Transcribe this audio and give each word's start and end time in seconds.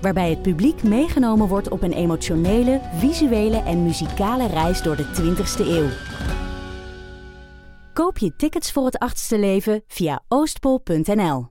Waarbij 0.00 0.30
het 0.30 0.42
publiek 0.42 0.82
meegenomen 0.82 1.48
wordt 1.48 1.68
op 1.68 1.82
een 1.82 1.92
emotionele, 1.92 2.80
visuele 2.94 3.62
en 3.62 3.82
muzikale 3.82 4.46
reis 4.46 4.82
door 4.82 4.96
de 4.96 5.04
20ste 5.04 5.66
eeuw. 5.66 5.88
Koop 7.92 8.18
je 8.18 8.36
tickets 8.36 8.72
voor 8.72 8.84
het 8.84 8.98
achtste 8.98 9.38
leven 9.38 9.82
via 9.86 10.22
oostpol.nl. 10.28 11.48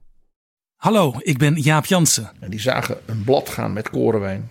Hallo, 0.76 1.14
ik 1.18 1.38
ben 1.38 1.54
Jaap 1.54 1.84
Jansen. 1.84 2.30
En 2.40 2.50
die 2.50 2.60
zagen 2.60 2.98
een 3.06 3.24
blad 3.24 3.48
gaan 3.48 3.72
met 3.72 3.90
korenwijn. 3.90 4.50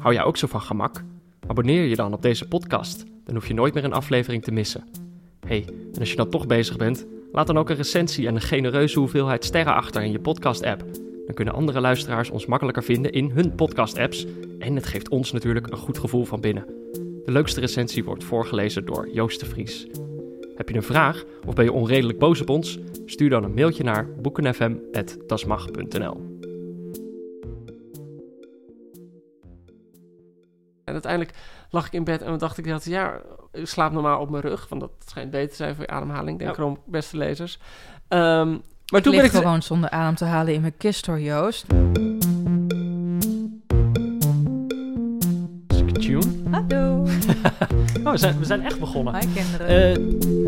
Hou 0.00 0.14
jij 0.14 0.24
ook 0.24 0.36
zo 0.36 0.46
van 0.46 0.60
gemak? 0.60 1.02
Abonneer 1.46 1.84
je 1.84 1.96
dan 1.96 2.12
op 2.12 2.22
deze 2.22 2.48
podcast, 2.48 3.04
dan 3.24 3.34
hoef 3.34 3.48
je 3.48 3.54
nooit 3.54 3.74
meer 3.74 3.84
een 3.84 3.92
aflevering 3.92 4.42
te 4.42 4.52
missen. 4.52 4.84
hey, 5.46 5.64
en 5.92 5.98
als 5.98 6.10
je 6.10 6.16
dan 6.16 6.30
toch 6.30 6.46
bezig 6.46 6.76
bent, 6.76 7.06
laat 7.32 7.46
dan 7.46 7.58
ook 7.58 7.70
een 7.70 7.76
recensie 7.76 8.26
en 8.26 8.34
een 8.34 8.40
genereuze 8.40 8.98
hoeveelheid 8.98 9.44
sterren 9.44 9.74
achter 9.74 10.02
in 10.02 10.12
je 10.12 10.20
podcast-app. 10.20 10.84
Dan 11.26 11.34
kunnen 11.34 11.54
andere 11.54 11.80
luisteraars 11.80 12.30
ons 12.30 12.46
makkelijker 12.46 12.82
vinden 12.82 13.12
in 13.12 13.30
hun 13.30 13.54
podcast-apps 13.54 14.26
en 14.58 14.74
het 14.74 14.86
geeft 14.86 15.08
ons 15.08 15.32
natuurlijk 15.32 15.70
een 15.70 15.78
goed 15.78 15.98
gevoel 15.98 16.24
van 16.24 16.40
binnen. 16.40 16.64
De 17.24 17.32
leukste 17.32 17.60
recensie 17.60 18.04
wordt 18.04 18.24
voorgelezen 18.24 18.86
door 18.86 19.08
Joost 19.12 19.40
de 19.40 19.46
Vries. 19.46 19.86
Heb 20.54 20.68
je 20.68 20.74
een 20.74 20.82
vraag 20.82 21.24
of 21.46 21.54
ben 21.54 21.64
je 21.64 21.72
onredelijk 21.72 22.18
boos 22.18 22.40
op 22.40 22.48
ons? 22.48 22.78
Stuur 23.06 23.30
dan 23.30 23.44
een 23.44 23.54
mailtje 23.54 23.84
naar 23.84 24.08
boekenfm.dasmag.nl. 24.22 26.29
En 30.90 30.96
uiteindelijk 31.02 31.36
lag 31.70 31.86
ik 31.86 31.92
in 31.92 32.04
bed 32.04 32.22
en 32.22 32.38
dacht 32.38 32.58
ik 32.58 32.68
dat 32.68 32.84
ja, 32.84 33.20
ik 33.52 33.66
slaap 33.66 33.92
normaal 33.92 34.20
op 34.20 34.30
mijn 34.30 34.42
rug, 34.42 34.66
want 34.68 34.80
dat 34.80 34.90
schijnt 35.06 35.30
beter 35.30 35.48
te 35.48 35.56
zijn 35.56 35.74
voor 35.74 35.84
je 35.84 35.90
ademhaling, 35.90 36.38
denk 36.38 36.50
ik, 36.50 36.56
ja. 36.56 36.76
beste 36.86 37.16
lezers. 37.16 37.58
Um, 38.08 38.62
maar 38.92 39.02
toen 39.02 39.12
ik 39.12 39.18
ben 39.18 39.28
ik 39.28 39.36
gewoon 39.36 39.62
zonder 39.62 39.90
adem 39.90 40.14
te 40.14 40.24
halen 40.24 40.54
in 40.54 40.60
mijn 40.60 40.76
kist 40.76 41.06
hoor, 41.06 41.20
Joost. 41.20 41.66
Tune. 45.92 46.26
Hallo. 46.50 47.02
oh, 48.04 48.10
we, 48.10 48.18
zijn, 48.18 48.38
we 48.38 48.44
zijn 48.44 48.62
echt 48.62 48.78
begonnen. 48.80 49.14
Hi 49.14 49.26
kinderen. 49.34 50.00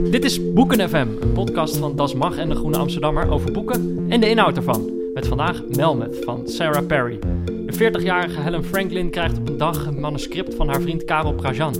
Uh, 0.05 0.11
dit 0.11 0.25
is 0.25 0.53
Boeken 0.53 0.89
FM, 0.89 1.09
een 1.21 1.33
podcast 1.33 1.77
van 1.77 1.97
Das 1.97 2.15
Mag 2.15 2.37
en 2.37 2.49
de 2.49 2.55
Groene 2.55 2.77
Amsterdammer 2.77 3.31
over 3.31 3.53
boeken 3.53 4.07
en 4.09 4.21
de 4.21 4.29
inhoud 4.29 4.57
ervan. 4.57 4.91
Met 5.15 5.27
vandaag 5.27 5.63
Melmoth 5.69 6.25
van 6.25 6.49
Sarah 6.49 6.87
Perry. 6.87 7.19
De 7.83 8.01
40-jarige 8.01 8.41
Helen 8.41 8.65
Franklin 8.65 9.11
krijgt 9.11 9.39
op 9.39 9.49
een 9.49 9.57
dag 9.57 9.87
een 9.87 10.01
manuscript 10.01 10.55
van 10.55 10.69
haar 10.69 10.81
vriend 10.81 11.05
Karel 11.05 11.35
Prajan, 11.35 11.75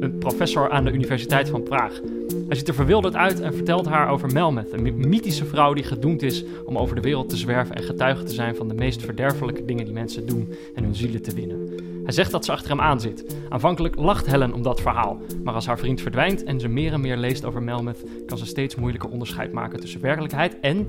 een 0.00 0.18
professor 0.18 0.70
aan 0.70 0.84
de 0.84 0.92
Universiteit 0.92 1.48
van 1.48 1.62
Praag. 1.62 2.00
Hij 2.48 2.56
ziet 2.56 2.68
er 2.68 2.74
verwilderd 2.74 3.14
uit 3.14 3.40
en 3.40 3.54
vertelt 3.54 3.86
haar 3.86 4.08
over 4.08 4.32
Melmoth, 4.32 4.72
een 4.72 5.08
mythische 5.08 5.44
vrouw 5.44 5.72
die 5.72 5.84
gedoemd 5.84 6.22
is 6.22 6.44
om 6.64 6.78
over 6.78 6.94
de 6.94 7.00
wereld 7.00 7.28
te 7.28 7.36
zwerven 7.36 7.74
en 7.74 7.82
getuige 7.82 8.22
te 8.22 8.32
zijn 8.32 8.56
van 8.56 8.68
de 8.68 8.74
meest 8.74 9.02
verderfelijke 9.02 9.64
dingen 9.64 9.84
die 9.84 9.94
mensen 9.94 10.26
doen 10.26 10.54
en 10.74 10.82
hun 10.82 10.94
zielen 10.94 11.22
te 11.22 11.34
winnen. 11.34 11.68
Hij 12.04 12.12
zegt 12.12 12.30
dat 12.30 12.44
ze 12.44 12.52
achter 12.52 12.70
hem 12.70 12.80
aan 12.80 13.00
zit. 13.00 13.36
Aanvankelijk 13.48 13.96
lacht 13.96 14.26
Helen 14.26 14.52
om 14.52 14.62
dat 14.62 14.80
verhaal, 14.80 15.20
maar 15.44 15.54
als 15.54 15.66
haar 15.66 15.78
vriend 15.78 16.00
verdwijnt 16.00 16.44
en 16.44 16.60
ze 16.60 16.68
meer 16.68 16.92
en 16.92 17.00
meer 17.00 17.16
leest 17.16 17.44
over 17.44 17.62
Melmoth, 17.62 18.04
kan 18.26 18.38
ze 18.38 18.46
steeds 18.46 18.74
moeilijker 18.74 19.10
onderscheid 19.10 19.52
maken 19.52 19.80
tussen 19.80 20.00
werkelijkheid 20.00 20.60
en 20.60 20.86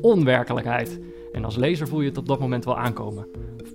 onwerkelijkheid. 0.00 1.00
En 1.32 1.44
als 1.44 1.56
lezer 1.56 1.88
voel 1.88 2.00
je 2.00 2.08
het 2.08 2.18
op 2.18 2.26
dat 2.26 2.40
moment 2.40 2.64
wel 2.64 2.78
aankomen. 2.78 3.26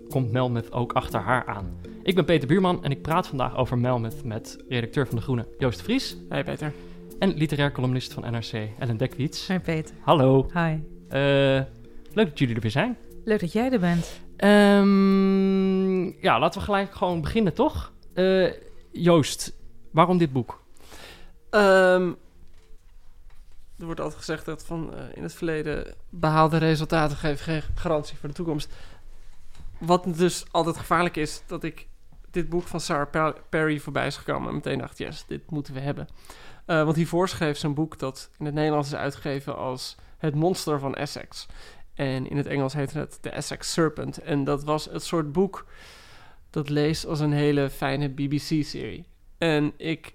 Komt 0.10 0.32
Melmoth 0.32 0.72
ook 0.72 0.94
achter 0.94 1.20
haar 1.20 1.46
aan. 1.46 1.80
Ik 2.04 2.16
ben 2.16 2.26
Peter 2.26 2.48
Buurman 2.48 2.84
en 2.84 2.92
ik 2.92 3.02
praat 3.02 3.28
vandaag 3.28 3.56
over 3.56 3.78
Melmoth 3.78 4.24
met 4.24 4.64
redacteur 4.70 5.08
van 5.08 5.16
De 5.16 5.22
Groene 5.22 5.48
Joost 5.58 5.82
Vries. 5.82 6.18
Hey 6.30 6.44
Peter. 6.44 6.74
En 7.20 7.34
literair 7.34 7.72
columnist 7.72 8.14
van 8.14 8.32
NRC 8.32 8.70
Ellen 8.80 8.98
Dekwiets. 8.98 9.48
Hey 9.48 9.60
Peter. 9.60 9.96
Hallo. 10.02 10.50
Hi. 10.54 10.72
Uh, 10.72 11.62
leuk 12.14 12.28
dat 12.30 12.40
jullie 12.40 12.56
er 12.56 12.62
weer 12.62 12.72
zijn. 12.72 12.98
Leuk 13.24 13.40
dat 13.40 13.52
jij 13.52 13.72
er 13.72 13.80
bent. 13.80 14.22
Um, 14.38 16.22
ja, 16.22 16.40
laten 16.40 16.60
we 16.60 16.66
gelijk 16.66 16.96
gewoon 16.96 17.22
beginnen, 17.22 17.54
toch? 17.54 17.92
Uh, 18.16 18.52
Joost, 18.92 19.54
waarom 19.92 20.18
dit 20.18 20.32
boek? 20.32 20.64
Um, 21.52 22.18
er 23.80 23.86
wordt 23.86 24.00
altijd 24.00 24.20
gezegd 24.20 24.46
dat 24.46 24.66
van 24.66 24.90
uh, 24.94 25.00
in 25.14 25.24
het 25.24 25.34
verleden 25.34 25.94
behaalde 26.10 26.58
resultaten 26.58 27.18
geven 27.18 27.44
geen 27.44 27.62
garantie 27.76 28.18
voor 28.18 28.30
de 28.30 28.36
toekomst. 28.36 28.74
Wat 29.80 30.18
dus 30.18 30.46
altijd 30.52 30.78
gevaarlijk 30.78 31.16
is, 31.16 31.44
dat 31.48 31.64
ik 31.64 31.88
dit 32.32 32.50
boek 32.50 32.68
van 32.68 32.80
Sarah 32.80 33.36
Perry 33.50 33.80
voorbij 33.80 34.08
is 34.08 34.18
gekomen 34.18 34.48
en 34.48 34.56
meteen 34.56 34.78
dacht, 34.78 34.98
yes, 34.98 35.26
dit 35.28 35.52
moeten 35.52 35.74
we 35.74 35.80
hebben. 35.80 36.08
Uh, 36.68 36.84
want 36.84 36.96
hiervoor 36.96 37.30
schreef 37.30 37.58
ze 37.58 37.68
een 37.68 37.74
boek 37.74 38.00
dat 38.00 38.30
in 38.38 38.46
het 38.46 38.54
Nederlands 38.54 38.88
is 38.88 38.96
uitgegeven 38.96 39.58
als 39.58 39.96
Het 40.18 40.36
Monster 40.36 40.80
van 40.80 40.96
Essex. 40.96 41.46
En 41.94 42.30
in 42.30 42.38
het 42.38 42.46
Engels 42.46 42.74
heette 42.74 42.98
het 42.98 43.22
The 43.22 43.30
Essex 43.30 43.72
Serpent. 43.72 44.18
En 44.18 44.44
dat 44.44 44.64
was 44.64 44.86
het 44.86 45.04
soort 45.04 45.32
boek 45.32 45.66
dat 46.50 46.70
leest 46.70 47.06
als 47.06 47.20
een 47.20 47.32
hele 47.32 47.70
fijne 47.70 48.10
BBC-serie. 48.10 49.06
En 49.38 49.74
ik 49.78 50.14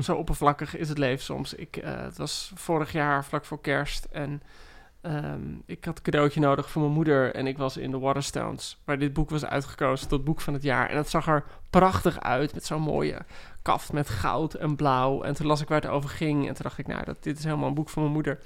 zo 0.00 0.14
oppervlakkig 0.14 0.76
is 0.76 0.88
het 0.88 0.98
leven 0.98 1.24
soms. 1.24 1.54
Ik, 1.54 1.76
uh, 1.76 2.00
het 2.00 2.16
was 2.16 2.52
vorig 2.54 2.92
jaar 2.92 3.24
vlak 3.24 3.44
voor 3.44 3.60
kerst 3.60 4.04
en 4.04 4.42
um, 5.06 5.62
ik 5.66 5.84
had 5.84 5.96
een 5.96 6.02
cadeautje 6.02 6.40
nodig 6.40 6.70
voor 6.70 6.82
mijn 6.82 6.94
moeder 6.94 7.34
en 7.34 7.46
ik 7.46 7.58
was 7.58 7.76
in 7.76 7.90
de 7.90 7.98
Waterstones, 7.98 8.78
waar 8.84 8.98
dit 8.98 9.12
boek 9.12 9.30
was 9.30 9.44
uitgekozen 9.44 10.08
tot 10.08 10.24
boek 10.24 10.40
van 10.40 10.54
het 10.54 10.62
jaar. 10.62 10.90
En 10.90 10.96
het 10.96 11.08
zag 11.08 11.28
er 11.28 11.44
prachtig 11.70 12.20
uit 12.20 12.54
met 12.54 12.64
zo'n 12.64 12.80
mooie 12.80 13.18
kaft 13.62 13.92
met 13.92 14.08
goud 14.08 14.54
en 14.54 14.76
blauw. 14.76 15.22
En 15.22 15.34
toen 15.34 15.46
las 15.46 15.60
ik 15.60 15.68
waar 15.68 15.80
het 15.80 15.90
over 15.90 16.10
ging 16.10 16.48
en 16.48 16.54
toen 16.54 16.62
dacht 16.62 16.78
ik, 16.78 16.86
nou, 16.86 17.04
dat, 17.04 17.22
dit 17.22 17.38
is 17.38 17.44
helemaal 17.44 17.68
een 17.68 17.74
boek 17.74 17.88
van 17.88 18.02
mijn 18.02 18.14
moeder. 18.14 18.38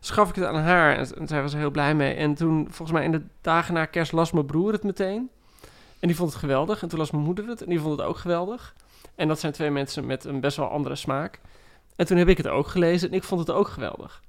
Dus 0.00 0.10
gaf 0.10 0.28
ik 0.28 0.34
het 0.34 0.44
aan 0.44 0.54
haar 0.54 0.96
en, 0.96 1.16
en 1.16 1.28
zij 1.28 1.42
was 1.42 1.52
er 1.52 1.58
heel 1.58 1.70
blij 1.70 1.94
mee. 1.94 2.14
En 2.14 2.34
toen, 2.34 2.66
volgens 2.70 2.98
mij 2.98 3.04
in 3.04 3.12
de 3.12 3.22
dagen 3.40 3.74
na 3.74 3.84
kerst, 3.84 4.12
las 4.12 4.32
mijn 4.32 4.46
broer 4.46 4.72
het 4.72 4.82
meteen. 4.82 5.30
En 6.00 6.08
die 6.08 6.16
vond 6.16 6.30
het 6.30 6.38
geweldig. 6.38 6.82
En 6.82 6.88
toen 6.88 6.98
las 6.98 7.10
mijn 7.10 7.24
moeder 7.24 7.46
het 7.48 7.62
en 7.62 7.68
die 7.68 7.80
vond 7.80 7.98
het 7.98 8.06
ook 8.06 8.16
geweldig. 8.16 8.74
En 9.14 9.28
dat 9.28 9.40
zijn 9.40 9.52
twee 9.52 9.70
mensen 9.70 10.06
met 10.06 10.24
een 10.24 10.40
best 10.40 10.56
wel 10.56 10.68
andere 10.68 10.96
smaak. 10.96 11.40
En 11.96 12.06
toen 12.06 12.16
heb 12.16 12.28
ik 12.28 12.36
het 12.36 12.48
ook 12.48 12.66
gelezen 12.66 13.08
en 13.08 13.14
ik 13.14 13.22
vond 13.22 13.40
het 13.40 13.50
ook 13.50 13.68
geweldig. 13.68 14.22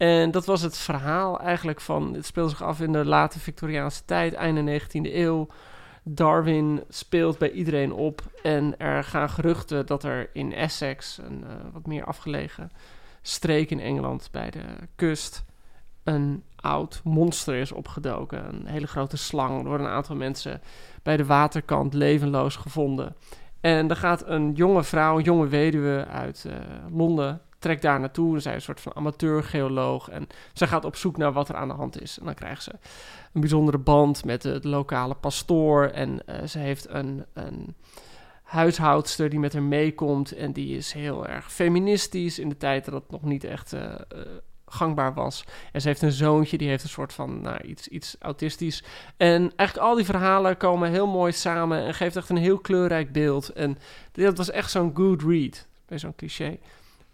En 0.00 0.30
dat 0.30 0.44
was 0.44 0.62
het 0.62 0.78
verhaal 0.78 1.40
eigenlijk 1.40 1.80
van... 1.80 2.14
Het 2.14 2.26
speelde 2.26 2.50
zich 2.50 2.62
af 2.62 2.80
in 2.80 2.92
de 2.92 3.04
late 3.04 3.38
Victoriaanse 3.38 4.04
tijd, 4.04 4.34
einde 4.34 4.80
19e 4.80 5.14
eeuw. 5.14 5.48
Darwin 6.02 6.84
speelt 6.88 7.38
bij 7.38 7.50
iedereen 7.50 7.92
op. 7.92 8.22
En 8.42 8.78
er 8.78 9.04
gaan 9.04 9.30
geruchten 9.30 9.86
dat 9.86 10.04
er 10.04 10.30
in 10.32 10.54
Essex, 10.54 11.18
een 11.18 11.44
uh, 11.44 11.50
wat 11.72 11.86
meer 11.86 12.04
afgelegen 12.04 12.70
streek 13.22 13.70
in 13.70 13.80
Engeland 13.80 14.28
bij 14.32 14.50
de 14.50 14.64
kust... 14.96 15.44
een 16.04 16.44
oud 16.56 17.00
monster 17.04 17.54
is 17.54 17.72
opgedoken. 17.72 18.48
Een 18.48 18.66
hele 18.66 18.86
grote 18.86 19.16
slang. 19.16 19.66
Worden 19.66 19.86
een 19.86 19.92
aantal 19.92 20.16
mensen 20.16 20.60
bij 21.02 21.16
de 21.16 21.26
waterkant 21.26 21.94
levenloos 21.94 22.56
gevonden. 22.56 23.16
En 23.60 23.90
er 23.90 23.96
gaat 23.96 24.28
een 24.28 24.52
jonge 24.52 24.82
vrouw, 24.82 25.16
een 25.16 25.24
jonge 25.24 25.48
weduwe 25.48 26.06
uit 26.06 26.44
uh, 26.46 26.52
Londen, 26.96 27.40
trekt 27.60 27.82
daar 27.82 28.00
naartoe. 28.00 28.40
Zij 28.40 28.52
is 28.52 28.58
een 28.58 28.64
soort 28.64 28.80
van 28.80 28.96
amateurgeoloog. 28.96 30.08
En 30.08 30.26
zij 30.52 30.66
gaat 30.66 30.84
op 30.84 30.96
zoek 30.96 31.16
naar 31.16 31.32
wat 31.32 31.48
er 31.48 31.54
aan 31.54 31.68
de 31.68 31.74
hand 31.74 32.00
is. 32.00 32.18
En 32.18 32.24
dan 32.24 32.34
krijgt 32.34 32.62
ze 32.62 32.72
een 33.32 33.40
bijzondere 33.40 33.78
band 33.78 34.24
met 34.24 34.42
de, 34.42 34.60
lokale 34.62 35.14
pastoor. 35.14 35.84
En 35.84 36.22
uh, 36.26 36.42
ze 36.46 36.58
heeft 36.58 36.88
een, 36.88 37.24
een 37.32 37.74
huishoudster 38.42 39.30
die 39.30 39.38
met 39.38 39.52
haar 39.52 39.62
meekomt. 39.62 40.32
En 40.32 40.52
die 40.52 40.76
is 40.76 40.92
heel 40.92 41.26
erg 41.26 41.52
feministisch 41.52 42.38
in 42.38 42.48
de 42.48 42.56
tijd 42.56 42.84
dat 42.84 42.94
het 42.94 43.10
nog 43.10 43.22
niet 43.22 43.44
echt 43.44 43.74
uh, 43.74 43.94
gangbaar 44.66 45.14
was. 45.14 45.44
En 45.72 45.80
ze 45.80 45.88
heeft 45.88 46.02
een 46.02 46.12
zoontje, 46.12 46.58
die 46.58 46.68
heeft 46.68 46.82
een 46.82 46.88
soort 46.88 47.12
van 47.12 47.40
nou, 47.40 47.60
iets, 47.62 47.88
iets 47.88 48.16
autistisch. 48.18 48.84
En 49.16 49.52
eigenlijk 49.56 49.88
al 49.88 49.94
die 49.94 50.04
verhalen 50.04 50.56
komen 50.56 50.90
heel 50.90 51.06
mooi 51.06 51.32
samen 51.32 51.84
en 51.84 51.94
geeft 51.94 52.16
echt 52.16 52.28
een 52.28 52.36
heel 52.36 52.58
kleurrijk 52.58 53.12
beeld. 53.12 53.48
En 53.48 53.78
dat 54.12 54.36
was 54.36 54.50
echt 54.50 54.70
zo'n 54.70 54.90
good 54.94 55.22
read, 55.22 55.66
bij 55.86 55.98
zo'n 55.98 56.14
cliché. 56.16 56.58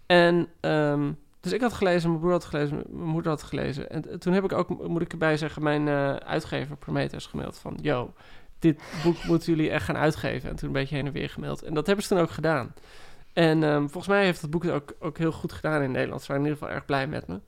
En 0.07 0.49
ehm, 0.61 1.13
dus 1.41 1.53
ik 1.53 1.61
had 1.61 1.73
gelezen, 1.73 2.09
mijn 2.09 2.21
broer 2.21 2.33
had 2.33 2.45
gelezen, 2.45 2.83
mijn 2.89 3.09
moeder 3.09 3.31
had 3.31 3.43
gelezen. 3.43 3.91
En 3.91 4.03
t- 4.03 4.21
toen 4.21 4.33
heb 4.33 4.45
ik 4.45 4.53
ook, 4.53 4.89
moet 4.89 5.03
ik 5.03 5.13
erbij 5.13 5.37
zeggen, 5.37 5.63
mijn 5.63 5.89
eh, 5.89 6.15
uitgever 6.15 6.77
Prometheus 6.77 7.27
gemaild 7.27 7.59
van... 7.59 7.79
Yo, 7.83 8.13
dit 8.59 8.83
boek 9.05 9.25
moeten 9.31 9.55
jullie 9.55 9.71
echt 9.71 9.85
gaan 9.85 9.97
uitgeven. 9.97 10.51
En 10.51 10.57
toen 10.57 10.69
een 10.69 10.75
beetje 10.75 10.97
heen 10.97 11.07
en 11.07 11.13
weer 11.13 11.31
gemaild. 11.31 11.63
En 11.63 11.75
dat 11.75 11.87
hebben 11.87 12.05
ze 12.05 12.15
toen 12.15 12.23
ook 12.23 12.31
gedaan. 12.31 12.75
En 13.33 13.63
ehm, 13.63 13.81
volgens 13.81 14.07
mij 14.07 14.25
heeft 14.25 14.41
het 14.41 14.51
boek 14.51 14.63
het 14.63 14.73
ook, 14.73 14.95
ook 15.01 15.19
heel 15.19 15.33
goed 15.33 15.53
gedaan 15.53 15.83
in 15.83 15.91
Nederland. 15.91 16.23
Ze 16.23 16.27
waren 16.29 16.43
in 16.43 16.49
ieder 16.49 16.63
geval 16.63 16.77
erg 16.79 16.87
blij 16.87 17.07
met 17.07 17.27
me. 17.27 17.41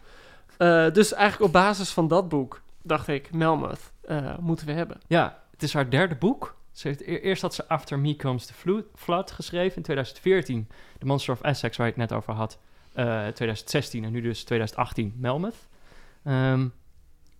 Eh, 0.56 0.92
dus 0.92 1.12
eigenlijk 1.12 1.44
op 1.44 1.52
basis 1.52 1.90
van 1.90 2.08
dat 2.08 2.28
boek 2.28 2.60
dacht 2.82 3.08
ik, 3.08 3.32
Melmoth 3.32 3.92
eh, 4.00 4.38
moeten 4.38 4.66
we 4.66 4.72
hebben. 4.72 5.00
Ja, 5.06 5.38
het 5.50 5.62
is 5.62 5.72
haar 5.74 5.90
derde 5.90 6.14
boek. 6.14 6.56
Ze 6.78 6.88
heeft, 6.88 7.00
e- 7.00 7.20
eerst 7.20 7.42
had 7.42 7.54
ze 7.54 7.68
After 7.68 7.98
Me 7.98 8.16
Comes 8.16 8.46
the 8.46 8.52
Flood 8.94 9.30
geschreven 9.30 9.76
in 9.76 9.82
2014. 9.82 10.68
The 10.98 11.06
Monster 11.06 11.34
of 11.34 11.40
Essex, 11.40 11.76
waar 11.76 11.86
je 11.86 11.92
het 11.92 12.10
net 12.10 12.18
over 12.18 12.32
had. 12.34 12.58
eh 12.92 13.04
2016 13.26 14.04
en 14.04 14.12
nu 14.12 14.20
dus 14.20 14.44
2018 14.44 15.14
Melmoth. 15.16 15.68
Ehm, 16.24 16.68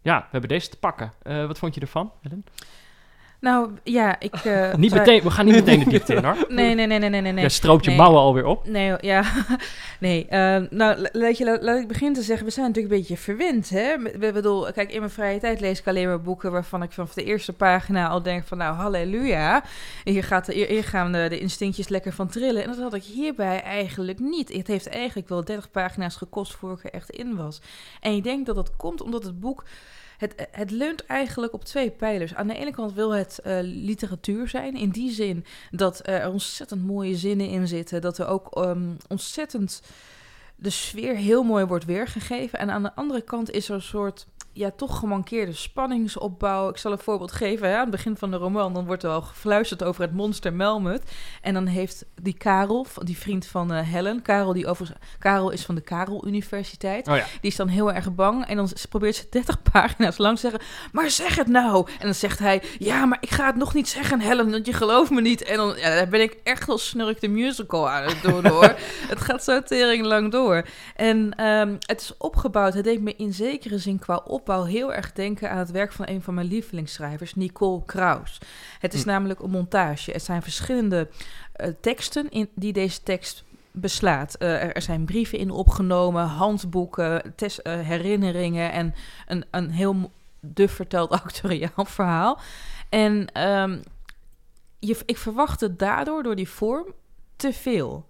ja, 0.03 0.19
we 0.21 0.29
hebben 0.31 0.49
deze 0.49 0.69
te 0.69 0.79
pakken. 0.79 1.13
Eh, 1.23 1.47
wat 1.47 1.59
vond 1.59 1.75
je 1.75 1.81
ervan, 1.81 2.13
Helen? 2.21 2.45
Nou, 3.41 3.71
ja, 3.85 4.21
ik... 4.21 4.35
eh, 4.45 4.75
Niet 4.75 4.95
meteen, 4.95 5.23
we 5.23 5.31
gaan 5.31 5.45
niet 5.45 5.55
meteen 5.55 5.79
de 5.79 5.91
diepte 5.91 6.15
in, 6.15 6.25
hoor. 6.25 6.37
Nee, 6.49 6.75
nee, 6.75 6.87
nee, 6.87 6.99
nee, 6.99 7.11
nee, 7.11 7.21
nee. 7.23 7.35
Jij 7.41 7.49
stroopt 7.49 7.85
je 7.85 7.91
Nee. 7.91 7.99
mouwen 7.99 8.21
alweer 8.21 8.45
op. 8.45 8.67
Nee, 8.69 8.95
ja. 9.01 9.23
nee, 10.01 10.27
ehm, 10.29 10.67
nou, 10.71 10.99
la- 11.01 11.09
laat, 11.13 11.39
je, 11.39 11.45
la- 11.45 11.59
laat 11.61 11.79
ik 11.79 11.89
beginnen 11.89 12.15
te 12.15 12.23
zeggen, 12.23 12.47
we 12.47 12.53
zijn 12.53 12.67
natuurlijk 12.67 12.95
een 12.95 13.01
beetje 13.01 13.17
verwend, 13.17 13.69
hè? 13.71 13.93
Ik 13.93 14.33
bedoel, 14.33 14.73
kijk, 14.73 14.93
in 14.93 14.99
mijn 14.99 15.11
vrije 15.11 15.39
tijd 15.41 15.61
lees 15.61 15.79
ik 15.79 15.87
alleen 15.87 16.07
maar 16.07 16.21
boeken 16.21 16.53
waarvan 16.53 16.83
ik 16.83 16.93
vanaf 16.93 17.15
de 17.15 17.25
eerste 17.25 17.53
pagina 17.53 18.09
al 18.09 18.23
denk 18.23 18.47
van, 18.47 18.59
nou, 18.59 18.75
halleluja. 18.75 19.63
Hier, 20.05 20.25
gaat 20.25 20.47
hier, 20.47 20.67
hier 20.69 20.85
gaan 20.85 21.13
de, 21.13 21.27
de 21.29 21.39
instinctjes 21.39 21.89
lekker 21.89 22.13
van 22.13 22.29
trillen. 22.29 22.63
En 22.63 22.69
dat 22.69 22.79
had 22.79 22.95
ik 22.95 23.03
hierbij 23.05 23.63
eigenlijk 23.63 24.19
niet. 24.19 24.53
Het 24.53 24.67
heeft 24.67 24.89
eigenlijk 24.89 25.29
wel 25.29 25.45
30 25.45 25.71
pagina's 25.71 26.17
gekost 26.17 26.55
voor 26.55 26.73
ik 26.73 26.85
er 26.85 26.91
echt 26.93 27.11
in 27.11 27.37
was. 27.37 27.61
En 28.01 28.13
ik 28.13 28.25
denk 28.25 28.47
dat 28.47 28.55
dat 28.55 28.77
komt 28.77 29.03
omdat 29.03 29.23
het 29.25 29.41
boek... 29.41 29.65
Het, 30.19 30.49
het 30.51 30.71
leunt 30.71 31.07
eigenlijk 31.07 31.53
op 31.53 31.65
twee 31.65 31.91
pijlers. 31.91 32.35
Aan 32.35 32.47
de 32.47 32.55
ene 32.55 32.71
kant 32.71 32.93
wil 32.93 33.11
het 33.11 33.39
eh, 33.39 33.59
literatuur 33.63 34.49
zijn. 34.49 34.77
In 34.77 34.91
die 34.91 35.11
zin 35.11 35.45
dat 35.71 36.01
er 36.07 36.31
ontzettend 36.31 36.87
mooie 36.87 37.17
zinnen 37.17 37.49
in 37.49 37.69
zitten. 37.69 38.01
Dat 38.01 38.19
er 38.19 38.27
ook 38.27 38.57
ehm, 38.57 38.91
ontzettend 39.09 39.83
de 40.57 40.71
sfeer 40.71 41.15
heel 41.15 41.43
mooi 41.43 41.65
wordt 41.65 41.85
weergegeven. 41.85 42.59
En 42.59 42.71
aan 42.71 42.83
de 42.83 42.95
andere 42.95 43.21
kant 43.21 43.51
is 43.51 43.69
er 43.69 43.75
een 43.75 43.83
soort 43.83 44.27
ja, 44.59 44.71
toch 44.77 44.99
gemankeerde 44.99 45.53
spanningsopbouw. 45.53 46.69
Ik 46.69 46.77
zal 46.77 46.93
een 46.93 46.99
voorbeeld 46.99 47.33
geven. 47.33 47.75
Aan 47.75 47.81
het 47.81 47.91
begin 47.91 48.17
van 48.17 48.31
de 48.31 48.37
roman 48.37 48.75
dan 48.75 48.87
wordt 48.87 49.03
er 49.03 49.11
al 49.11 49.23
gefluisterd 49.23 49.83
over 49.85 50.03
het 50.03 50.13
monster 50.13 50.53
Melmoth. 50.53 51.03
En 51.43 51.55
dan 51.55 51.67
heeft 51.67 52.05
die 52.23 52.35
Karel, 52.35 52.87
die 53.03 53.19
vriend 53.19 53.47
van 53.47 53.73
eh, 53.73 53.89
Helen... 53.89 54.23
Karel, 54.23 54.53
die 54.53 54.67
over, 54.67 54.93
Karel 55.19 55.51
is 55.51 55.65
van 55.65 55.75
de 55.75 55.81
Karel 55.81 56.27
Universiteit. 56.27 57.09
Oh 57.09 57.17
ja. 57.17 57.25
Die 57.41 57.51
is 57.51 57.57
dan 57.57 57.69
heel 57.69 57.93
erg 57.93 58.15
bang. 58.15 58.47
En 58.47 58.57
dan 58.57 58.69
probeert 58.89 59.17
ze 59.17 59.27
30 59.31 59.63
pagina's 59.73 60.19
lang 60.19 60.35
te 60.35 60.41
zeggen... 60.41 60.61
Maar 60.93 61.11
zeg 61.11 61.37
het 61.37 61.49
nou! 61.49 61.87
En 61.99 62.05
dan 62.05 62.15
zegt 62.15 62.39
hij... 62.39 62.63
Ja, 62.79 63.07
maar 63.07 63.19
ik 63.21 63.31
ga 63.31 63.47
het 63.47 63.57
nog 63.57 63.75
niet 63.75 63.89
zeggen, 63.89 64.21
Helen, 64.21 64.51
want 64.51 64.67
je 64.67 64.73
gelooft 64.73 65.11
me 65.11 65.21
niet. 65.21 65.43
En 65.43 65.57
dan 65.57 65.75
ja, 65.77 65.95
daar 65.95 66.09
ben 66.09 66.21
ik 66.21 66.37
echt 66.45 66.67
wel 66.67 66.79
snurk 66.79 67.21
de 67.21 67.29
musical 67.29 67.91
aan 67.91 68.03
het 68.03 68.23
doen, 68.23 68.47
hoor. 68.55 68.75
het 69.09 69.21
gaat 69.21 69.45
zo 69.45 69.63
tering 69.63 70.05
lang 70.05 70.33
door. 70.33 70.67
En 70.97 71.35
ehm, 71.37 71.77
het 71.79 72.01
is 72.01 72.17
opgebouwd. 72.19 72.75
Het 72.75 72.85
deed 72.85 73.01
me 73.01 73.15
in 73.17 73.33
zekere 73.33 73.79
zin 73.79 73.99
qua 73.99 74.23
opbouw 74.49 74.65
heel 74.65 74.95
erg 74.95 75.13
denken 75.13 75.51
aan 75.51 75.59
het 75.59 75.71
werk 75.71 75.93
van 75.93 76.09
een 76.09 76.23
van 76.23 76.35
mijn 76.35 76.47
lievelingsschrijvers, 76.47 77.35
Nicole 77.35 77.83
Kraus. 77.85 78.39
Het 78.79 78.95
is 78.95 79.03
Hm. 79.03 79.09
namelijk 79.09 79.41
een 79.41 79.51
montage. 79.51 80.11
Het 80.11 80.23
zijn 80.23 80.43
verschillende 80.43 81.09
eh, 81.53 81.69
teksten 81.81 82.31
in, 82.31 82.49
die 82.55 82.73
deze 82.73 83.03
tekst 83.03 83.45
beslaat. 83.71 84.35
Eh, 84.35 84.63
er, 84.63 84.75
er 84.75 84.83
zijn 84.83 85.05
brieven 85.05 85.39
in 85.39 85.51
opgenomen, 85.51 86.25
handboeken, 86.25 87.33
tes- 87.37 87.63
eh, 87.63 87.81
herinneringen 87.81 88.73
en 88.73 88.95
een, 89.27 89.45
een 89.51 89.71
heel 89.71 90.11
duf 90.41 90.73
verteld 90.73 91.11
actoriaal 91.23 91.85
verhaal. 91.85 92.39
En 92.89 93.33
ehm, 93.33 93.79
je, 94.79 94.97
ik 95.07 95.19
verwachtte 95.19 95.77
daardoor, 95.77 96.23
door 96.23 96.37
die 96.37 96.49
vorm, 96.49 96.87
te 97.37 97.53
veel. 97.53 98.07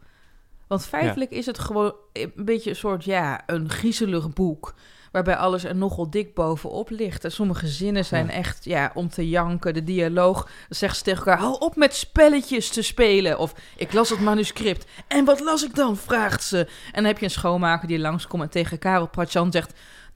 Want 0.67 0.87
feitelijk 0.87 1.31
is 1.31 1.47
het 1.47 1.59
gewoon 1.59 1.95
een 2.13 2.33
beetje 2.35 2.71
een 2.71 2.77
soort, 2.77 3.05
ja, 3.05 3.43
een 3.47 3.71
griezelig 3.71 4.33
boek. 4.33 4.75
Waarbij 5.13 5.37
alles 5.37 5.65
er 5.65 5.77
nogal 5.77 6.11
dik 6.11 6.35
bovenop 6.35 6.91
ligt. 6.91 7.25
En 7.25 7.33
sommige 7.33 7.67
zinnen 7.67 8.05
zijn 8.05 8.27
Ja. 8.27 8.33
echt 8.33 8.65
ja, 8.65 8.91
om 8.95 9.09
te 9.09 9.29
janken. 9.29 9.75
De 9.75 9.85
dialoog 9.85 10.49
zegt 10.69 10.97
ze 10.97 11.03
tegen 11.03 11.19
elkaar: 11.19 11.39
hou 11.39 11.59
op 11.59 11.77
met 11.77 11.95
spelletjes 11.95 12.69
te 12.69 12.83
spelen. 12.83 13.39
Of 13.39 13.55
ik 13.77 13.93
las 13.93 14.11
het 14.11 14.21
manuscript. 14.21 14.87
En 15.09 15.25
wat 15.25 15.41
las 15.41 15.65
ik 15.65 15.75
dan? 15.75 15.97
vraagt 15.97 16.43
ze. 16.43 16.59
En 16.59 16.93
dan 16.93 17.05
heb 17.05 17.19
je 17.19 17.25
een 17.25 17.31
schoonmaker 17.31 17.89
die 17.89 17.99
langskomt 17.99 18.43
en 18.43 18.51
tegen 18.51 18.79
Karel 18.79 19.09
Pratjan 19.09 19.53
zegt. 19.53 19.73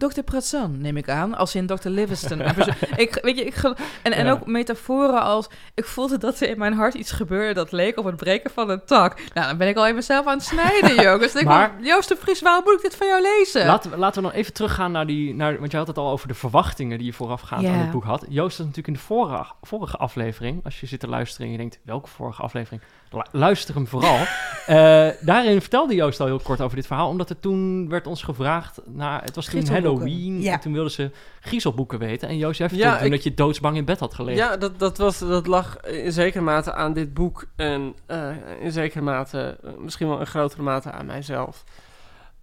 Dr. 0.08 0.20
Pratsan, 0.22 0.80
neem 0.80 0.96
ik 0.96 1.08
aan, 1.08 1.34
als 1.34 1.54
in 1.54 1.66
Dr. 1.66 1.88
Livingston. 1.88 2.40
Ik, 2.96 3.18
weet 3.22 3.38
je, 3.38 3.44
ik, 3.44 3.56
en, 4.02 4.12
en 4.12 4.24
Ja. 4.24 4.30
ook 4.32 4.46
metaforen 4.46 5.22
als... 5.22 5.48
Ik 5.74 5.84
voelde 5.84 6.18
dat 6.18 6.40
er 6.40 6.48
in 6.48 6.58
mijn 6.58 6.72
hart 6.74 6.94
iets 6.94 7.10
gebeurde 7.10 7.54
dat 7.54 7.72
leek 7.72 7.98
op 7.98 8.04
het 8.04 8.16
breken 8.16 8.50
van 8.50 8.70
een 8.70 8.84
tak. 8.84 9.20
Nou, 9.34 9.46
dan 9.48 9.56
ben 9.56 9.68
ik 9.68 9.76
al 9.76 9.86
in 9.86 9.94
mezelf 9.94 10.26
aan 10.26 10.36
het 10.36 10.46
snijden, 10.46 11.02
jongens. 11.10 11.34
Ik 11.34 11.44
Maar- 11.44 11.72
Joost 11.82 12.08
de 12.08 12.16
Vries, 12.16 12.40
waarom 12.40 12.64
moet 12.64 12.74
ik 12.74 12.82
dit 12.82 12.96
van 12.96 13.06
jou 13.06 13.22
lezen? 13.22 13.66
Laten 13.66 13.90
we, 13.90 13.96
laten 13.96 14.22
we 14.22 14.28
nog 14.28 14.36
even 14.36 14.52
teruggaan 14.52 14.92
naar 14.92 15.06
die... 15.06 15.34
Naar, 15.34 15.58
want 15.58 15.70
je 15.70 15.76
had 15.76 15.86
het 15.86 15.98
al 15.98 16.10
over 16.10 16.28
de 16.28 16.34
verwachtingen 16.34 16.98
die 16.98 17.06
je 17.06 17.12
voorafgaand 17.12 17.62
Ja. 17.62 17.72
aan 17.72 17.78
het 17.78 17.90
boek 17.90 18.04
had. 18.04 18.24
Joost 18.28 18.56
had 18.56 18.66
natuurlijk 18.66 18.86
in 18.96 19.00
de 19.00 19.06
vorige, 19.06 19.52
vorige 19.62 19.96
aflevering... 19.96 20.64
Als 20.64 20.80
je 20.80 20.86
zit 20.86 21.00
te 21.00 21.08
luisteren 21.08 21.46
en 21.46 21.52
je 21.52 21.58
denkt, 21.58 21.78
welke 21.84 22.08
vorige 22.08 22.42
aflevering? 22.42 22.82
Lu- 23.12 23.22
Luister 23.40 23.74
hem 23.74 23.86
vooral. 23.86 24.18
Eh, 24.66 25.08
daarin 25.20 25.60
vertelde 25.60 25.94
Joost 25.94 26.20
al 26.20 26.26
heel 26.26 26.38
kort 26.38 26.60
over 26.60 26.76
dit 26.76 26.86
verhaal. 26.86 27.08
Omdat 27.08 27.30
er 27.30 27.40
toen 27.40 27.88
werd 27.88 28.06
ons 28.06 28.22
gevraagd... 28.22 28.80
naar 28.86 29.22
het 29.24 29.34
was 29.34 29.46
toen. 29.46 29.66
Halloween. 29.68 30.40
Ja. 30.40 30.52
En 30.52 30.60
toen 30.60 30.72
wilden 30.72 30.90
ze 30.92 31.10
griezelboeken 31.40 31.98
weten. 31.98 32.28
En 32.28 32.36
Joost, 32.36 32.58
jij 32.58 32.68
Ja, 32.72 32.96
toen 32.96 33.04
ik- 33.06 33.10
dat 33.12 33.22
je 33.22 33.34
doodsbang 33.34 33.76
in 33.76 33.84
bed 33.84 33.98
had 33.98 34.14
gelegen. 34.14 34.44
Ja, 34.44 34.56
dat, 34.56 34.78
dat, 34.78 34.98
was, 34.98 35.18
dat 35.18 35.46
lag 35.46 35.80
in 35.80 36.12
zekere 36.12 36.42
mate 36.44 36.72
aan 36.72 36.92
dit 36.92 37.14
boek 37.14 37.44
en 37.56 37.94
eh, 38.06 38.28
in 38.60 38.72
zekere 38.72 39.02
mate, 39.02 39.56
eh, 39.64 39.70
misschien 39.78 40.08
wel 40.08 40.18
in 40.20 40.26
grotere 40.26 40.62
mate 40.62 40.90
aan 40.90 41.06
mijzelf. 41.06 41.64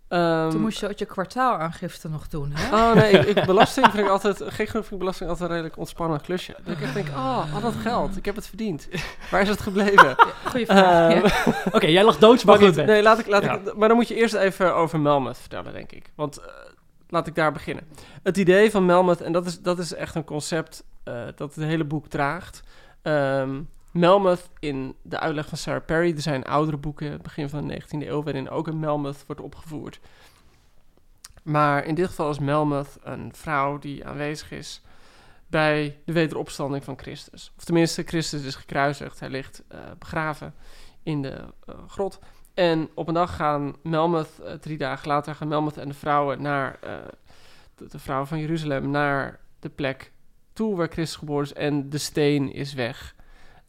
Ehm, 0.09 0.50
Toen 0.50 0.61
moest 0.61 0.79
je 0.79 0.89
ook 0.89 0.97
je 0.97 1.06
kwartaalaangifte 1.06 2.09
nog 2.09 2.27
doen, 2.27 2.51
hè? 2.53 2.75
Oh 2.75 2.94
nee, 2.95 3.11
ik, 3.11 3.38
ik- 3.38 3.45
belasting 3.53 3.85
vind 3.91 4.03
ik 4.06 4.09
altijd, 4.11 4.35
gek 4.38 4.51
genoeg 4.69 4.71
vind 4.71 4.91
ik 4.91 4.97
belasting 5.00 5.29
altijd 5.29 5.50
een 5.50 5.56
redelijk 5.56 5.77
ontspannen 5.79 6.21
klusje. 6.21 6.56
Dat 6.63 6.75
ik 6.77 6.81
echt 6.81 6.94
denk, 6.94 7.07
oh, 7.07 7.53
al 7.56 7.61
dat 7.61 7.73
geld, 7.81 8.17
ik 8.17 8.25
heb 8.25 8.35
het 8.35 8.47
verdiend. 8.47 8.88
Waar 9.31 9.41
is 9.41 9.50
het 9.50 9.61
gebleven? 9.61 10.15
Goeie 10.51 10.65
vraag. 10.65 11.11
Ehm, 11.13 11.25
ja. 11.25 11.53
Oké, 11.77 11.88
jij 11.88 12.03
lag 12.03 12.17
doodsbang 12.17 12.60
in 12.62 12.74
bed. 12.74 12.86
nee, 12.86 13.01
laat 13.01 13.19
ik, 13.19 13.27
laat 13.27 13.43
Ja. 13.43 13.53
ik, 13.53 13.75
maar 13.75 13.88
dan 13.88 13.98
moet 13.98 14.07
je 14.07 14.15
eerst 14.15 14.34
even 14.34 14.75
over 14.75 15.00
Melmoth 15.00 15.38
vertellen, 15.38 15.74
denk 15.74 15.91
ik. 15.91 16.12
Want 16.15 16.38
eh, 16.38 16.45
laat 17.10 17.27
ik 17.27 17.36
daar 17.36 17.51
beginnen. 17.51 17.84
Het 18.24 18.38
idee 18.38 18.72
van 18.72 18.86
Melmoth, 18.86 19.22
en 19.22 19.31
dat 19.31 19.45
is, 19.45 19.62
dat 19.62 19.79
is 19.79 19.93
echt 19.93 20.15
een 20.15 20.24
concept 20.24 20.84
eh, 21.03 21.13
dat 21.36 21.55
het 21.55 21.63
hele 21.63 21.84
boek 21.86 22.07
draagt. 22.07 22.62
Ehm 23.01 23.50
Melmoth 24.00 24.50
in 24.60 24.96
de 25.01 25.20
uitleg 25.20 25.48
van 25.48 25.58
Sarah 25.58 25.86
Perry, 25.86 26.15
er 26.15 26.22
zijn 26.22 26.44
oudere 26.44 26.77
boeken, 26.77 27.22
begin 27.22 27.50
van 27.50 27.68
de 27.68 27.82
19e 27.82 28.08
eeuw, 28.08 28.24
waarin 28.24 28.50
ook 28.50 28.68
een 28.68 28.79
Melmoth 28.79 29.24
wordt 29.25 29.41
opgevoerd. 29.41 30.00
Maar 31.44 31.86
in 31.86 31.96
dit 31.96 32.08
geval 32.08 32.29
is 32.29 32.39
Melmoth 32.39 32.98
een 33.01 33.34
vrouw 33.34 33.77
die 33.77 34.06
aanwezig 34.06 34.51
is 34.51 34.82
bij 35.48 35.98
de 36.06 36.13
wederopstanding 36.13 36.84
van 36.84 37.00
Christus. 37.00 37.51
Of 37.58 37.63
tenminste, 37.63 38.03
Christus 38.03 38.44
is 38.44 38.56
gekruisigd. 38.56 39.20
Hij 39.20 39.29
ligt 39.29 39.63
eh, 39.68 39.79
begraven 40.00 40.53
in 41.03 41.22
de 41.22 41.44
eh, 41.65 41.75
grot. 41.88 42.20
En 42.53 42.89
op 42.94 43.08
een 43.08 43.13
dag 43.13 43.36
gaan 43.36 43.75
Melmoth, 43.84 44.39
eh, 44.39 44.53
drie 44.53 44.77
dagen 44.77 45.08
later, 45.08 45.36
gaan 45.36 45.48
Melmoth 45.48 45.77
en 45.77 45.88
de 45.88 45.94
vrouwen 45.94 46.41
naar 46.41 46.79
de 47.75 48.00
vrouwen 48.00 48.27
van 48.27 48.39
Jeruzalem 48.39 48.89
naar 48.89 49.39
de 49.60 49.70
plek 49.70 50.12
toe 50.53 50.75
waar 50.75 50.88
Christus 50.88 51.15
geboren 51.18 51.46
is. 51.46 51.53
En 51.53 51.89
de 51.89 51.98
steen 51.98 52.53
is 52.53 52.74
weg. 52.74 53.18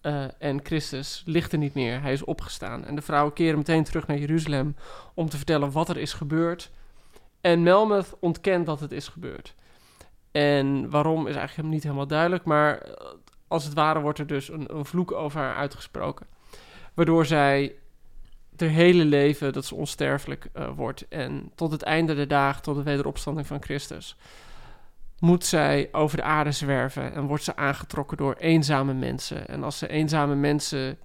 Eh, 0.00 0.25
en 0.38 0.61
Christus 0.62 1.23
ligt 1.26 1.52
er 1.52 1.59
niet 1.59 1.75
meer. 1.75 2.02
Hij 2.02 2.12
is 2.12 2.25
opgestaan. 2.25 2.85
En 2.85 2.95
de 2.95 3.02
vrouwen 3.02 3.33
keren 3.33 3.59
meteen 3.59 3.85
terug 3.85 4.07
naar 4.07 4.19
Jeruzalem 4.19 4.76
om 5.14 5.28
te 5.28 5.37
vertellen 5.37 5.73
wat 5.73 5.88
er 5.88 5.97
is 5.97 6.12
gebeurd. 6.12 6.71
En 7.40 7.62
Melmoth 7.62 8.16
ontkent 8.21 8.66
dat 8.66 8.80
het 8.80 8.92
is 8.92 9.09
gebeurd. 9.09 9.54
En 10.33 10.90
waarom 10.90 11.26
is 11.26 11.37
eigenlijk 11.37 11.69
niet 11.69 11.83
helemaal 11.83 12.07
duidelijk, 12.07 12.45
maar 12.45 12.78
eh, 12.78 13.07
als 13.49 13.64
het 13.64 13.75
ware 13.75 14.00
wordt 14.00 14.19
er 14.19 14.26
dus 14.26 14.49
een, 14.49 14.69
vloek 14.85 15.12
over 15.12 15.40
haar 15.40 15.54
uitgesproken. 15.54 16.26
Waardoor 16.95 17.26
zij 17.26 17.75
haar 18.57 18.69
hele 18.69 19.04
leven, 19.04 19.52
dat 19.52 19.64
ze 19.64 19.75
onsterfelijk 19.75 20.49
eh, 20.52 20.69
wordt. 20.76 21.09
En 21.09 21.52
tot 21.54 21.73
het 21.73 21.83
einde 21.83 22.14
der 22.14 22.28
dagen, 22.28 22.62
tot 22.62 22.76
de 22.76 22.83
wederopstanding 22.83 23.47
van 23.47 23.62
Christus, 23.62 24.16
moet 25.21 25.45
zij 25.45 25.89
over 25.93 26.17
de 26.17 26.23
aarde 26.23 26.53
zwerven 26.53 27.15
en 27.15 27.27
wordt 27.27 27.45
ze 27.45 27.57
aangetrokken 27.57 28.17
door 28.17 28.35
eenzame 28.35 28.95
mensen. 28.95 29.49
En 29.49 29.65
als 29.65 29.79
ze 29.79 29.89
eenzame 29.89 30.35
mensen 30.35 30.99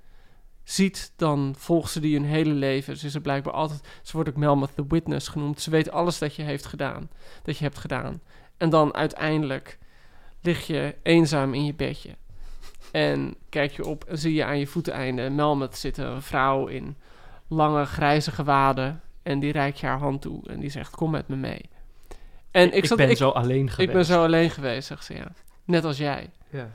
ziet, 0.63 1.13
dan 1.15 1.55
volgt 1.57 1.91
ze 1.91 1.99
die 1.99 2.15
hun 2.15 2.25
hele 2.25 2.53
leven. 2.53 2.97
Ze 2.97 3.05
is 3.05 3.15
er 3.15 3.21
blijkbaar 3.21 3.53
altijd. 3.53 3.81
Ze 4.03 4.11
wordt 4.13 4.29
ook 4.29 4.35
Melmoth 4.35 4.75
the 4.75 4.85
Witness 4.87 5.27
genoemd. 5.27 5.61
Ze 5.61 5.69
weet 5.69 5.91
alles 5.91 6.17
dat 6.17 6.35
je 6.35 6.43
heeft 6.43 6.65
gedaan, 6.65 7.09
dat 7.43 7.57
je 7.57 7.63
hebt 7.63 7.77
gedaan. 7.77 8.21
En 8.57 8.69
dan 8.69 8.93
uiteindelijk 8.93 9.77
lig 10.41 10.67
je 10.67 10.95
eenzaam 11.03 11.53
in 11.53 11.65
je 11.65 11.73
bedje. 11.73 12.15
En 12.91 13.35
kijk 13.49 13.71
je 13.71 13.85
op 13.85 14.03
en 14.03 14.17
zie 14.17 14.33
je 14.33 14.45
aan 14.45 14.59
je 14.59 14.67
voeteneinde 14.67 15.29
Melmoth 15.29 15.77
zitten, 15.77 16.07
een 16.07 16.21
vrouw 16.21 16.67
in 16.67 16.97
lange 17.47 17.85
grijze 17.85 18.31
gewaden. 18.31 19.01
En 19.23 19.39
die 19.39 19.51
reikt 19.51 19.79
je 19.79 19.85
haar 19.85 19.99
hand 19.99 20.21
toe 20.21 20.47
en 20.47 20.59
die 20.59 20.69
zegt: 20.69 20.95
Kom 20.95 21.11
met 21.11 21.27
me 21.27 21.35
mee. 21.35 21.69
En 22.55 22.67
ik, 22.67 22.73
ik 22.73 22.85
zat, 22.85 22.97
ben 22.97 23.09
ik, 23.09 23.17
zo 23.17 23.29
alleen 23.29 23.69
geweest. 23.69 23.89
ik 23.89 23.95
ben 23.95 24.05
zo 24.05 24.23
alleen 24.23 24.49
geweest, 24.49 24.87
zegt 24.87 25.05
ze 25.05 25.13
ja. 25.13 25.31
Net 25.65 25.85
als 25.85 25.97
jij. 25.97 26.29
Ja. 26.49 26.69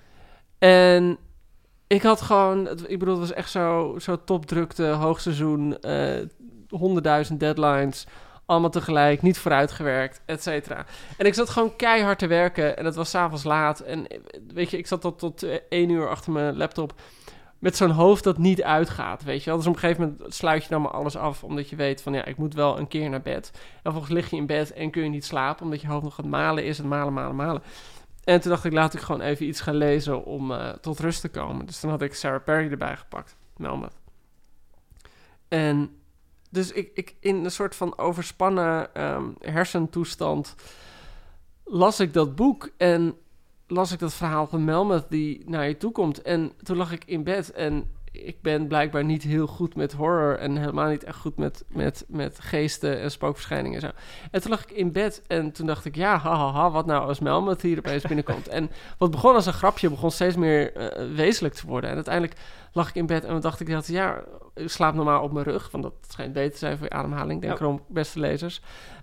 En 0.59 1.19
ik 1.87 2.03
had 2.03 2.21
gewoon, 2.21 2.69
ik 2.87 2.99
bedoel, 2.99 3.19
het 3.19 3.29
was 3.29 3.33
echt 3.33 3.51
zo, 3.51 3.97
zo 3.99 4.25
topdrukte, 4.25 4.85
hoogseizoen, 4.85 5.81
eh 5.81 6.19
honderdduizend 6.69 7.41
deadlines, 7.41 8.07
allemaal 8.47 8.71
tegelijk, 8.71 9.23
niet 9.23 9.39
vooruitgewerkt, 9.39 10.21
et 10.27 10.43
cetera. 10.43 10.85
En 11.17 11.27
ik 11.27 11.35
zat 11.35 11.51
gewoon 11.51 11.77
keihard 11.77 12.19
te 12.19 12.27
werken 12.27 12.77
en 12.77 12.85
het 12.85 12.95
was 12.95 13.11
s'avonds 13.11 13.45
laat. 13.45 13.81
En 13.81 14.07
eh, 14.07 14.19
weet 14.55 14.71
je, 14.71 14.79
ik 14.79 14.87
zat 14.87 15.01
tot, 15.01 15.19
tot 15.19 15.43
eh, 15.43 15.55
één 15.69 15.91
uur 15.91 16.09
achter 16.09 16.33
mijn 16.33 16.57
laptop 16.57 16.95
met 17.61 17.77
zo'n 17.77 17.91
hoofd 17.91 18.25
dat 18.25 18.39
niet 18.39 18.63
uitgaat, 18.63 19.23
weet 19.23 19.45
je 19.45 19.51
wel. 19.51 19.59
Dus 19.59 19.67
op 19.67 19.75
een 19.75 19.81
gegeven 19.81 20.03
moment 20.03 20.35
sluit 20.35 20.63
je 20.63 20.69
dan 20.69 20.83
maar 20.83 20.91
alles 20.91 21.17
af, 21.17 21.45
omdat 21.45 21.69
je 21.69 21.77
weet 21.77 22.03
van, 22.03 22.13
ja, 22.13 22.25
ik 22.25 22.37
moet 22.37 22.55
wel 22.55 22.79
een 22.79 22.89
keer 22.89 23.11
naar 23.11 23.23
bed. 23.23 23.51
En 23.55 23.61
vervolgens 23.83 24.13
lig 24.13 24.31
je 24.31 24.37
in 24.37 24.47
bed 24.47 24.73
en 24.73 24.91
kun 24.91 25.03
je 25.03 25.09
niet 25.09 25.25
slapen, 25.25 25.65
omdat 25.65 25.81
je 25.81 25.87
hoofd 25.87 26.03
nog 26.03 26.19
aan 26.19 26.25
het 26.25 26.35
malen 26.35 26.65
is, 26.65 26.79
het 26.79 26.87
malen, 26.87 27.13
malen, 27.13 27.37
malen. 27.37 27.63
En 28.25 28.41
toen 28.41 28.51
dacht 28.51 28.65
ik, 28.65 28.73
laat 28.73 28.95
ik 28.95 29.01
gewoon 29.01 29.21
even 29.21 29.47
iets 29.47 29.61
gaan 29.61 29.75
lezen 29.75 30.25
om 30.25 30.53
eh, 30.53 30.69
tot 30.69 30.99
rust 30.99 31.21
te 31.21 31.29
komen. 31.29 31.67
Dus 31.67 31.81
toen 31.81 31.91
had 31.91 32.03
ik 32.03 32.15
Sarah 32.15 32.45
Perry 32.45 32.71
erbij 32.71 32.97
gepakt, 32.97 33.37
Melmoth. 33.57 33.99
En 35.49 35.97
dus 36.51 36.73
ik, 36.73 36.91
ik 36.95 37.15
in 37.21 37.45
een 37.45 37.51
soort 37.51 37.77
van 37.77 37.99
overspannen 37.99 38.95
ehm, 38.95 39.25
hersentoestand 39.41 40.55
las 41.65 42.01
ik 42.01 42.13
dat 42.13 42.37
boek 42.37 42.71
en 42.77 43.17
las 43.71 43.93
ik 43.93 43.99
dat 43.99 44.15
verhaal 44.15 44.47
van 44.47 44.65
Melmoth 44.65 45.07
die 45.09 45.43
naar 45.47 45.69
je 45.69 45.77
toe 45.77 45.93
komt. 45.93 46.23
En 46.23 46.53
toen 46.63 46.77
lag 46.77 46.93
ik 46.93 47.05
in 47.05 47.25
bed 47.25 47.53
en 47.53 47.91
ik 48.13 48.43
ben 48.43 48.67
blijkbaar 48.67 49.05
niet 49.05 49.23
heel 49.23 49.47
goed 49.47 49.75
met 49.77 49.93
horror 49.93 50.39
en 50.39 50.57
helemaal 50.57 50.89
niet 50.89 51.05
echt 51.05 51.19
goed 51.19 51.37
met, 51.37 51.65
met, 51.69 52.05
met 52.09 52.41
geesten 52.41 53.01
en 53.01 53.11
spookverschijningen 53.11 53.81
en 53.81 53.89
zo. 53.89 53.93
En 54.31 54.41
toen 54.41 54.51
lag 54.51 54.63
ik 54.63 54.71
in 54.71 54.93
bed 54.93 55.23
en 55.27 55.53
toen 55.53 55.67
dacht 55.67 55.85
ik, 55.85 55.97
ja, 55.97 56.17
hahaha, 56.19 56.53
ha, 56.53 56.61
ha, 56.61 56.71
wat 56.71 56.87
nou 56.87 57.07
als 57.07 57.21
Melmoth 57.21 57.63
hier 57.63 57.79
opeens 57.79 58.03
binnenkomt. 58.03 58.49
En 58.49 58.71
wat 58.99 59.11
begon 59.11 59.35
als 59.35 59.47
een 59.47 59.53
grapje, 59.53 59.91
begon 59.91 60.11
steeds 60.11 60.37
meer 60.37 60.73
eh, 60.73 61.15
wezenlijk 61.15 61.55
te 61.55 61.67
worden. 61.67 61.91
En 61.91 61.97
uiteindelijk 61.97 62.39
lag 62.73 62.89
ik 62.89 62.95
in 62.95 63.07
bed 63.07 63.25
en 63.25 63.41
dacht 63.41 63.61
ik, 63.61 63.71
dat, 63.71 63.87
ja, 63.87 64.25
ik 64.55 64.71
slaap 64.71 64.95
normaal 64.95 65.23
op 65.23 65.33
mijn 65.33 65.45
rug, 65.45 65.71
want 65.71 65.85
dat 65.85 65.95
schijnt 66.09 66.33
beter 66.33 66.53
te 66.53 66.59
zijn 66.59 66.77
voor 66.77 66.87
je 66.87 66.93
ademhaling, 66.95 67.41
denk 67.41 67.53
ik 67.53 67.59
Ja. 67.59 67.65
erom, 67.65 67.81
beste 67.89 68.21
lezers. 68.21 68.61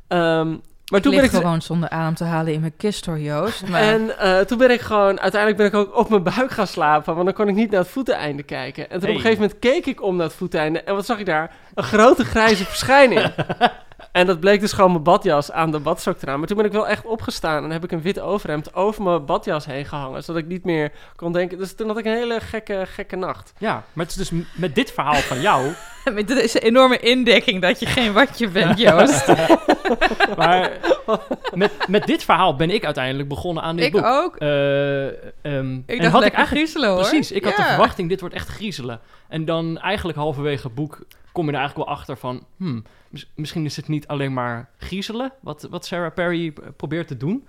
Ehm, 0.07 0.57
maar 0.91 0.99
Ik 0.99 1.05
toen 1.05 1.15
ben 1.15 1.23
ik... 1.23 1.29
gewoon 1.29 1.61
zonder 1.61 1.89
adem 1.89 2.15
te 2.15 2.23
halen 2.23 2.53
in 2.53 2.59
mijn 2.59 2.77
kist 2.77 3.05
hoor, 3.05 3.19
Joost. 3.19 3.67
Maar 3.67 3.81
En 3.81 4.19
eh, 4.19 4.39
toen 4.39 4.57
ben 4.57 4.71
ik 4.71 4.81
gewoon, 4.81 5.19
uiteindelijk 5.19 5.57
ben 5.57 5.81
ik 5.81 5.87
ook 5.87 5.97
op 5.97 6.09
mijn 6.09 6.23
buik 6.23 6.51
gaan 6.51 6.67
slapen, 6.67 7.13
want 7.13 7.25
dan 7.25 7.33
kon 7.33 7.47
ik 7.47 7.55
niet 7.55 7.71
naar 7.71 7.79
het 7.79 7.89
voeteneinde 7.89 8.43
kijken. 8.43 8.89
En 8.89 8.99
toen 8.99 9.09
op 9.09 9.15
een 9.15 9.21
gegeven 9.21 9.41
moment 9.41 9.59
keek 9.59 9.85
ik 9.85 10.01
om 10.01 10.15
naar 10.15 10.25
het 10.25 10.35
voeteinde 10.35 10.81
en 10.81 10.95
wat 10.95 11.05
zag 11.05 11.19
ik 11.19 11.25
daar? 11.25 11.51
Een 11.73 11.83
grote 11.83 12.25
grijze 12.25 12.65
verschijning. 12.65 13.21
en 14.17 14.25
dat 14.25 14.39
bleek 14.39 14.59
dus 14.59 14.73
gewoon 14.73 14.91
mijn 14.91 15.03
badjas 15.03 15.51
aan 15.51 15.71
de 15.71 15.79
badstok 15.79 16.17
te 16.17 16.25
raam. 16.25 16.39
Maar 16.39 16.47
toen 16.47 16.57
ben 16.57 16.65
ik 16.65 16.71
wel 16.71 16.87
echt 16.87 17.05
opgestaan 17.05 17.63
en 17.63 17.71
heb 17.71 17.83
ik 17.83 17.91
een 17.91 18.01
wit 18.01 18.19
overhemd 18.19 18.73
over 18.73 19.03
mijn 19.03 19.25
badjas 19.25 19.65
heen 19.65 19.85
gehangen, 19.85 20.23
zodat 20.23 20.41
ik 20.41 20.47
niet 20.47 20.63
meer 20.63 20.91
kon 21.15 21.33
denken. 21.33 21.57
Dus 21.57 21.75
toen 21.75 21.87
had 21.87 21.97
ik 21.97 22.05
een 22.05 22.13
hele 22.13 22.39
gekke, 22.39 22.83
gekke 22.87 23.15
nacht. 23.15 23.53
Ja, 23.57 23.83
maar 23.93 24.05
het 24.05 24.15
is 24.19 24.27
dus 24.29 24.41
met 24.53 24.75
dit 24.75 24.91
verhaal 24.91 25.15
van 25.15 25.41
jou. 25.41 25.71
met 26.13 26.27
deze 26.27 26.59
enorme 26.59 26.99
indekking 26.99 27.61
dat 27.61 27.79
je 27.79 27.85
geen 27.85 28.13
watje 28.13 28.47
bent, 28.47 28.79
Joost. 28.79 29.27
Maar 30.37 30.71
met, 31.53 31.71
met 31.87 32.05
dit 32.05 32.23
verhaal 32.23 32.55
ben 32.55 32.69
ik 32.69 32.85
uiteindelijk 32.85 33.29
begonnen 33.29 33.63
aan 33.63 33.75
dit 33.75 33.85
ik 33.85 33.91
boek. 33.91 34.05
ook. 34.05 34.35
Eh, 34.35 35.05
ehm, 35.07 35.75
Ik 35.75 35.83
en 35.85 35.97
dacht 35.97 36.11
had 36.11 36.23
ik 36.23 36.33
eigenlijk 36.33 36.47
griezelen 36.47 36.89
hoor. 36.89 36.99
Precies, 36.99 37.31
ik 37.31 37.43
had 37.43 37.55
de 37.55 37.63
verwachting, 37.63 38.09
dit 38.09 38.19
wordt 38.19 38.35
echt 38.35 38.47
griezelen. 38.47 38.99
En 39.27 39.45
dan 39.45 39.77
eigenlijk 39.77 40.17
halverwege 40.17 40.63
het 40.63 40.75
boek 40.75 40.99
kom 41.37 41.45
je 41.45 41.51
er 41.51 41.57
eigenlijk 41.57 41.87
wel 41.89 41.97
achter 41.97 42.17
van... 42.17 42.45
Hmm, 42.57 42.83
mis- 43.09 43.31
misschien 43.35 43.65
is 43.65 43.75
het 43.75 43.87
niet 43.87 44.07
alleen 44.07 44.33
maar 44.33 44.69
griezelen, 44.77 45.33
wat, 45.41 45.67
wat 45.69 45.85
Sarah 45.85 46.13
Perry 46.13 46.51
p- 46.51 46.71
probeert 46.77 47.07
te 47.07 47.17
doen. 47.17 47.47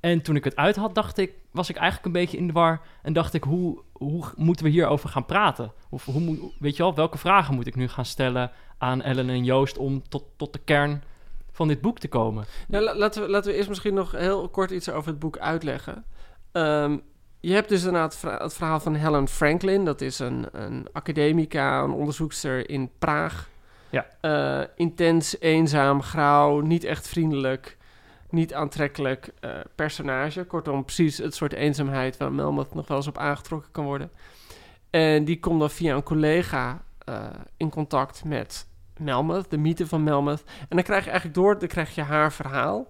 En 0.00 0.22
toen 0.22 0.36
ik 0.36 0.44
het 0.44 0.56
uit 0.56 0.76
had, 0.76 0.94
dacht 0.94 1.18
ik, 1.18 1.32
was 1.50 1.68
ik 1.68 1.76
eigenlijk 1.76 2.06
een 2.06 2.20
beetje 2.20 2.36
in 2.36 2.46
de 2.46 2.52
war. 2.52 2.80
En 3.02 3.12
dacht 3.12 3.34
ik, 3.34 3.44
hoe, 3.44 3.80
hoe 3.92 4.24
moeten 4.36 4.64
we 4.64 4.70
hierover 4.70 5.08
gaan 5.08 5.26
praten? 5.26 5.72
Of 5.90 6.04
hoe 6.04 6.20
moet, 6.20 6.38
weet 6.58 6.76
je 6.76 6.82
wel, 6.82 6.94
welke 6.94 7.18
vragen 7.18 7.54
moet 7.54 7.66
ik 7.66 7.74
nu 7.76 7.88
gaan 7.88 8.04
stellen 8.04 8.50
aan 8.78 9.02
Ellen 9.02 9.28
en 9.28 9.44
Joost... 9.44 9.78
om 9.78 10.02
tot, 10.08 10.24
tot 10.36 10.52
de 10.52 10.60
kern 10.64 11.02
van 11.52 11.68
dit 11.68 11.80
boek 11.80 11.98
te 11.98 12.08
komen? 12.08 12.44
Nou, 12.68 12.84
la- 12.84 12.96
laten, 12.96 13.22
we, 13.22 13.28
laten 13.28 13.50
we 13.50 13.56
eerst 13.56 13.68
misschien 13.68 13.94
nog 13.94 14.12
heel 14.12 14.48
kort 14.48 14.70
iets 14.70 14.90
over 14.90 15.10
het 15.10 15.18
boek 15.18 15.38
uitleggen. 15.38 16.04
Ehm, 16.52 16.98
je 17.40 17.52
hebt 17.52 17.68
dus 17.68 17.84
inderdaad 17.84 18.12
het 18.12 18.20
verha- 18.20 18.42
het 18.42 18.54
verhaal 18.54 18.80
van 18.80 18.94
Helen 18.94 19.28
Franklin. 19.28 19.84
Dat 19.84 20.00
is 20.00 20.18
een, 20.18 20.46
een 20.52 20.86
academica, 20.92 21.82
een 21.82 21.92
onderzoekster 21.92 22.70
in 22.70 22.90
Praag. 22.98 23.48
Ja. 23.90 24.06
Eh, 24.20 24.66
intens, 24.76 25.40
eenzaam, 25.40 26.02
grauw, 26.02 26.60
niet 26.60 26.84
echt 26.84 27.08
vriendelijk, 27.08 27.76
niet 28.30 28.54
aantrekkelijk 28.54 29.32
eh, 29.40 29.50
personage. 29.74 30.44
Kortom, 30.44 30.84
precies 30.84 31.18
het 31.18 31.34
soort 31.34 31.52
eenzaamheid 31.52 32.16
waar 32.16 32.32
Melmoth 32.32 32.74
nog 32.74 32.88
wel 32.88 32.96
eens 32.96 33.06
op 33.06 33.18
aangetrokken 33.18 33.70
kan 33.72 33.84
worden. 33.84 34.10
En 34.90 35.24
die 35.24 35.40
komt 35.40 35.60
dan 35.60 35.70
via 35.70 35.94
een 35.94 36.02
collega 36.02 36.82
eh, 37.04 37.24
in 37.56 37.70
contact 37.70 38.24
met 38.24 38.66
Melmoth, 38.96 39.50
de 39.50 39.58
mythe 39.58 39.86
van 39.86 40.02
Melmoth. 40.02 40.42
En 40.68 40.76
dan 40.76 40.82
krijg 40.82 41.04
je 41.04 41.10
eigenlijk 41.10 41.40
door, 41.40 41.58
dan 41.58 41.68
krijg 41.68 41.94
je 41.94 42.02
haar 42.02 42.32
verhaal. 42.32 42.88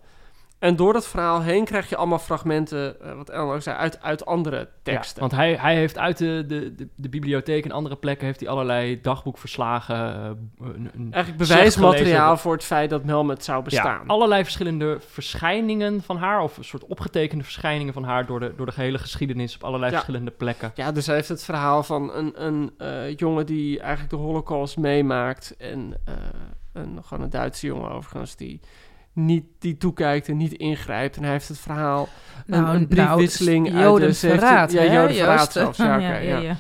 En 0.61 0.77
door 0.77 0.93
dat 0.93 1.09
verhaal 1.09 1.43
heen 1.43 1.65
krijg 1.65 1.89
je 1.89 1.97
allemaal 1.97 2.19
fragmenten, 2.19 3.01
eh, 3.01 3.15
wat 3.17 3.31
Ellen 3.31 3.55
ook 3.55 3.63
zei, 3.63 3.77
uit, 3.77 4.03
uit 4.03 4.27
andere 4.27 4.69
teksten. 4.83 5.15
Ja, 5.15 5.21
want 5.21 5.33
hij, 5.33 5.55
hij 5.57 5.77
heeft 5.77 5.99
uit 5.99 6.19
de, 6.19 6.45
de, 6.47 6.75
de, 6.75 6.89
de 6.95 7.09
bibliotheek 7.09 7.65
en 7.65 7.71
andere 7.71 7.97
plekken 7.97 8.27
heeft 8.27 8.41
hij 8.41 8.49
allerlei 8.49 9.01
dagboekverslagen. 9.01 9.97
een, 9.97 10.91
een 10.95 11.13
Eigenlijk 11.13 11.49
bewijsmateriaal 11.49 12.37
voor 12.37 12.53
het 12.53 12.65
feit 12.65 12.91
dat 12.91 13.05
Melmoth 13.05 13.45
zou 13.45 13.63
bestaan. 13.63 14.01
Ja, 14.01 14.07
allerlei 14.07 14.43
verschillende 14.43 14.99
verschijningen 15.09 16.03
van 16.03 16.17
haar, 16.17 16.43
of 16.43 16.57
een 16.57 16.65
soort 16.65 16.87
opgetekende 16.87 17.45
verschijningen 17.45 17.93
van 17.93 18.05
haar 18.05 18.27
door 18.27 18.41
de, 18.41 18.53
door 18.57 18.67
de 18.67 18.73
gehele 18.73 18.99
geschiedenis 18.99 19.55
op 19.55 19.65
allerlei 19.65 19.93
Ja. 19.93 19.99
verschillende 19.99 20.31
plekken. 20.31 20.73
Ja, 20.75 20.93
dus 20.93 21.07
hij 21.07 21.15
heeft 21.15 21.29
het 21.29 21.45
verhaal 21.45 21.83
van 21.83 22.15
een, 22.15 22.45
een 22.47 22.71
eh, 22.79 23.17
jongen 23.17 23.47
die 23.47 23.81
eigenlijk 23.81 24.11
de 24.11 24.17
holocaust 24.17 24.77
meemaakt. 24.77 25.55
En 25.59 25.95
een, 26.73 26.99
gewoon 27.05 27.25
een 27.25 27.31
Duitse 27.31 27.67
jongen 27.67 27.91
overigens, 27.91 28.37
die 28.37 28.61
niet 29.13 29.45
die 29.59 29.77
toekijkt 29.77 30.29
en 30.29 30.37
niet 30.37 30.53
ingrijpt. 30.53 31.17
En 31.17 31.23
hij 31.23 31.33
heeft 31.33 31.49
het 31.49 31.59
verhaal, 31.59 32.09
een, 32.47 32.63
Nou, 32.63 32.77
een 32.77 32.89
briefwisseling 32.89 33.69
nou, 33.69 33.77
uit 33.77 33.85
de 33.85 33.91
Joden 33.91 34.15
17 34.15 34.41
verraad, 34.41 34.73
Ja, 34.73 34.83
zelfs. 35.51 35.79
Ja, 35.79 35.95
oké, 35.97 36.07
ja, 36.07 36.17
ja. 36.17 36.37
ja, 36.37 36.39
ja. 36.39 36.57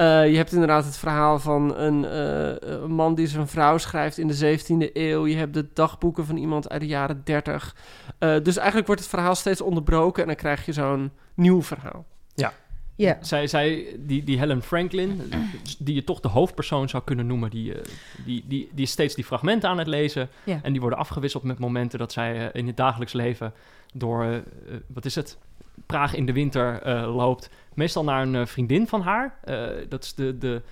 Eh, 0.00 0.30
je 0.30 0.36
hebt 0.36 0.52
inderdaad 0.52 0.84
het 0.84 0.96
verhaal 0.96 1.38
van 1.38 1.76
een, 1.76 2.04
eh, 2.04 2.70
een 2.70 2.92
man 2.92 3.14
die 3.14 3.26
zijn 3.26 3.48
vrouw 3.48 3.78
schrijft 3.78 4.18
in 4.18 4.26
de 4.26 4.34
17e 4.34 4.90
eeuw. 4.92 5.26
Je 5.26 5.36
hebt 5.36 5.54
de 5.54 5.68
dagboeken 5.74 6.26
van 6.26 6.36
iemand 6.36 6.68
uit 6.68 6.80
de 6.80 6.86
jaren 6.86 7.20
30. 7.24 7.76
Eh, 8.18 8.36
dus 8.42 8.56
eigenlijk 8.56 8.86
wordt 8.86 9.02
het 9.02 9.10
verhaal 9.10 9.34
steeds 9.34 9.60
onderbroken 9.60 10.22
en 10.22 10.28
dan 10.28 10.36
krijg 10.36 10.66
je 10.66 10.72
zo'n 10.72 11.10
nieuw 11.34 11.62
verhaal. 11.62 12.04
Ja. 12.34 12.52
Zij, 13.20 13.46
zij 13.46 13.96
die, 13.98 14.24
die 14.24 14.38
Helen 14.38 14.62
Franklin, 14.62 15.32
die 15.78 15.94
je 15.94 16.04
toch 16.04 16.20
de 16.20 16.28
hoofdpersoon 16.28 16.88
zou 16.88 17.02
kunnen 17.02 17.26
noemen, 17.26 17.50
die, 17.50 17.74
eh, 17.74 17.84
die, 18.24 18.44
die, 18.46 18.68
die 18.72 18.84
is 18.84 18.90
steeds 18.90 19.14
die 19.14 19.24
fragmenten 19.24 19.68
aan 19.68 19.78
het 19.78 19.86
lezen. 19.86 20.28
Ja. 20.44 20.60
En 20.62 20.72
die 20.72 20.80
worden 20.80 20.98
afgewisseld 20.98 21.42
met 21.42 21.58
momenten 21.58 21.98
dat 21.98 22.12
zij 22.12 22.36
eh, 22.36 22.60
in 22.60 22.66
het 22.66 22.76
dagelijks 22.76 23.12
leven 23.12 23.52
door, 23.94 24.24
eh, 24.24 24.38
wat 24.86 25.04
is 25.04 25.14
het, 25.14 25.38
Praag 25.86 26.14
in 26.14 26.26
de 26.26 26.32
winter 26.32 26.88
loopt. 27.06 27.50
Meestal 27.74 28.04
naar 28.04 28.22
een 28.22 28.46
vriendin 28.46 28.86
van 28.86 29.00
haar. 29.00 29.38
Dat 29.88 30.04
is 30.04 30.14
de, 30.14 30.38
de, 30.38 30.62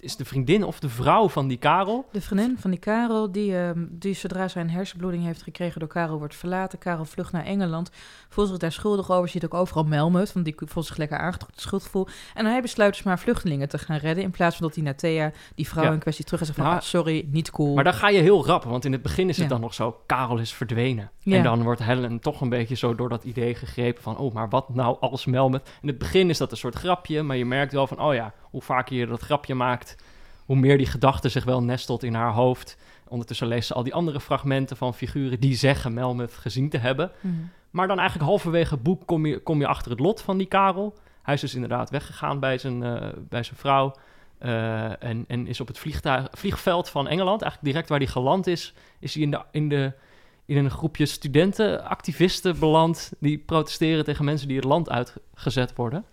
is 0.00 0.16
de 0.16 0.24
vriendin 0.24 0.64
of 0.64 0.80
de 0.80 0.88
vrouw 0.88 1.28
van 1.28 1.48
die 1.48 1.56
Karel. 1.56 2.06
De 2.12 2.20
vriendin 2.20 2.56
van 2.58 2.70
die 2.70 2.80
Karel, 2.80 3.32
die, 3.32 3.56
ehm, 3.58 3.86
die 3.90 4.14
zodra 4.14 4.48
zij 4.48 4.62
een 4.62 4.70
hersenbloeding 4.70 5.24
heeft 5.24 5.42
gekregen 5.42 5.80
door 5.80 5.88
Karel, 5.88 6.18
wordt 6.18 6.34
verlaten. 6.34 6.78
Karel 6.78 7.04
vlucht 7.04 7.32
naar 7.32 7.44
Engeland, 7.44 7.90
voelt 8.28 8.48
zich 8.48 8.56
daar 8.56 8.72
schuldig 8.72 9.10
over, 9.10 9.28
ziet 9.28 9.44
ook 9.44 9.54
overal 9.54 9.84
Melmoth, 9.84 10.32
want 10.32 10.44
die 10.44 10.54
voelt 10.64 10.86
zich 10.86 10.96
lekker 10.96 11.18
aangetrokken, 11.18 11.60
schuldgevoel. 11.60 12.06
En 12.34 12.46
hij 12.46 12.60
besluit 12.62 12.92
dus 12.92 13.02
maar 13.02 13.18
vluchtelingen 13.18 13.68
te 13.68 13.78
gaan 13.78 13.96
redden, 13.96 14.24
in 14.24 14.30
plaats 14.30 14.56
van 14.56 14.66
dat 14.66 14.74
hij 14.74 14.84
naar 14.84 14.96
Thea, 14.96 15.32
die 15.54 15.68
vrouw 15.68 15.84
Ja. 15.84 15.92
in 15.92 15.98
kwestie, 15.98 16.24
terug 16.24 16.40
en 16.40 16.46
zegt 16.46 16.58
van, 16.58 16.68
Nou, 16.68 16.78
ah, 16.80 16.84
sorry, 16.86 17.26
niet 17.30 17.50
cool. 17.50 17.74
Maar 17.74 17.84
dan 17.84 17.94
ga 17.94 18.08
je 18.08 18.20
heel 18.20 18.46
rap, 18.46 18.64
want 18.64 18.84
in 18.84 18.92
het 18.92 19.02
begin 19.02 19.28
is 19.28 19.36
het 19.36 19.44
Ja. 19.44 19.50
dan 19.52 19.60
nog 19.60 19.74
zo, 19.74 20.00
Karel 20.06 20.38
is 20.38 20.52
verdwenen. 20.54 21.10
Ja. 21.18 21.36
En 21.36 21.42
dan 21.42 21.62
wordt 21.62 21.82
Helen 21.82 22.20
toch 22.20 22.40
een 22.40 22.48
beetje 22.48 22.74
zo 22.74 22.94
door 22.94 23.08
dat 23.08 23.24
idee 23.24 23.54
gegrepen 23.54 24.02
van, 24.02 24.16
oh, 24.16 24.34
maar 24.34 24.48
wat 24.48 24.74
nou 24.74 24.96
als 25.00 25.26
Melmoth? 25.26 25.68
In 25.82 25.88
het 25.88 25.98
begin 25.98 26.30
is 26.30 26.38
dat 26.38 26.50
een 26.50 26.56
soort 26.56 26.74
grapje, 26.74 27.22
maar 27.22 27.36
je 27.36 27.44
merkt 27.44 27.72
wel 27.72 27.86
van, 27.86 28.00
oh 28.00 28.14
ja, 28.14 28.34
hoe 28.50 28.62
vaker 28.62 28.96
je 28.96 29.06
dat 29.06 29.20
grapje 29.20 29.54
maakt, 29.54 29.96
hoe 30.46 30.56
meer 30.56 30.76
die 30.76 30.86
gedachte 30.86 31.28
zich 31.28 31.44
wel 31.44 31.62
nestelt 31.62 32.02
in 32.02 32.14
haar 32.14 32.32
hoofd. 32.32 32.76
Ondertussen 33.08 33.46
leest 33.46 33.66
ze 33.66 33.74
al 33.74 33.82
die 33.82 33.94
andere 33.94 34.20
fragmenten 34.20 34.76
van 34.76 34.94
figuren 34.94 35.40
die 35.40 35.54
zeggen 35.54 35.94
Melmoth 35.94 36.32
gezien 36.32 36.68
te 36.68 36.78
hebben. 36.78 37.10
Mhm. 37.20 37.34
Maar 37.70 37.88
dan 37.88 37.98
eigenlijk 37.98 38.28
halverwege 38.28 38.74
het 38.74 38.82
boek 38.82 39.06
kom 39.06 39.26
je, 39.26 39.38
kom 39.38 39.60
je 39.60 39.66
achter 39.66 39.90
het 39.90 40.00
lot 40.00 40.20
van 40.22 40.38
die 40.38 40.46
Karel. 40.46 40.98
Hij 41.22 41.34
is 41.34 41.40
dus 41.40 41.54
inderdaad 41.54 41.90
weggegaan 41.90 42.40
bij 42.40 42.58
zijn, 42.58 42.82
eh, 42.82 43.08
bij 43.28 43.42
zijn 43.42 43.56
vrouw. 43.56 43.94
Eh, 44.38 45.02
en, 45.02 45.24
en 45.28 45.46
is 45.46 45.60
op 45.60 45.66
het 45.66 45.78
vliegtuig, 45.78 46.28
vliegveld 46.30 46.88
van 46.88 47.08
Engeland, 47.08 47.42
eigenlijk 47.42 47.72
direct 47.72 47.88
waar 47.88 47.98
hij 47.98 48.08
geland 48.08 48.46
is, 48.46 48.74
is 48.98 49.14
hij 49.14 49.22
in, 49.22 49.30
de, 49.30 49.42
in, 49.50 49.68
de, 49.68 49.92
in 50.44 50.56
een 50.56 50.70
groepje 50.70 51.06
studentenactivisten 51.06 52.58
beland 52.58 53.12
die 53.20 53.38
protesteren 53.38 54.04
tegen 54.04 54.24
mensen 54.24 54.48
die 54.48 54.56
het 54.56 54.66
land 54.66 54.90
uitgezet 54.90 55.74
worden. 55.74 56.04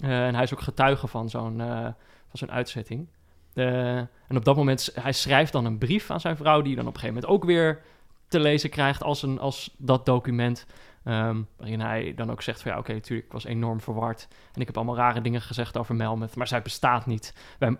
Eh, 0.00 0.26
en 0.26 0.34
hij 0.34 0.42
is 0.42 0.52
ook 0.52 0.60
getuige 0.60 1.06
van 1.06 1.28
zo'n 1.28 1.60
eh, 1.60 1.82
van 2.28 2.38
zo'n 2.38 2.50
uitzetting. 2.50 3.08
Eh, 3.54 3.96
en 3.96 4.36
op 4.36 4.44
dat 4.44 4.56
moment, 4.56 4.90
hij 5.00 5.12
schrijft 5.12 5.52
dan 5.52 5.64
een 5.64 5.78
brief 5.78 6.10
aan 6.10 6.20
zijn 6.20 6.36
vrouw, 6.36 6.62
die 6.62 6.76
dan 6.76 6.86
op 6.86 6.94
een 6.94 7.00
gegeven 7.00 7.20
moment 7.20 7.32
ook 7.32 7.44
weer 7.44 7.82
te 8.28 8.40
lezen 8.40 8.70
krijgt 8.70 9.02
als, 9.02 9.22
een, 9.22 9.38
als 9.38 9.74
dat 9.78 10.06
document. 10.06 10.66
ehm, 11.04 11.42
waarin 11.56 11.80
hij 11.80 12.14
dan 12.14 12.30
ook 12.30 12.42
zegt 12.42 12.62
van 12.62 12.72
ja, 12.72 12.78
oké, 12.78 12.92
natuurlijk, 12.92 13.26
ik 13.26 13.32
was 13.32 13.44
enorm 13.44 13.80
verward. 13.80 14.28
En 14.54 14.60
ik 14.60 14.66
heb 14.66 14.76
allemaal 14.76 14.96
rare 14.96 15.20
dingen 15.20 15.40
gezegd 15.40 15.76
over 15.76 15.94
Melmoth, 15.94 16.36
maar 16.36 16.48
zij 16.48 16.62
bestaat 16.62 17.06
niet. 17.06 17.34
Wij, 17.58 17.76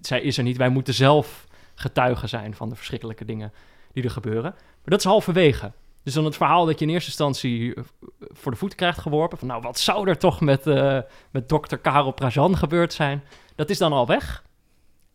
zij 0.00 0.20
is 0.20 0.36
er 0.38 0.42
niet. 0.44 0.56
Wij 0.56 0.68
moeten 0.68 0.94
zelf 0.94 1.46
getuigen 1.74 2.28
zijn 2.28 2.54
van 2.54 2.68
de 2.68 2.74
verschrikkelijke 2.74 3.24
dingen 3.24 3.52
die 3.92 4.04
er 4.04 4.10
gebeuren. 4.10 4.50
Maar 4.52 4.80
dat 4.84 4.98
is 4.98 5.04
halverwege. 5.04 5.72
Dus 6.10 6.18
dan 6.18 6.28
het 6.28 6.38
verhaal 6.38 6.66
dat 6.66 6.78
je 6.78 6.84
in 6.84 6.90
eerste 6.90 7.08
instantie 7.08 7.74
eh, 7.74 7.82
voor 8.20 8.52
de 8.52 8.58
voet 8.58 8.74
krijgt 8.74 8.98
geworpen. 8.98 9.38
Van 9.38 9.48
nou, 9.48 9.62
wat 9.62 9.78
zou 9.78 10.08
er 10.08 10.18
toch 10.18 10.40
met, 10.40 10.66
eh, 10.66 10.98
met 11.30 11.48
dokter 11.48 11.78
Karel 11.78 12.12
Prajan 12.12 12.56
gebeurd 12.56 12.92
zijn? 12.92 13.24
Dat 13.54 13.70
is 13.70 13.78
dan 13.78 13.92
al 13.92 14.06
weg. 14.06 14.44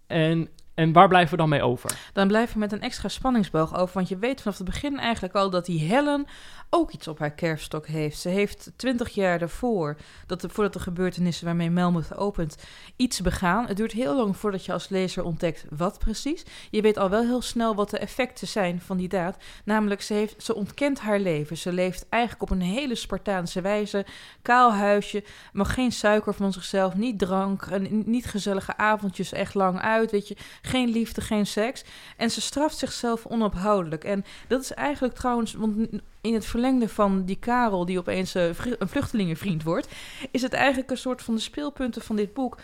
En, 0.08 0.50
en 0.76 0.94
waar 0.94 1.08
blijven 1.08 1.32
we 1.32 1.38
dan 1.38 1.50
mee 1.50 1.64
over? 1.64 1.98
Dan 2.14 2.28
blijf 2.28 2.54
je 2.54 2.60
met 2.60 2.72
een 2.72 2.82
extra 2.82 3.10
spanningsboog 3.10 3.78
over. 3.78 3.94
Want 3.94 4.10
je 4.10 4.18
weet 4.18 4.42
vanaf 4.42 4.58
het 4.58 4.66
begin 4.66 5.00
eigenlijk 5.00 5.36
al 5.36 5.50
dat 5.50 5.66
die 5.66 5.80
Helen 5.80 6.26
ook 6.70 6.92
iets 6.92 7.08
op 7.08 7.20
haar 7.20 7.32
kerfstok 7.32 7.88
heeft. 7.88 8.20
Ze 8.20 8.30
heeft 8.30 8.72
twintig 8.76 9.10
jaar 9.10 9.40
daarvoor, 9.40 9.98
dat 10.28 10.46
voordat 10.50 10.74
de 10.74 10.80
gebeurtenissen 10.80 11.46
waarmee 11.46 11.70
Melmoth 11.70 12.18
opent, 12.18 12.58
iets 12.96 13.22
begaan. 13.22 13.68
Het 13.68 13.78
duurt 13.78 13.92
heel 13.92 14.16
lang 14.16 14.38
voordat 14.38 14.66
je 14.66 14.74
als 14.74 14.90
lezer 14.90 15.24
ontdekt 15.24 15.66
wat 15.70 16.00
precies. 16.00 16.44
Je 16.70 16.82
weet 16.82 16.98
al 16.98 17.10
wel 17.10 17.22
heel 17.22 17.42
snel 17.42 17.76
wat 17.76 17.90
de 17.90 17.98
effecten 17.98 18.48
zijn 18.48 18.82
van 18.82 18.98
die 18.98 19.08
daad. 19.08 19.38
Namelijk, 19.66 20.02
ze, 20.02 20.14
heeft, 20.14 20.44
ze 20.44 20.56
ontkent 20.56 21.00
haar 21.00 21.20
leven. 21.20 21.58
Ze 21.58 21.74
leeft 21.74 22.06
eigenlijk 22.10 22.44
op 22.44 22.50
een 22.50 22.62
hele 22.62 22.96
Spartaanse 22.96 23.62
wijze. 23.62 24.06
Kaal 24.42 24.74
huisje, 24.74 25.24
mag 25.54 25.74
geen 25.74 25.92
suiker 25.92 26.34
van 26.34 26.54
zichzelf, 26.54 26.96
niet 26.96 27.20
drank, 27.20 27.80
niet 27.90 28.26
gezellige 28.26 28.78
avondjes 28.78 29.32
echt 29.32 29.54
lang 29.54 29.80
uit, 29.80 30.12
weet 30.12 30.28
je. 30.28 30.38
Geen 30.66 30.90
liefde, 30.90 31.22
geen 31.22 31.46
seks. 31.46 31.84
En 32.18 32.32
ze 32.32 32.42
straft 32.42 32.78
zichzelf 32.78 33.26
onophoudelijk. 33.26 34.04
En 34.04 34.26
dat 34.48 34.62
is 34.62 34.74
eigenlijk 34.74 35.14
trouwens, 35.16 35.54
want 35.54 35.88
in 36.22 36.34
het 36.34 36.46
verlengde 36.46 36.90
van 36.90 37.26
die 37.26 37.40
Karel, 37.40 37.86
die 37.86 38.00
opeens 38.00 38.36
eh, 38.36 38.46
een 38.80 38.88
vluchtelingenvriend 38.88 39.64
wordt, 39.64 39.88
is 40.32 40.42
het 40.42 40.54
eigenlijk 40.54 40.92
een 40.92 40.98
soort 40.98 41.22
van 41.22 41.36
de 41.36 41.42
speelpunten 41.42 42.02
van 42.02 42.16
dit 42.16 42.34
boek. 42.34 42.58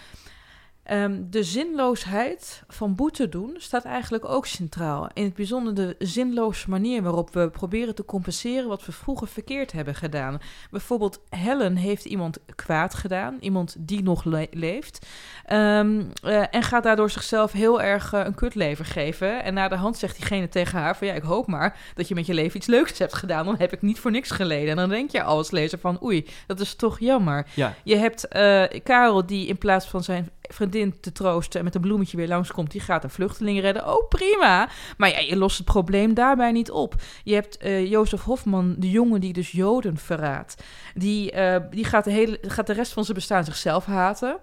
Ehm, 0.92 1.22
de 1.30 1.44
zinloosheid 1.44 2.64
van 2.68 2.96
boete 2.96 3.30
doen 3.30 3.56
staat 3.58 3.84
eigenlijk 3.86 4.30
ook 4.30 4.46
centraal. 4.46 5.10
In 5.14 5.24
het 5.24 5.34
bijzonder 5.34 5.74
de 5.74 5.96
zinloze 6.00 6.70
manier 6.70 7.02
waarop 7.04 7.34
we 7.34 7.50
proberen 7.50 7.96
te 7.96 8.06
compenseren 8.06 8.68
wat 8.68 8.86
we 8.86 8.92
vroeger 8.92 9.28
verkeerd 9.28 9.72
hebben 9.72 9.96
gedaan. 9.96 10.40
Bijvoorbeeld 10.72 11.20
Helen 11.30 11.76
heeft 11.76 12.06
iemand 12.06 12.38
kwaad 12.56 12.94
gedaan, 12.94 13.38
iemand 13.40 13.76
die 13.80 14.04
nog 14.04 14.24
le- 14.24 14.48
leeft. 14.52 15.06
Ehm, 15.46 16.02
eh, 16.24 16.44
en 16.52 16.64
gaat 16.64 16.84
daardoor 16.84 17.10
zichzelf 17.10 17.52
heel 17.52 17.82
erg 17.82 18.14
eh, 18.14 18.22
een 18.26 18.36
kutleven 18.36 18.86
geven. 18.86 19.44
En 19.44 19.54
na 19.54 19.68
de 19.68 19.76
hand 19.76 19.98
zegt 19.98 20.16
diegene 20.16 20.50
tegen 20.50 20.80
haar 20.80 20.98
van 20.98 21.08
ja, 21.08 21.14
ik 21.14 21.24
hoop 21.24 21.48
maar 21.48 21.78
dat 21.96 22.08
je 22.08 22.16
met 22.16 22.26
je 22.26 22.34
leven 22.34 22.58
iets 22.58 22.68
leuks 22.68 23.00
hebt 23.00 23.14
gedaan. 23.14 23.46
Dan 23.46 23.58
heb 23.58 23.74
ik 23.74 23.82
niet 23.82 24.00
voor 24.00 24.12
niks 24.12 24.32
geleden. 24.32 24.70
En 24.70 24.76
dan 24.76 24.90
denk 24.90 25.12
je 25.12 25.24
als 25.24 25.52
lezer 25.52 25.80
van 25.80 26.04
oei, 26.04 26.28
dat 26.48 26.60
is 26.60 26.76
toch 26.76 27.00
jammer. 27.00 27.46
Ja, 27.54 27.74
Je 27.84 27.96
hebt 27.96 28.28
eh, 28.28 28.64
Karel 28.84 29.26
die 29.26 29.48
in 29.48 29.58
plaats 29.58 29.86
van 29.88 30.04
zijn 30.04 30.30
vriendin 30.54 31.00
te 31.00 31.12
troosten 31.12 31.60
en 31.60 31.66
met 31.66 31.76
een 31.76 31.82
bloemetje 31.82 32.18
weer 32.18 32.28
langskomt, 32.28 32.72
die 32.72 32.82
gaat 32.82 33.04
een 33.04 33.10
vluchteling 33.10 33.62
redden. 33.62 33.88
Oh, 33.88 34.08
prima. 34.08 34.70
Maar 34.98 35.10
ja, 35.10 35.20
je 35.20 35.38
lost 35.38 35.58
het 35.58 35.66
probleem 35.66 36.14
daarbij 36.14 36.52
niet 36.52 36.72
op. 36.72 36.96
Je 37.24 37.34
hebt 37.34 37.58
eh 37.58 37.90
Jozef 37.90 38.24
Hofman, 38.24 38.76
de 38.78 38.90
jongen 38.90 39.22
die 39.22 39.34
dus 39.34 39.52
Joden 39.52 39.98
verraadt. 39.98 40.64
Die, 40.94 41.32
eh, 41.32 41.62
die 41.70 41.86
gaat, 41.86 42.04
de 42.04 42.12
hele, 42.12 42.38
gaat 42.42 42.68
de 42.68 42.74
rest 42.74 42.94
van 42.94 43.04
zijn 43.04 43.18
bestaan 43.18 43.44
zichzelf 43.44 43.86
haten. 43.86 44.40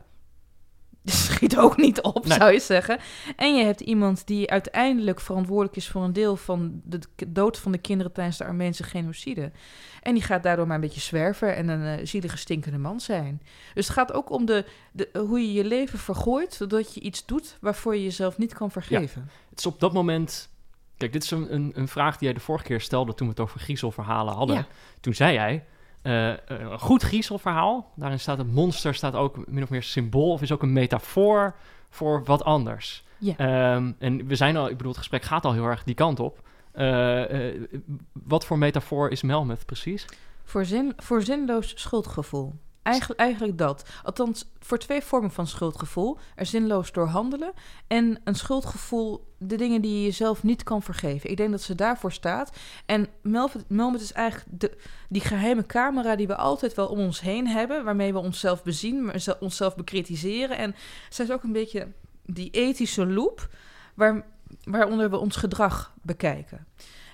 Schiet 1.26 1.58
ook 1.58 1.76
niet 1.76 2.00
op, 2.00 2.26
Nee. 2.26 2.38
zou 2.38 2.52
je 2.52 2.60
zeggen. 2.60 2.98
En 3.36 3.56
je 3.56 3.64
hebt 3.64 3.80
iemand 3.80 4.26
die 4.26 4.50
uiteindelijk 4.50 5.20
verantwoordelijk 5.20 5.76
is 5.76 5.88
voor 5.88 6.02
een 6.02 6.12
deel 6.12 6.36
van 6.36 6.80
de 6.84 6.98
dood 7.28 7.58
van 7.58 7.72
de 7.72 7.78
kinderen 7.78 8.12
tijdens 8.12 8.36
de 8.36 8.44
Armeense 8.44 8.82
genocide. 8.82 9.52
En 10.02 10.14
die 10.14 10.22
gaat 10.22 10.42
daardoor 10.42 10.66
maar 10.66 10.74
een 10.74 10.80
beetje 10.80 11.00
zwerven 11.00 11.56
en 11.56 11.68
een 11.68 11.98
eh, 11.98 12.06
zielige, 12.06 12.36
stinkende 12.36 12.78
man 12.78 13.00
zijn. 13.00 13.42
Dus 13.74 13.86
het 13.86 13.96
gaat 13.96 14.12
ook 14.12 14.30
om 14.30 14.44
de, 14.44 14.64
de, 14.92 15.08
hoe 15.18 15.40
je 15.40 15.52
je 15.52 15.64
leven 15.64 15.98
vergooit, 15.98 16.54
zodat 16.54 16.94
je 16.94 17.00
iets 17.00 17.26
doet 17.26 17.56
waarvoor 17.60 17.96
je 17.96 18.02
jezelf 18.02 18.38
niet 18.38 18.54
kan 18.54 18.70
vergeven. 18.70 19.30
het 19.50 19.58
is 19.58 19.66
op 19.66 19.80
dat 19.80 19.92
moment... 19.92 20.48
Kijk, 20.96 21.12
dit 21.12 21.22
is 21.22 21.30
een, 21.30 21.54
een, 21.54 21.72
een 21.74 21.88
vraag 21.88 22.16
die 22.16 22.24
jij 22.24 22.32
de 22.32 22.44
vorige 22.44 22.64
keer 22.64 22.80
stelde 22.80 23.14
toen 23.14 23.26
we 23.26 23.32
het 23.32 23.42
over 23.42 23.60
griezelverhalen 23.60 24.34
hadden. 24.34 24.56
Ja. 24.56 24.66
Toen 25.00 25.14
zei 25.14 25.32
jij, 25.32 25.64
eh, 26.02 26.32
een 26.46 26.78
goed 26.78 27.02
griezelverhaal, 27.02 27.92
daarin 27.94 28.20
staat 28.20 28.38
het 28.38 28.52
monster, 28.52 28.94
staat 28.94 29.14
ook 29.14 29.46
min 29.46 29.62
of 29.62 29.70
meer 29.70 29.82
symbool 29.82 30.30
of 30.30 30.42
is 30.42 30.52
ook 30.52 30.62
een 30.62 30.72
metafoor 30.72 31.54
voor 31.90 32.24
wat 32.24 32.44
anders. 32.44 33.04
Ja. 33.18 33.36
Ehm, 33.36 33.92
en 33.98 34.26
we 34.26 34.34
zijn 34.34 34.56
al, 34.56 34.68
ik 34.68 34.76
bedoel, 34.76 34.92
het 34.92 35.00
gesprek 35.00 35.22
gaat 35.22 35.44
al 35.44 35.52
heel 35.52 35.64
erg 35.64 35.84
die 35.84 35.94
kant 35.94 36.20
op. 36.20 36.42
Eh, 36.72 37.50
eh, 37.50 37.62
wat 38.12 38.44
voor 38.44 38.58
metafoor 38.58 39.10
is 39.10 39.22
Melmoth 39.22 39.66
precies? 39.66 40.06
Voor, 40.44 40.64
zin, 40.64 40.92
voor 40.96 41.22
zinloos 41.22 41.72
schuldgevoel. 41.76 42.54
Eigenlijk, 42.88 43.20
eigenlijk 43.20 43.58
dat. 43.58 43.88
Althans, 44.02 44.50
voor 44.58 44.78
twee 44.78 45.02
vormen 45.02 45.30
van 45.30 45.46
schuldgevoel. 45.46 46.18
Er 46.34 46.46
zinloos 46.46 46.92
door 46.92 47.06
handelen 47.06 47.52
en 47.86 48.20
een 48.24 48.34
schuldgevoel, 48.34 49.34
de 49.38 49.56
dingen 49.56 49.80
die 49.80 49.94
je 49.94 50.02
jezelf 50.02 50.42
niet 50.42 50.62
kan 50.62 50.82
vergeven. 50.82 51.30
Ik 51.30 51.36
denk 51.36 51.50
dat 51.50 51.62
ze 51.62 51.74
daarvoor 51.74 52.12
staat. 52.12 52.56
En 52.86 53.08
Melmoth 53.68 54.00
is 54.00 54.12
eigenlijk 54.12 54.60
de, 54.60 54.78
die 55.08 55.20
geheime 55.20 55.66
camera 55.66 56.16
die 56.16 56.26
we 56.26 56.36
altijd 56.36 56.74
wel 56.74 56.86
om 56.86 56.98
ons 56.98 57.20
heen 57.20 57.46
hebben, 57.46 57.84
waarmee 57.84 58.12
we 58.12 58.18
onszelf 58.18 58.62
bezien, 58.62 59.12
onszelf 59.40 59.76
bekritiseren. 59.76 60.56
En 60.56 60.74
zij 61.08 61.24
is 61.24 61.30
ook 61.30 61.42
een 61.42 61.52
beetje 61.52 61.88
die 62.24 62.50
ethische 62.50 63.06
loop 63.06 63.48
waar, 63.94 64.24
waaronder 64.64 65.10
we 65.10 65.16
ons 65.16 65.36
gedrag 65.36 65.94
bekijken. 66.02 66.66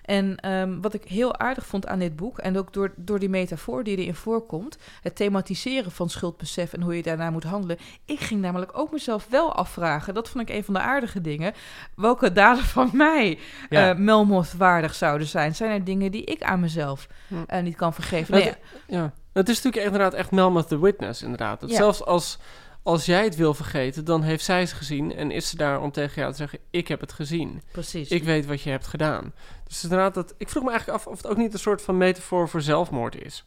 En 0.05 0.37
ehm, 0.37 0.81
wat 0.81 0.95
ik 0.95 1.05
heel 1.05 1.38
aardig 1.38 1.67
vond 1.67 1.87
aan 1.87 1.99
dit 1.99 2.17
boek, 2.17 2.38
en 2.38 2.59
ook 2.59 2.73
door, 2.73 2.93
door 2.97 3.19
die 3.19 3.29
metafoor 3.29 3.85
die 3.85 3.97
erin 3.97 4.14
voorkomt, 4.14 4.79
het 5.03 5.17
thematiseren 5.17 5.90
van 5.93 6.09
schuldbesef 6.11 6.73
en 6.73 6.81
hoe 6.83 6.97
je 6.97 7.03
daarna 7.03 7.31
moet 7.31 7.45
handelen. 7.45 7.79
Ik 8.05 8.21
ging 8.21 8.40
namelijk 8.40 8.79
ook 8.79 8.93
mezelf 8.93 9.27
wel 9.31 9.53
afvragen, 9.55 10.14
dat 10.14 10.29
vond 10.29 10.49
ik 10.49 10.55
een 10.57 10.64
van 10.64 10.75
de 10.75 10.81
aardige 10.81 11.21
dingen, 11.21 11.53
welke 11.97 12.33
daden 12.33 12.64
van 12.64 12.90
mij 12.93 13.38
Ja. 13.71 13.90
eh 13.90 13.97
Melmoth 13.97 14.53
waardig 14.57 14.95
zouden 14.95 15.27
zijn. 15.27 15.55
Zijn 15.55 15.71
er 15.71 15.85
dingen 15.85 16.11
die 16.11 16.25
ik 16.25 16.43
aan 16.43 16.61
mezelf 16.61 17.07
eh, 17.47 17.62
niet 17.62 17.77
kan 17.77 17.95
vergeven? 17.95 18.35
Het- 18.35 18.45
Nee, 18.45 18.99
Ja, 19.01 19.12
het 19.33 19.49
is 19.49 19.57
natuurlijk 19.62 19.85
inderdaad 19.85 20.14
echt 20.14 20.31
Melmoth 20.31 20.69
the 20.69 20.81
Witness, 20.81 21.23
inderdaad. 21.23 21.61
Dat 21.61 21.71
Ja. 21.71 21.77
Zelfs 21.77 22.05
als, 22.05 22.38
als 22.85 23.07
jij 23.07 23.25
het 23.25 23.37
wil 23.37 23.55
vergeten, 23.55 24.05
dan 24.05 24.23
heeft 24.23 24.44
zij 24.44 24.61
het 24.61 24.73
gezien 24.73 25.14
en 25.14 25.31
is 25.31 25.49
ze 25.49 25.57
daar 25.57 25.81
om 25.81 25.90
tegen 25.90 26.20
jou 26.20 26.31
te 26.31 26.37
zeggen, 26.37 26.59
ik 26.70 26.88
heb 26.88 27.01
het 27.01 27.12
gezien. 27.12 27.62
precies. 27.73 28.09
Ik 28.09 28.25
weet 28.25 28.47
wat 28.47 28.62
je 28.62 28.70
hebt 28.70 28.87
gedaan. 28.87 29.33
Dus 29.66 29.83
inderdaad, 29.83 30.14
dat, 30.14 30.35
ik 30.38 30.49
vroeg 30.49 30.64
me 30.64 30.70
eigenlijk 30.70 30.99
af 30.99 31.07
of 31.07 31.16
het 31.16 31.27
ook 31.27 31.37
niet 31.37 31.53
een 31.53 31.59
soort 31.59 31.83
van 31.83 31.97
metafoor 31.97 32.49
voor 32.49 32.62
zelfmoord 32.62 33.25
is. 33.25 33.44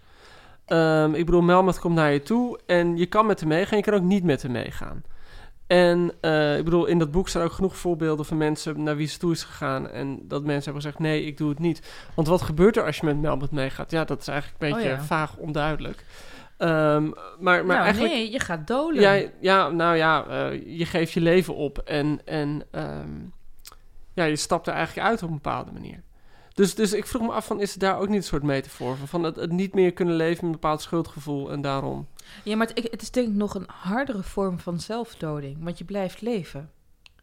Ehm, 0.66 1.14
ik 1.14 1.26
bedoel, 1.26 1.42
Melmoth 1.42 1.80
komt 1.80 1.96
naar 1.96 2.12
je 2.12 2.22
toe 2.22 2.60
en 2.66 2.98
je 2.98 3.06
kan 3.06 3.26
met 3.26 3.40
hem 3.40 3.50
meegaan, 3.50 3.78
je 3.78 3.84
kan 3.84 3.94
ook 3.94 4.02
niet 4.02 4.24
met 4.24 4.42
hem 4.42 4.52
meegaan. 4.52 5.04
En 5.68 6.14
eh, 6.22 6.58
ik 6.58 6.64
bedoel, 6.64 6.86
in 6.86 7.00
dat 7.00 7.12
boek 7.12 7.30
staan 7.30 7.44
ook 7.44 7.52
genoeg 7.52 7.78
voorbeelden 7.78 8.26
van 8.26 8.38
mensen 8.38 8.84
naar 8.84 8.96
wie 8.96 9.08
ze 9.08 9.18
toe 9.18 9.32
is 9.32 9.44
gegaan. 9.44 9.90
En 9.90 10.20
dat 10.24 10.44
mensen 10.44 10.64
hebben 10.64 10.82
gezegd, 10.82 11.00
nee, 11.00 11.26
ik 11.26 11.38
doe 11.38 11.50
het 11.50 11.60
niet. 11.60 11.82
Want 12.14 12.28
wat 12.28 12.42
gebeurt 12.42 12.78
er 12.78 12.86
als 12.86 12.98
je 12.98 13.06
met 13.06 13.22
Melmoth 13.22 13.52
meegaat? 13.52 13.92
Ja, 13.92 14.04
dat 14.04 14.22
is 14.22 14.28
eigenlijk 14.28 14.62
een 14.62 14.70
Oh 14.70 14.76
beetje 14.76 14.90
ja. 14.90 15.02
vaag 15.02 15.36
onduidelijk. 15.36 16.06
Ehm, 16.58 17.04
maar 17.10 17.16
maar 17.40 17.66
nou, 17.66 17.80
eigenlijk... 17.82 18.14
nee, 18.14 18.32
je 18.32 18.40
gaat 18.40 18.68
dolen. 18.68 19.02
Ja, 19.02 19.30
ja, 19.42 19.70
nou 19.70 19.96
ja, 19.96 20.26
eh, 20.26 20.78
je 20.78 20.86
geeft 20.86 21.12
je 21.12 21.22
leven 21.22 21.56
op 21.56 21.78
en, 21.78 22.22
en 22.26 22.64
ehm, 22.72 23.12
ja, 24.14 24.24
je 24.24 24.36
stapt 24.36 24.68
er 24.68 24.74
eigenlijk 24.74 25.08
uit 25.08 25.24
op 25.24 25.30
een 25.30 25.36
bepaalde 25.36 25.72
manier. 25.72 26.04
Dus, 26.54 26.76
dus 26.76 26.94
ik 26.94 27.06
vroeg 27.06 27.22
me 27.22 27.32
af 27.32 27.46
van, 27.46 27.62
is 27.62 27.74
er 27.74 27.80
daar 27.80 28.00
ook 28.00 28.08
niet 28.08 28.18
een 28.18 28.24
soort 28.24 28.44
metafoor 28.44 28.98
van? 28.98 29.08
Van 29.08 29.24
het, 29.24 29.36
het 29.36 29.52
niet 29.52 29.74
meer 29.74 29.94
kunnen 29.94 30.16
leven 30.16 30.36
met 30.36 30.44
een 30.44 30.62
bepaald 30.62 30.82
schuldgevoel 30.82 31.52
en 31.52 31.62
daarom... 31.62 32.08
Ja, 32.44 32.56
maar 32.56 32.68
het, 32.68 32.88
het 32.92 33.02
is 33.02 33.12
denk 33.12 33.28
ik 33.28 33.34
nog 33.34 33.56
een 33.56 33.68
hardere 33.68 34.24
vorm 34.24 34.60
van 34.60 34.80
zelfdoding, 34.80 35.64
want 35.64 35.78
je 35.78 35.86
blijft 35.86 36.22
leven. 36.22 36.72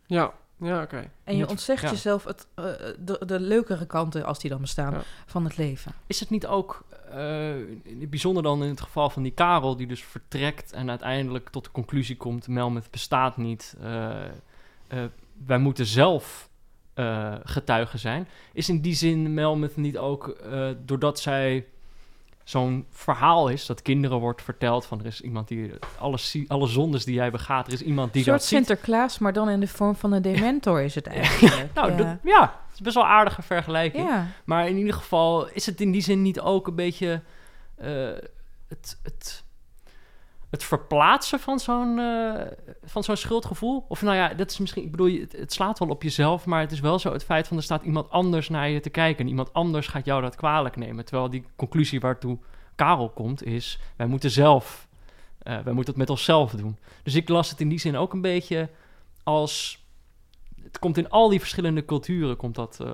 Ja, 0.07 0.33
ja, 0.57 0.83
oké. 0.83 1.11
En 1.25 1.37
je 1.37 1.49
ontzegt 1.49 1.83
ja. 1.83 1.90
jezelf 1.90 2.25
het, 2.25 2.47
eh, 2.55 2.64
de, 2.99 3.23
de 3.27 3.40
leukere 3.40 3.87
kanten, 3.87 4.25
als 4.25 4.38
die 4.38 4.51
dan 4.51 4.61
bestaan, 4.61 4.93
Ja. 4.93 5.03
van 5.27 5.45
het 5.45 5.57
leven. 5.57 5.93
Is 6.07 6.21
het 6.21 6.31
niet 6.31 6.47
ook, 6.47 6.85
eh, 7.11 7.53
bijzonder 8.09 8.43
dan 8.43 8.62
in 8.62 8.69
het 8.69 8.81
geval 8.81 9.11
van 9.11 9.23
die 9.23 9.33
Karel, 9.33 9.77
die 9.77 9.87
dus 9.87 10.05
vertrekt 10.05 10.73
en 10.73 10.90
uiteindelijk 10.90 11.49
tot 11.51 11.64
de 11.64 11.71
conclusie 11.71 12.17
komt: 12.17 12.49
Melmoth 12.49 12.90
bestaat 12.90 13.37
niet. 13.37 13.75
eh, 13.83 14.25
eh, 14.88 15.05
wij 15.47 15.59
moeten 15.59 15.87
zelf 15.87 16.49
eh, 16.95 17.35
getuigen 17.45 17.99
zijn. 17.99 18.29
Is 18.53 18.69
in 18.69 18.81
die 18.81 18.95
zin 18.95 19.35
Melmoth 19.35 19.77
niet 19.77 19.99
ook, 19.99 20.29
eh, 20.29 20.69
doordat 20.85 21.21
zij 21.21 21.67
zo'n 22.44 22.87
verhaal 22.90 23.48
is 23.48 23.66
dat 23.66 23.83
kinderen 23.83 24.18
wordt 24.18 24.42
verteld 24.42 24.87
van 24.87 25.00
er 25.00 25.07
is 25.07 25.20
iemand 25.20 25.48
die 25.48 25.70
alle, 25.98 26.18
zie- 26.18 26.50
alle 26.50 26.66
zondes 26.66 27.04
die 27.04 27.14
jij 27.14 27.30
begaat, 27.30 27.66
er 27.66 27.72
is 27.72 27.83
iemand 27.83 28.12
die 28.12 28.18
Een 28.22 28.26
soort 28.28 28.38
dat 28.38 28.46
ziet. 28.48 28.66
Sinterklaas, 28.66 29.18
maar 29.18 29.33
dan 29.33 29.48
in 29.48 29.61
de 29.61 29.66
vorm 29.68 29.96
van 29.96 30.12
een 30.12 30.22
dementor 30.33 30.80
is 30.83 30.94
het 30.94 31.07
eigenlijk. 31.07 31.74
Nou, 31.74 31.90
ja. 31.90 31.96
dat- 31.96 32.16
ja, 32.22 32.40
het 32.42 32.74
is 32.74 32.80
best 32.80 32.94
wel 32.94 33.07
aardige 33.07 33.42
vergelijking. 33.42 34.09
ja. 34.09 34.26
Maar 34.44 34.68
in 34.68 34.76
ieder 34.76 34.94
geval 34.94 35.48
is 35.48 35.66
het 35.66 35.80
in 35.80 35.90
die 35.92 36.02
zin 36.02 36.22
niet 36.22 36.40
ook 36.40 36.66
een 36.66 36.74
beetje 36.74 37.20
eh, 37.76 37.88
het, 38.68 38.98
het, 39.02 39.44
het 40.55 40.64
verplaatsen 40.64 41.40
van 41.40 41.59
zo'n, 41.59 41.99
eh, 41.99 42.47
van 42.85 43.05
zo'n 43.05 43.17
schuldgevoel? 43.17 43.85
Of 43.88 44.03
nou 44.03 44.17
ja, 44.17 44.35
dat 44.35 44.51
is 44.51 44.59
misschien, 44.59 44.83
ik 44.83 44.90
bedoel, 44.90 45.21
het, 45.21 45.33
het 45.33 45.53
slaat 45.53 45.79
wel 45.79 45.88
op 45.88 46.03
jezelf, 46.03 46.47
maar 46.47 46.61
het 46.61 46.73
is 46.73 46.81
wel 46.81 46.99
zo 46.99 47.12
het 47.12 47.25
feit 47.25 47.49
van 47.49 47.57
er 47.57 47.62
staat 47.62 47.83
iemand 47.83 48.11
anders 48.11 48.49
naar 48.49 48.69
je 48.69 48.81
te 48.81 48.90
kijken 48.90 49.25
en 49.25 49.31
iemand 49.31 49.53
anders 49.53 49.87
gaat 49.87 50.05
jou 50.05 50.23
dat 50.23 50.37
kwalijk 50.37 50.77
nemen. 50.77 51.05
Terwijl 51.05 51.31
die 51.31 51.45
conclusie 51.57 52.01
waartoe 52.01 52.38
Karel 52.75 53.11
komt 53.11 53.45
is, 53.45 53.79
wij 53.97 54.07
moeten 54.07 54.31
zelf, 54.31 54.88
eh, 55.38 55.53
wij 55.53 55.73
moeten 55.73 55.93
het 55.93 55.97
met 55.97 56.11
onszelf 56.11 56.51
doen. 56.51 56.77
Dus 57.03 57.14
ik 57.14 57.29
las 57.29 57.51
het 57.51 57.61
in 57.61 57.69
die 57.69 57.79
zin 57.79 57.97
ook 57.97 58.12
een 58.12 58.21
beetje 58.21 58.71
als 59.23 59.85
het 60.62 60.79
komt 60.79 60.99
in 60.99 61.11
al 61.11 61.29
die 61.29 61.40
verschillende 61.40 61.85
culturen, 61.85 62.37
komt 62.37 62.55
dat, 62.55 62.81
eh, 62.81 62.90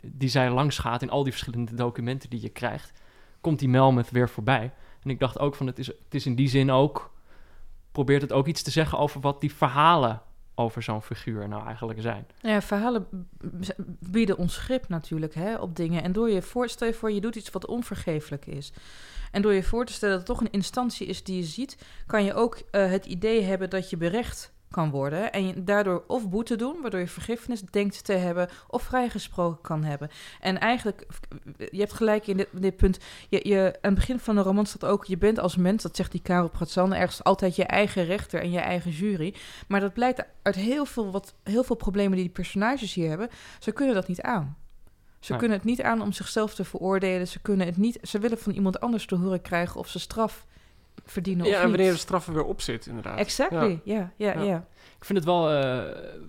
die 0.00 0.28
zij 0.28 0.50
langs 0.50 0.78
gaat, 0.78 1.02
in 1.02 1.10
al 1.10 1.22
die 1.22 1.32
verschillende 1.32 1.74
documenten 1.74 2.30
die 2.30 2.40
je 2.40 2.48
krijgt, 2.48 2.92
komt 3.40 3.58
die 3.58 3.68
Melmoth 3.68 4.10
weer 4.10 4.28
voorbij. 4.28 4.72
En 5.06 5.12
ik 5.12 5.18
dacht 5.18 5.38
ook 5.38 5.54
van, 5.54 5.66
het 5.66 5.78
is, 5.78 5.86
het 5.86 6.14
is 6.14 6.26
in 6.26 6.34
die 6.34 6.48
zin 6.48 6.70
ook, 6.70 7.14
probeert 7.92 8.22
het 8.22 8.32
ook 8.32 8.46
iets 8.46 8.62
te 8.62 8.70
zeggen 8.70 8.98
over 8.98 9.20
wat 9.20 9.40
die 9.40 9.54
verhalen 9.54 10.22
over 10.54 10.82
zo'n 10.82 11.02
figuur 11.02 11.48
nou 11.48 11.66
eigenlijk 11.66 12.00
zijn. 12.00 12.26
Ja, 12.40 12.62
verhalen 12.62 13.06
bieden 14.00 14.38
ons 14.38 14.56
grip 14.56 14.88
natuurlijk 14.88 15.34
hè, 15.34 15.56
op 15.56 15.76
dingen. 15.76 16.02
En 16.02 16.12
door 16.12 16.30
je 16.30 16.42
voor, 16.42 16.68
stel 16.68 16.88
je 16.88 16.94
voor, 16.94 17.12
je 17.12 17.20
doet 17.20 17.36
iets 17.36 17.50
wat 17.50 17.66
onvergeeflijk 17.66 18.46
is. 18.46 18.72
En 19.30 19.42
door 19.42 19.52
je 19.52 19.62
voor 19.62 19.84
te 19.84 19.92
stellen 19.92 20.18
dat 20.18 20.28
het 20.28 20.36
toch 20.36 20.46
een 20.46 20.52
instantie 20.52 21.06
is 21.06 21.24
die 21.24 21.36
je 21.36 21.42
ziet, 21.42 21.78
kan 22.06 22.24
je 22.24 22.34
ook 22.34 22.62
eh, 22.70 22.90
het 22.90 23.06
idee 23.06 23.42
hebben 23.42 23.70
dat 23.70 23.90
je 23.90 23.96
berecht 23.96 24.52
kan 24.76 24.90
worden. 24.90 25.32
En 25.32 25.46
je 25.46 25.64
daardoor 25.64 26.04
of 26.06 26.28
boete 26.28 26.56
doen, 26.56 26.80
waardoor 26.82 27.00
je 27.00 27.06
vergiffenis 27.06 27.60
denkt 27.60 28.04
te 28.04 28.12
hebben, 28.12 28.48
of 28.68 28.82
vrijgesproken 28.82 29.60
kan 29.60 29.84
hebben. 29.84 30.10
En 30.40 30.60
eigenlijk, 30.60 31.06
je 31.56 31.78
hebt 31.78 31.92
gelijk 31.92 32.26
in 32.26 32.36
dit, 32.36 32.48
dit 32.52 32.76
punt. 32.76 32.98
Je, 33.28 33.48
je, 33.48 33.78
aan 33.80 33.90
het 33.90 33.94
begin 33.94 34.18
van 34.18 34.34
de 34.34 34.42
roman 34.42 34.66
staat 34.66 34.90
ook, 34.90 35.04
je 35.04 35.18
bent 35.18 35.38
als 35.38 35.56
mens, 35.56 35.82
dat 35.82 35.96
zegt 35.96 36.10
die 36.12 36.22
Karel 36.22 36.48
Pratzan, 36.48 36.94
ergens 36.94 37.24
altijd 37.24 37.56
je 37.56 37.64
eigen 37.64 38.04
rechter 38.04 38.40
en 38.40 38.50
je 38.50 38.58
eigen 38.58 38.90
jury. 38.90 39.34
Maar 39.68 39.80
dat 39.80 39.92
blijkt 39.92 40.24
uit 40.42 40.54
heel 40.54 40.84
veel, 40.84 41.10
wat, 41.10 41.34
heel 41.42 41.64
veel 41.64 41.76
problemen 41.76 42.12
die 42.12 42.24
die 42.24 42.34
personages 42.34 42.94
hier 42.94 43.08
hebben. 43.08 43.28
Ze 43.58 43.72
kunnen 43.72 43.94
dat 43.94 44.08
niet 44.08 44.22
aan. 44.22 44.56
Ze 45.20 45.30
Nee. 45.30 45.40
kunnen 45.40 45.58
het 45.58 45.66
niet 45.66 45.82
aan 45.82 46.02
om 46.02 46.12
zichzelf 46.12 46.54
te 46.54 46.64
veroordelen. 46.64 47.28
Ze, 47.28 47.40
kunnen 47.40 47.66
het 47.66 47.76
niet, 47.76 47.98
ze 48.02 48.18
willen 48.18 48.38
van 48.38 48.52
iemand 48.52 48.80
anders 48.80 49.06
te 49.06 49.14
horen 49.14 49.42
krijgen 49.42 49.80
of 49.80 49.88
ze 49.88 49.98
straf 49.98 50.46
verdienen 51.04 51.46
Ja, 51.46 51.50
of 51.52 51.56
en 51.58 51.66
niet. 51.66 51.76
wanneer 51.76 51.92
de 51.94 51.98
straf 51.98 52.26
er 52.26 52.32
weer 52.34 52.44
op 52.44 52.60
zit, 52.60 52.86
inderdaad. 52.86 53.18
Exactly, 53.18 53.80
ja, 53.84 54.12
ja, 54.16 54.40
ja. 54.42 54.66
Ik 55.06 55.12
vind 55.12 55.24
het 55.24 55.34
wel, 55.34 55.50
eh, 55.50 55.78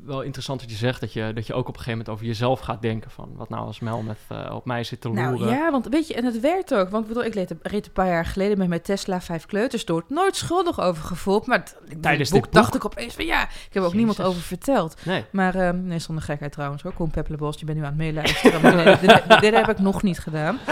wel 0.06 0.22
interessant 0.22 0.62
wat 0.62 0.70
je 0.70 0.76
zegt, 0.76 1.00
dat 1.00 1.14
je, 1.14 1.32
dat 1.34 1.48
je 1.48 1.54
ook 1.54 1.68
op 1.68 1.68
een 1.68 1.74
gegeven 1.74 1.92
moment 1.92 2.10
over 2.10 2.26
jezelf 2.26 2.60
gaat 2.60 2.82
denken 2.82 3.12
van, 3.12 3.30
wat 3.36 3.50
nou 3.50 3.66
als 3.66 3.80
Melmoth 3.80 4.18
eh, 4.28 4.56
op 4.56 4.66
mij 4.66 4.84
zit 4.84 5.02
te 5.02 5.08
loeren. 5.08 5.40
Nou 5.40 5.50
ja, 5.50 5.72
want 5.72 5.88
weet 5.88 6.08
je, 6.08 6.14
en 6.14 6.26
het 6.26 6.40
werkt 6.40 6.74
ook. 6.74 6.90
Want 6.90 7.04
ik 7.04 7.08
bedoel, 7.08 7.26
ik 7.26 7.34
reed, 7.34 7.56
reed 7.62 7.86
een 7.86 7.92
paar 7.92 8.08
jaar 8.08 8.26
geleden 8.26 8.58
met 8.58 8.68
mijn 8.68 8.82
Tesla 8.82 9.22
vijf 9.22 9.46
kleuters 9.46 9.86
door. 9.86 10.04
Nooit 10.08 10.36
schuldig 10.36 10.80
over 10.80 11.04
gevoeld. 11.04 11.46
Maar 11.46 11.64
Tijdens 12.02 12.30
dit 12.30 12.42
boek 12.42 12.52
boek? 12.52 12.62
dacht 12.62 12.76
ik 12.76 12.86
opeens 12.86 13.14
van 13.14 13.26
ja, 13.26 13.44
ik 13.44 13.74
heb 13.74 13.84
ook 13.84 13.94
niemand 13.94 14.22
over 14.22 14.42
verteld. 14.42 14.96
Nee. 15.06 15.26
Maar 15.32 15.56
eh, 15.56 15.70
nee, 15.74 16.00
zonder 16.00 16.24
gekheid 16.24 16.52
trouwens 16.52 16.82
hoor. 16.82 16.94
Koen 16.94 17.10
Peppelenbos, 17.10 17.60
je 17.60 17.66
bent 17.66 17.78
nu 17.78 17.84
aan 17.84 17.90
het 17.90 18.00
meeluisteren. 18.00 18.62
Maar 18.62 18.76
nee, 18.76 18.98
dit, 18.98 19.40
dit 19.42 19.54
heb 19.54 19.70
ik 19.70 19.80
nog 19.80 20.04
niet 20.04 20.20
gedaan. 20.20 20.60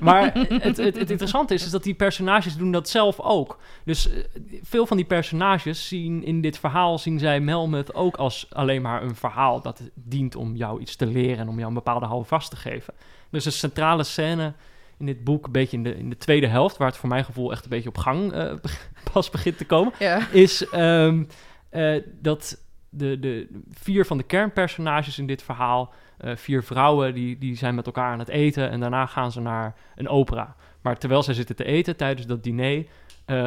Maar 0.00 0.32
het, 0.34 0.76
het, 0.76 0.76
het 0.76 1.10
interessante 1.10 1.54
is, 1.54 1.64
is 1.64 1.70
dat 1.70 1.82
die 1.82 1.94
personages 1.94 2.56
doen 2.56 2.72
dat 2.72 2.88
zelf 2.88 3.20
ook. 3.20 3.58
Dus 3.84 4.10
eh, 4.10 4.24
veel 4.62 4.86
van 4.86 4.96
die 4.96 5.06
personages 5.06 5.88
zien 5.88 6.24
in 6.24 6.40
dit 6.40 6.58
verhaal, 6.58 6.85
zien 6.94 7.18
zij 7.18 7.40
Melmoth 7.40 7.94
ook 7.94 8.16
als 8.16 8.46
alleen 8.52 8.82
maar 8.82 9.02
een 9.02 9.14
verhaal 9.16 9.62
dat 9.62 9.82
dient 9.94 10.36
om 10.36 10.56
jou 10.56 10.80
iets 10.80 10.96
te 10.96 11.06
leren 11.06 11.38
en 11.38 11.48
om 11.48 11.56
jou 11.56 11.68
een 11.68 11.74
bepaalde 11.74 12.06
houvast 12.06 12.50
te 12.50 12.56
geven. 12.56 12.94
Dus 13.30 13.44
een 13.44 13.52
centrale 13.52 14.04
scène 14.04 14.52
in 14.98 15.06
dit 15.06 15.24
boek, 15.24 15.46
een 15.46 15.52
beetje 15.52 15.76
in 15.76 15.82
de, 15.82 15.96
in 15.96 16.10
de 16.10 16.16
tweede 16.16 16.46
helft, 16.46 16.76
waar 16.76 16.88
het 16.88 16.96
voor 16.96 17.08
mijn 17.08 17.24
gevoel 17.24 17.52
echt 17.52 17.64
een 17.64 17.70
beetje 17.70 17.88
op 17.88 17.98
gang 17.98 18.32
eh, 18.32 18.52
pas 19.12 19.30
begint 19.30 19.58
te 19.58 19.64
komen, 19.64 19.92
Ja. 19.98 20.28
is 20.30 20.68
ehm, 20.68 21.24
eh, 21.68 22.02
dat 22.20 22.58
de, 22.88 23.18
de 23.18 23.48
vier 23.70 24.06
van 24.06 24.16
de 24.16 24.22
kernpersonages 24.22 25.18
in 25.18 25.26
dit 25.26 25.42
verhaal, 25.42 25.92
eh, 26.18 26.36
vier 26.36 26.62
vrouwen, 26.62 27.14
die, 27.14 27.38
die 27.38 27.56
zijn 27.56 27.74
met 27.74 27.86
elkaar 27.86 28.12
aan 28.12 28.18
het 28.18 28.28
eten 28.28 28.70
en 28.70 28.80
daarna 28.80 29.06
gaan 29.06 29.32
ze 29.32 29.40
naar 29.40 29.74
een 29.94 30.08
opera. 30.08 30.56
Maar 30.82 30.98
terwijl 30.98 31.22
zij 31.22 31.34
zitten 31.34 31.56
te 31.56 31.64
eten 31.64 31.96
tijdens 31.96 32.26
dat 32.26 32.42
diner, 32.42 32.84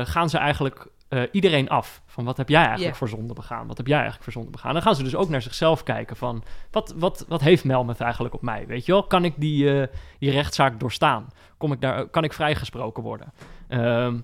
gaan 0.04 0.30
ze 0.30 0.38
eigenlijk 0.38 0.88
eh, 1.10 1.22
iedereen 1.32 1.70
af. 1.70 2.02
Van 2.06 2.24
wat 2.24 2.38
heb 2.38 2.50
jij 2.50 2.66
eigenlijk 2.66 2.96
voor 2.96 3.10
zonde 3.10 3.34
begaan? 3.34 3.68
Wat 3.68 3.78
heb 3.78 3.88
jij 3.88 3.96
eigenlijk 3.96 4.24
voor 4.24 4.34
zonde 4.34 4.52
begaan? 4.52 4.74
Dan 4.74 4.82
gaan 4.82 4.96
ze 4.96 5.04
dus 5.04 5.16
ook 5.16 5.30
naar 5.30 5.42
zichzelf 5.42 5.84
kijken 5.84 6.16
van 6.16 6.44
wat, 6.72 6.94
wat, 6.98 7.26
wat 7.28 7.42
heeft 7.42 7.64
Melmoth 7.64 8.00
eigenlijk 8.00 8.34
op 8.34 8.42
mij? 8.42 8.68
Weet 8.68 8.86
je 8.86 8.92
wel? 8.92 9.04
Kan 9.04 9.26
ik 9.26 9.34
die, 9.38 9.82
eh, 9.82 9.88
die 10.20 10.32
rechtszaak 10.32 10.80
doorstaan? 10.80 11.28
Kom 11.58 11.72
ik 11.72 11.82
daar, 11.82 12.08
kan 12.08 12.24
ik 12.24 12.34
vrijgesproken 12.34 13.04
worden? 13.04 13.34
Ehm, 13.68 14.20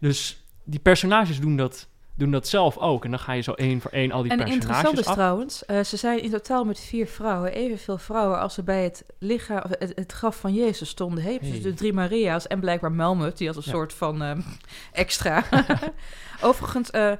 dus 0.00 0.44
die 0.64 0.80
personages 0.80 1.40
doen 1.40 1.56
dat, 1.56 1.88
doen 2.16 2.30
dat 2.30 2.48
zelf 2.48 2.78
ook. 2.78 3.04
En 3.04 3.10
dan 3.10 3.18
ga 3.20 3.32
je 3.32 3.42
zo 3.42 3.52
één 3.52 3.80
voor 3.80 3.90
één 3.90 4.12
al 4.12 4.22
die 4.22 4.30
En 4.30 4.38
interessant 4.38 4.70
personages 4.72 5.00
is 5.00 5.06
af. 5.06 5.14
trouwens, 5.14 5.64
eh, 5.64 5.80
ze 5.84 5.96
zijn 5.96 6.22
in 6.22 6.30
totaal 6.30 6.64
met 6.64 6.80
vier 6.80 7.06
vrouwen, 7.06 7.52
evenveel 7.52 7.98
vrouwen 7.98 8.40
als 8.40 8.54
ze 8.54 8.62
bij 8.62 8.82
het, 8.84 9.04
lichaam, 9.18 9.62
het, 9.78 9.92
het 9.94 10.12
graf 10.12 10.36
van 10.36 10.54
Jezus 10.54 10.88
stonden. 10.88 11.24
Hè? 11.24 11.38
Dus 11.40 11.62
de 11.62 11.74
drie 11.74 11.92
Maria's 11.92 12.46
en 12.46 12.60
blijkbaar 12.60 12.92
Melmoth, 12.92 13.38
die 13.38 13.48
als 13.48 13.56
een 13.56 13.62
Ja. 13.66 13.70
soort 13.72 13.92
van 13.92 14.22
ehm, 14.22 14.40
extra. 14.92 15.44
Overigens, 16.40 16.90
eh, 16.90 17.12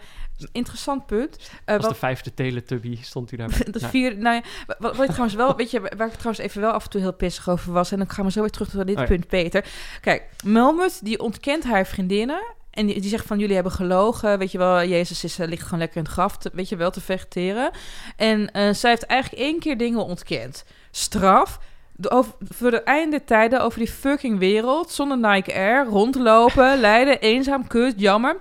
interessant 0.52 1.06
punt. 1.06 1.50
Eh, 1.64 1.74
Als 1.74 1.82
wat- 1.84 1.92
de 1.92 1.98
vijfde 1.98 2.34
Teletubby 2.34 2.98
stond 3.02 3.32
u 3.32 3.36
daarbij. 3.36 3.66
Ja. 3.80 3.88
vier, 3.88 4.16
nou 4.18 4.34
ja, 4.34 4.42
wat, 4.66 4.78
wat 4.96 5.00
ik 5.04 5.10
trouwens 5.10 5.34
wel, 5.34 5.56
weet 5.56 5.70
je, 5.70 5.80
waar 5.96 6.06
ik 6.06 6.12
trouwens 6.14 6.38
even 6.38 6.60
wel 6.60 6.70
af 6.70 6.84
en 6.84 6.90
toe 6.90 7.00
heel 7.00 7.12
pissig 7.14 7.48
over 7.48 7.72
was, 7.72 7.90
en 7.92 7.98
dan 7.98 8.10
gaan 8.10 8.24
we 8.24 8.30
zo 8.30 8.40
weer 8.40 8.50
terug 8.50 8.72
naar 8.74 8.86
dit 8.86 8.94
Oh 8.96 9.00
ja. 9.02 9.08
punt, 9.08 9.26
Peter. 9.28 9.64
Kijk, 10.00 10.28
Melmoth, 10.44 11.04
die 11.04 11.20
ontkent 11.20 11.64
haar 11.64 11.86
vriendinnen, 11.86 12.42
en 12.76 12.86
die, 12.86 13.08
zegt 13.08 13.26
van, 13.26 13.38
jullie 13.38 13.54
hebben 13.54 13.72
gelogen, 13.72 14.38
weet 14.38 14.52
je 14.52 14.58
wel, 14.58 14.84
Jezus 14.84 15.24
is, 15.24 15.38
eh, 15.38 15.48
ligt 15.48 15.62
gewoon 15.62 15.78
lekker 15.78 15.96
in 15.96 16.02
het 16.02 16.12
graf, 16.12 16.36
te- 16.36 16.50
weet 16.52 16.68
je 16.68 16.76
wel, 16.76 16.90
te 16.90 17.00
vegeteren. 17.00 17.70
En 18.16 18.50
eh, 18.52 18.72
zij 18.72 18.90
heeft 18.90 19.02
eigenlijk 19.06 19.42
één 19.42 19.58
keer 19.58 19.76
dingen 19.76 20.04
ontkend. 20.04 20.64
Straf, 20.90 21.58
de, 21.92 22.10
over, 22.10 22.32
voor 22.48 22.70
de 22.70 22.82
einde 22.82 23.24
tijden 23.24 23.62
over 23.62 23.78
die 23.78 23.90
fucking 23.90 24.38
wereld, 24.38 24.90
zonder 24.90 25.18
Nike 25.32 25.54
Air, 25.54 25.84
rondlopen, 25.86 26.80
lijden, 26.88 27.20
eenzaam, 27.20 27.66
kut, 27.66 27.94
jammer. 27.96 28.36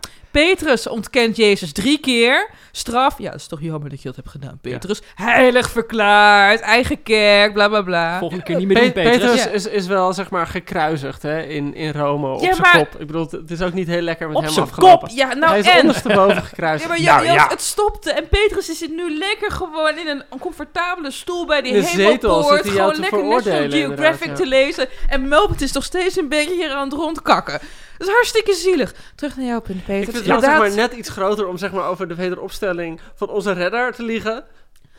Petrus 0.45 0.87
ontkent 0.87 1.35
Jezus 1.37 1.71
drie 1.71 1.99
keer. 1.99 2.49
Straf, 2.71 3.17
ja, 3.17 3.31
dat 3.31 3.39
is 3.39 3.47
toch 3.47 3.61
jammer 3.61 3.89
dat 3.89 4.01
je 4.01 4.07
dat 4.07 4.15
hebt 4.15 4.29
gedaan, 4.29 4.57
Petrus. 4.61 5.01
Heilig 5.15 5.69
verklaard, 5.69 6.59
eigen 6.59 7.03
kerk, 7.03 7.53
bla 7.53 7.67
bla 7.67 7.81
bla. 7.81 8.19
Volgende 8.19 8.43
keer 8.43 8.55
niet 8.55 8.67
meer 8.67 8.77
doen, 8.81 8.91
Pe- 8.91 9.01
Petrus. 9.01 9.19
Petrus 9.19 9.43
Ja. 9.43 9.49
is, 9.49 9.65
is 9.67 9.87
wel, 9.87 10.13
zeg 10.13 10.29
maar, 10.29 10.47
gekruisigd 10.47 11.21
hè, 11.21 11.41
in, 11.41 11.73
in 11.75 11.91
Rome 11.91 12.27
op 12.33 12.41
Ja, 12.41 12.53
zijn 12.53 12.61
maar- 12.61 12.77
kop. 12.77 13.01
Ik 13.01 13.07
bedoel, 13.07 13.27
het 13.31 13.51
is 13.51 13.61
ook 13.61 13.73
niet 13.73 13.87
heel 13.87 14.01
lekker 14.01 14.27
met 14.27 14.35
Op 14.37 14.43
hem 14.43 14.51
zijn 14.51 14.65
afgelopen. 14.65 15.15
Ja, 15.15 15.33
nou 15.33 15.49
Hij 15.51 15.59
is 15.59 15.67
en... 15.67 15.79
ondersteboven 15.81 16.35
Ja, 16.41 16.41
gekruisigd. 16.41 16.89
maar 16.89 17.01
nou, 17.01 17.25
ja, 17.25 17.47
het 17.49 17.61
stopte. 17.61 18.11
En 18.11 18.27
Petrus 18.27 18.69
is 18.69 18.87
nu 18.89 19.17
lekker 19.17 19.51
gewoon 19.51 19.97
in 19.97 20.07
een 20.07 20.23
comfortabele 20.39 21.11
stoel 21.11 21.45
bij 21.45 21.61
die 21.61 21.73
de 21.73 21.85
hemelpoort. 21.87 22.67
Gewoon 22.69 22.93
te 22.93 22.99
lekker 22.99 23.23
National 23.25 23.69
Geographic 23.69 24.35
te 24.35 24.45
lezen. 24.45 24.87
En 25.09 25.27
Melbourne 25.27 25.63
is 25.63 25.71
nog 25.71 25.83
steeds 25.83 26.17
een 26.17 26.29
beetje 26.29 26.53
hier 26.53 26.71
aan 26.71 26.89
het 26.89 26.93
rondkakken. 26.97 27.59
Dat 27.97 28.07
is 28.07 28.13
hartstikke 28.13 28.53
zielig. 28.53 28.93
Terug 29.15 29.35
naar 29.35 29.45
jouw 29.45 29.61
punt, 29.61 29.79
Peter. 29.85 29.95
Ik 29.95 30.03
vind 30.03 30.15
het 30.17 30.25
Inderdaad, 30.25 30.49
zeg 30.49 30.59
maar, 30.59 30.77
net 30.89 30.93
iets 30.93 31.09
groter 31.09 31.47
om 31.47 31.57
zeg 31.57 31.71
maar, 31.71 31.87
over 31.87 32.07
de 32.07 32.15
wederopstelling 32.15 32.99
van 33.15 33.29
onze 33.29 33.51
redder 33.51 33.93
te 33.93 34.03
liegen. 34.03 34.45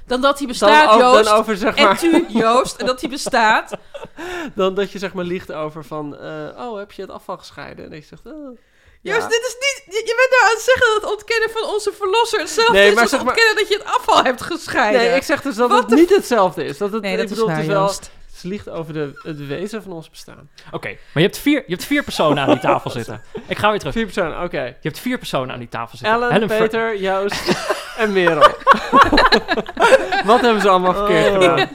dan 0.06 0.20
dat 0.20 0.38
hij 0.38 0.46
Dan, 0.46 0.46
bestaat, 0.46 0.88
over, 0.88 1.00
Joost. 1.00 1.24
dan, 1.24 1.34
over, 1.38 1.56
zeg 1.56 1.74
En 1.74 1.84
maar, 1.84 1.98
tu, 1.98 2.24
Joost. 2.28 2.76
En 2.76 2.86
dat 2.86 3.00
hij 3.00 3.10
bestaat. 3.10 3.72
dan 4.54 4.74
dat 4.74 4.92
je 4.92 4.98
zeg 4.98 5.12
maar, 5.12 5.24
liegt 5.24 5.52
over 5.52 5.84
van... 5.84 6.16
eh, 6.16 6.48
oh, 6.58 6.78
heb 6.78 6.92
je 6.92 7.02
het 7.02 7.10
afval 7.10 7.36
gescheiden? 7.38 7.90
En 7.90 7.96
je 7.96 8.02
zegt... 8.08 8.26
Oh, 8.26 8.58
ja. 9.02 9.14
Joost, 9.14 9.28
dit 9.30 9.40
is 9.40 9.54
niet... 9.54 9.94
Je, 9.94 10.02
je 10.06 10.14
bent 10.16 10.30
nou 10.30 10.42
aan 10.50 10.56
het 10.56 10.62
zeggen 10.64 10.86
dat 10.94 11.02
het 11.02 11.10
ontkennen 11.10 11.50
van 11.50 11.64
onze 11.74 11.92
verlosser 11.92 12.40
hetzelfde 12.40 12.72
Nee, 12.72 12.88
is 12.88 12.92
maar 12.94 13.02
als 13.02 13.10
zeg 13.10 13.20
maar- 13.22 13.28
ontkennen 13.28 13.56
dat 13.56 13.68
je 13.68 13.74
het 13.74 13.84
afval 13.86 14.22
hebt 14.24 14.42
gescheiden. 14.42 15.00
Nee, 15.00 15.16
ik 15.16 15.22
zeg 15.22 15.42
dus 15.42 15.54
dat 15.56 15.70
What 15.70 15.90
het 15.90 15.98
niet 15.98 16.10
hetzelfde 16.10 16.64
is. 16.64 16.78
Dat 16.78 16.92
het, 16.92 17.02
Nee, 17.02 17.16
dat 17.16 17.24
ik 17.24 17.30
is 17.36 17.42
waar, 17.44 17.66
wel, 17.66 17.80
Joost. 17.82 18.10
Ze 18.36 18.48
liegt 18.48 18.68
over 18.68 18.92
de, 18.92 19.20
het 19.22 19.46
wezen 19.46 19.82
van 19.82 19.92
ons 19.92 20.10
bestaan. 20.10 20.48
Oké, 20.70 20.88
maar 20.88 20.98
je 21.12 21.20
hebt, 21.20 21.38
vier, 21.38 21.62
je 21.66 21.72
hebt 21.72 21.84
vier 21.84 22.02
personen 22.02 22.42
aan 22.42 22.50
die 22.50 22.58
tafel 22.58 22.90
zitten. 23.00 23.22
Ik 23.46 23.58
ga 23.58 23.70
weer 23.70 23.78
terug. 23.78 23.94
Vier 23.94 24.04
personen, 24.04 24.42
oké. 24.42 24.62
Je 24.62 24.74
hebt 24.80 24.98
vier 24.98 25.18
personen 25.18 25.52
aan 25.52 25.58
die 25.58 25.68
tafel 25.68 25.98
zitten. 25.98 26.16
Ellen, 26.16 26.32
Helen 26.32 26.48
Peter, 26.48 27.00
Joost 27.00 27.68
en 27.98 28.12
Merel. 28.12 28.40
Wat 30.24 30.40
hebben 30.40 30.60
ze 30.60 30.68
allemaal 30.68 30.94
verkeerd 30.94 31.32
gedaan? 31.32 31.68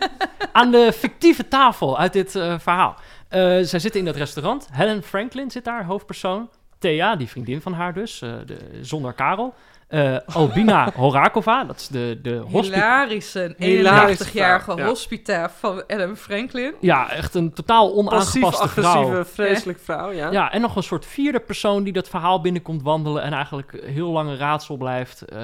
aan 0.52 0.72
de 0.72 0.94
fictieve 0.94 1.48
tafel 1.48 2.00
uit 2.00 2.14
dit 2.14 2.36
eh, 2.36 2.60
verhaal. 2.60 2.96
Eh, 3.28 3.40
zij 3.42 3.80
zitten 3.80 4.00
in 4.00 4.06
dat 4.06 4.16
restaurant. 4.16 4.68
Helen 4.72 5.04
Franklin 5.04 5.52
zit 5.52 5.64
daar, 5.64 5.86
hoofdpersoon. 5.86 6.50
Thea, 6.80 7.16
die 7.16 7.30
vriendin 7.30 7.62
van 7.62 7.74
haar 7.74 7.94
dus, 7.94 8.22
eh, 8.22 8.34
de, 8.46 8.58
zonder 8.82 9.14
Karel. 9.14 9.54
Eh, 9.92 10.18
Albina 10.26 10.92
Horakova, 10.96 11.64
dat 11.64 11.76
is 11.76 11.88
de, 11.88 12.20
de 12.22 12.44
Hilarische, 12.48 13.54
Hilarische 13.58 14.24
81-jarige 14.24 14.64
vrouw, 14.64 14.78
ja. 14.78 14.86
hospita 14.86 15.50
van 15.50 15.84
Ellen 15.88 16.18
Franklin. 16.18 16.74
Ja, 16.80 17.10
echt 17.12 17.36
een 17.36 17.54
totaal 17.54 17.94
onaangepaste 17.96 18.68
vrouw. 18.68 18.84
Passief-agressieve, 18.84 19.26
vreselijk 19.26 19.80
vrouw, 19.80 20.12
ja. 20.12 20.32
Ja, 20.32 20.52
en 20.52 20.62
nog 20.62 20.76
een 20.76 20.84
soort 20.84 21.06
vierde 21.06 21.40
persoon 21.40 21.84
die 21.84 21.94
dat 21.94 22.10
verhaal 22.10 22.42
binnenkomt 22.42 22.82
wandelen 22.82 23.24
en 23.24 23.34
eigenlijk 23.34 23.82
heel 23.86 24.12
lang 24.12 24.30
een 24.30 24.38
raadsel 24.38 24.78
blijft. 24.78 25.22
Eh 25.22 25.40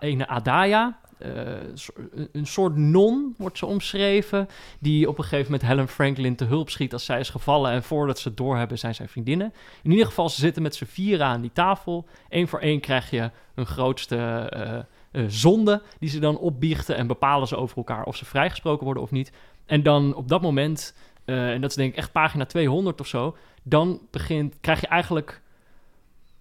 ene 0.00 0.28
Adaya, 0.28 0.98
een- 1.22 2.28
een 2.32 2.46
soort 2.46 2.76
non 2.76 3.34
wordt 3.38 3.58
ze 3.58 3.66
omschreven, 3.66 4.48
die 4.78 5.08
op 5.08 5.18
een 5.18 5.24
gegeven 5.24 5.52
moment 5.52 5.70
Helen 5.70 5.88
Franklin 5.88 6.36
te 6.36 6.44
hulp 6.44 6.70
schiet 6.70 6.92
als 6.92 7.04
zij 7.04 7.20
is 7.20 7.30
gevallen. 7.30 7.70
En 7.70 7.82
voordat 7.82 8.18
ze 8.18 8.28
het 8.28 8.36
doorhebben 8.36 8.78
zijn 8.78 8.94
zij 8.94 9.08
vriendinnen. 9.08 9.52
In 9.82 9.90
ieder 9.90 10.06
geval, 10.06 10.28
ze 10.28 10.40
zitten 10.40 10.62
met 10.62 10.74
z'n 10.74 10.84
vieren 10.84 11.26
aan 11.26 11.40
die 11.40 11.52
tafel. 11.52 12.06
Eén 12.28 12.48
voor 12.48 12.60
één 12.60 12.80
krijg 12.80 13.10
je 13.10 13.30
hun 13.54 13.66
grootste 13.66 14.16
eh, 14.16 14.78
eh, 15.10 15.24
zonde 15.28 15.82
die 15.98 16.08
ze 16.08 16.18
dan 16.18 16.38
opbiechten 16.38 16.96
en 16.96 17.06
bepalen 17.06 17.48
ze 17.48 17.56
over 17.56 17.76
elkaar 17.76 18.04
of 18.04 18.16
ze 18.16 18.24
vrijgesproken 18.24 18.84
worden 18.84 19.02
of 19.02 19.10
niet. 19.10 19.32
En 19.66 19.82
dan 19.82 20.14
op 20.14 20.28
dat 20.28 20.42
moment, 20.42 20.94
eh, 21.24 21.50
en 21.50 21.60
dat 21.60 21.70
is 21.70 21.76
denk 21.76 21.92
ik 21.92 21.98
echt 21.98 22.12
pagina 22.12 22.44
200 22.46 23.00
of 23.00 23.06
zo, 23.06 23.36
dan 23.62 24.00
begint, 24.10 24.56
krijg 24.60 24.80
je 24.80 24.86
eigenlijk, 24.86 25.40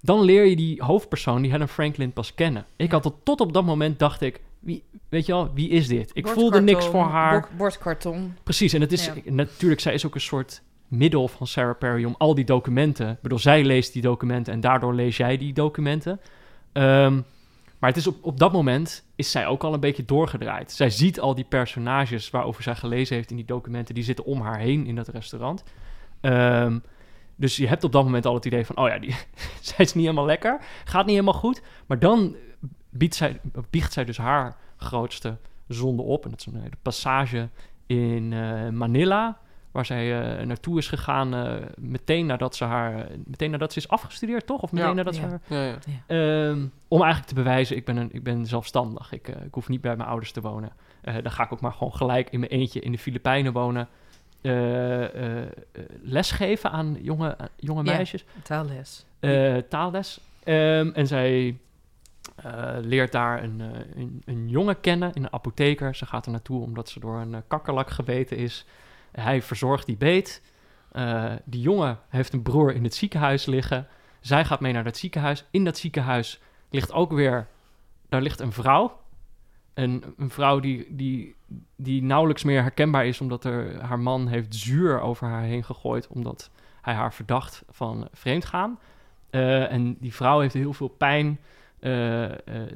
dan 0.01 0.21
leer 0.21 0.45
je 0.45 0.55
die 0.55 0.83
hoofdpersoon, 0.83 1.41
die 1.41 1.51
Helen 1.51 1.67
Franklin, 1.67 2.13
pas 2.13 2.33
kennen. 2.35 2.65
Ik 2.75 2.91
had 2.91 3.03
het 3.03 3.13
tot 3.23 3.41
op 3.41 3.53
dat 3.53 3.65
moment, 3.65 3.99
dacht 3.99 4.21
ik, 4.21 4.41
wie, 4.59 4.83
weet 5.09 5.25
je 5.25 5.31
wel, 5.31 5.53
wie 5.53 5.69
is 5.69 5.87
dit? 5.87 6.11
Ik 6.13 6.27
voelde 6.27 6.61
niks 6.61 6.85
voor 6.85 7.03
haar. 7.03 7.39
Bord- 7.39 7.57
Bordkarton. 7.57 8.35
Precies, 8.43 8.73
en 8.73 8.81
het 8.81 8.91
is 8.91 9.05
Ja. 9.05 9.13
natuurlijk, 9.25 9.81
zij 9.81 9.93
is 9.93 10.05
ook 10.05 10.15
een 10.15 10.21
soort 10.21 10.61
middel 10.87 11.27
van 11.27 11.47
Sarah 11.47 11.77
Perry 11.77 12.03
om 12.05 12.15
al 12.17 12.35
die 12.35 12.45
documenten. 12.45 13.09
Ik 13.09 13.21
bedoel, 13.21 13.39
zij 13.39 13.63
leest 13.63 13.93
die 13.93 14.01
documenten 14.01 14.53
en 14.53 14.59
daardoor 14.59 14.93
lees 14.93 15.17
jij 15.17 15.37
die 15.37 15.53
documenten. 15.53 16.19
Ehm, 16.71 17.13
maar 17.79 17.89
het 17.89 17.97
is 17.97 18.07
op, 18.07 18.15
op 18.21 18.39
dat 18.39 18.51
moment 18.51 19.05
is 19.15 19.31
zij 19.31 19.47
ook 19.47 19.63
al 19.63 19.73
een 19.73 19.79
beetje 19.79 20.05
doorgedraaid. 20.05 20.71
Zij 20.71 20.89
ziet 20.89 21.19
al 21.19 21.35
die 21.35 21.45
personages 21.49 22.29
waarover 22.29 22.63
zij 22.63 22.75
gelezen 22.75 23.15
heeft 23.15 23.29
in 23.29 23.35
die 23.35 23.45
documenten, 23.45 23.95
die 23.95 24.03
zitten 24.03 24.25
om 24.25 24.41
haar 24.41 24.59
heen 24.59 24.85
in 24.85 24.95
dat 24.95 25.07
restaurant. 25.07 25.63
Ehm, 26.21 26.79
dus 27.35 27.57
je 27.57 27.67
hebt 27.67 27.83
op 27.83 27.91
dat 27.91 28.03
moment 28.03 28.25
al 28.25 28.33
het 28.33 28.45
idee 28.45 28.65
van, 28.65 28.77
oh 28.77 28.87
ja, 28.87 28.99
die, 28.99 29.15
zij 29.61 29.75
is 29.85 29.93
niet 29.93 30.03
helemaal 30.03 30.25
lekker, 30.25 30.59
gaat 30.83 31.05
niet 31.05 31.15
helemaal 31.15 31.39
goed. 31.39 31.61
Maar 31.85 31.99
dan 31.99 32.35
biedt 32.89 33.15
zij, 33.15 33.39
biecht 33.69 33.93
zij 33.93 34.05
dus 34.05 34.17
haar 34.17 34.55
grootste 34.77 35.37
zonde 35.67 36.01
op. 36.01 36.23
En 36.23 36.29
dat 36.29 36.39
is 36.39 36.45
een 36.45 36.55
hele 36.61 36.75
passage 36.81 37.49
in 37.85 38.33
eh, 38.33 38.69
Manila, 38.69 39.37
waar 39.71 39.85
zij 39.85 40.37
eh, 40.39 40.45
naartoe 40.45 40.77
is 40.77 40.87
gegaan 40.87 41.33
eh, 41.35 41.53
meteen 41.77 42.25
nadat 42.25 42.55
ze 42.55 42.63
haar, 42.63 43.07
meteen 43.25 43.51
nadat 43.51 43.73
ze 43.73 43.79
is 43.79 43.87
afgestudeerd, 43.87 44.45
toch? 44.47 44.61
Of 44.61 44.71
meteen 44.71 44.87
Ja. 44.87 44.93
nadat 44.93 45.15
ze 45.15 45.21
Ja. 45.21 45.27
haar 45.27 45.39
Ja, 45.47 45.63
ja. 45.63 45.77
Ehm, 46.07 46.65
om 46.87 46.97
eigenlijk 47.01 47.27
te 47.27 47.33
bewijzen, 47.35 47.75
ik 47.75 47.85
ben, 47.85 47.97
een, 47.97 48.09
ik 48.11 48.23
ben 48.23 48.45
zelfstandig. 48.45 49.11
Ik, 49.11 49.27
ik 49.27 49.53
hoef 49.53 49.67
niet 49.69 49.81
bij 49.81 49.95
mijn 49.95 50.09
ouders 50.09 50.31
te 50.31 50.41
wonen. 50.41 50.71
Eh, 51.01 51.13
dan 51.23 51.31
ga 51.31 51.43
ik 51.43 51.53
ook 51.53 51.61
maar 51.61 51.73
gewoon 51.73 51.93
gelijk 51.93 52.29
in 52.29 52.39
mijn 52.39 52.51
eentje 52.51 52.79
in 52.79 52.91
de 52.91 52.97
Filipijnen 52.97 53.53
wonen. 53.53 53.87
Eh, 54.41 55.03
eh, 55.03 55.41
eh, 55.41 55.49
lesgeven 56.01 56.71
aan 56.71 56.97
jonge, 57.01 57.37
jonge 57.55 57.83
Ja. 57.83 57.91
meisjes. 57.95 58.25
Taalles. 58.43 59.05
Eh, 59.19 59.57
taalles. 59.57 60.19
Ehm, 60.43 60.89
en 60.93 61.07
zij 61.07 61.57
eh, 62.43 62.75
leert 62.81 63.11
daar 63.11 63.43
een, 63.43 63.61
eh, 63.61 63.79
een, 63.95 64.21
een 64.25 64.49
jongen 64.49 64.79
kennen, 64.79 65.11
een 65.13 65.33
apotheker. 65.33 65.95
Ze 65.95 66.05
gaat 66.05 66.25
er 66.25 66.31
naartoe 66.31 66.61
omdat 66.61 66.89
ze 66.89 66.99
door 66.99 67.19
een 67.19 67.35
eh, 67.35 67.41
kakkerlak 67.47 67.89
gebeten 67.89 68.37
is. 68.37 68.65
Hij 69.11 69.41
verzorgt 69.41 69.85
die 69.85 69.97
beet. 69.97 70.41
Die 71.45 71.61
jongen 71.61 71.99
heeft 72.09 72.33
een 72.33 72.41
broer 72.41 72.73
in 72.73 72.83
het 72.83 72.95
ziekenhuis 72.95 73.45
liggen. 73.45 73.87
Zij 74.19 74.45
gaat 74.45 74.59
mee 74.59 74.73
naar 74.73 74.83
dat 74.83 74.97
ziekenhuis. 74.97 75.45
In 75.51 75.63
dat 75.63 75.77
ziekenhuis 75.77 76.41
ligt 76.69 76.91
ook 76.91 77.11
weer... 77.11 77.47
Daar 78.09 78.21
ligt 78.21 78.39
een 78.39 78.51
vrouw. 78.51 78.99
Een, 79.73 80.03
een 80.17 80.29
vrouw 80.29 80.59
die, 80.59 80.95
die, 80.95 81.35
die 81.75 82.03
nauwelijks 82.03 82.43
meer 82.43 82.61
herkenbaar 82.61 83.05
is... 83.05 83.21
omdat 83.21 83.43
er, 83.43 83.81
haar 83.81 83.99
man 83.99 84.27
heeft 84.27 84.55
zuur 84.55 85.01
over 85.01 85.27
haar 85.27 85.43
heen 85.43 85.63
gegooid... 85.63 86.07
omdat 86.07 86.51
hij 86.81 86.93
haar 86.93 87.13
verdacht 87.13 87.63
van 87.69 88.07
vreemdgaan. 88.11 88.79
Eh, 89.29 89.71
en 89.71 89.97
die 89.99 90.13
vrouw 90.13 90.39
heeft 90.39 90.53
heel 90.53 90.73
veel 90.73 90.87
pijn. 90.87 91.39
Eh, 91.79 92.25
eh, 92.25 92.31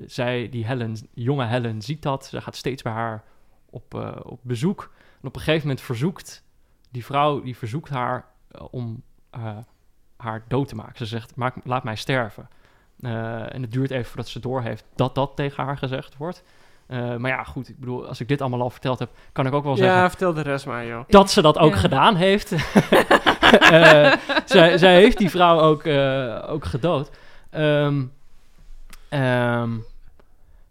zij, 0.06 0.50
die 0.50 0.66
Helen, 0.66 0.96
jonge 1.14 1.46
Helen, 1.46 1.82
ziet 1.82 2.02
dat. 2.02 2.26
Ze 2.26 2.42
gaat 2.42 2.56
steeds 2.56 2.82
bij 2.82 2.92
haar 2.94 3.24
op, 3.70 3.94
eh, 3.96 4.12
op 4.24 4.40
bezoek. 4.44 4.92
En 5.22 5.28
op 5.28 5.36
een 5.36 5.42
gegeven 5.42 5.68
moment 5.68 5.86
verzoekt 5.86 6.44
die 6.92 7.06
vrouw, 7.06 7.42
die 7.42 7.58
verzoekt 7.58 7.90
haar 7.90 8.26
om 8.72 9.02
eh, 9.30 9.58
haar 10.18 10.44
dood 10.48 10.68
te 10.68 10.76
maken. 10.76 10.98
Ze 10.98 11.06
zegt, 11.06 11.36
Maak, 11.36 11.56
laat 11.64 11.84
mij 11.84 11.96
sterven. 11.96 12.50
Eh, 13.00 13.54
en 13.56 13.62
het 13.62 13.72
duurt 13.72 13.92
even 13.92 14.06
voordat 14.06 14.28
ze 14.28 14.40
doorheeft 14.40 14.86
dat 14.96 15.16
dat 15.16 15.32
tegen 15.36 15.64
haar 15.64 15.78
gezegd 15.78 16.18
wordt. 16.18 16.44
Eh, 16.88 17.16
maar 17.16 17.32
ja, 17.32 17.44
goed, 17.44 17.70
ik 17.70 17.80
bedoel, 17.80 18.08
als 18.08 18.20
ik 18.20 18.28
dit 18.28 18.42
allemaal 18.42 18.62
al 18.62 18.70
verteld 18.70 19.00
heb, 19.00 19.10
kan 19.32 19.46
ik 19.46 19.54
ook 19.54 19.64
wel 19.64 19.76
zeggen 19.76 19.96
Ja, 19.98 20.10
vertel 20.10 20.34
de 20.34 20.42
rest 20.42 20.66
maar, 20.66 20.86
joh. 20.86 21.04
dat 21.08 21.32
ze 21.32 21.42
dat 21.42 21.58
ook 21.58 21.74
Ja. 21.74 21.80
gedaan 21.80 22.16
heeft. 22.16 22.52
Eh, 23.54 24.14
zij, 24.46 24.78
zij 24.78 24.96
heeft 24.96 25.18
die 25.18 25.30
vrouw 25.30 25.60
ook, 25.60 25.84
eh, 25.84 26.44
ook 26.48 26.66
gedood. 26.66 27.12
Ehm, 27.50 28.04
ehm, 29.14 29.70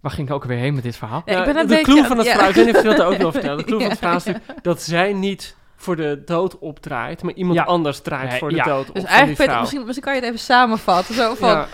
waar 0.01 0.11
ging 0.13 0.29
ik 0.29 0.35
ook 0.35 0.45
weer 0.45 0.59
heen 0.59 0.75
met 0.75 0.83
dit 0.83 0.97
verhaal? 0.97 1.23
Ja, 1.25 1.39
ik 1.39 1.45
ben 1.45 1.57
een 1.57 1.67
de 1.67 1.75
beetje 1.75 1.93
clue 1.93 2.05
van 2.05 2.17
het 2.17 2.27
ja. 2.27 2.33
verhaal, 2.33 2.51
ik 2.51 2.55
weet 2.83 3.01
ook 3.01 3.17
wil 3.17 3.33
vertellen. 3.33 3.57
De 3.57 3.65
clue 3.73 3.79
Ja, 3.79 3.83
van 3.83 3.91
het 3.91 3.99
verhaal 3.99 4.17
is 4.17 4.25
ja. 4.25 4.33
natuurlijk 4.33 4.65
dat 4.65 4.83
zij 4.83 5.13
niet 5.13 5.57
voor 5.77 5.97
de 5.97 6.23
dood 6.25 6.59
opdraait, 6.59 7.23
maar 7.23 7.35
iemand 7.35 7.59
Ja. 7.59 7.65
anders 7.65 8.01
draait 8.01 8.31
Nee, 8.31 8.39
voor 8.39 8.49
de 8.49 8.55
ja. 8.55 8.65
dood 8.65 8.89
op 8.89 8.95
Dus 8.95 9.03
van 9.03 9.11
eigenlijk, 9.13 9.39
Peter, 9.39 9.61
misschien, 9.61 9.81
misschien 9.81 10.05
kan 10.05 10.15
je 10.15 10.21
het 10.21 10.29
even 10.29 10.45
samenvatten. 10.45 11.15
Zo 11.15 11.35
van, 11.35 11.49
Ja. 11.49 11.67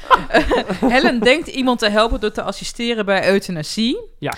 Helen 0.95 1.21
denkt 1.21 1.47
iemand 1.49 1.79
te 1.79 1.89
helpen 1.89 2.21
door 2.21 2.31
te 2.33 2.43
assisteren 2.43 3.05
bij 3.05 3.31
euthanasie. 3.31 4.01
Ja. 4.19 4.33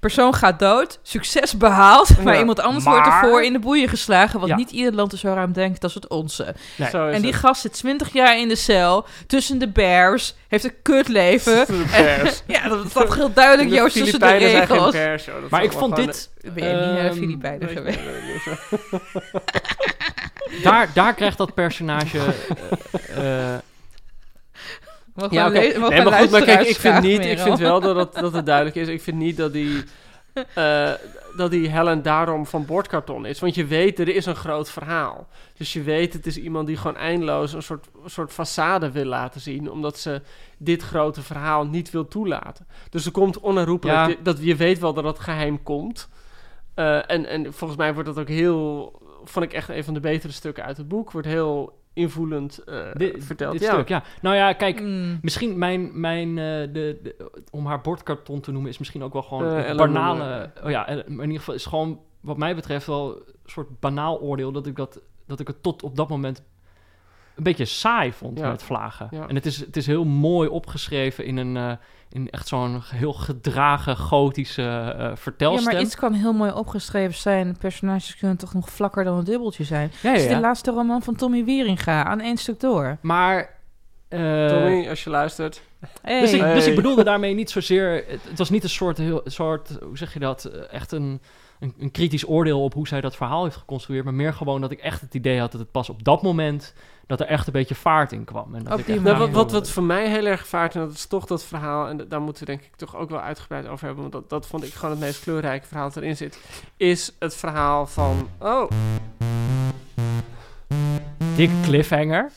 Persoon 0.00 0.34
gaat 0.34 0.58
dood, 0.58 0.98
succes 1.02 1.56
behaald, 1.56 2.22
maar 2.24 2.38
iemand 2.38 2.60
anders 2.60 2.84
Maar- 2.84 2.94
wordt 2.94 3.08
ervoor 3.08 3.42
in 3.42 3.52
de 3.52 3.58
boeien 3.58 3.88
geslagen. 3.88 4.38
Want 4.38 4.50
Ja. 4.50 4.56
niet 4.56 4.70
ieder 4.70 4.92
land 4.92 5.12
is 5.12 5.20
zo 5.20 5.32
ruim 5.34 5.52
denkt 5.52 5.82
als 5.84 5.94
het 5.94 6.08
onze. 6.08 6.54
Nee. 6.76 6.90
Zo 6.90 7.06
is 7.08 7.14
En 7.14 7.22
die 7.22 7.30
het. 7.30 7.40
gast 7.40 7.60
zit 7.60 7.72
20 7.72 8.12
jaar 8.12 8.38
in 8.38 8.48
de 8.48 8.56
cel, 8.56 9.06
tussen 9.26 9.58
de 9.58 9.68
bears, 9.68 10.34
heeft 10.48 10.64
een 10.64 10.74
kutleven. 10.82 11.66
De 11.66 11.84
pers. 11.96 12.42
Ja, 12.46 12.68
dat 12.68 12.90
staat 12.90 13.14
heel 13.14 13.32
duidelijk, 13.32 13.68
De 13.68 13.74
Joost, 13.74 13.96
tussen 13.96 14.20
de 14.20 14.26
Filipijnen 14.26 14.50
zijn 14.50 14.66
geen 14.66 14.90
regels. 14.90 15.24
joh. 15.24 15.50
Maar 15.50 15.62
ik 15.62 15.72
vond 15.72 15.96
dit... 15.96 16.30
Ben 16.42 16.52
je 16.68 16.74
niet 16.74 16.84
naar 16.84 17.02
de 17.02 17.08
ehm, 17.08 17.14
Filipijnen 17.18 17.68
geweest? 17.68 17.98
Nee, 17.98 18.06
nee, 18.06 18.22
nee, 18.22 19.00
nee. 20.50 20.62
daar, 20.62 20.88
daar 20.94 21.14
krijgt 21.14 21.38
dat 21.38 21.54
personage... 21.54 22.18
eh, 23.16 23.54
Ja, 25.30 25.50
we 25.50 25.58
Nee, 25.58 26.02
maar 26.02 26.12
goed, 26.12 26.30
maar 26.30 26.42
kijk, 26.42 26.66
ik 26.66 26.76
vind 26.76 27.00
niet, 27.00 27.24
ik 27.24 27.38
vind 27.38 27.58
wel 27.58 27.80
dat, 27.80 27.96
het- 27.96 28.14
dat 28.22 28.32
het 28.32 28.46
duidelijk 28.46 28.76
is. 28.76 28.88
Ik 28.88 29.02
vind 29.02 29.16
niet 29.16 29.36
dat 29.36 29.52
die, 29.52 29.84
eh, 30.54 30.90
dat 31.36 31.50
die 31.50 31.68
Helen 31.68 32.02
daarom 32.02 32.46
van 32.46 32.66
bordkarton 32.66 33.26
is. 33.26 33.40
Want 33.40 33.54
je 33.54 33.64
weet, 33.64 33.98
er 33.98 34.08
is 34.08 34.26
een 34.26 34.36
groot 34.36 34.70
verhaal. 34.70 35.28
Dus 35.56 35.72
je 35.72 35.82
weet, 35.82 36.12
het 36.12 36.26
is 36.26 36.36
iemand 36.36 36.66
die 36.66 36.76
gewoon 36.76 36.96
eindeloos 36.96 37.52
een 37.52 37.62
soort, 37.62 37.86
een 38.04 38.10
soort 38.10 38.32
façade 38.32 38.92
wil 38.92 39.04
laten 39.04 39.40
zien. 39.40 39.70
Omdat 39.70 39.98
ze 39.98 40.22
dit 40.58 40.82
grote 40.82 41.22
verhaal 41.22 41.66
niet 41.66 41.90
wil 41.90 42.08
toelaten. 42.08 42.66
Dus 42.90 43.06
er 43.06 43.12
komt 43.12 43.40
onherroepelijk, 43.40 44.08
Ja. 44.08 44.14
dat 44.22 44.38
je 44.40 44.56
weet 44.56 44.78
wel 44.78 44.92
dat 44.94 45.04
het 45.04 45.18
geheim 45.18 45.62
komt. 45.62 46.08
Eh, 46.74 47.10
en, 47.10 47.26
en 47.26 47.52
volgens 47.54 47.78
mij 47.78 47.94
wordt 47.94 48.08
dat 48.08 48.18
ook 48.18 48.28
heel, 48.28 48.92
vond 49.24 49.44
ik 49.44 49.52
echt 49.52 49.68
een 49.68 49.84
van 49.84 49.94
de 49.94 50.00
betere 50.00 50.32
stukken 50.32 50.64
uit 50.64 50.76
het 50.76 50.88
boek. 50.88 51.10
Wordt 51.10 51.26
heel 51.26 51.78
invoelend 52.00 52.58
eh, 52.58 52.92
dit, 52.92 53.24
verteld. 53.24 53.52
dit 53.52 53.62
ja. 53.62 53.72
stuk, 53.72 53.88
ja. 53.88 54.02
Nou 54.22 54.36
ja, 54.36 54.52
kijk, 54.52 54.80
Mm. 54.80 55.18
Misschien 55.22 55.58
mijn, 55.58 56.00
mijn 56.00 56.28
uh, 56.28 56.34
de, 56.34 56.98
de, 57.02 57.30
om 57.50 57.66
haar 57.66 57.80
bordkarton 57.80 58.40
te 58.40 58.52
noemen, 58.52 58.70
is 58.70 58.78
misschien 58.78 59.02
ook 59.02 59.12
wel 59.12 59.22
gewoon 59.22 59.44
Uh, 59.44 59.50
een 59.50 59.64
Ellen 59.64 59.92
banale. 59.92 60.50
Oh 60.64 60.70
ja, 60.70 60.84
maar 60.86 61.04
in 61.06 61.20
ieder 61.20 61.38
geval 61.38 61.54
is 61.54 61.66
gewoon, 61.66 62.00
wat 62.20 62.36
mij 62.36 62.54
betreft, 62.54 62.86
wel 62.86 63.16
een 63.16 63.22
soort 63.44 63.80
banaal 63.80 64.20
oordeel 64.20 64.52
dat 64.52 64.66
ik, 64.66 64.76
dat, 64.76 65.00
dat 65.26 65.40
ik 65.40 65.46
het 65.46 65.62
tot 65.62 65.82
op 65.82 65.96
dat 65.96 66.08
moment 66.08 66.42
een 67.36 67.42
beetje 67.42 67.64
saai 67.64 68.12
vond 68.12 68.38
Ja. 68.38 68.50
met 68.50 68.62
vlagen. 68.62 69.08
Ja. 69.10 69.26
En 69.28 69.34
het 69.34 69.46
is, 69.46 69.56
het 69.56 69.76
is 69.76 69.86
heel 69.86 70.04
mooi 70.04 70.48
opgeschreven 70.48 71.24
in 71.24 71.36
een. 71.36 71.56
Uh, 71.56 71.72
in 72.12 72.30
echt 72.30 72.48
zo'n 72.48 72.82
heel 72.84 73.12
gedragen 73.12 73.96
gotische 73.96 74.94
uh, 74.98 75.10
vertelstem. 75.16 75.68
Ja, 75.70 75.72
maar 75.76 75.86
iets 75.86 75.96
kan 75.96 76.12
heel 76.12 76.32
mooi 76.32 76.52
opgeschreven 76.52 77.14
zijn. 77.18 77.56
Personages 77.58 78.16
kunnen 78.16 78.36
toch 78.36 78.54
nog 78.54 78.70
vlakker 78.70 79.04
dan 79.04 79.18
een 79.18 79.24
dubbeltje 79.24 79.64
zijn. 79.64 79.92
Ja, 79.92 79.98
ja, 80.02 80.10
Het 80.10 80.20
is 80.20 80.28
ja. 80.28 80.34
de 80.34 80.40
laatste 80.40 80.70
roman 80.70 81.02
van 81.02 81.16
Tommy 81.16 81.44
Wieringa, 81.44 82.04
aan 82.04 82.20
één 82.20 82.36
stuk 82.36 82.60
door. 82.60 82.96
Maar... 83.00 83.58
Uh, 84.08 84.46
Tommy, 84.48 84.88
als 84.88 85.04
je 85.04 85.10
luistert. 85.10 85.62
Hey. 86.02 86.20
Dus, 86.20 86.32
ik, 86.32 86.40
Hey. 86.40 86.54
dus 86.54 86.66
ik 86.66 86.74
bedoelde 86.74 87.04
daarmee 87.04 87.34
niet 87.34 87.50
zozeer... 87.50 88.04
Het, 88.08 88.20
het 88.28 88.38
was 88.38 88.50
niet 88.50 88.62
een 88.62 88.68
soort, 88.70 88.98
heel, 88.98 89.20
soort... 89.24 89.78
Hoe 89.82 89.98
zeg 89.98 90.12
je 90.12 90.18
dat? 90.18 90.44
eh, 90.44 90.72
Echt 90.72 90.92
een, 90.92 91.20
een, 91.60 91.74
een 91.78 91.90
kritisch 91.90 92.28
oordeel 92.28 92.62
op 92.62 92.74
hoe 92.74 92.88
zij 92.88 93.00
dat 93.00 93.16
verhaal 93.16 93.44
heeft 93.44 93.56
geconstrueerd. 93.56 94.04
Maar 94.04 94.14
meer 94.14 94.32
gewoon 94.32 94.60
dat 94.60 94.70
ik 94.70 94.78
echt 94.80 95.00
het 95.00 95.14
idee 95.14 95.38
had 95.40 95.52
dat 95.52 95.60
het 95.60 95.70
pas 95.70 95.88
op 95.88 96.04
dat 96.04 96.22
moment... 96.22 96.74
dat 97.10 97.20
er 97.20 97.26
echt 97.26 97.46
een 97.46 97.52
beetje 97.52 97.74
vaart 97.74 98.12
in 98.12 98.24
kwam. 98.24 98.54
En 98.54 98.64
dat 98.64 98.78
ik 98.78 98.88
echt 98.88 99.00
Nou, 99.00 99.30
wat, 99.30 99.52
wat, 99.52 99.70
voor 99.70 99.82
mij 99.82 100.08
heel 100.08 100.26
erg 100.26 100.46
vaart, 100.46 100.74
en 100.74 100.80
dat 100.80 100.92
is 100.92 101.06
toch 101.06 101.26
dat 101.26 101.44
verhaal, 101.44 101.88
en 101.88 101.96
da- 101.96 102.04
daar 102.04 102.20
moeten 102.20 102.44
we 102.46 102.50
denk 102.50 102.62
ik 102.64 102.76
toch 102.76 102.96
ook 102.96 103.10
wel 103.10 103.20
uitgebreid 103.20 103.66
over 103.66 103.84
hebben, 103.86 104.02
want 104.02 104.12
dat, 104.12 104.30
dat 104.30 104.46
vond 104.46 104.64
ik 104.64 104.72
gewoon 104.72 104.90
het 104.90 105.00
meest 105.00 105.22
kleurrijke 105.22 105.66
verhaal 105.66 105.88
dat 105.88 105.96
erin 105.96 106.16
zit, 106.16 106.40
is 106.76 107.12
het 107.18 107.36
verhaal 107.36 107.86
van, 107.86 108.28
oh, 108.38 108.70
Dikke 111.36 111.54
cliffhanger. 111.62 112.30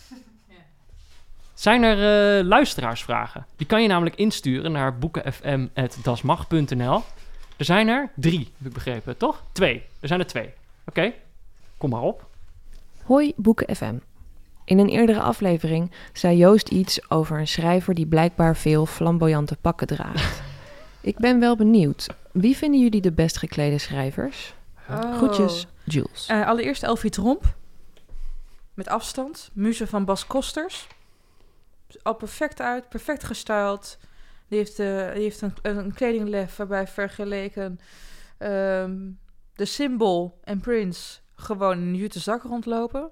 Zijn 1.53 1.83
er 1.83 2.37
eh, 2.39 2.45
luisteraarsvragen? 2.45 3.45
Die 3.55 3.67
kan 3.67 3.81
je 3.81 3.87
namelijk 3.87 4.15
insturen 4.15 4.71
naar 4.71 4.97
boekenfm.dasmag.nl. 4.97 7.01
Er 7.57 7.65
zijn 7.65 7.87
er 7.87 8.11
drie, 8.15 8.51
heb 8.57 8.67
ik 8.67 8.73
begrepen, 8.73 9.17
toch? 9.17 9.43
Twee. 9.51 9.83
Er 9.99 10.07
zijn 10.07 10.19
er 10.19 10.25
twee. 10.27 10.49
Oké, 10.85 11.13
kom 11.77 11.89
maar 11.89 12.01
op. 12.01 12.25
Hoi 13.03 13.33
Boeken 13.35 13.75
FM. 13.75 13.95
In 14.65 14.79
een 14.79 14.89
eerdere 14.89 15.21
aflevering 15.21 15.91
zei 16.13 16.37
Joost 16.37 16.69
iets 16.69 17.09
over 17.09 17.39
een 17.39 17.47
schrijver 17.47 17.93
die 17.93 18.07
blijkbaar 18.07 18.55
veel 18.55 18.85
flamboyante 18.85 19.55
pakken 19.55 19.87
draagt. 19.87 20.41
Ik 21.01 21.17
ben 21.17 21.39
wel 21.39 21.55
benieuwd. 21.55 22.07
Wie 22.31 22.57
vinden 22.57 22.81
jullie 22.81 23.01
de 23.01 23.11
best 23.11 23.37
geklede 23.37 23.77
schrijvers? 23.77 24.53
Oh. 24.89 25.15
Groetjes, 25.15 25.67
Jules. 25.83 26.27
Eh, 26.27 26.47
allereerst 26.47 26.83
Elfie 26.83 27.09
Tromp. 27.09 27.55
Met 28.73 28.87
afstand. 28.87 29.49
Muze 29.53 29.87
van 29.87 30.05
Bas 30.05 30.27
Kosters. 30.27 30.87
Al 32.03 32.15
perfect 32.15 32.61
uit, 32.61 32.89
perfect 32.89 33.23
gestyled. 33.23 33.99
Die 34.47 34.57
heeft, 34.57 34.79
eh, 34.79 35.13
die 35.13 35.23
heeft 35.23 35.41
een, 35.41 35.53
een 35.61 35.93
kledinglef 35.93 36.55
waarbij 36.55 36.87
vergeleken 36.87 37.79
ehm, 38.37 38.99
de 39.55 39.65
Symbol 39.65 40.39
en 40.43 40.59
Prince 40.59 41.19
gewoon 41.35 41.77
in 41.77 41.87
een 41.87 41.95
jute 41.95 42.19
zak 42.19 42.43
rondlopen. 42.43 43.11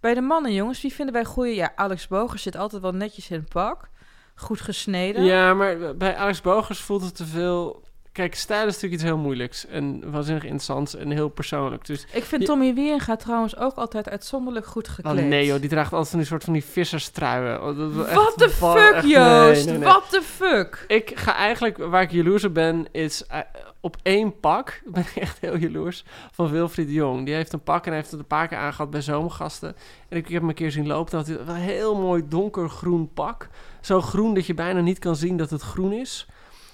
Bij 0.00 0.14
de 0.14 0.20
mannen, 0.20 0.52
jongens, 0.54 0.82
wie 0.82 0.92
vinden 0.92 1.14
wij 1.14 1.24
goede? 1.24 1.54
Ja, 1.54 1.72
Alex 1.76 2.08
Boger 2.08 2.38
zit 2.38 2.56
altijd 2.56 2.82
wel 2.82 2.92
netjes 2.92 3.30
in 3.30 3.38
het 3.40 3.48
pak. 3.48 3.88
Goed 4.34 4.60
gesneden. 4.60 5.24
Ja, 5.24 5.54
maar 5.54 5.96
bij 5.96 6.16
Alex 6.16 6.40
Bogers 6.40 6.80
voelt 6.80 7.02
het 7.02 7.16
te 7.16 7.24
veel... 7.26 7.84
Kijk, 8.12 8.34
stijl 8.34 8.60
is 8.66 8.72
natuurlijk 8.74 8.92
iets 8.94 9.02
heel 9.02 9.16
moeilijks. 9.18 9.66
En 9.66 10.10
waanzinnig 10.10 10.42
interessants 10.42 10.94
en 10.96 11.10
heel 11.10 11.28
persoonlijk. 11.28 11.86
Dus 11.86 12.06
Ik 12.12 12.24
vind 12.24 12.44
Tommy 12.44 12.74
Wieringa 12.74 13.16
trouwens 13.16 13.56
ook 13.56 13.74
altijd 13.76 14.08
uitzonderlijk 14.08 14.66
goed 14.66 14.88
Oh, 14.88 14.94
gekleed. 14.94 15.24
nee 15.24 15.46
joh, 15.46 15.60
die 15.60 15.68
draagt 15.68 15.92
altijd 15.92 16.14
die 16.14 16.24
soort 16.24 16.44
van 16.44 16.52
die 16.52 16.64
visserstruien. 16.64 17.62
Oh, 17.62 17.78
dat 17.78 17.90
is 17.90 17.96
echt- 18.04 18.12
What 18.14 18.34
the 18.38 18.56
wa- 18.60 18.74
fuck, 18.92 19.02
Joost? 19.04 19.78
What 19.78 20.10
the 20.10 20.22
fuck? 20.22 20.84
Ik 20.88 21.12
ga 21.18 21.34
eigenlijk, 21.34 21.76
waar 21.76 22.02
ik 22.02 22.10
jaloers 22.10 22.44
op 22.44 22.54
ben, 22.54 22.86
is 22.92 23.26
eh, 23.26 23.38
op 23.86 23.96
één 24.02 24.40
pak, 24.40 24.80
ben 24.92 25.02
ik 25.02 25.22
echt 25.22 25.40
heel 25.40 25.56
jaloers, 25.56 26.04
van 26.32 26.50
Wilfried 26.50 26.86
de 26.86 26.92
Jong. 26.92 27.24
Die 27.24 27.34
heeft 27.34 27.52
een 27.52 27.62
pak 27.62 27.82
en 27.82 27.88
hij 27.88 27.98
heeft 27.98 28.10
het 28.10 28.20
een 28.20 28.26
paar 28.26 28.48
keer 28.48 28.58
aangehad 28.58 28.90
bij 28.90 29.00
zomergasten. 29.00 29.76
En 30.08 30.16
ik, 30.16 30.28
heb 30.28 30.40
hem 30.40 30.48
een 30.48 30.54
keer 30.54 30.70
zien 30.70 30.86
lopen, 30.86 31.12
dat 31.12 31.26
hij 31.26 31.36
een 31.36 31.54
heel 31.54 31.96
mooi 31.96 32.22
donkergroen 32.28 33.12
pak. 33.14 33.48
Zo 33.80 34.00
groen 34.00 34.34
dat 34.34 34.46
je 34.46 34.54
bijna 34.54 34.80
niet 34.80 34.98
kan 34.98 35.16
zien 35.16 35.36
dat 35.36 35.50
het 35.50 35.62
groen 35.62 35.92
is. 35.92 36.26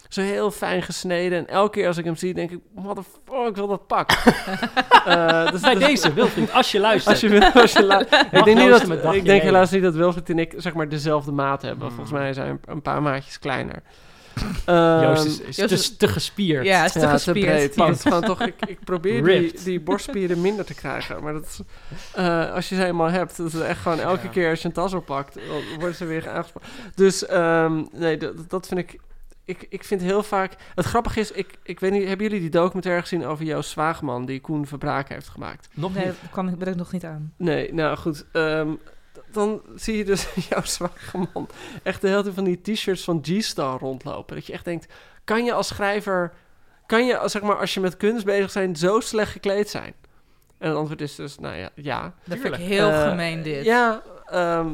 Zo 0.08 0.20
heel 0.20 0.50
fijn 0.50 0.82
gesneden. 0.82 1.38
En 1.38 1.48
elke 1.48 1.70
keer 1.70 1.86
als 1.86 1.96
ik 1.96 2.04
hem 2.04 2.16
zie, 2.16 2.34
denk 2.34 2.50
ik, 2.50 2.58
what 2.74 2.96
the 2.96 3.02
fuck, 3.02 3.48
ik 3.48 3.56
wil 3.56 3.66
dat 3.66 3.86
pak. 3.86 4.10
Eh, 5.06 5.50
dus, 5.50 5.60
Bij 5.60 5.74
dus- 5.74 5.84
deze, 5.86 6.12
Wilfried, 6.12 6.52
als 6.52 6.72
je 6.72 6.80
luistert. 6.80 7.12
Als 7.14 7.20
je, 7.20 7.28
wil- 7.28 7.62
als 7.62 7.72
je 7.72 7.82
la- 7.82 8.00
ik 8.30 8.44
denk, 8.44 8.58
niet 8.58 9.02
dat, 9.02 9.14
ik 9.14 9.24
denk 9.24 9.42
helaas 9.42 9.70
niet 9.70 9.82
dat 9.82 9.94
Wilfried 9.94 10.30
en 10.30 10.38
ik 10.38 10.54
zeg 10.56 10.74
maar 10.74 10.88
dezelfde 10.88 11.32
maat 11.32 11.62
hebben. 11.62 11.86
Hmm. 11.86 11.94
Volgens 11.96 12.18
mij 12.18 12.32
zijn 12.32 12.58
we 12.62 12.72
een 12.72 12.82
paar 12.82 13.02
maatjes 13.02 13.38
kleiner. 13.38 13.82
Joost 14.66 15.26
is, 15.26 15.38
Ehm, 15.40 15.48
is 15.48 15.56
Joost 15.56 15.68
te, 15.68 15.74
is- 15.74 15.96
te 15.96 16.08
gespierd. 16.08 16.64
Ja, 16.66 16.84
is 16.84 16.92
te 16.92 16.98
ja, 17.00 17.04
te 17.06 17.10
gespierd. 17.12 17.76
Dat 17.76 17.88
is 17.90 18.02
gewoon 18.02 18.22
toch, 18.22 18.40
ik, 18.40 18.54
ik 18.66 18.78
probeer 18.84 19.24
die, 19.24 19.54
die 19.64 19.80
borstspieren 19.80 20.40
minder 20.40 20.64
te 20.64 20.74
krijgen. 20.74 21.22
Maar 21.22 21.32
dat 21.32 21.62
eh, 22.14 22.52
als 22.52 22.68
je 22.68 22.74
ze 22.74 22.84
eenmaal 22.84 23.10
hebt, 23.10 23.36
dat 23.36 23.46
is 23.52 23.60
echt 23.60 23.80
gewoon 23.80 24.00
elke 24.00 24.28
keer 24.28 24.50
als 24.50 24.62
je 24.62 24.68
een 24.68 24.74
tas 24.74 24.92
oppakt, 24.92 25.38
worden 25.78 25.94
ze 25.94 26.04
weer 26.04 26.28
aangesproken. 26.28 26.68
Dus 26.94 27.26
ehm, 27.26 27.82
nee, 27.92 28.16
dat, 28.16 28.50
dat 28.50 28.66
vind 28.66 28.80
ik, 28.80 28.98
ik... 29.44 29.66
Ik 29.68 29.84
vind 29.84 30.00
heel 30.00 30.22
vaak... 30.22 30.52
Het 30.74 30.84
grappige 30.84 31.20
is, 31.20 31.30
ik, 31.32 31.58
ik 31.62 31.80
weet 31.80 31.92
niet, 31.92 32.08
hebben 32.08 32.26
jullie 32.26 32.40
die 32.40 32.50
documentaire 32.50 33.00
gezien 33.00 33.24
over 33.26 33.44
Joost 33.44 33.70
Zwaagman, 33.70 34.24
die 34.26 34.40
Koen 34.40 34.66
Verbraken 34.66 35.14
heeft 35.14 35.28
gemaakt? 35.28 35.68
Nog 35.74 35.94
Nee, 35.94 36.04
niet. 36.06 36.14
dat 36.20 36.30
kan, 36.30 36.48
ik- 36.48 36.58
ben 36.58 36.68
ik 36.68 36.76
nog 36.76 36.92
niet 36.92 37.04
aan. 37.04 37.32
Nee, 37.36 37.74
nou 37.74 37.96
goed. 37.96 38.24
ehm, 38.32 38.68
d- 38.72 38.78
dan 39.34 39.62
zie 39.74 39.96
je 39.96 40.04
dus 40.04 40.26
jouw 40.48 40.62
zwakke 40.64 41.28
man 41.32 41.48
echt 41.82 42.00
de 42.00 42.08
hele 42.08 42.22
tijd 42.22 42.34
van 42.34 42.44
die 42.44 42.60
t-shirts 42.60 43.04
van 43.04 43.18
G-Star 43.22 43.78
rondlopen. 43.78 44.36
Dat 44.36 44.46
je 44.46 44.52
echt 44.52 44.64
denkt, 44.64 44.92
kan 45.24 45.44
je 45.44 45.52
als 45.52 45.66
schrijver, 45.66 46.32
kan 46.86 47.06
je 47.06 47.18
als, 47.18 47.32
zeg 47.32 47.42
maar, 47.42 47.56
als 47.56 47.74
je 47.74 47.80
met 47.80 47.96
kunst 47.96 48.24
bezig 48.24 48.52
bent, 48.52 48.78
zo 48.78 49.00
slecht 49.00 49.32
gekleed 49.32 49.70
zijn? 49.70 49.94
En 50.58 50.68
het 50.68 50.76
antwoord 50.76 51.00
is 51.00 51.14
dus, 51.14 51.38
nou 51.38 51.56
ja, 51.56 51.70
ja. 51.74 52.14
Dat 52.24 52.38
vind 52.38 52.54
ik 52.54 52.60
heel 52.60 52.90
Eh, 52.90 53.08
gemeen, 53.08 53.42
dit. 53.42 53.64
Ja, 53.64 54.02
ehm, 54.26 54.68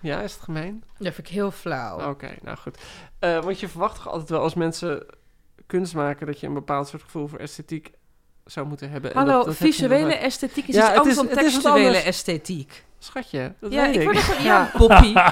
ja, 0.00 0.20
is 0.20 0.32
het 0.32 0.42
gemeen? 0.42 0.84
Dat 0.98 1.14
vind 1.14 1.26
ik 1.28 1.34
heel 1.34 1.50
flauw. 1.50 2.10
Oké, 2.10 2.34
nou 2.42 2.56
goed. 2.56 2.78
Eh, 3.18 3.42
want 3.44 3.60
je 3.60 3.68
verwacht 3.68 3.94
toch 3.96 4.08
altijd 4.08 4.28
wel 4.30 4.40
als 4.40 4.54
mensen 4.54 5.06
kunst 5.66 5.94
maken 5.94 6.26
dat 6.26 6.40
je 6.40 6.46
een 6.46 6.54
bepaald 6.54 6.88
soort 6.88 7.02
gevoel 7.02 7.28
voor 7.28 7.38
esthetiek 7.38 7.90
zou 8.44 8.66
moeten 8.66 8.90
hebben. 8.90 9.10
En 9.10 9.16
Hallo, 9.16 9.32
dat, 9.36 9.44
dat 9.44 9.54
visuele 9.56 10.14
esthetiek 10.14 10.68
is 10.68 10.74
Ja, 10.74 10.88
iets 10.88 10.98
anders 10.98 11.16
is- 11.18 11.22
dan 11.34 11.44
textuele 11.44 11.96
esthetiek. 11.98 12.84
Schatje, 13.04 13.52
dat 13.60 13.72
ja, 13.72 13.86
weet 13.86 13.94
ik 13.94 14.00
ik. 14.02 14.12
word 14.12 14.28
er 14.38 14.42
ja, 14.52 14.70
Poppy. 14.76 15.14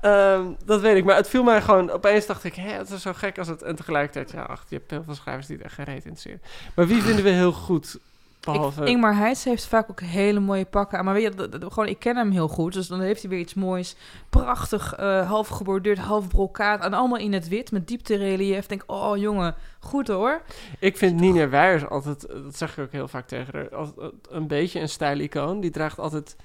Ehm, 0.00 0.44
dat 0.64 0.80
weet 0.80 0.96
ik, 0.96 1.04
maar 1.04 1.16
het 1.16 1.28
viel 1.28 1.42
mij 1.42 1.62
gewoon... 1.62 1.90
Opeens 1.90 2.26
dacht 2.26 2.44
ik, 2.44 2.54
hè, 2.54 2.70
het 2.72 2.90
is 2.90 3.02
zo 3.02 3.12
gek 3.12 3.38
als 3.38 3.48
het... 3.48 3.62
En 3.62 3.76
tegelijkertijd, 3.76 4.30
ja, 4.30 4.42
ach, 4.42 4.64
je 4.68 4.76
hebt 4.76 4.90
heel 4.90 5.02
veel 5.04 5.14
schrijvers 5.14 5.46
die 5.46 5.56
het 5.56 5.64
echt 5.64 5.74
geen 5.74 5.84
reet 5.84 6.04
interesseren. 6.04 6.40
Maar 6.74 6.86
wie 6.86 7.02
vinden 7.02 7.24
we 7.24 7.30
heel 7.30 7.52
goed? 7.52 7.98
Behalve... 8.40 8.82
Ik, 8.82 8.88
Ingmar 8.88 9.16
Heitz 9.16 9.44
heeft 9.44 9.64
vaak 9.66 9.90
ook 9.90 10.00
hele 10.00 10.40
mooie 10.40 10.64
pakken 10.64 10.98
aan. 10.98 11.04
Maar 11.04 11.14
weet 11.14 11.22
je, 11.22 11.30
dat- 11.34 11.52
dat- 11.52 11.72
gewoon, 11.72 11.88
ik 11.88 11.98
ken 11.98 12.16
hem 12.16 12.30
heel 12.30 12.48
goed. 12.48 12.72
Dus 12.72 12.86
dan 12.86 13.00
heeft 13.00 13.20
hij 13.20 13.30
weer 13.30 13.38
iets 13.40 13.54
moois. 13.54 13.96
Prachtig, 14.30 14.94
eh, 14.94 15.28
half 15.28 15.48
geborduurd, 15.48 15.98
half 15.98 16.28
brokaat. 16.28 16.84
En 16.84 16.92
allemaal 16.94 17.18
in 17.18 17.32
het 17.32 17.48
wit, 17.48 17.72
met 17.72 17.88
diepte 17.88 18.16
relief. 18.16 18.66
Denk, 18.66 18.82
oh 18.86 19.16
jongen, 19.16 19.54
goed 19.80 20.08
hoor. 20.08 20.42
Ik 20.78 20.96
vind 20.96 21.20
Nina 21.20 21.48
Weijers 21.48 21.86
altijd... 21.88 22.26
Dat 22.28 22.56
zeg 22.56 22.76
ik 22.76 22.84
ook 22.84 22.92
heel 22.92 23.08
vaak 23.08 23.26
tegen 23.26 23.54
haar. 23.54 23.76
Als, 23.76 23.88
een 24.28 24.46
beetje 24.46 24.80
een 24.80 24.88
stijlicoon. 24.88 25.60
Die 25.60 25.70
draagt 25.70 25.98
altijd 25.98 26.36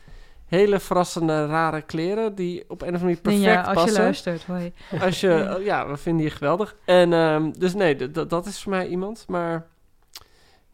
hele 0.46 0.80
verrassende, 0.80 1.46
rare 1.46 1.82
kleren... 1.82 2.36
die 2.36 2.64
op 2.68 2.82
een 2.82 2.88
of 2.88 3.02
andere 3.02 3.04
manier 3.04 3.22
perfect 3.22 3.44
Nee, 3.44 3.54
ja, 3.54 3.62
als 3.62 3.74
passen. 3.74 3.94
je 3.94 4.00
luistert. 4.00 4.44
Hoi. 4.46 4.74
Als 5.02 5.20
je... 5.22 5.62
Ja, 5.64 5.88
we 5.88 5.98
vinden 5.98 6.22
die 6.22 6.32
geweldig. 6.32 6.76
En 6.86 7.14
ehm, 7.14 7.52
dus 7.58 7.74
nee, 7.74 8.12
dat 8.12 8.46
is 8.46 8.62
voor 8.64 8.72
mij 8.72 8.88
iemand. 8.88 9.26
Maar 9.28 9.68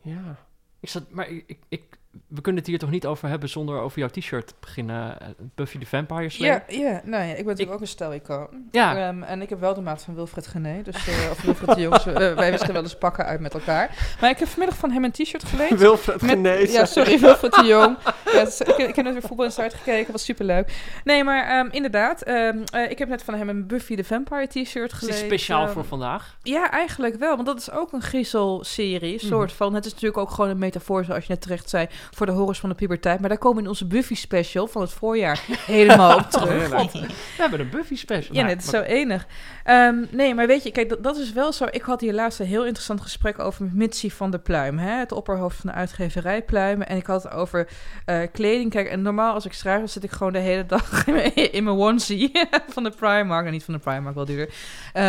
ja... 0.02 0.36
Ik 0.80 0.90
zat, 0.90 1.04
maar 1.10 1.30
ik, 1.30 1.44
ik, 1.48 1.60
ik- 1.70 1.91
we 2.28 2.42
kunnen 2.42 2.62
het 2.62 2.70
hier 2.70 2.80
toch 2.80 2.90
niet 2.90 3.06
over 3.06 3.30
hebben 3.30 3.50
zonder 3.50 3.80
over 3.80 4.00
jouw 4.00 4.08
t-shirt 4.08 4.48
te 4.48 4.54
beginnen. 4.60 5.20
eh, 5.22 5.28
Buffy 5.56 5.78
the 5.78 5.86
Vampire 5.86 6.30
Slayer. 6.30 6.64
Ja, 6.68 6.78
ja, 6.80 7.02
nou 7.04 7.24
ja, 7.24 7.30
ik 7.30 7.36
ben 7.36 7.46
natuurlijk 7.46 7.72
ook 7.74 7.82
een 7.82 7.88
stijlicoon. 7.88 8.48
Ja. 8.72 9.08
Ehm, 9.08 9.24
en 9.24 9.42
ik 9.42 9.50
heb 9.50 9.60
wel 9.60 9.74
de 9.74 9.82
maat 9.82 10.04
van 10.04 10.16
Wilfred 10.16 10.48
Gené. 10.48 10.82
Dus, 10.82 11.08
eh, 11.08 11.32
of 11.32 11.42
Wilfred 11.42 11.76
de 11.76 11.82
Jongs. 11.82 12.06
eh, 12.06 12.14
wij 12.14 12.50
wisselen 12.52 12.74
wel 12.74 12.84
eens 12.84 12.98
pakken 12.98 13.26
uit 13.26 13.40
met 13.40 13.54
elkaar. 13.54 14.16
Maar 14.22 14.30
ik 14.30 14.38
heb 14.40 14.48
vanmiddag 14.48 14.78
van 14.78 14.92
hem 14.92 15.04
een 15.04 15.12
t-shirt 15.12 15.44
geleend. 15.44 15.80
Wilfred 15.80 16.22
Met- 16.22 16.30
Genees. 16.32 16.72
Ja, 16.72 16.86
sorry, 16.86 17.20
Wilfred 17.20 17.54
de 17.54 17.64
Jong. 17.66 17.98
Ja, 18.34 18.42
is- 18.42 18.62
ik, 18.62 18.78
ik 18.78 18.96
heb 18.96 19.06
net 19.06 19.14
weer 19.14 19.22
voetbal 19.22 19.46
Insight 19.46 19.74
gekeken, 19.74 20.12
was 20.12 20.24
superleuk. 20.24 20.74
Nee, 21.04 21.24
maar 21.24 21.48
ehm, 21.48 21.68
inderdaad, 21.72 22.22
ehm, 22.22 22.58
eh, 22.74 22.90
ik 22.92 23.00
heb 23.00 23.08
net 23.10 23.24
van 23.24 23.34
hem 23.34 23.50
een 23.50 23.68
Buffy 23.68 23.96
the 23.96 24.04
Vampire 24.04 24.48
t-shirt 24.48 24.92
Is 24.92 25.00
die 25.00 25.08
gelezen. 25.08 25.26
speciaal 25.26 25.68
voor 25.68 25.86
vandaag? 25.86 26.38
Ja, 26.44 26.72
eigenlijk 26.72 27.16
wel, 27.16 27.36
want 27.36 27.48
dat 27.48 27.58
is 27.60 27.72
ook 27.72 27.92
een 27.94 28.02
griezelserie, 28.02 29.16
Mhm. 29.16 29.26
soort 29.26 29.52
van. 29.54 29.74
Het 29.74 29.86
is 29.86 29.92
natuurlijk 29.92 30.18
ook 30.20 30.32
gewoon 30.32 30.50
een 30.50 30.58
metafoor, 30.60 31.04
zoals 31.06 31.26
je 31.26 31.32
net 31.34 31.42
terecht 31.42 31.70
zei, 31.70 31.88
voor 32.12 32.26
de 32.26 32.32
horrors 32.32 32.60
van 32.60 32.70
de 32.70 32.76
puberteit. 32.76 33.20
Maar 33.20 33.30
daar 33.30 33.38
komen 33.38 33.58
we 33.58 33.64
in 33.64 33.70
onze 33.70 33.86
Buffy 33.88 34.16
special 34.16 34.68
van 34.68 34.82
het 34.82 34.92
voorjaar 34.92 35.42
helemaal 35.66 36.18
op 36.18 36.30
terug. 36.32 36.70
We 36.70 37.08
hebben 37.38 37.60
een 37.60 37.70
Buffy 37.70 37.96
special. 37.96 38.36
Ja, 38.36 38.42
Nou, 38.42 38.56
net 38.56 38.66
is 38.66 38.72
maar- 38.72 38.84
zo 38.86 38.88
enig. 38.90 39.26
Ehm, 39.64 39.96
nee, 40.10 40.36
maar 40.36 40.48
weet 40.48 40.64
je, 40.64 40.72
kijk, 40.72 40.90
dat, 40.90 41.04
dat 41.04 41.18
is 41.18 41.34
wel 41.34 41.54
zo. 41.54 41.66
Ik 41.72 41.82
had 41.82 42.02
hier 42.02 42.14
laatst 42.14 42.40
een 42.40 42.46
heel 42.46 42.66
interessant 42.66 43.02
gesprek 43.02 43.40
over 43.40 43.64
met 43.64 43.74
Mitsi 43.74 44.12
van 44.12 44.32
der 44.32 44.40
Pluim, 44.40 44.78
hè, 44.78 44.98
het 45.00 45.12
opperhoofd 45.12 45.58
van 45.58 45.70
de 45.70 45.76
uitgeverij 45.76 46.42
Pluimen. 46.42 46.88
En 46.88 46.98
ik 46.98 47.06
had 47.06 47.24
het 47.24 47.32
over 47.34 47.68
eh, 48.06 48.20
kleding. 48.32 48.70
Kijk, 48.72 48.88
en 48.88 49.02
normaal 49.02 49.34
als 49.34 49.46
ik 49.46 49.54
schrijf, 49.54 49.80
dan 49.80 49.90
zit 49.90 50.04
ik 50.04 50.12
gewoon 50.12 50.34
de 50.34 50.40
hele 50.40 50.66
dag 50.66 51.06
in 51.52 51.64
mijn, 51.64 51.78
onesie 51.78 52.32
van 52.74 52.84
de 52.84 52.90
Primark, 52.90 53.46
en 53.46 53.52
niet 53.52 53.64
van 53.64 53.74
de 53.74 53.80
Primark, 53.80 54.16
wel 54.16 54.26
duurder, 54.26 54.54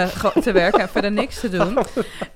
gewoon 0.09 0.42
te 0.42 0.52
werken 0.52 0.81
en 0.81 0.88
verder 0.88 1.12
niks 1.12 1.40
te 1.40 1.48
doen. 1.48 1.78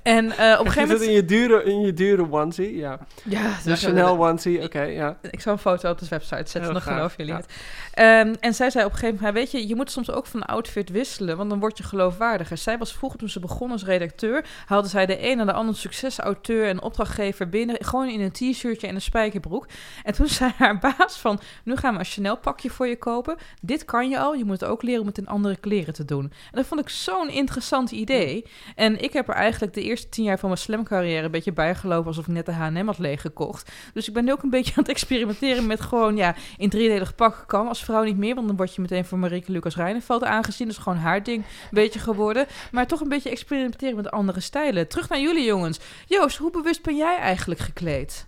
En 0.02 0.30
eh, 0.36 0.56
op 0.60 0.66
een 0.66 0.72
gegeven 0.72 0.88
moment... 0.88 1.08
in 1.08 1.14
je 1.14 1.24
dure, 1.24 1.64
in 1.64 1.80
je 1.80 1.92
dure 1.92 2.32
onesie, 2.32 2.76
ja. 2.76 2.98
Ja, 3.22 3.50
De 3.64 3.76
Chanel 3.76 4.26
onesie, 4.26 4.45
oké, 4.46 4.82
ja. 4.82 5.18
ik 5.30 5.40
zal 5.40 5.52
een 5.52 5.58
foto 5.58 5.90
op 5.90 5.98
de 5.98 6.06
website 6.08 6.36
zetten, 6.36 6.62
Heel 6.62 6.72
dan 6.72 6.82
geloven 6.82 7.16
jullie 7.16 7.32
ja. 7.32 7.38
het. 7.40 7.52
Ehm, 7.92 8.34
en 8.40 8.54
zij 8.54 8.70
zei 8.70 8.84
op 8.84 8.92
een 8.92 8.98
gegeven 8.98 9.24
moment, 9.24 9.34
weet 9.34 9.50
je, 9.50 9.68
je 9.68 9.74
moet 9.74 9.90
soms 9.90 10.10
ook 10.10 10.26
van 10.26 10.42
outfit 10.42 10.88
wisselen, 10.88 11.36
want 11.36 11.50
dan 11.50 11.60
word 11.60 11.78
je 11.78 11.84
geloofwaardiger. 11.84 12.56
Zij 12.56 12.78
was 12.78 12.92
vroeger, 12.92 13.18
toen 13.18 13.28
ze 13.28 13.40
begon 13.40 13.70
als 13.70 13.84
redacteur, 13.84 14.44
haalde 14.66 14.88
zij 14.88 15.06
de 15.06 15.30
een 15.30 15.40
en 15.40 15.46
de 15.46 15.52
ander 15.52 15.76
succesauteur 15.76 16.68
en 16.68 16.82
opdrachtgever 16.82 17.48
binnen, 17.48 17.84
gewoon 17.84 18.08
in 18.08 18.20
een 18.20 18.32
t-shirtje 18.32 18.86
en 18.86 18.94
een 18.94 19.00
spijkerbroek. 19.00 19.66
En 20.02 20.14
toen 20.14 20.28
zei 20.38 20.52
haar 20.56 20.78
baas 20.78 21.18
van, 21.18 21.40
nu 21.64 21.76
gaan 21.76 21.92
we 21.92 21.98
een 21.98 22.04
Chanel 22.04 22.36
pakje 22.36 22.70
voor 22.70 22.86
je 22.86 22.96
kopen. 22.96 23.36
Dit 23.62 23.84
kan 23.84 24.08
je 24.08 24.18
al, 24.18 24.34
je 24.34 24.44
moet 24.44 24.60
het 24.60 24.70
ook 24.70 24.82
leren 24.82 25.00
om 25.00 25.06
het 25.06 25.18
in 25.18 25.26
andere 25.26 25.56
kleren 25.56 25.94
te 25.94 26.04
doen. 26.04 26.24
En 26.24 26.52
dat 26.52 26.66
vond 26.66 26.80
ik 26.80 26.88
zo'n 26.88 27.28
interessant 27.28 27.90
idee. 27.90 28.44
En 28.74 29.02
ik 29.02 29.12
heb 29.12 29.28
er 29.28 29.34
eigenlijk 29.34 29.74
de 29.74 29.82
eerste 29.82 30.08
tien 30.08 30.24
jaar 30.24 30.38
van 30.38 30.48
mijn 30.48 30.60
slam 30.60 30.84
carrière 30.84 31.24
een 31.24 31.30
beetje 31.30 31.52
bijgelopen 31.52 32.06
alsof 32.06 32.26
ik 32.26 32.32
net 32.32 32.46
de 32.46 32.52
H&M 32.52 32.86
had 32.86 32.98
leeggekocht. 32.98 33.70
Dus 33.92 34.08
ik 34.08 34.14
ben 34.14 34.24
nu 34.24 34.32
ook 34.36 34.42
een 34.42 34.50
beetje 34.50 34.72
aan 34.76 34.82
het 34.82 34.92
experimenteren 34.92 35.66
met 35.66 35.80
gewoon, 35.80 36.16
ja, 36.16 36.34
in 36.56 36.68
driedelig 36.70 37.14
pak 37.14 37.44
kan 37.46 37.68
als 37.68 37.84
vrouw 37.84 38.02
niet 38.02 38.16
meer, 38.16 38.34
want 38.34 38.46
dan 38.46 38.56
word 38.56 38.74
je 38.74 38.80
meteen 38.80 39.04
voor 39.04 39.18
Marieke 39.18 39.52
Lucas 39.52 39.76
Rijneveld 39.76 40.24
aangezien. 40.24 40.66
Dus 40.66 40.76
gewoon 40.78 40.98
haar 40.98 41.22
ding 41.22 41.44
een 41.44 41.68
beetje 41.70 41.98
geworden. 41.98 42.46
Maar 42.72 42.86
toch 42.86 43.00
een 43.00 43.08
beetje 43.08 43.30
experimenteren 43.30 43.96
met 43.96 44.10
andere 44.10 44.40
stijlen. 44.40 44.88
Terug 44.88 45.08
naar 45.08 45.20
jullie 45.20 45.44
jongens. 45.44 45.80
Joost, 46.06 46.36
hoe 46.36 46.50
bewust 46.50 46.82
ben 46.82 46.96
jij 46.96 47.16
eigenlijk 47.18 47.60
gekleed? 47.60 48.26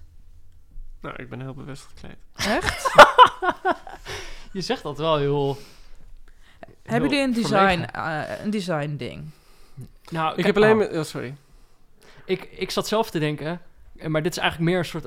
Nou, 1.01 1.15
ik 1.17 1.29
ben 1.29 1.41
heel 1.41 1.55
bewust 1.55 1.87
gekleed. 1.95 2.17
Echt? 2.37 2.93
Je 4.53 4.61
zegt 4.61 4.83
dat 4.83 4.99
wel 4.99 5.17
heel 5.17 5.59
Hebben 6.83 7.09
jullie 7.11 7.25
een 7.25 7.33
design, 7.33 7.85
eh, 7.93 8.23
een 8.45 8.51
design 8.51 8.97
ding? 8.97 9.25
Nou, 10.11 10.37
Ik 10.37 10.45
heb 10.45 10.57
alleen... 10.57 10.77
maar- 10.77 10.91
oh, 10.91 11.03
sorry. 11.03 11.35
ik, 12.25 12.49
ik 12.51 12.71
zat 12.71 12.87
zelf 12.89 13.11
te 13.11 13.19
denken, 13.19 13.61
eh, 13.97 14.07
maar 14.07 14.23
dit 14.23 14.33
is 14.33 14.39
eigenlijk 14.39 14.71
meer 14.71 14.79
een 14.79 14.85
soort... 14.85 15.07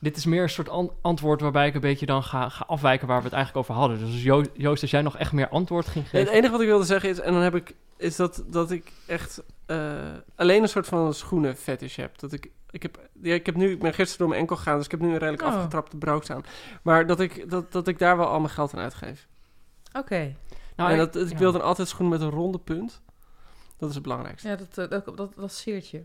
Dit 0.00 0.16
is 0.16 0.24
meer 0.24 0.42
een 0.42 0.48
soort 0.50 0.68
an- 0.68 0.92
antwoord 1.00 1.40
waarbij 1.40 1.66
ik 1.66 1.74
een 1.74 1.80
beetje 1.80 2.06
dan 2.06 2.22
ga, 2.22 2.48
ga 2.48 2.64
afwijken 2.66 3.06
waar 3.06 3.18
we 3.18 3.24
het 3.24 3.32
eigenlijk 3.32 3.68
over 3.68 3.80
hadden. 3.80 3.98
Dus 3.98 4.22
Jo- 4.22 4.44
Joost, 4.52 4.82
als 4.82 4.90
jij 4.90 5.02
nog 5.02 5.16
echt 5.16 5.32
meer 5.32 5.48
antwoord 5.48 5.86
ging 5.86 6.04
Het 6.04 6.14
geven... 6.14 6.32
enige 6.32 6.52
wat 6.52 6.60
ik 6.60 6.66
wilde 6.66 6.84
zeggen 6.84 7.08
is, 7.08 7.20
en 7.20 7.32
dan 7.32 7.42
heb 7.42 7.54
ik, 7.54 7.74
is 7.96 8.16
dat, 8.16 8.42
dat 8.46 8.70
ik 8.70 8.92
echt 9.06 9.42
eh, 9.66 9.98
alleen 10.34 10.62
een 10.62 10.68
soort 10.68 10.86
van 10.86 11.14
schoenen 11.14 11.56
fetish 11.56 11.96
heb. 11.96 12.18
Dat 12.18 12.32
ik, 12.32 12.50
ik 12.70 12.82
heb, 12.82 13.08
ja, 13.22 13.34
ik 13.34 13.46
heb 13.46 13.56
nu, 13.56 13.70
ik 13.70 13.78
ben 13.78 13.94
gisteren 13.94 14.18
door 14.18 14.28
mijn 14.28 14.40
enkel 14.40 14.56
gegaan, 14.56 14.76
dus 14.76 14.84
ik 14.84 14.90
heb 14.90 15.00
nu 15.00 15.06
een 15.08 15.18
redelijk 15.18 15.42
Oh. 15.42 15.54
afgetrapte 15.54 15.96
broek 15.96 16.30
aan. 16.30 16.42
Maar 16.82 17.06
dat 17.06 17.20
ik, 17.20 17.50
dat, 17.50 17.72
dat 17.72 17.88
ik 17.88 17.98
daar 17.98 18.16
wel 18.16 18.26
al 18.26 18.40
mijn 18.40 18.52
geld 18.52 18.74
aan 18.74 18.80
uitgeef. 18.80 19.26
Oké. 19.92 20.34
Nou, 20.76 20.90
en 20.92 21.00
ik- 21.00 21.12
dat, 21.12 21.22
ik 21.22 21.32
ja. 21.32 21.38
wil 21.38 21.52
dan 21.52 21.62
altijd 21.62 21.88
schoenen 21.88 22.18
met 22.18 22.26
een 22.28 22.34
ronde 22.34 22.58
punt. 22.58 23.02
Dat 23.78 23.88
is 23.88 23.94
het 23.94 24.04
belangrijkste. 24.04 24.48
Ja, 24.48 24.56
dat, 24.56 24.78
eh, 24.78 24.88
dat, 24.88 25.16
dat, 25.16 25.32
dat 25.36 25.62
je. 25.64 26.04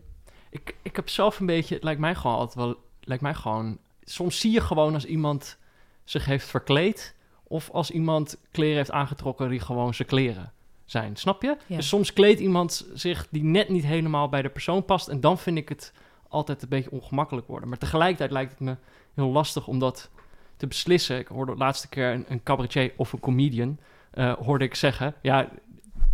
Ik, 0.50 0.74
ik 0.82 0.96
heb 0.96 1.08
zelf 1.08 1.40
een 1.40 1.46
beetje, 1.46 1.74
het 1.74 1.84
lijkt 1.84 2.00
mij 2.00 2.14
gewoon 2.14 2.36
altijd 2.36 2.54
wel, 2.54 2.76
lijkt 3.00 3.22
mij 3.22 3.34
gewoon, 3.34 3.78
soms 4.10 4.40
zie 4.40 4.52
je 4.52 4.60
gewoon 4.60 4.94
als 4.94 5.04
iemand 5.04 5.58
zich 6.04 6.24
heeft 6.24 6.46
verkleed 6.46 7.14
of 7.42 7.70
als 7.70 7.90
iemand 7.90 8.38
kleren 8.50 8.76
heeft 8.76 8.90
aangetrokken 8.90 9.48
die 9.48 9.60
gewoon 9.60 9.94
zijn 9.94 10.08
kleren 10.08 10.52
zijn, 10.84 11.16
snap 11.16 11.42
je? 11.42 11.56
Ja. 11.66 11.76
Dus 11.76 11.88
soms 11.88 12.12
kleedt 12.12 12.40
iemand 12.40 12.86
zich 12.94 13.26
die 13.30 13.44
net 13.44 13.68
niet 13.68 13.84
helemaal 13.84 14.28
bij 14.28 14.42
de 14.42 14.48
persoon 14.48 14.84
past 14.84 15.08
en 15.08 15.20
dan 15.20 15.38
vind 15.38 15.58
ik 15.58 15.68
het 15.68 15.92
altijd 16.28 16.62
een 16.62 16.68
beetje 16.68 16.90
ongemakkelijk 16.90 17.46
worden. 17.46 17.68
Maar 17.68 17.78
tegelijkertijd 17.78 18.30
lijkt 18.30 18.50
het 18.50 18.60
me 18.60 18.76
heel 19.14 19.28
lastig 19.28 19.66
om 19.66 19.78
dat 19.78 20.10
te 20.56 20.66
beslissen. 20.66 21.18
Ik 21.18 21.26
hoorde 21.26 21.52
de 21.52 21.58
laatste 21.58 21.88
keer 21.88 22.12
een, 22.12 22.24
een 22.28 22.42
cabaretier 22.42 22.92
of 22.96 23.12
een 23.12 23.20
comedian, 23.20 23.78
eh, 24.10 24.32
hoorde 24.32 24.64
ik 24.64 24.74
zeggen, 24.74 25.14
ja, 25.22 25.48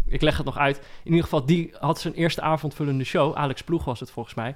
ik 0.07 0.21
leg 0.21 0.37
het 0.37 0.47
nog 0.47 0.59
uit. 0.59 0.79
In 0.79 1.11
ieder 1.11 1.23
geval, 1.23 1.47
die 1.47 1.75
had 1.81 2.01
zijn 2.01 2.15
eerste 2.15 2.41
avondvullende 2.41 3.05
show. 3.05 3.35
Alex 3.35 3.63
Ploeg 3.63 3.85
was 3.85 4.01
het 4.01 4.11
volgens 4.11 4.35
mij. 4.35 4.55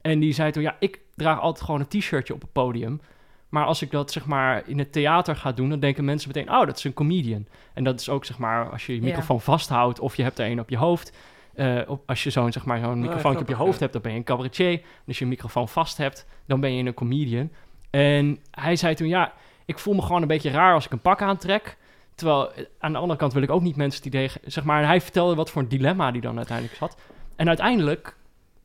En 0.00 0.18
die 0.18 0.32
zei 0.32 0.52
toen, 0.52 0.62
ja, 0.62 0.76
ik 0.80 1.00
draag 1.18 1.40
altijd 1.40 1.64
gewoon 1.64 1.80
een 1.80 1.88
t-shirtje 1.88 2.34
op 2.34 2.40
het 2.40 2.52
podium. 2.52 3.00
Maar 3.48 3.64
als 3.64 3.82
ik 3.82 3.90
dat 3.90 4.12
zeg 4.12 4.26
maar 4.26 4.62
in 4.66 4.78
het 4.78 4.92
theater 4.92 5.36
ga 5.36 5.52
doen, 5.52 5.68
dan 5.68 5.80
denken 5.80 6.04
mensen 6.04 6.30
meteen, 6.34 6.52
oh, 6.52 6.66
dat 6.66 6.76
is 6.76 6.84
een 6.84 6.92
comedian. 6.92 7.46
En 7.74 7.84
dat 7.84 8.00
is 8.00 8.08
ook 8.08 8.24
zeg 8.24 8.38
maar 8.38 8.70
als 8.70 8.86
je 8.86 8.92
je 8.94 9.00
Ja. 9.00 9.04
microfoon 9.04 9.40
vasthoudt 9.40 10.00
of 10.00 10.16
je 10.16 10.22
hebt 10.22 10.38
er 10.38 10.46
een 10.46 10.60
op 10.60 10.70
je 10.70 10.76
hoofd. 10.76 11.12
Eh, 11.54 11.78
op, 11.86 12.02
als 12.06 12.22
je 12.22 12.30
zo'n 12.30 12.52
zeg 12.52 12.64
maar 12.64 12.78
zo'n 12.80 13.00
microfoon 13.00 13.36
op 13.36 13.48
je 13.48 13.54
hoofd 13.54 13.72
ja. 13.72 13.78
hebt, 13.78 13.92
dan 13.92 14.02
ben 14.02 14.12
je 14.12 14.18
een 14.18 14.24
cabaretier. 14.24 14.72
En 14.72 14.80
als 15.06 15.18
je 15.18 15.24
een 15.24 15.30
microfoon 15.30 15.68
vast 15.68 15.96
hebt, 15.96 16.26
dan 16.46 16.60
ben 16.60 16.74
je 16.74 16.84
een 16.84 16.94
comedian. 16.94 17.50
En 17.90 18.38
hij 18.50 18.76
zei 18.76 18.94
toen, 18.94 19.08
ja, 19.08 19.32
ik 19.64 19.78
voel 19.78 19.94
me 19.94 20.02
gewoon 20.02 20.22
een 20.22 20.28
beetje 20.28 20.50
raar 20.50 20.74
als 20.74 20.84
ik 20.84 20.92
een 20.92 21.00
pak 21.00 21.22
aantrek. 21.22 21.76
Terwijl 22.14 22.52
eh, 22.52 22.64
aan 22.78 22.92
de 22.92 22.98
andere 22.98 23.18
kant 23.18 23.32
wil 23.32 23.42
ik 23.42 23.50
ook 23.50 23.62
niet 23.62 23.76
mensen 23.76 24.02
die 24.02 24.10
tegen, 24.10 24.40
zeg 24.44 24.64
maar, 24.64 24.86
hij 24.86 25.00
vertelde 25.00 25.34
wat 25.34 25.50
voor 25.50 25.62
een 25.62 25.68
dilemma 25.68 26.10
die 26.10 26.20
dan 26.20 26.36
uiteindelijk 26.36 26.76
zat. 26.76 26.96
En 27.36 27.48
uiteindelijk, 27.48 28.16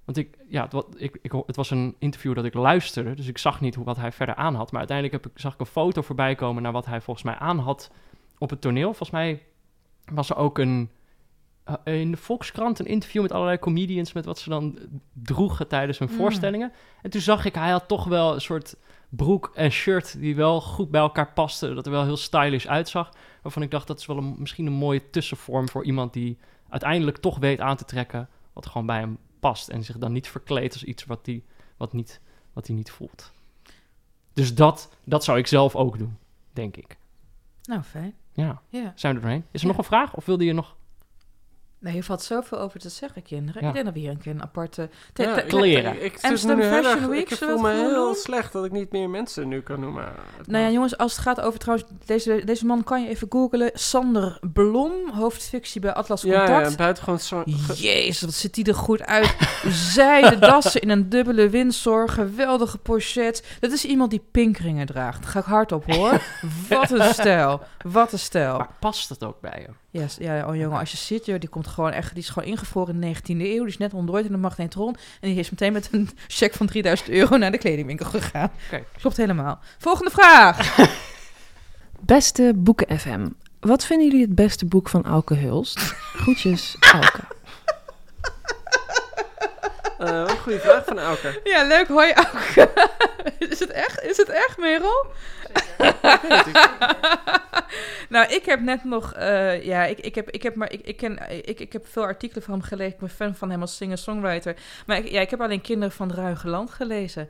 want 0.05 0.17
ik, 0.17 0.37
ja, 0.47 0.67
het, 0.69 0.85
ik, 0.95 1.17
ik, 1.21 1.31
het 1.45 1.55
was 1.55 1.69
een 1.69 1.95
interview 1.99 2.35
dat 2.35 2.45
ik 2.45 2.53
luisterde, 2.53 3.13
dus 3.13 3.27
ik 3.27 3.37
zag 3.37 3.61
niet 3.61 3.75
hoe, 3.75 3.85
wat 3.85 3.97
hij 3.97 4.11
verder 4.11 4.35
aan 4.35 4.55
had. 4.55 4.71
Maar 4.71 4.79
uiteindelijk 4.79 5.23
heb 5.23 5.33
ik, 5.33 5.39
zag 5.39 5.53
ik 5.53 5.59
een 5.59 5.65
foto 5.65 6.01
voorbij 6.01 6.35
komen 6.35 6.63
naar 6.63 6.71
wat 6.71 6.85
hij 6.85 7.01
volgens 7.01 7.25
mij 7.25 7.35
aan 7.35 7.59
had 7.59 7.91
op 8.37 8.49
het 8.49 8.61
toneel. 8.61 8.87
Volgens 8.87 9.09
mij 9.11 9.43
was 10.11 10.29
er 10.29 10.35
ook 10.35 10.57
een, 10.57 10.89
eh, 11.63 11.99
in 11.99 12.11
de 12.11 12.17
Volkskrant 12.17 12.79
een 12.79 12.85
interview 12.85 13.21
met 13.21 13.31
allerlei 13.31 13.59
comedians 13.59 14.13
met 14.13 14.25
wat 14.25 14.39
ze 14.39 14.49
dan 14.49 14.79
droegen 15.13 15.67
tijdens 15.67 15.99
hun 15.99 16.09
Mm. 16.11 16.15
voorstellingen. 16.15 16.71
En 17.01 17.09
toen 17.09 17.21
zag 17.21 17.45
ik, 17.45 17.55
hij 17.55 17.71
had 17.71 17.87
toch 17.87 18.03
wel 18.03 18.33
een 18.33 18.41
soort 18.41 18.75
broek 19.09 19.51
en 19.53 19.71
shirt 19.71 20.19
die 20.19 20.35
wel 20.35 20.61
goed 20.61 20.91
bij 20.91 21.01
elkaar 21.01 21.33
pasten, 21.33 21.75
dat 21.75 21.85
er 21.85 21.91
wel 21.91 22.03
heel 22.03 22.17
stylish 22.17 22.65
uitzag. 22.65 23.09
Waarvan 23.41 23.61
ik 23.61 23.71
dacht, 23.71 23.87
dat 23.87 23.99
is 23.99 24.05
wel 24.05 24.17
een, 24.17 24.35
misschien 24.37 24.65
een 24.65 24.73
mooie 24.73 25.09
tussenvorm 25.09 25.69
voor 25.69 25.83
iemand 25.83 26.13
die 26.13 26.37
uiteindelijk 26.69 27.17
toch 27.17 27.37
weet 27.37 27.59
aan 27.59 27.75
te 27.77 27.85
trekken 27.85 28.29
wat 28.53 28.65
gewoon 28.65 28.85
bij 28.85 28.99
hem 28.99 29.17
past. 29.43 29.69
En 29.69 29.83
zich 29.83 29.97
dan 29.97 30.11
niet 30.11 30.27
verkleedt 30.27 30.73
als 30.73 30.83
iets 30.83 31.05
wat 31.05 31.25
hij 31.25 31.43
wat 31.77 31.93
niet, 31.93 32.19
wat 32.53 32.67
hij 32.67 32.75
niet 32.75 32.91
voelt. 32.91 33.31
Dus 34.33 34.55
dat, 34.55 34.89
dat 35.03 35.23
zou 35.23 35.37
ik 35.37 35.47
zelf 35.47 35.75
ook 35.75 35.97
doen, 35.97 36.17
denk 36.53 36.77
ik. 36.77 36.97
Nou, 37.63 37.81
fijn. 37.81 38.13
Ja, 38.33 38.61
Ja. 38.69 38.93
zijn 38.95 39.13
we 39.13 39.19
er 39.19 39.25
doorheen? 39.25 39.45
Is 39.51 39.61
er 39.61 39.67
Ja. 39.67 39.67
nog 39.67 39.77
een 39.77 39.83
vraag? 39.83 40.15
Of 40.15 40.25
wilde 40.25 40.43
je 40.45 40.53
nog... 40.53 40.75
Nee, 41.83 41.95
je 41.95 42.03
valt 42.03 42.23
zoveel 42.23 42.59
over 42.59 42.79
te 42.79 42.89
zeggen, 42.89 43.21
kinderen. 43.23 43.61
Ja. 43.61 43.67
Ik 43.67 43.73
denk 43.73 43.85
dat 43.85 43.93
we 43.93 43.99
hier 43.99 44.09
een 44.09 44.17
keer 44.17 44.31
een 44.31 44.41
aparte... 44.41 44.89
Ja, 45.13 45.33
te- 45.33 45.41
ik- 45.41 45.47
kleren. 45.47 45.95
Ik, 45.95 46.01
ik, 46.01 46.13
zit 46.13 46.23
Amsterdam 46.23 46.57
nu 46.57 46.63
heel 46.63 46.73
Fashion 46.83 46.97
erg- 47.01 47.07
Week, 47.07 47.29
ik 47.31 47.37
voel 47.37 47.49
het 47.49 47.61
me 47.61 47.71
heel 47.71 47.93
doen? 48.05 48.15
slecht 48.15 48.53
dat 48.53 48.65
ik 48.65 48.71
niet 48.71 48.91
meer 48.91 49.09
mensen 49.09 49.47
nu 49.47 49.61
kan 49.61 49.79
noemen. 49.79 50.05
Nou 50.45 50.63
ja, 50.63 50.69
jongens, 50.69 50.97
als 50.97 51.11
het 51.11 51.21
gaat 51.21 51.41
over 51.41 51.59
trouwens... 51.59 51.89
Deze, 52.05 52.41
deze 52.45 52.65
man 52.65 52.83
kan 52.83 53.01
je 53.03 53.07
even 53.09 53.27
googlen. 53.29 53.71
Sander 53.73 54.39
Blom, 54.53 54.91
hoofdfunctie 55.13 55.81
bij 55.81 55.93
Atlas 55.93 56.21
ja, 56.21 56.45
Contact. 56.45 56.69
ja, 56.69 56.75
buitengewoon 56.77 57.19
zo... 57.19 57.43
Jezus, 57.75 58.21
wat 58.21 58.33
ziet 58.33 58.53
die 58.53 58.65
er 58.65 58.75
goed 58.75 59.01
uit. 59.05 59.35
Zijde 59.93 60.39
dassen 60.39 60.81
in 60.81 60.89
een 60.89 61.09
dubbele 61.09 61.49
windsor. 61.49 62.09
Geweldige 62.09 62.77
pochet. 62.77 63.57
Dat 63.59 63.71
is 63.71 63.85
iemand 63.85 64.09
die 64.11 64.23
pinkringen 64.31 64.85
draagt. 64.85 65.21
Daar 65.21 65.31
ga 65.31 65.39
ik 65.39 65.45
hard 65.45 65.71
op, 65.71 65.91
hoor. 65.93 66.21
Wat 66.69 66.91
een 66.91 67.13
stijl. 67.13 67.61
Wat 67.83 68.11
een 68.11 68.19
stijl. 68.19 68.57
Maar 68.57 68.69
past 68.79 69.09
het 69.09 69.23
ook 69.23 69.41
bij 69.41 69.65
je? 69.67 69.73
Yes, 69.93 70.15
ja, 70.19 70.47
oh 70.47 70.55
jongen, 70.55 70.79
als 70.79 70.91
je 70.91 70.97
ziet, 70.97 71.25
joh, 71.25 71.39
die 71.39 71.49
komt 71.49 71.67
gewoon 71.67 71.91
echt, 71.91 72.13
die 72.13 72.23
is 72.23 72.29
gewoon 72.29 72.49
ingevroren 72.49 72.93
in 72.93 73.01
de 73.01 73.15
19e 73.15 73.21
eeuw. 73.27 73.59
Die 73.59 73.65
is 73.65 73.77
net 73.77 73.93
ontdooid 73.93 74.25
in 74.25 74.31
de 74.31 74.37
magnetron. 74.37 74.95
En 75.21 75.29
die 75.29 75.39
is 75.39 75.49
meteen 75.49 75.73
met 75.73 75.89
een 75.91 76.09
cheque 76.27 76.57
van 76.57 76.67
3000 76.67 77.09
euro 77.09 77.37
naar 77.37 77.51
de 77.51 77.57
kledingwinkel 77.57 78.05
gegaan. 78.05 78.51
Oké. 78.65 78.83
Klopt 78.99 79.17
helemaal. 79.17 79.59
Volgende 79.77 80.11
vraag. 80.11 80.77
Beste 81.99 82.51
Boeken 82.55 82.99
FM. 82.99 83.27
Wat 83.59 83.85
vinden 83.85 84.07
jullie 84.07 84.21
het 84.21 84.35
beste 84.35 84.65
boek 84.65 84.89
van 84.89 85.03
Auke 85.03 85.35
Hulst? 85.35 85.79
Groetjes, 85.79 86.77
Auke. 86.79 87.21
Eh, 89.97 90.32
goede 90.43 90.59
vraag 90.59 90.85
van 90.85 90.99
Auke. 90.99 91.39
Ja, 91.51 91.67
leuk. 91.67 91.87
Hoi, 91.87 92.13
Auke. 92.13 92.69
Is 93.49 93.59
het 93.59 93.69
echt? 93.69 94.03
Is 94.03 94.17
het 94.17 94.29
echt, 94.29 94.57
Merel? 94.57 95.05
nou, 98.13 98.33
ik 98.33 98.45
heb 98.45 98.61
net 98.61 98.83
nog... 98.83 99.13
eh, 99.13 99.65
ja, 99.65 99.85
ik, 99.85 99.99
ik, 99.99 100.15
heb, 100.15 100.29
ik, 100.29 100.43
heb 100.43 100.55
maar, 100.55 100.71
ik, 100.71 100.81
ik, 100.81 100.97
ken, 100.97 101.19
ik, 101.45 101.59
ik 101.59 101.73
heb 101.73 101.87
veel 101.87 102.03
artikelen 102.03 102.43
van 102.43 102.53
hem 102.53 102.63
gelezen. 102.63 102.93
Ik 102.93 102.99
ben 102.99 103.09
fan 103.09 103.35
van 103.35 103.49
hem 103.49 103.61
als 103.61 103.75
singer-songwriter. 103.75 104.55
Maar 104.85 104.97
ik, 104.97 105.09
ja, 105.09 105.21
ik 105.21 105.29
heb 105.29 105.41
alleen 105.41 105.61
Kinderen 105.61 105.95
van 105.95 106.07
het 106.07 106.17
Ruige 106.17 106.47
Land 106.47 106.71
gelezen. 106.71 107.21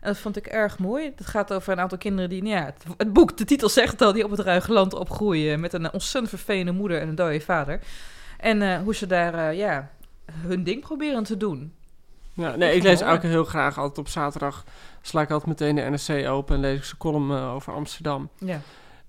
En 0.00 0.10
dat 0.10 0.18
vond 0.18 0.36
ik 0.36 0.46
erg 0.46 0.78
mooi. 0.78 1.12
Het 1.16 1.26
gaat 1.26 1.52
over 1.52 1.72
een 1.72 1.80
aantal 1.80 1.98
kinderen 1.98 2.30
die... 2.30 2.42
nou 2.42 2.54
Ja, 2.54 2.64
het, 2.64 2.84
het 2.96 3.12
boek, 3.12 3.36
de 3.36 3.44
titel 3.44 3.68
zegt 3.68 3.92
het 3.92 4.02
al, 4.02 4.12
die 4.12 4.24
op 4.24 4.30
het 4.30 4.40
Ruige 4.40 4.72
Land 4.72 4.94
opgroeien... 4.94 5.60
met 5.60 5.72
een 5.72 5.92
ontzettend 5.92 6.28
vervelende 6.28 6.72
moeder 6.72 7.00
en 7.00 7.08
een 7.08 7.14
dode 7.14 7.40
vader. 7.40 7.80
En 8.38 8.62
eh, 8.62 8.82
hoe 8.82 8.94
ze 8.94 9.06
daar, 9.06 9.34
eh, 9.34 9.58
ja, 9.58 9.90
hun 10.32 10.64
ding 10.64 10.80
proberen 10.80 11.22
te 11.22 11.36
doen. 11.36 11.74
Ja, 12.34 12.56
nee, 12.56 12.76
ik 12.76 12.82
lees 12.82 13.00
Auke 13.00 13.26
heel 13.26 13.44
graag. 13.44 13.78
Altijd 13.78 13.98
op 13.98 14.08
zaterdag 14.08 14.64
sla 15.02 15.20
ik 15.20 15.30
altijd 15.30 15.48
meteen 15.60 15.74
de 15.74 15.82
NRC 16.14 16.28
open 16.28 16.54
en 16.54 16.60
lees 16.60 16.76
ik 16.78 16.84
zijn 16.84 16.98
column 16.98 17.30
eh, 17.30 17.54
over 17.54 17.72
Amsterdam. 17.72 18.28
Ja. 18.38 18.60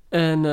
En, 0.10 0.46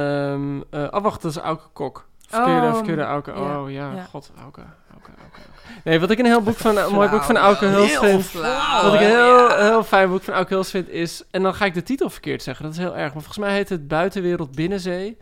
eh 0.70 0.87
oh 0.91 1.03
wacht, 1.03 1.23
dat 1.23 1.31
is 1.31 1.37
Auke 1.37 1.64
Kok. 1.73 2.07
Verkeerde, 2.29 2.66
Oh, 2.66 2.75
verkeerde 2.75 3.03
Auke. 3.03 3.31
ja, 3.31 3.61
Oh 3.61 3.70
ja, 3.70 3.93
ja. 3.93 4.03
god, 4.11 4.31
Auke, 4.43 4.61
Auke, 4.93 5.11
Auke. 5.20 5.41
Nee, 5.85 6.01
wat 6.01 6.11
ik 6.11 6.18
een 6.18 6.25
heel 6.25 6.43
boek 6.43 6.57
van, 6.57 6.77
een 6.77 6.93
mooi 6.93 7.09
boek 7.09 7.23
van 7.23 7.37
Auke 7.37 7.64
Huls 7.66 7.99
vind. 7.99 8.25
flauw, 8.25 8.83
Wat 8.83 8.95
ik 8.95 9.01
een 9.01 9.07
heel, 9.07 9.49
Ja. 9.49 9.64
heel 9.64 9.85
fijn 9.85 10.09
boek 10.09 10.23
van 10.23 10.35
Auke 10.35 10.55
Huls 10.55 10.70
vind 10.70 10.89
is... 10.89 11.23
En 11.31 11.43
dan 11.43 11.55
ga 11.55 11.64
ik 11.64 11.75
de 11.75 11.83
titel 11.83 12.11
verkeerd 12.11 12.43
zeggen, 12.43 12.64
dat 12.64 12.73
is 12.75 12.79
heel 12.79 12.97
erg. 12.97 13.03
Maar 13.03 13.23
volgens 13.23 13.39
mij 13.39 13.53
heet 13.53 13.68
het 13.68 13.89
Buitenwereld 13.89 14.55
Binnenzee. 14.55 15.18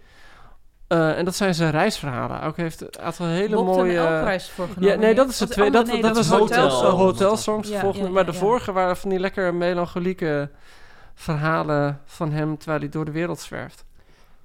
Eh, 0.90 1.18
en 1.18 1.24
dat 1.24 1.34
zijn 1.34 1.54
zijn 1.54 1.70
reisverhalen. 1.70 2.40
Auke 2.40 2.60
heeft 2.60 2.80
een 2.80 3.02
aantal 3.02 3.26
hele 3.26 3.54
Bob 3.54 3.64
mooie... 3.64 3.92
de 3.92 3.98
L-prijs 3.98 4.48
voor 4.48 4.68
genomen. 4.68 4.88
Ja, 4.88 4.96
nee, 4.96 5.14
dat 5.14 5.28
is 5.28 5.38
de 5.38 5.48
tweede. 5.48 5.72
Dat, 5.72 5.86
nee, 5.86 6.02
was 6.02 6.28
dat 6.28 6.38
Hotel, 6.38 6.66
is 6.66 6.72
Hotel. 6.72 6.90
Hotelsongs. 6.90 7.68
Ja, 7.68 7.80
volgende, 7.80 8.06
ja, 8.06 8.12
maar 8.12 8.26
de 8.26 8.32
ja. 8.32 8.38
vorige 8.38 8.72
waren 8.72 8.96
van 8.96 9.10
die 9.10 9.18
lekker 9.18 9.54
melancholieke 9.54 10.50
verhalen 11.14 12.00
van 12.04 12.32
hem... 12.32 12.58
terwijl 12.58 12.80
hij 12.80 12.88
door 12.88 13.04
de 13.04 13.10
wereld 13.10 13.40
zwerft. 13.40 13.84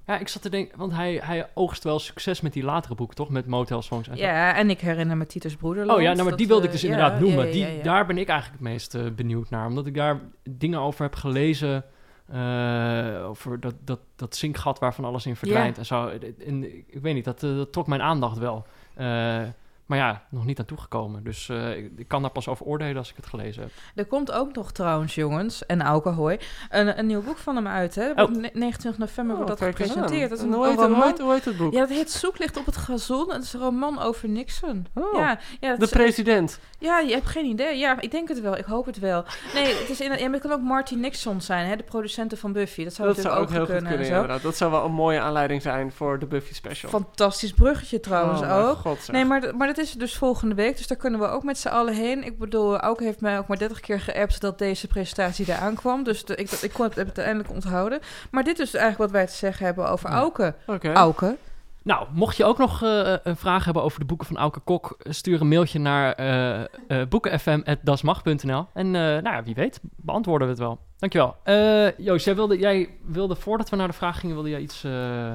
Ja, 0.06 0.18
ik 0.18 0.28
zat 0.28 0.42
te 0.42 0.48
denken, 0.48 0.78
want 0.78 0.92
hij, 0.92 1.20
hij 1.22 1.48
oogst 1.54 1.84
wel 1.84 1.98
succes 1.98 2.40
met 2.40 2.52
die 2.52 2.64
latere 2.64 2.94
boek, 2.94 3.14
toch? 3.14 3.28
Met 3.28 3.46
Motel 3.46 3.82
Songs. 3.82 4.08
en 4.08 4.16
zo. 4.16 4.22
Ja, 4.22 4.54
en 4.54 4.70
ik 4.70 4.80
herinner 4.80 5.16
me 5.16 5.26
Titus 5.26 5.56
Broederland. 5.56 5.98
Oh 5.98 6.04
ja, 6.04 6.12
nou, 6.12 6.28
maar 6.28 6.36
die 6.36 6.46
wilde 6.46 6.62
ik 6.62 6.68
eh, 6.68 6.72
dus 6.72 6.82
ja, 6.82 6.88
inderdaad 6.88 7.20
noemen. 7.20 7.38
ja, 7.38 7.44
ja, 7.44 7.52
die, 7.52 7.76
ja. 7.76 7.82
Daar 7.82 8.06
ben 8.06 8.18
ik 8.18 8.28
eigenlijk 8.28 8.60
het 8.60 8.70
meest 8.70 8.94
eh, 8.94 9.02
benieuwd 9.16 9.50
naar. 9.50 9.66
Omdat 9.66 9.86
ik 9.86 9.94
daar 9.94 10.20
dingen 10.50 10.80
over 10.80 11.02
heb 11.02 11.14
gelezen. 11.14 11.84
Eh, 12.26 13.26
over 13.28 13.60
dat, 13.60 13.74
dat, 13.84 14.00
dat 14.16 14.36
zinkgat 14.36 14.78
waarvan 14.78 15.04
alles 15.04 15.26
in 15.26 15.36
verdwijnt 15.36 15.74
Ja. 15.74 15.80
en 15.80 15.86
zo. 15.86 16.08
En 16.46 16.64
ik, 16.64 16.84
ik 16.88 17.02
weet 17.02 17.14
niet, 17.14 17.24
dat, 17.24 17.42
eh, 17.42 17.56
dat 17.56 17.72
trok 17.72 17.86
mijn 17.86 18.02
aandacht 18.02 18.38
wel. 18.38 18.66
Eh, 18.94 19.42
Maar 19.86 19.98
ja, 19.98 20.22
nog 20.30 20.44
niet 20.44 20.58
aan 20.58 20.64
toegekomen. 20.64 21.24
Dus 21.24 21.48
eh, 21.48 21.76
ik, 21.76 21.90
ik 21.96 22.08
kan 22.08 22.22
daar 22.22 22.30
pas 22.30 22.48
over 22.48 22.66
oordelen 22.66 22.96
als 22.96 23.10
ik 23.10 23.16
het 23.16 23.26
gelezen 23.26 23.62
heb. 23.62 23.70
Er 23.94 24.06
komt 24.06 24.32
ook 24.32 24.54
nog 24.54 24.72
trouwens, 24.72 25.14
jongens, 25.14 25.66
en 25.66 25.80
alcohol, 25.82 26.36
een, 26.70 26.98
een 26.98 27.06
nieuw 27.06 27.22
boek 27.22 27.38
van 27.38 27.56
hem 27.56 27.66
uit. 27.66 27.94
Hè? 27.94 28.10
Oh. 28.10 28.22
Op 28.22 28.30
ne- 28.30 28.50
29 28.52 28.98
november 28.98 29.34
wordt 29.36 29.50
dat 29.50 29.58
kijk 29.58 29.78
eens 29.78 29.88
gepresenteerd. 29.90 30.28
Dat 30.30 30.38
is 30.38 30.44
En 30.44 30.50
een, 30.50 30.56
hoe, 30.56 30.66
heet, 30.66 30.76
een 30.78 30.82
het- 30.82 30.92
hoe, 30.94 31.00
roman. 31.04 31.20
hoe 31.20 31.32
heet 31.32 31.44
het 31.44 31.56
boek? 31.56 31.72
Ja, 31.72 31.78
dat 31.80 31.88
heet 31.88 32.10
Zoek 32.10 32.38
ligt 32.38 32.56
op 32.56 32.66
het 32.66 32.76
gazon. 32.76 33.32
Het 33.32 33.42
is 33.42 33.52
een 33.52 33.60
roman 33.60 33.98
over 34.02 34.28
Nixon. 34.28 34.86
Oh, 34.94 35.14
ja, 35.18 35.38
ja, 35.60 35.68
dat 35.70 35.78
de 35.78 35.84
is- 35.84 35.90
president. 35.90 36.58
Ja, 36.78 36.98
je 36.98 37.12
hebt 37.12 37.26
geen 37.26 37.44
idee. 37.46 37.78
Ja, 37.78 38.00
ik 38.00 38.10
denk 38.10 38.28
het 38.28 38.40
wel. 38.40 38.56
Ik 38.56 38.64
hoop 38.64 38.86
het 38.86 38.98
wel. 38.98 39.24
Nee, 39.54 39.74
het, 39.74 39.88
is 39.90 40.00
in, 40.00 40.12
ja, 40.18 40.30
het 40.30 40.40
kan 40.40 40.52
ook 40.52 40.60
Marty 40.62 40.94
Nixon 40.94 41.40
zijn, 41.40 41.66
hè, 41.68 41.76
de 41.76 41.82
producenten 41.82 42.38
van 42.38 42.52
Buffy. 42.52 42.84
Dat 42.84 42.92
zou 42.92 43.08
Dat 43.08 43.16
natuurlijk 43.16 43.34
zou 43.50 43.60
ook 43.60 43.66
heel 43.68 43.76
goed 43.76 43.84
kunnen. 43.84 43.88
kunnen, 43.90 44.06
en 44.06 44.12
zo. 44.14 44.20
inderdaad. 44.20 44.42
Dat 44.42 44.56
zou 44.56 44.70
wel 44.70 44.84
een 44.84 44.92
mooie 44.92 45.20
aanleiding 45.20 45.62
zijn 45.62 45.92
voor 45.92 46.18
de 46.18 46.26
Buffy 46.26 46.54
special. 46.54 46.90
Fantastisch 46.90 47.52
bruggetje 47.52 48.00
trouwens 48.00 48.40
Oh, 48.40 48.68
ook. 48.68 48.76
god, 48.76 49.08
nee, 49.12 49.24
maar, 49.24 49.56
maar 49.56 49.66
dat 49.76 49.84
is 49.84 49.92
dus 49.92 50.16
volgende 50.16 50.54
week. 50.54 50.76
Dus 50.76 50.86
daar 50.86 50.98
kunnen 50.98 51.20
we 51.20 51.26
ook 51.26 51.42
met 51.42 51.58
z'n 51.58 51.68
allen 51.68 51.94
heen. 51.94 52.24
Ik 52.24 52.38
bedoel, 52.38 52.78
Auke 52.78 53.04
heeft 53.04 53.20
mij 53.20 53.38
ook 53.38 53.46
maar 53.46 53.58
30 53.58 53.80
keer 53.80 54.00
geappt 54.00 54.40
dat 54.40 54.58
deze 54.58 54.86
presentatie 54.86 55.46
eraan 55.48 55.74
kwam. 55.74 56.02
Dus 56.02 56.24
de- 56.24 56.36
ik, 56.36 56.50
ik 56.50 56.72
kon 56.72 56.84
het, 56.84 56.94
heb 56.94 57.06
het 57.06 57.16
uiteindelijk 57.18 57.54
onthouden. 57.54 58.00
Maar 58.30 58.44
dit 58.44 58.58
is 58.58 58.74
eigenlijk 58.74 58.98
wat 59.02 59.10
wij 59.10 59.26
te 59.26 59.36
zeggen 59.36 59.66
hebben 59.66 59.88
over 59.90 60.10
Ja. 60.10 60.16
Auke. 60.16 60.54
Oké. 60.66 60.92
Auke. 60.92 61.36
Nou, 61.82 62.06
mocht 62.12 62.36
je 62.36 62.44
ook 62.44 62.58
nog 62.58 62.82
eh, 62.82 63.14
een 63.22 63.36
vraag 63.36 63.64
hebben 63.64 63.82
over 63.82 63.98
de 64.00 64.04
boeken 64.04 64.26
van 64.26 64.36
Auke 64.36 64.60
Kok, 64.60 64.96
stuur 65.02 65.40
een 65.40 65.48
mailtje 65.48 65.78
naar 65.78 66.12
eh 66.12 66.60
eh, 66.60 66.66
boekenfm.dasmag.nl. 67.08 68.66
En 68.74 68.86
eh, 68.86 69.00
nou 69.00 69.22
ja, 69.22 69.42
wie 69.42 69.54
weet, 69.54 69.80
beantwoorden 69.96 70.46
we 70.46 70.52
het 70.52 70.62
wel. 70.62 70.78
Dankjewel. 70.98 71.36
Eh 71.42 71.98
Joost, 71.98 72.24
jij 72.24 72.34
wilde, 72.34 72.58
jij 72.58 72.88
wilde 73.04 73.36
voordat 73.36 73.68
we 73.68 73.76
naar 73.76 73.86
de 73.86 73.92
vraag 73.92 74.20
gingen, 74.20 74.34
wilde 74.34 74.50
jij 74.50 74.60
iets 74.60 74.84
uh, 74.84 75.32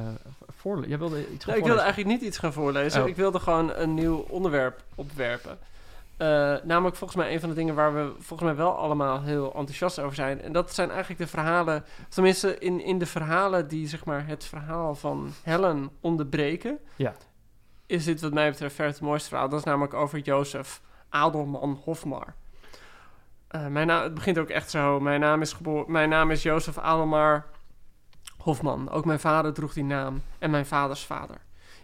voorlezen? 0.62 0.90
Jij 0.90 0.98
wilde 0.98 1.32
iets 1.34 1.46
gaan 1.46 1.56
ik 1.56 1.64
wilde 1.64 1.82
eigenlijk 1.82 2.10
niet 2.10 2.22
iets 2.22 2.38
gaan 2.38 2.54
voorlezen. 2.54 3.02
Oh. 3.02 3.08
Ik 3.08 3.16
wilde 3.16 3.40
gewoon 3.40 3.74
een 3.74 3.94
nieuw 3.94 4.26
onderwerp 4.30 4.84
opwerpen. 4.96 5.58
Eh, 6.22 6.28
namelijk 6.64 6.96
volgens 6.96 7.20
mij 7.20 7.34
een 7.34 7.40
van 7.40 7.50
de 7.50 7.56
dingen 7.56 7.76
waar 7.76 7.94
we 7.94 8.12
volgens 8.20 8.50
mij 8.50 8.58
wel 8.58 8.78
allemaal 8.78 9.22
heel 9.22 9.54
enthousiast 9.54 10.00
over 10.00 10.16
zijn. 10.16 10.42
En 10.42 10.52
dat 10.52 10.74
zijn 10.74 10.90
eigenlijk 10.90 11.20
de 11.20 11.28
verhalen, 11.28 11.84
tenminste 12.10 12.58
in, 12.58 12.84
in 12.84 13.00
de 13.00 13.06
verhalen 13.06 13.68
die 13.68 13.88
zeg 13.88 14.06
maar 14.06 14.28
het 14.28 14.46
verhaal 14.46 14.96
van 14.96 15.34
Helen 15.44 15.90
onderbreken. 16.02 16.80
Ja. 16.96 17.14
Is 17.86 18.06
dit 18.06 18.22
wat 18.22 18.34
mij 18.34 18.50
betreft 18.50 18.76
ver 18.76 18.86
het 18.86 19.02
mooiste 19.02 19.30
verhaal. 19.30 19.50
Dat 19.50 19.60
is 19.60 19.66
namelijk 19.66 19.94
over 19.94 20.20
Jozef 20.20 20.82
Adelman 21.10 21.80
Hofmar. 21.84 22.34
Eh, 23.48 23.68
mijn 23.68 23.88
naam, 23.88 24.04
het 24.04 24.14
begint 24.14 24.38
ook 24.38 24.50
echt 24.50 24.70
zo. 24.70 25.00
Mijn 25.00 25.20
naam 25.20 25.42
is, 25.42 25.54
geboren, 25.54 25.92
mijn 25.92 26.10
naam 26.10 26.32
is 26.32 26.44
Jozef 26.44 26.78
Adelmar 26.78 27.46
Hofman. 28.44 28.90
Ook 28.90 29.06
mijn 29.06 29.20
vader 29.20 29.54
droeg 29.54 29.74
die 29.74 29.84
naam 29.84 30.24
en 30.40 30.52
mijn 30.52 30.66
vaders 30.66 31.06
vader. 31.06 31.38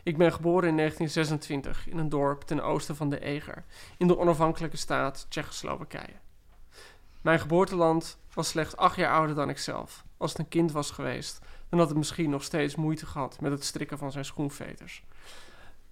Ik 0.04 0.18
ben 0.18 0.34
geboren 0.34 0.70
in 0.70 0.78
1926 0.78 1.88
in 1.88 1.98
een 1.98 2.10
dorp 2.10 2.42
ten 2.42 2.64
oosten 2.64 2.96
van 2.96 3.10
de 3.10 3.20
Eger, 3.20 3.64
in 3.98 4.08
de 4.08 4.18
onafhankelijke 4.18 4.78
staat 4.78 5.26
Tsjechoslowakije. 5.30 6.14
Mijn 7.22 7.40
geboorteland 7.40 8.18
was 8.34 8.48
slechts 8.48 8.76
acht 8.76 8.96
jaar 8.96 9.14
ouder 9.14 9.36
dan 9.36 9.50
ikzelf. 9.50 10.04
Als 10.18 10.32
het 10.32 10.40
een 10.40 10.48
kind 10.48 10.72
was 10.72 10.92
geweest, 10.92 11.40
dan 11.70 11.80
had 11.80 11.88
het 11.88 11.98
misschien 11.98 12.30
nog 12.30 12.44
steeds 12.44 12.76
moeite 12.76 13.06
gehad 13.06 13.42
met 13.42 13.52
het 13.52 13.64
strikken 13.64 13.98
van 13.98 14.12
zijn 14.12 14.26
schoenveters. 14.26 15.04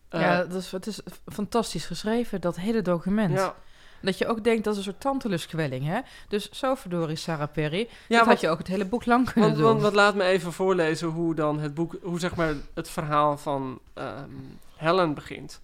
Uh, 0.09 0.21
ja, 0.21 0.43
dat 0.43 0.61
is, 0.61 0.71
het 0.71 0.87
is 0.87 1.01
fantastisch 1.25 1.85
geschreven, 1.85 2.41
dat 2.41 2.55
hele 2.55 2.81
document. 2.81 3.37
Ja. 3.37 3.55
Dat 4.01 4.17
je 4.17 4.27
ook 4.27 4.43
denkt, 4.43 4.63
dat 4.63 4.73
is 4.73 4.77
een 4.77 4.85
soort 4.85 5.01
tanteluskwelling, 5.01 5.85
hè? 5.85 5.99
Dus 6.27 6.49
zo 6.49 6.75
verdorie, 6.75 7.15
Sarah 7.15 7.51
Perry. 7.51 7.89
Ja, 8.07 8.17
dat 8.17 8.27
had 8.27 8.39
je 8.41 8.49
ook 8.49 8.57
het 8.57 8.67
hele 8.67 8.85
boek 8.85 9.05
lang 9.05 9.31
kunnen 9.31 9.49
want, 9.49 9.61
doen. 9.61 9.69
Want, 9.69 9.81
want 9.81 9.95
laat 9.95 10.15
me 10.15 10.23
even 10.23 10.53
voorlezen 10.53 11.07
hoe 11.07 11.35
dan 11.35 11.59
het 11.59 11.73
boek, 11.73 11.95
hoe 12.01 12.19
zeg 12.19 12.35
maar 12.35 12.53
het 12.73 12.89
verhaal 12.89 13.37
van 13.37 13.79
um, 13.93 14.59
Helen 14.75 15.13
begint. 15.13 15.61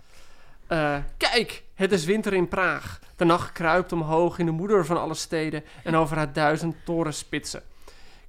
Uh, 0.70 0.98
kijk, 1.18 1.64
het 1.74 1.92
is 1.92 2.06
winter 2.06 2.34
in 2.34 2.48
Praag. 2.48 3.00
De 3.16 3.26
nacht 3.26 3.52
kruipt 3.52 3.92
omhoog 3.92 4.40
in 4.40 4.46
de 4.46 4.52
moeder 4.52 4.86
van 4.86 4.98
alle 4.98 5.14
steden 5.14 5.64
en 5.84 5.96
over 5.96 6.18
haar 6.18 6.34
duizend 6.34 6.76
torenspitsen. 6.86 7.64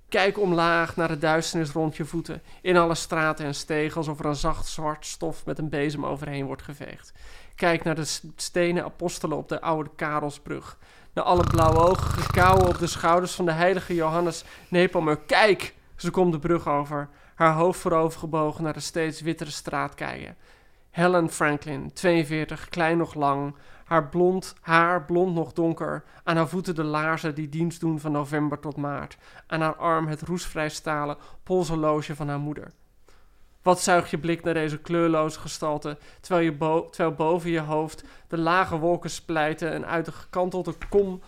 Kijk 0.09 0.38
omlaag 0.38 0.96
naar 0.96 1.09
de 1.09 1.18
duisternis 1.18 1.70
rond 1.70 1.96
je 1.96 2.05
voeten. 2.05 2.42
In 2.61 2.76
alle 2.76 2.94
straten 2.94 3.44
en 3.44 3.55
stegen 3.55 3.96
alsof 3.96 4.18
er 4.18 4.26
een 4.26 4.34
zacht 4.34 4.66
zwart 4.66 5.07
stof 5.07 5.44
met 5.46 5.59
een 5.59 5.68
bezem 5.68 6.07
overheen 6.07 6.46
wordt 6.46 6.62
geveegd. 6.62 7.12
Kijk 7.55 7.84
naar 7.84 7.94
de 7.94 8.18
stenen 8.36 8.84
apostelen 8.84 9.36
op 9.36 9.48
de 9.48 9.61
oude 9.61 9.90
Karelsbrug. 9.96 10.78
Naar 11.12 11.24
alle 11.24 11.44
blauwogige 11.44 12.32
kauwen 12.32 12.68
op 12.68 12.78
de 12.78 12.86
schouders 12.86 13.34
van 13.34 13.44
de 13.44 13.53
heilige 13.53 13.94
Johannes 13.94 14.44
Nepomuk. 14.68 15.26
Kijk! 15.26 15.74
Ze 15.96 16.11
komt 16.11 16.32
de 16.32 16.38
brug 16.38 16.68
over, 16.68 17.09
haar 17.34 17.55
hoofd 17.55 17.80
voorover 17.80 18.18
gebogen 18.18 18.64
naar 18.64 18.72
de 18.72 18.80
steeds 18.80 19.20
wittere 19.20 19.50
straat 19.50 19.94
kijken. 19.94 20.36
Helen 20.90 21.30
Franklin, 21.30 21.92
42, 21.92 22.68
klein 22.68 22.98
nog 22.98 23.14
lang, 23.14 23.55
haar 23.84 24.09
blond 24.09 24.55
haar 24.61 25.05
blond 25.05 25.34
nog 25.34 25.53
donker, 25.53 26.05
aan 26.24 26.36
haar 26.36 26.48
voeten 26.48 26.74
de 26.74 26.84
laarzen 26.84 27.34
die 27.34 27.48
dienst 27.48 27.80
doen 27.80 28.00
van 28.00 28.12
november 28.12 28.59
tot 28.59 28.76
maart, 28.76 29.16
aan 29.46 29.61
haar 29.61 29.76
arm 29.76 30.07
het 30.07 30.22
roestvrij 30.22 30.68
stalen 30.68 31.16
polshorloge 31.42 32.16
van 32.16 32.28
haar 32.28 32.38
moeder. 32.38 32.72
Wat 33.62 33.80
zuigt 33.80 34.10
je 34.10 34.18
blik 34.18 34.44
naar 34.44 34.54
deze 34.54 34.78
kleurloze 34.78 35.40
gestalte, 35.40 35.98
terwijl, 36.20 36.44
je 36.44 36.52
bo 36.52 36.88
terwijl 36.90 37.14
boven 37.14 37.50
je 37.50 37.60
hoofd 37.60 38.04
de 38.28 38.38
lage 38.38 38.78
wolken 38.78 39.10
splijten 39.10 39.72
en 39.72 39.86
uit 39.86 40.04
de 40.04 40.12
gekantelde 40.12 40.74
kom 40.88 41.20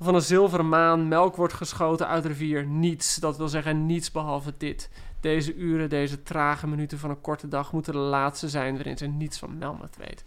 van 0.00 0.14
een 0.14 0.22
zilveren 0.22 0.68
maan 0.68 1.08
melk 1.08 1.36
wordt 1.36 1.52
geschoten 1.52 2.08
uit 2.08 2.22
de 2.22 2.28
rivier. 2.28 2.66
Niets, 2.66 3.16
dat 3.16 3.36
wil 3.36 3.48
zeggen 3.48 3.86
niets 3.86 4.10
behalve 4.10 4.52
dit. 4.58 4.90
Deze 5.20 5.54
uren, 5.54 5.88
deze 5.88 6.22
trage 6.22 6.66
minuten 6.66 6.98
van 6.98 7.10
een 7.10 7.20
korte 7.20 7.48
dag 7.48 7.72
moeten 7.72 7.92
de 7.92 7.98
laatste 7.98 8.48
zijn 8.48 8.74
waarin 8.74 8.98
ze 8.98 9.06
niets 9.06 9.38
van 9.38 9.58
Melmoth 9.58 9.96
weet. 9.96 10.24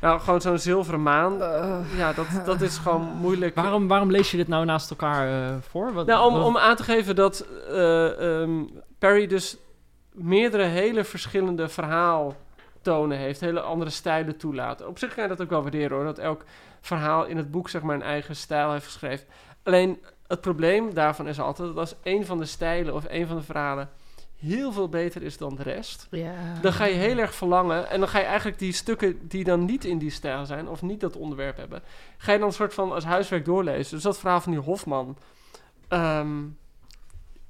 Nou, 0.00 0.20
gewoon 0.20 0.40
zo'n 0.40 0.58
zilveren 0.58 1.02
maan. 1.02 1.32
Uh, 1.34 1.78
ja, 1.96 2.12
dat, 2.12 2.26
dat 2.44 2.60
is 2.60 2.78
gewoon 2.78 3.06
moeilijk. 3.20 3.54
Waarom, 3.54 3.88
waarom 3.88 4.10
lees 4.10 4.30
je 4.30 4.36
dit 4.36 4.48
nou 4.48 4.64
naast 4.64 4.90
elkaar 4.90 5.28
uh, 5.28 5.56
voor? 5.60 5.92
Wat, 5.92 6.06
nou, 6.06 6.26
om, 6.26 6.38
wat... 6.38 6.46
om 6.46 6.58
aan 6.58 6.76
te 6.76 6.82
geven 6.82 7.16
dat 7.16 7.46
uh, 7.70 8.40
um, 8.40 8.70
Perry 8.98 9.26
dus 9.26 9.56
meerdere 10.14 10.62
hele 10.62 11.04
verschillende 11.04 11.68
verhaaltonen 11.68 13.18
heeft. 13.18 13.40
Hele 13.40 13.60
andere 13.60 13.90
stijlen 13.90 14.36
toelaat. 14.36 14.86
Op 14.86 14.98
zich 14.98 15.14
kan 15.14 15.22
je 15.22 15.28
dat 15.28 15.42
ook 15.42 15.50
wel 15.50 15.62
waarderen 15.62 15.96
hoor. 15.96 16.04
Dat 16.04 16.18
elk 16.18 16.44
verhaal 16.80 17.24
in 17.24 17.36
het 17.36 17.50
boek 17.50 17.68
zeg 17.68 17.82
maar 17.82 17.94
een 17.94 18.02
eigen 18.02 18.36
stijl 18.36 18.72
heeft 18.72 18.84
geschreven. 18.84 19.26
Alleen 19.62 20.02
het 20.26 20.40
probleem 20.40 20.94
daarvan 20.94 21.28
is 21.28 21.40
altijd 21.40 21.68
dat 21.68 21.76
als 21.76 21.94
een 22.02 22.26
van 22.26 22.38
de 22.38 22.44
stijlen 22.44 22.94
of 22.94 23.04
een 23.08 23.26
van 23.26 23.36
de 23.36 23.42
verhalen 23.42 23.90
heel 24.38 24.72
veel 24.72 24.88
beter 24.88 25.22
is 25.22 25.36
dan 25.36 25.54
de 25.54 25.62
rest, 25.62 26.06
ja. 26.10 26.34
dan 26.60 26.72
ga 26.72 26.84
je 26.84 26.94
heel 26.94 27.18
erg 27.18 27.34
verlangen 27.34 27.90
en 27.90 27.98
dan 28.00 28.08
ga 28.08 28.18
je 28.18 28.24
eigenlijk 28.24 28.58
die 28.58 28.72
stukken 28.72 29.28
die 29.28 29.44
dan 29.44 29.64
niet 29.64 29.84
in 29.84 29.98
die 29.98 30.10
stijl 30.10 30.46
zijn 30.46 30.68
of 30.68 30.82
niet 30.82 31.00
dat 31.00 31.16
onderwerp 31.16 31.56
hebben, 31.56 31.82
ga 32.16 32.32
je 32.32 32.38
dan 32.38 32.46
een 32.46 32.54
soort 32.54 32.74
van 32.74 32.92
als 32.92 33.04
huiswerk 33.04 33.44
doorlezen. 33.44 33.94
Dus 33.94 34.02
dat 34.02 34.18
verhaal 34.18 34.40
van 34.40 34.52
die 34.52 34.60
Hofman 34.60 35.16
um, 35.88 36.58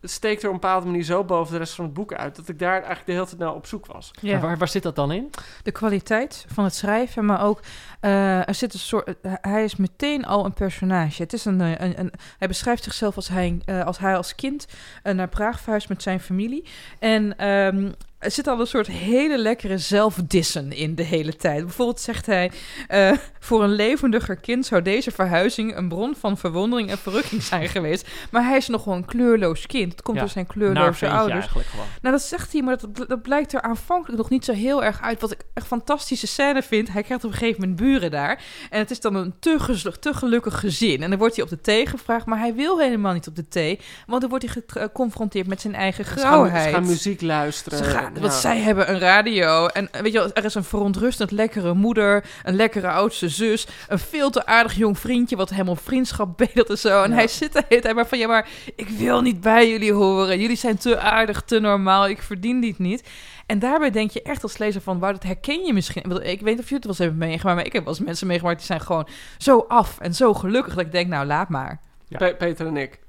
steekt 0.05 0.43
er 0.43 0.49
op 0.49 0.55
een 0.55 0.61
bepaalde 0.61 0.87
manier 0.87 1.03
zo 1.03 1.25
boven 1.25 1.53
de 1.53 1.59
rest 1.59 1.75
van 1.75 1.85
het 1.85 1.95
boek 1.95 2.15
uit 2.15 2.37
dat 2.37 2.49
ik 2.49 2.59
daar 2.59 2.73
eigenlijk 2.73 3.07
de 3.07 3.13
hele 3.13 3.27
tijd 3.27 3.39
naar 3.39 3.55
op 3.55 3.67
zoek 3.67 3.87
was. 3.87 4.11
Ja. 4.21 4.41
Waar, 4.41 4.59
waar 4.59 4.69
zit 4.69 4.83
dat 4.83 4.97
dan 4.97 5.13
in? 5.13 5.31
De 5.63 5.73
kwaliteit 5.73 6.47
van 6.49 6.65
het 6.65 6.75
schrijven, 6.75 7.25
maar 7.25 7.45
ook 7.45 7.61
uh, 8.01 8.49
er 8.49 8.55
zit 8.55 8.73
een 8.73 8.79
soort. 8.79 9.09
Uh, 9.23 9.33
hij 9.41 9.65
is 9.65 9.77
meteen 9.77 10.25
al 10.25 10.45
een 10.45 10.53
personage. 10.53 11.23
Het 11.23 11.33
is 11.33 11.45
een, 11.45 11.61
een, 11.61 12.01
een 12.01 12.13
hij 12.39 12.49
beschrijft 12.49 12.85
zichzelf 12.85 13.17
als 13.17 13.29
hij, 13.29 13.61
uh, 13.67 13.85
als, 13.85 13.99
hij 13.99 14.17
als 14.17 14.35
kind 14.35 14.67
naar 15.03 15.29
Praag 15.29 15.61
verhuist 15.61 15.89
met 15.89 16.03
zijn 16.03 16.21
familie. 16.21 16.65
En 16.99 17.49
um, 17.49 17.95
er 18.25 18.31
zit 18.31 18.47
al 18.47 18.61
een 18.61 18.67
soort 18.67 18.87
hele 18.87 19.39
lekkere 19.39 19.79
zelfdissen 19.79 20.73
in 20.73 20.95
de 20.95 21.03
hele 21.03 21.37
tijd. 21.37 21.65
Bijvoorbeeld 21.65 22.01
zegt 22.01 22.27
hij: 22.27 22.51
uh, 22.91 23.13
Voor 23.41 23.63
een 23.63 23.73
levendiger 23.75 24.37
kind 24.37 24.67
zou 24.67 24.83
deze 24.83 25.11
verhuizing 25.11 25.77
een 25.77 25.89
bron 25.89 26.17
van 26.17 26.39
verwondering 26.39 26.91
en 26.91 26.99
verrukking 26.99 27.43
zijn 27.43 27.69
geweest. 27.69 28.09
Maar 28.31 28.45
hij 28.45 28.57
is 28.57 28.69
nog 28.69 28.85
wel 28.85 28.95
een 28.95 29.05
kleurloos 29.05 29.67
kind. 29.67 29.93
Het 29.93 30.03
komt 30.03 30.17
ja, 30.17 30.23
door 30.23 30.33
zijn 30.33 30.47
kleurloze 30.47 31.09
ouders. 31.09 31.47
Gewoon. 31.47 31.87
Nou, 32.03 32.15
dat 32.15 32.25
zegt 32.25 32.53
hij, 32.53 32.63
maar 32.63 32.79
dat, 32.79 33.09
dat 33.09 33.23
blijkt 33.23 33.53
er 33.53 33.63
aanvankelijk 33.63 34.19
nog 34.19 34.31
niet 34.31 34.45
zo 34.45 34.53
heel 34.53 34.85
erg 34.85 35.03
uit. 35.03 35.21
Wat 35.21 35.31
ik 35.31 35.41
echt 35.55 35.67
fantastische 35.67 36.27
scène 36.27 36.63
vind. 36.63 36.93
Hij 36.93 37.03
krijgt 37.03 37.25
op 37.25 37.31
een 37.31 37.37
gegeven 37.37 37.61
moment 37.61 37.81
buren 37.81 38.11
daar. 38.11 38.43
En 38.71 38.79
het 38.79 38.91
is 38.91 39.01
dan 39.01 39.15
een 39.15 39.35
te, 39.39 39.83
te 40.01 40.15
gelukkig 40.15 40.61
gezin. 40.61 41.03
En 41.03 41.11
dan 41.11 41.19
wordt 41.19 41.35
hij 41.35 41.45
op 41.45 41.51
de 41.51 41.61
thee 41.61 41.87
gevraagd, 41.87 42.27
maar 42.27 42.39
hij 42.39 42.55
wil 42.55 42.79
helemaal 42.79 43.13
niet 43.13 43.29
op 43.29 43.37
de 43.37 43.49
thee. 43.49 43.81
Want 44.07 44.21
dan 44.21 44.31
wordt 44.31 44.45
hij 44.45 44.63
geconfronteerd 44.67 45.47
met 45.47 45.61
zijn 45.61 45.75
eigen 45.75 46.05
grauwheid. 46.05 46.53
Ze 46.53 46.59
gaan, 46.59 46.69
ze 46.69 46.75
gaan 46.75 46.87
muziek 46.87 47.21
luisteren. 47.21 47.79
Ze 47.79 47.85
gaan, 47.85 48.14
want 48.21 48.33
ja. 48.33 48.39
zij 48.39 48.59
hebben 48.59 48.91
een 48.91 48.99
radio. 48.99 49.67
En 49.67 49.89
weet 49.93 50.13
je 50.13 50.19
wel, 50.19 50.33
er 50.33 50.45
is 50.45 50.55
een 50.55 50.65
verontrustend 50.65 51.31
lekkere 51.31 51.75
moeder. 51.75 52.25
Een 52.43 52.57
lekkere 52.57 52.89
oudste 52.89 53.29
zus. 53.29 53.67
Een 53.89 53.99
veel 53.99 54.31
te 54.31 54.47
aardig 54.47 54.75
jong 54.75 54.99
vriendje. 54.99 55.37
Wat 55.37 55.51
helemaal 55.51 55.77
vriendschap 55.77 56.37
bedelt 56.47 56.71
en 56.71 56.79
zo. 56.79 57.03
En 57.03 57.11
ja. 57.11 57.17
hij 57.17 57.29
zit 57.29 57.53
de 57.53 57.65
hele 57.69 57.83
tijd 57.83 57.95
maar 57.95 58.07
van... 58.07 58.19
Ja, 58.19 58.27
maar 58.27 58.49
ik 58.77 58.89
wil 58.89 59.21
niet 59.21 59.41
bij 59.41 59.71
jullie 59.71 59.93
horen. 59.93 60.41
Jullie 60.41 60.57
zijn 60.57 60.77
te 60.77 60.99
aardig, 60.99 61.43
te 61.43 61.61
normaal. 61.61 62.09
Ik 62.09 62.23
verdien 62.23 62.61
dit 62.61 62.79
niet. 62.79 63.09
En 63.47 63.59
daarbij 63.59 63.91
denk 63.91 64.11
je 64.11 64.23
echt 64.23 64.43
als 64.43 64.59
lezer 64.59 64.81
van... 64.81 64.99
Wauw, 64.99 65.13
dat 65.13 65.23
herken 65.23 65.65
je 65.65 65.73
misschien. 65.73 66.03
Ik 66.03 66.41
weet 66.41 66.45
niet 66.45 66.59
of 66.59 66.69
jullie 66.69 66.75
het 66.75 66.85
wel 66.85 66.89
eens 66.89 66.99
hebben 66.99 67.19
meegemaakt. 67.19 67.57
Maar 67.57 67.67
ik 67.67 67.73
heb 67.73 67.85
wel 67.85 67.95
eens 67.95 68.05
mensen 68.05 68.27
meegemaakt... 68.27 68.59
Die 68.59 68.67
zijn 68.67 68.81
gewoon 68.81 69.09
zo 69.39 69.65
af 69.69 70.01
en 70.01 70.15
zo 70.15 70.35
gelukkig. 70.35 70.75
Dat 70.75 70.85
ik 70.85 70.93
denk, 70.93 71.09
nou, 71.09 71.27
laat 71.27 71.49
maar. 71.49 71.81
Ja. 72.09 72.33
Peter 72.33 72.67
en 72.67 72.77
ik. 72.77 73.04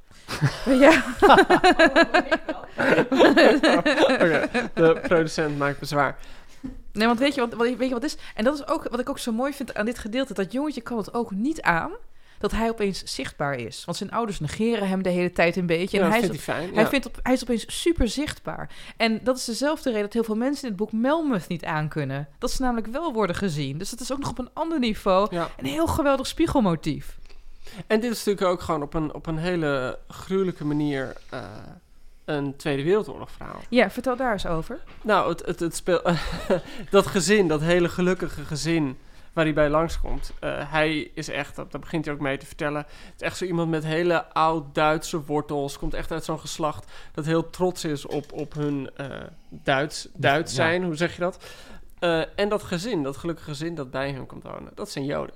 Ja. 0.66 1.04
okay, 4.02 4.50
de 4.74 5.00
producent 5.08 5.58
maakt 5.58 5.80
bezwaar. 5.80 6.18
Nee, 6.92 7.08
want 7.08 7.20
weet 7.20 7.36
je 7.36 7.42
wat, 7.42 7.54
wat, 7.54 7.68
weet 7.68 7.88
je 7.88 7.94
wat 7.94 8.04
is? 8.04 8.18
En 8.36 8.44
dat 8.44 8.54
is 8.54 8.68
ook 8.68 8.90
wat 8.90 9.00
ik 9.00 9.10
ook 9.10 9.20
zo 9.20 9.32
mooi 9.32 9.54
vind 9.54 9.76
aan 9.76 9.86
dit 9.86 10.00
gedeelte. 10.00 10.34
Dat 10.34 10.52
jongetje 10.52 10.82
kan 10.82 10.98
het 10.98 11.14
ook 11.14 11.32
niet 11.32 11.62
aan 11.62 11.92
dat 12.40 12.52
hij 12.52 12.70
opeens 12.70 13.04
zichtbaar 13.04 13.56
is. 13.56 13.86
Want 13.86 13.98
zijn 13.98 14.12
ouders 14.12 14.40
negeren 14.40 14.88
hem 14.88 15.04
de 15.04 15.10
hele 15.10 15.32
tijd 15.32 15.56
een 15.56 15.66
beetje. 15.66 15.98
Ja, 15.98 16.04
en 16.04 16.10
hij, 16.10 16.20
vindt 16.20 16.36
is, 16.36 16.46
hij 16.46 16.56
fijn, 16.56 16.74
hij, 16.74 16.84
ja. 16.84 16.90
vindt 16.90 17.06
op, 17.06 17.20
hij 17.24 17.34
is 17.34 17.42
opeens 17.42 17.82
super 17.82 18.08
zichtbaar. 18.08 18.70
En 18.98 19.20
dat 19.24 19.38
is 19.38 19.46
dezelfde 19.46 19.90
reden 19.90 20.04
dat 20.04 20.14
heel 20.14 20.24
veel 20.24 20.36
mensen 20.36 20.64
in 20.64 20.68
het 20.70 20.78
boek 20.78 20.92
Melmoth 20.92 21.48
niet 21.48 21.66
aankunnen. 21.66 22.28
Dat 22.40 22.52
ze 22.52 22.62
namelijk 22.62 22.88
wel 22.88 23.14
worden 23.14 23.36
gezien. 23.36 23.78
Dus 23.78 23.90
dat 23.90 24.00
is 24.00 24.12
ook 24.12 24.20
nog 24.20 24.30
op 24.30 24.40
een 24.40 24.50
ander 24.54 24.80
niveau 24.80 25.28
Ja. 25.32 25.50
een 25.58 25.66
heel 25.66 25.88
geweldig 25.88 26.28
spiegelmotief. 26.28 27.18
En 27.88 28.00
dit 28.00 28.12
is 28.12 28.18
natuurlijk 28.24 28.48
ook 28.52 28.62
gewoon 28.62 28.82
op 28.82 28.94
een, 28.94 29.14
op 29.14 29.28
een 29.28 29.38
hele 29.38 30.00
gruwelijke 30.08 30.66
manier 30.66 31.16
eh, 31.30 31.40
een 32.26 32.56
Tweede 32.56 32.84
Wereldoorlog 32.84 33.32
verhaal. 33.32 33.62
Ja, 33.70 33.90
vertel 33.90 34.16
daar 34.16 34.32
eens 34.32 34.46
over. 34.48 34.80
Nou, 35.02 35.30
het, 35.30 35.46
het, 35.46 35.60
het 35.60 35.76
speel, 35.76 36.02
dat 36.90 37.08
gezin, 37.08 37.48
dat 37.48 37.62
hele 37.62 37.90
gelukkige 37.90 38.42
gezin 38.46 38.98
waar 39.34 39.44
hij 39.46 39.54
bij 39.54 39.70
langskomt. 39.70 40.32
eh 40.40 40.72
hij 40.72 41.12
is 41.14 41.30
echt, 41.30 41.56
dat, 41.56 41.72
daar 41.72 41.82
begint 41.82 42.06
hij 42.06 42.14
ook 42.14 42.20
mee 42.20 42.38
te 42.38 42.46
vertellen. 42.46 42.78
Het 42.82 43.14
is 43.16 43.22
echt 43.22 43.38
zo 43.38 43.46
iemand 43.46 43.70
met 43.70 43.84
hele 43.84 44.34
oud-Duitse 44.34 45.24
wortels. 45.26 45.78
Komt 45.78 45.94
echt 45.94 46.12
uit 46.12 46.24
zo'n 46.24 46.40
geslacht 46.40 46.92
dat 47.14 47.26
heel 47.26 47.50
trots 47.50 47.84
is 47.86 48.06
op, 48.06 48.32
op 48.34 48.54
hun 48.54 48.90
eh, 48.96 49.08
Duits, 49.50 50.08
Duits 50.14 50.56
Ja. 50.56 50.64
zijn. 50.64 50.84
Hoe 50.84 50.96
zeg 50.96 51.14
je 51.16 51.22
dat? 51.22 51.44
Eh, 52.00 52.22
en 52.40 52.50
dat 52.50 52.64
gezin, 52.64 53.04
dat 53.04 53.18
gelukkige 53.18 53.50
gezin 53.50 53.76
dat 53.76 53.92
bij 53.92 54.12
hen 54.12 54.26
komt 54.26 54.44
wonen, 54.44 54.72
dat 54.76 54.90
zijn 54.90 55.06
Joden. 55.06 55.36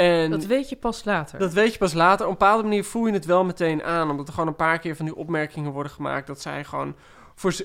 En 0.00 0.30
Dat 0.30 0.44
weet 0.44 0.68
je 0.68 0.76
pas 0.76 1.04
later. 1.04 1.38
dat 1.38 1.52
weet 1.52 1.72
je 1.72 1.78
pas 1.78 1.92
later. 1.92 2.26
Op 2.26 2.32
een 2.32 2.38
bepaalde 2.38 2.62
manier 2.62 2.84
voel 2.84 3.06
je 3.06 3.12
het 3.12 3.24
wel 3.24 3.44
meteen 3.44 3.82
aan. 3.82 4.10
Omdat 4.10 4.26
er 4.28 4.32
gewoon 4.32 4.48
een 4.48 4.56
paar 4.56 4.78
keer 4.78 4.96
van 4.96 5.04
die 5.04 5.16
opmerkingen 5.16 5.72
worden 5.72 5.92
gemaakt. 5.92 6.26
Dat 6.26 6.40
zij 6.40 6.64
gewoon 6.64 6.94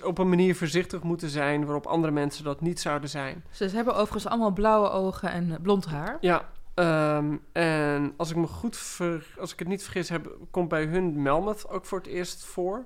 op 0.03 0.17
een 0.17 0.29
manier 0.29 0.55
voorzichtig 0.55 1.03
moeten 1.03 1.29
zijn. 1.29 1.65
Waarop 1.65 1.85
andere 1.85 2.13
mensen 2.13 2.43
dat 2.43 2.61
niet 2.61 2.79
zouden 2.79 3.09
zijn. 3.09 3.43
Ze 3.51 3.69
hebben 3.73 3.93
overigens 3.93 4.27
allemaal 4.27 4.51
blauwe 4.51 4.89
ogen 4.89 5.31
en 5.31 5.51
eh, 5.51 5.57
blond 5.61 5.85
haar. 5.85 6.17
Ja. 6.21 6.49
ehm, 6.73 7.35
en 7.51 8.13
als 8.17 8.29
ik 8.29 8.35
me 8.35 8.47
goed 8.47 8.77
ver, 8.77 9.25
als 9.39 9.53
ik 9.53 9.59
het 9.59 9.67
niet 9.67 9.83
vergis, 9.83 10.09
heb, 10.09 10.37
komt 10.51 10.69
bij 10.69 10.85
hun 10.85 11.21
Melmoth 11.21 11.69
ook 11.69 11.85
voor 11.85 11.97
het 11.97 12.07
eerst 12.07 12.45
voor. 12.45 12.85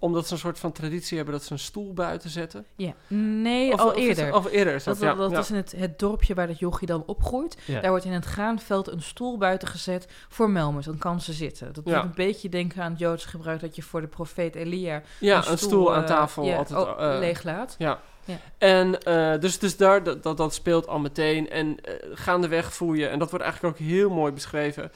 Omdat 0.00 0.26
ze 0.26 0.32
een 0.32 0.38
soort 0.38 0.58
van 0.58 0.72
traditie 0.72 1.16
hebben 1.16 1.34
dat 1.34 1.44
ze 1.44 1.52
een 1.52 1.58
stoel 1.58 1.92
buiten 1.92 2.30
zetten. 2.30 2.66
Ja. 2.76 2.92
Nee, 3.16 3.72
Of- 3.72 3.80
al 3.80 3.88
of 3.88 3.96
eerder. 3.96 4.24
het- 4.26 4.34
Of 4.34 4.50
eerder 4.50 4.74
is 4.74 4.84
Dat, 4.84 4.98
dat, 4.98 5.08
ja. 5.08 5.14
dat 5.14 5.30
ja. 5.30 5.38
is 5.38 5.50
in 5.50 5.56
het, 5.56 5.74
het 5.76 5.98
dorpje 5.98 6.34
waar 6.34 6.46
dat 6.46 6.58
jochie 6.58 6.86
dan 6.86 7.02
opgroeit. 7.06 7.58
Ja. 7.64 7.80
Daar 7.80 7.90
wordt 7.90 8.04
in 8.04 8.12
het 8.12 8.24
graanveld 8.24 8.88
een 8.88 9.02
stoel 9.02 9.38
buiten 9.38 9.68
gezet 9.68 10.06
voor 10.28 10.50
Melmers. 10.50 10.86
Dan 10.86 10.98
kan 10.98 11.20
ze 11.20 11.32
zitten. 11.32 11.72
Dat 11.72 11.84
doet 11.84 11.94
een 11.94 12.12
beetje 12.14 12.48
denken 12.48 12.82
aan 12.82 12.90
het 12.90 13.00
Joods 13.00 13.24
gebruik... 13.24 13.60
dat 13.60 13.76
je 13.76 13.82
voor 13.82 14.00
de 14.00 14.06
profeet 14.06 14.54
Elia 14.54 15.02
Ja, 15.20 15.48
een 15.48 15.58
stoel 15.58 15.94
aan 15.94 16.02
eh, 16.02 16.08
tafel 16.08 16.54
altijd, 16.54 16.78
oh, 16.80 17.12
eh, 17.12 17.18
leeg 17.18 17.42
laat. 17.42 17.74
Ja. 17.78 18.00
Ja. 18.24 18.36
En 18.58 19.02
eh, 19.02 19.40
dus, 19.40 19.58
dus 19.58 19.76
daar, 19.76 20.02
dat, 20.02 20.36
dat, 20.36 20.54
speelt 20.54 20.88
al 20.88 20.98
meteen. 20.98 21.50
En 21.50 21.80
eh, 21.80 21.94
gaandeweg 22.12 22.74
voel 22.74 22.92
je, 22.92 23.06
en 23.06 23.18
dat 23.18 23.30
wordt 23.30 23.44
eigenlijk 23.44 23.74
ook 23.80 23.86
heel 23.86 24.10
mooi 24.10 24.32
beschreven. 24.32 24.90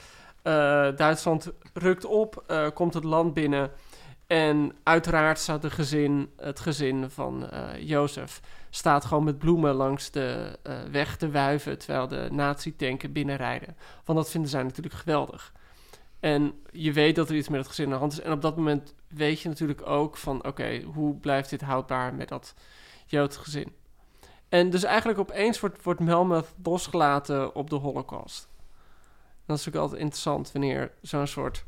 Duitsland 0.95 1.51
rukt 1.73 2.05
op, 2.05 2.43
komt 2.73 2.93
het 2.93 3.03
land 3.03 3.33
binnen. 3.33 3.71
En 4.27 4.75
uiteraard 4.83 5.39
staat 5.39 5.61
de 5.61 5.69
gezin, 5.69 6.31
het 6.37 6.59
gezin 6.59 7.09
van 7.09 7.49
eh 7.49 7.87
Jozef, 7.87 8.41
staat 8.69 9.05
gewoon 9.05 9.23
met 9.23 9.37
bloemen 9.37 9.73
langs 9.73 10.11
de 10.11 10.59
eh, 10.63 10.81
weg 10.91 11.17
te 11.17 11.31
wuiven. 11.31 11.77
Terwijl 11.77 12.07
de 12.07 12.27
nazi-tanken 12.31 13.11
binnenrijden. 13.11 13.77
Want 14.05 14.17
dat 14.17 14.29
vinden 14.29 14.49
zij 14.49 14.63
natuurlijk 14.63 14.95
geweldig. 14.95 15.53
En 16.19 16.53
je 16.71 16.93
weet 16.93 17.15
dat 17.15 17.29
er 17.29 17.35
iets 17.35 17.49
met 17.49 17.59
het 17.59 17.67
gezin 17.67 17.85
aan 17.85 17.91
de 17.91 17.97
hand 17.97 18.11
is. 18.11 18.21
En 18.21 18.31
op 18.31 18.41
dat 18.41 18.55
moment 18.55 18.95
weet 19.07 19.41
je 19.41 19.49
natuurlijk 19.49 19.87
ook 19.87 20.17
van... 20.17 20.45
oké, 20.45 20.81
hoe 20.81 21.15
blijft 21.15 21.49
dit 21.49 21.61
houdbaar 21.61 22.13
met 22.13 22.29
dat 22.29 22.53
Joodse 23.05 23.39
gezin? 23.39 23.73
En 24.49 24.69
dus 24.69 24.83
eigenlijk 24.83 25.19
opeens 25.19 25.59
wordt, 25.59 25.83
wordt 25.83 25.99
Melmoth 25.99 26.53
losgelaten 26.63 27.55
op 27.55 27.69
de 27.69 27.75
holocaust. 27.75 28.47
Dat 29.45 29.57
is 29.57 29.65
natuurlijk 29.65 29.75
altijd 29.75 30.01
interessant... 30.01 30.51
wanneer 30.51 30.91
zo'n 31.01 31.27
soort 31.27 31.65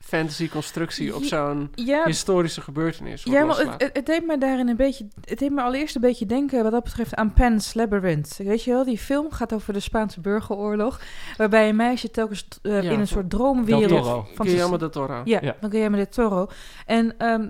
fantasy-constructie... 0.00 1.14
op 1.14 1.22
Ja, 1.22 1.28
zo'n 1.28 1.70
Ja, 1.74 2.04
historische 2.04 2.60
gebeurtenis 2.60 3.22
ja 3.24 3.44
maar 3.44 3.56
het, 3.58 3.68
het, 3.82 3.90
het 3.92 4.06
deed 4.06 4.26
me 4.26 4.38
daarin 4.38 4.68
een 4.68 4.76
beetje... 4.76 5.08
Het 5.24 5.38
deed 5.38 5.50
me 5.50 5.62
allereerst 5.62 5.94
een 5.94 6.00
beetje 6.00 6.26
denken 6.26 6.62
wat 6.62 6.72
dat 6.72 6.84
betreft 6.84 7.14
aan 7.14 7.32
Pan's 7.32 7.74
Labyrinth. 7.74 8.36
Weet 8.36 8.64
je 8.64 8.70
wel, 8.70 8.84
die 8.84 8.98
film 8.98 9.32
gaat 9.32 9.52
over 9.52 9.72
de 9.72 9.80
Spaanse 9.80 10.20
burgeroorlog... 10.20 11.00
waarbij 11.36 11.68
een 11.68 11.76
meisje 11.76 12.10
telkens 12.10 12.46
eh, 12.62 12.72
Ja, 12.72 12.78
in 12.78 12.88
een 12.90 12.96
van- 12.96 13.06
soort 13.06 13.30
droomwereld... 13.30 13.88
Del 13.88 14.02
Toro. 14.02 14.26
van 14.34 14.46
Guillermo 14.46 14.76
del 14.76 14.90
Toro. 14.90 15.20
Ja, 15.24 15.38
Ja. 15.42 15.56
dan 15.60 15.70
Guillermo 15.70 15.96
del 15.96 16.08
Toro. 16.08 16.46
En 16.86 17.14
ehm, 17.18 17.48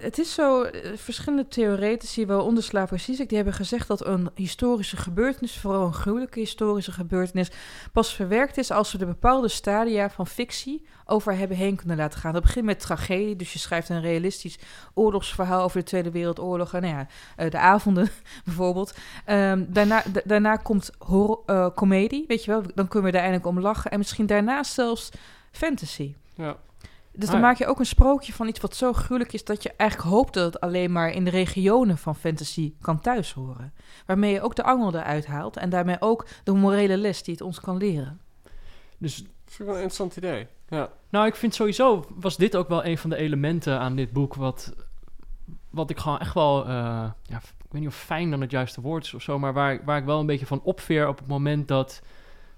het 0.00 0.18
is 0.18 0.34
zo, 0.34 0.62
eh, 0.62 0.90
verschillende 0.96 1.48
theoretici, 1.48 2.26
waaronder 2.26 2.62
Slavoj 2.62 2.98
Zizek, 2.98 3.28
die 3.28 3.36
hebben 3.36 3.54
gezegd 3.54 3.88
dat 3.88 4.06
een 4.06 4.30
historische 4.34 4.96
gebeurtenis, 4.96 5.58
vooral 5.58 5.86
een 5.86 5.92
gruwelijke 5.94 6.38
historische 6.38 6.92
gebeurtenis, 6.92 7.50
pas 7.92 8.14
verwerkt 8.14 8.58
is 8.58 8.70
als 8.70 8.92
we 8.92 8.98
de 8.98 9.06
bepaalde 9.06 9.48
stadia 9.48 10.10
van 10.10 10.26
fictie 10.26 10.86
over 11.06 11.36
hebben 11.36 11.56
heen 11.56 11.76
kunnen 11.76 11.96
laten 11.96 12.20
gaan. 12.20 12.32
Dat 12.32 12.42
begint 12.42 12.64
met 12.64 12.80
tragedie, 12.80 13.36
dus 13.36 13.52
je 13.52 13.58
schrijft 13.58 13.88
een 13.88 14.00
realistisch 14.00 14.58
oorlogsverhaal 14.94 15.62
over 15.62 15.78
de 15.78 15.84
Tweede 15.86 16.10
Wereldoorlog, 16.10 16.74
en 16.74 16.82
nou 16.82 16.94
ja, 16.94 17.06
eh, 17.36 17.50
de 17.50 17.58
avonden 17.58 18.08
bijvoorbeeld. 18.44 18.94
Ehm, 19.24 19.64
daarna, 19.68 20.02
da- 20.12 20.20
daarna 20.24 20.56
komt 20.56 20.90
horror, 20.98 21.42
eh, 21.46 21.66
comedie, 21.74 22.24
weet 22.28 22.44
je 22.44 22.50
wel, 22.50 22.62
dan 22.74 22.88
kunnen 22.88 23.10
we 23.10 23.16
daar 23.16 23.26
eindelijk 23.26 23.56
om 23.56 23.60
lachen. 23.60 23.90
En 23.90 23.98
misschien 23.98 24.26
daarna 24.26 24.62
zelfs 24.62 25.10
fantasy. 25.50 26.14
Ja. 26.34 26.56
Dus 27.14 27.24
Ah, 27.24 27.30
dan 27.32 27.40
ja. 27.40 27.46
maak 27.46 27.56
je 27.58 27.66
ook 27.66 27.78
een 27.78 27.86
sprookje 27.86 28.32
van 28.32 28.48
iets 28.48 28.60
wat 28.60 28.76
zo 28.76 28.92
gruwelijk 28.92 29.32
is 29.32 29.44
dat 29.44 29.62
je 29.62 29.72
eigenlijk 29.76 30.10
hoopt 30.10 30.34
dat 30.34 30.44
het 30.52 30.60
alleen 30.60 30.92
maar 30.92 31.10
in 31.10 31.24
de 31.24 31.30
regionen 31.30 31.98
van 31.98 32.16
fantasy 32.16 32.74
kan 32.80 33.00
thuishoren. 33.00 33.72
Waarmee 34.06 34.32
je 34.32 34.40
ook 34.40 34.54
de 34.56 34.62
angel 34.62 34.94
eruit 34.94 35.26
haalt 35.26 35.56
en 35.56 35.70
daarmee 35.70 35.96
ook 36.00 36.26
de 36.44 36.52
morele 36.52 36.96
les 36.96 37.22
die 37.22 37.34
het 37.34 37.42
ons 37.42 37.60
kan 37.60 37.76
leren. 37.76 38.20
Dus 38.98 39.16
Dat 39.16 39.26
vind 39.44 39.58
ik 39.58 39.66
wel 39.66 39.74
een 39.74 39.82
interessant 39.82 40.16
idee. 40.16 40.46
Ja. 40.68 40.88
Nou, 41.10 41.26
ik 41.26 41.34
vind 41.36 41.54
sowieso 41.54 42.04
was 42.14 42.36
dit 42.36 42.56
ook 42.56 42.68
wel 42.68 42.84
een 42.84 42.98
van 42.98 43.10
de 43.10 43.16
elementen 43.16 43.78
aan 43.78 43.96
dit 43.96 44.12
boek 44.12 44.34
wat, 44.34 44.72
wat 45.70 45.90
ik 45.90 45.98
gewoon 45.98 46.18
echt 46.18 46.34
wel, 46.34 46.62
eh, 46.64 46.70
ja, 47.22 47.36
ik 47.36 47.68
weet 47.70 47.80
niet 47.80 47.86
of 47.90 47.96
fijn 47.96 48.30
dan 48.30 48.40
het 48.40 48.50
juiste 48.50 48.80
woord 48.80 49.04
is 49.04 49.14
of 49.14 49.22
zo, 49.22 49.38
maar 49.38 49.52
waar, 49.52 49.84
waar 49.84 49.98
ik 49.98 50.04
wel 50.04 50.20
een 50.20 50.26
beetje 50.26 50.46
van 50.46 50.60
opveer 50.62 51.08
op 51.08 51.18
het 51.18 51.26
moment 51.28 51.68
dat, 51.68 52.02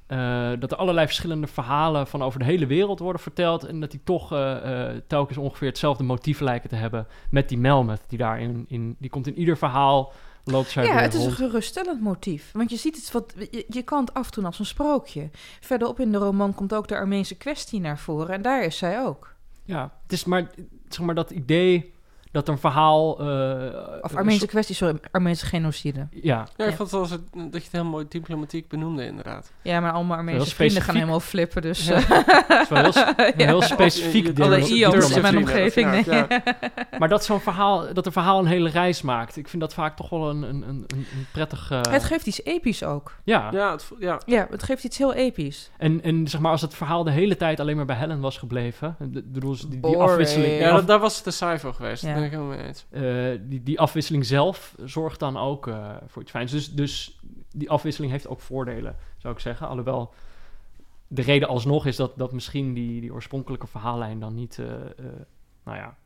eh, 0.06 0.50
dat 0.58 0.72
er 0.72 0.76
allerlei 0.76 1.06
verschillende 1.06 1.46
verhalen 1.46 2.06
van 2.06 2.22
over 2.22 2.38
de 2.38 2.44
hele 2.44 2.66
wereld 2.66 2.98
worden 2.98 3.22
verteld 3.22 3.64
en 3.64 3.80
dat 3.80 3.90
die 3.90 4.00
toch 4.04 4.32
eh, 4.32 4.90
eh, 4.90 5.00
telkens 5.06 5.38
ongeveer 5.38 5.68
hetzelfde 5.68 6.04
motief 6.04 6.40
lijken 6.40 6.68
te 6.68 6.76
hebben 6.76 7.06
met 7.30 7.48
die 7.48 7.58
Melmoth 7.58 8.00
die 8.08 8.18
daarin, 8.18 8.64
in, 8.68 8.96
die 8.98 9.10
komt 9.10 9.26
in 9.26 9.38
ieder 9.38 9.56
verhaal, 9.56 10.12
loopt 10.44 10.70
zij 10.70 10.84
Ja, 10.84 10.98
het 10.98 11.14
is 11.14 11.24
een 11.24 11.32
geruststellend 11.32 12.00
motief. 12.00 12.50
Want 12.52 12.70
je 12.70 12.76
ziet 12.76 12.96
het 12.96 13.12
wat. 13.12 13.34
Je, 13.50 13.64
je 13.68 13.82
kan 13.82 14.00
het 14.00 14.14
afdoen 14.14 14.44
als 14.44 14.58
een 14.58 14.66
sprookje. 14.66 15.30
Verderop 15.60 16.00
in 16.00 16.12
de 16.12 16.18
roman 16.18 16.54
komt 16.54 16.74
ook 16.74 16.88
de 16.88 16.96
Armeense 16.96 17.36
kwestie 17.36 17.80
naar 17.80 17.98
voren. 17.98 18.34
En 18.34 18.42
daar 18.42 18.64
is 18.64 18.78
zij 18.78 19.02
ook. 19.02 19.34
Ja, 19.64 19.92
het 20.02 20.12
is 20.12 20.24
maar, 20.24 20.50
zeg 20.88 21.06
maar 21.06 21.14
dat 21.14 21.30
idee 21.30 21.93
dat 22.34 22.48
een 22.48 22.58
verhaal... 22.58 23.18
eh, 23.18 23.24
Of 24.00 24.10
een 24.10 24.16
Armeense 24.16 24.38
soort- 24.38 24.50
kwestie, 24.50 24.74
sorry, 24.74 24.98
Armeense 25.10 25.46
genocide. 25.46 26.06
Ja, 26.10 26.46
Ja, 26.56 26.64
ik 26.64 26.70
Ja. 26.70 26.76
vond 26.76 26.90
het 26.90 26.90
wel 26.90 27.02
het- 27.02 27.32
dat 27.52 27.52
je 27.52 27.58
het 27.58 27.72
heel 27.72 27.84
mooi 27.84 28.06
diplomatiek 28.08 28.68
benoemde, 28.68 29.06
inderdaad. 29.06 29.52
Ja, 29.62 29.80
maar 29.80 29.92
allemaal 29.92 30.16
Armeense 30.16 30.54
vrienden 30.54 30.82
gaan 30.82 30.94
helemaal 30.94 31.20
flippen. 31.20 31.62
Dus. 31.62 31.86
Ja. 31.86 31.94
eh, 31.94 32.08
het 32.48 32.60
is 32.60 32.68
wel 32.68 32.82
heel, 32.82 32.92
een 33.36 33.46
heel 33.46 33.62
specifiek 33.62 34.36
deel- 34.36 34.44
Alle 34.44 34.58
IO's 34.68 35.10
in 35.16 35.22
mijn 35.22 35.36
omgeving. 35.36 36.06
Nee. 36.06 36.26
Maar 36.98 37.08
dat 37.08 37.24
zo'n 37.24 37.40
verhaal, 37.40 37.92
dat 37.94 38.06
een 38.06 38.12
verhaal 38.12 38.38
een 38.38 38.46
hele 38.46 38.68
reis 38.70 39.02
maakt. 39.02 39.36
Ik 39.36 39.48
vind 39.48 39.62
dat 39.62 39.74
vaak 39.74 39.96
toch 39.96 40.08
wel 40.08 40.30
een, 40.30 40.42
een, 40.42 40.64
een, 40.68 40.86
een 40.92 41.06
prettig... 41.32 41.70
eh, 41.70 41.80
Het 41.90 42.04
geeft 42.04 42.26
iets 42.26 42.44
episch 42.44 42.82
ook. 42.84 43.12
ja. 43.24 43.48
Ja, 43.52 43.70
het, 43.72 43.90
ja. 43.98 44.20
Ja, 44.26 44.46
het 44.50 44.62
geeft 44.62 44.84
iets 44.84 44.98
heel 44.98 45.14
episch. 45.14 45.70
En, 45.78 46.02
en 46.02 46.28
zeg 46.28 46.40
maar, 46.40 46.50
als 46.50 46.60
het 46.60 46.74
verhaal 46.74 47.04
de 47.04 47.10
hele 47.10 47.36
tijd 47.36 47.60
alleen 47.60 47.76
maar 47.76 47.84
bij 47.84 47.96
Helen 47.96 48.20
was 48.20 48.38
gebleven... 48.38 48.96
Ik 49.00 49.32
bedoel, 49.32 49.56
die, 49.68 49.96
afwisseling... 49.96 50.58
ja 50.58 50.72
dat, 50.72 50.86
daar 50.86 50.98
was 50.98 51.14
het 51.14 51.24
te 51.24 51.30
saai 51.30 51.58
voor 51.58 51.74
geweest. 51.74 52.02
Ja. 52.02 52.23
Daar 52.30 52.40
ben 52.40 52.40
ik 52.40 52.44
helemaal 52.54 52.56
mee 52.56 52.66
eens. 52.66 52.86
eh, 53.40 53.48
die, 53.50 53.62
die 53.62 53.80
afwisseling 53.80 54.26
zelf 54.26 54.74
zorgt 54.84 55.20
dan 55.20 55.36
ook 55.36 55.66
eh, 55.66 55.96
voor 56.06 56.22
iets 56.22 56.30
fijns. 56.30 56.50
Dus, 56.50 56.72
dus 56.74 57.20
die 57.52 57.70
afwisseling 57.70 58.12
heeft 58.12 58.28
ook 58.28 58.40
voordelen, 58.40 58.96
zou 59.16 59.34
ik 59.34 59.40
zeggen. 59.40 59.68
Alhoewel 59.68 60.12
de 61.08 61.22
reden 61.22 61.48
alsnog 61.48 61.86
is 61.86 61.96
dat, 61.96 62.12
dat 62.18 62.32
misschien 62.32 62.74
die, 62.74 63.00
die 63.00 63.12
oorspronkelijke 63.12 63.66
verhaallijn 63.66 64.20
dan 64.20 64.34
niet, 64.34 64.58
eh, 64.58 64.74
eh, 64.74 64.80
nou 65.64 65.76
ja, 65.78 65.96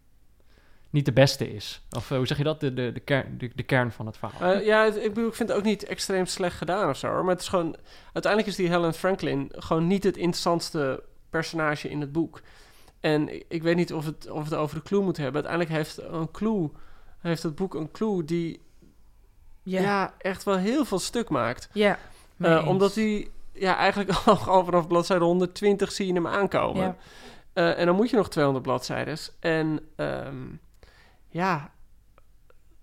niet 0.90 1.04
de 1.04 1.12
beste 1.12 1.54
is. 1.54 1.82
Of 1.96 2.08
hoe 2.08 2.26
zeg 2.26 2.36
je 2.38 2.44
dat? 2.44 2.60
De, 2.60 2.74
de, 2.74 2.92
de, 2.92 3.00
kern, 3.00 3.38
de, 3.38 3.50
de 3.54 3.62
kern 3.62 3.92
van 3.92 4.06
het 4.06 4.16
verhaal. 4.16 4.52
Eh, 4.52 4.66
ja, 4.66 4.84
het- 4.84 4.96
ik 4.96 5.14
bedoel, 5.14 5.28
ik 5.28 5.34
vind 5.34 5.48
het 5.48 5.58
ook 5.58 5.64
niet 5.64 5.84
extreem 5.84 6.26
slecht 6.26 6.56
gedaan 6.56 6.88
of 6.90 6.96
zo. 6.96 7.08
hoor. 7.08 7.22
Maar 7.24 7.32
het 7.34 7.42
is 7.42 7.48
gewoon... 7.48 7.76
Uiteindelijk 8.12 8.46
is 8.52 8.56
die 8.56 8.68
Helen 8.68 8.94
Franklin 8.94 9.52
gewoon 9.54 9.86
niet 9.86 10.04
het 10.04 10.16
interessantste 10.16 11.02
personage 11.30 11.88
in 11.88 12.00
het 12.00 12.12
boek. 12.12 12.40
En 13.01 13.51
ik, 13.51 13.62
weet 13.62 13.76
niet 13.76 13.92
of 13.92 14.05
het, 14.05 14.30
of 14.30 14.44
het 14.44 14.55
over 14.55 14.76
de 14.76 14.82
clue 14.82 15.03
moet 15.03 15.16
hebben. 15.16 15.46
Uiteindelijk 15.46 15.76
heeft 15.76 16.03
een 16.03 16.30
clue... 16.30 16.70
Heeft 17.18 17.42
het 17.42 17.55
boek 17.55 17.74
een 17.74 17.90
clue 17.90 18.24
die 18.24 18.61
Ja, 19.62 19.80
ja. 19.80 19.86
ja. 19.86 20.14
echt 20.18 20.44
wel 20.44 20.57
heel 20.57 20.84
veel 20.84 20.99
stuk 20.99 21.28
maakt. 21.28 21.68
mee 21.72 21.94
Eh, 22.38 22.68
omdat 22.68 22.94
hij 22.94 23.30
ja, 23.53 23.76
eigenlijk 23.76 24.11
al, 24.26 24.36
al 24.36 24.64
vanaf 24.64 24.86
bladzijde 24.86 25.24
120 25.24 25.92
zie 25.92 26.07
je 26.07 26.12
hem 26.12 26.26
aankomen. 26.26 26.82
Ja. 26.82 26.96
Eh, 27.53 27.78
en 27.78 27.86
dan 27.86 27.94
moet 27.94 28.11
je 28.11 28.16
nog 28.16 28.28
200 28.28 28.64
bladzijden. 28.64 29.18
En 29.40 29.80
ehm, 29.96 30.46
ja, 31.28 31.70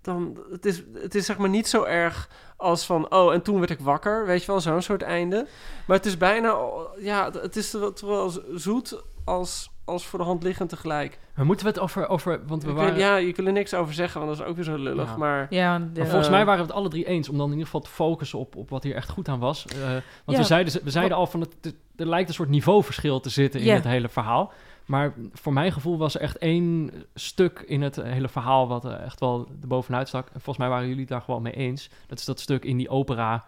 dan 0.02 0.38
het 0.52 0.66
is 0.66 0.84
het 0.94 1.16
is 1.16 1.26
zeg 1.26 1.38
maar 1.38 1.50
niet 1.50 1.68
zo 1.68 1.84
erg 1.84 2.30
als 2.58 2.86
van 2.86 3.12
oh 3.12 3.34
en 3.34 3.42
toen 3.42 3.60
werd 3.60 3.72
ik 3.72 3.80
wakker, 3.80 4.26
weet 4.26 4.42
je 4.42 4.48
wel, 4.48 4.62
zo'n 4.62 4.82
soort 4.82 5.02
einde. 5.02 5.48
Maar 5.88 5.98
het 5.98 6.06
is 6.06 6.18
bijna 6.18 6.58
ja, 7.00 7.32
het 7.32 7.56
is 7.56 7.72
wel 8.02 8.30
zoet 8.54 9.02
als 9.26 9.72
als 9.86 10.06
voor 10.06 10.20
de 10.20 10.26
hand 10.26 10.44
liggend 10.44 10.70
tegelijk. 10.70 11.20
Maar 11.36 11.46
moeten 11.46 11.66
we 11.66 11.72
het 11.72 11.82
over... 11.82 12.08
over 12.08 12.42
want 12.48 12.64
we 12.64 12.70
Ik 12.70 12.76
waren... 12.76 12.98
ja, 12.98 13.16
je 13.16 13.32
kunt 13.32 13.48
er 13.48 13.54
niks 13.54 13.74
over 13.74 13.94
zeggen, 13.94 14.22
want 14.22 14.32
dat 14.32 14.42
is 14.46 14.50
ook 14.52 14.56
weer 14.56 14.66
zo 14.66 14.78
lullig. 14.78 15.10
Ja. 15.10 15.18
Maar 15.18 15.48
Ja, 15.50 15.80
de- 15.80 15.86
Maar 15.96 16.04
volgens 16.06 16.26
Eh, 16.28 16.32
mij 16.34 16.46
waren 16.46 16.62
we 16.62 16.68
het 16.68 16.76
alle 16.80 16.90
drie 16.90 17.06
eens 17.08 17.30
om 17.30 17.36
dan 17.38 17.46
in 17.46 17.52
ieder 17.52 17.66
geval 17.66 17.82
te 17.82 17.90
focussen 17.90 18.40
op, 18.40 18.56
op 18.56 18.70
wat 18.70 18.84
hier 18.84 18.96
echt 18.96 19.10
goed 19.10 19.28
aan 19.28 19.40
was. 19.40 19.66
Eh, 19.66 19.80
want 19.90 20.02
Ja. 20.26 20.38
we 20.38 20.44
zeiden, 20.44 20.84
we 20.84 20.90
zeiden 20.90 21.18
al 21.18 21.28
van 21.28 21.40
het, 21.40 21.56
het- 21.62 21.76
er 21.96 22.08
lijkt 22.08 22.28
een 22.30 22.36
soort 22.36 22.50
niveauverschil 22.50 23.20
te 23.20 23.30
zitten 23.30 23.60
in 23.60 23.66
Ja. 23.66 23.74
het 23.74 23.84
hele 23.84 24.10
verhaal. 24.10 24.52
Maar 24.86 25.14
voor 25.34 25.54
mijn 25.54 25.72
gevoel 25.72 25.98
was 25.98 26.16
er 26.16 26.22
echt 26.22 26.38
één 26.38 26.92
stuk 27.14 27.64
in 27.68 27.82
het 27.82 27.96
hele 27.96 28.28
verhaal 28.28 28.68
wat 28.68 28.86
er 28.86 28.92
echt 29.00 29.20
wel 29.20 29.48
erbovenuit 29.62 30.08
stak. 30.08 30.26
En 30.26 30.32
volgens 30.32 30.58
mij 30.58 30.70
waren 30.70 30.86
jullie 30.88 31.02
het 31.02 31.10
daar 31.10 31.22
gewoon 31.22 31.42
mee 31.42 31.54
eens. 31.54 31.90
Dat 32.08 32.20
is 32.20 32.26
dat 32.26 32.40
stuk 32.40 32.66
in 32.66 32.78
die 32.78 32.90
opera. 32.90 33.46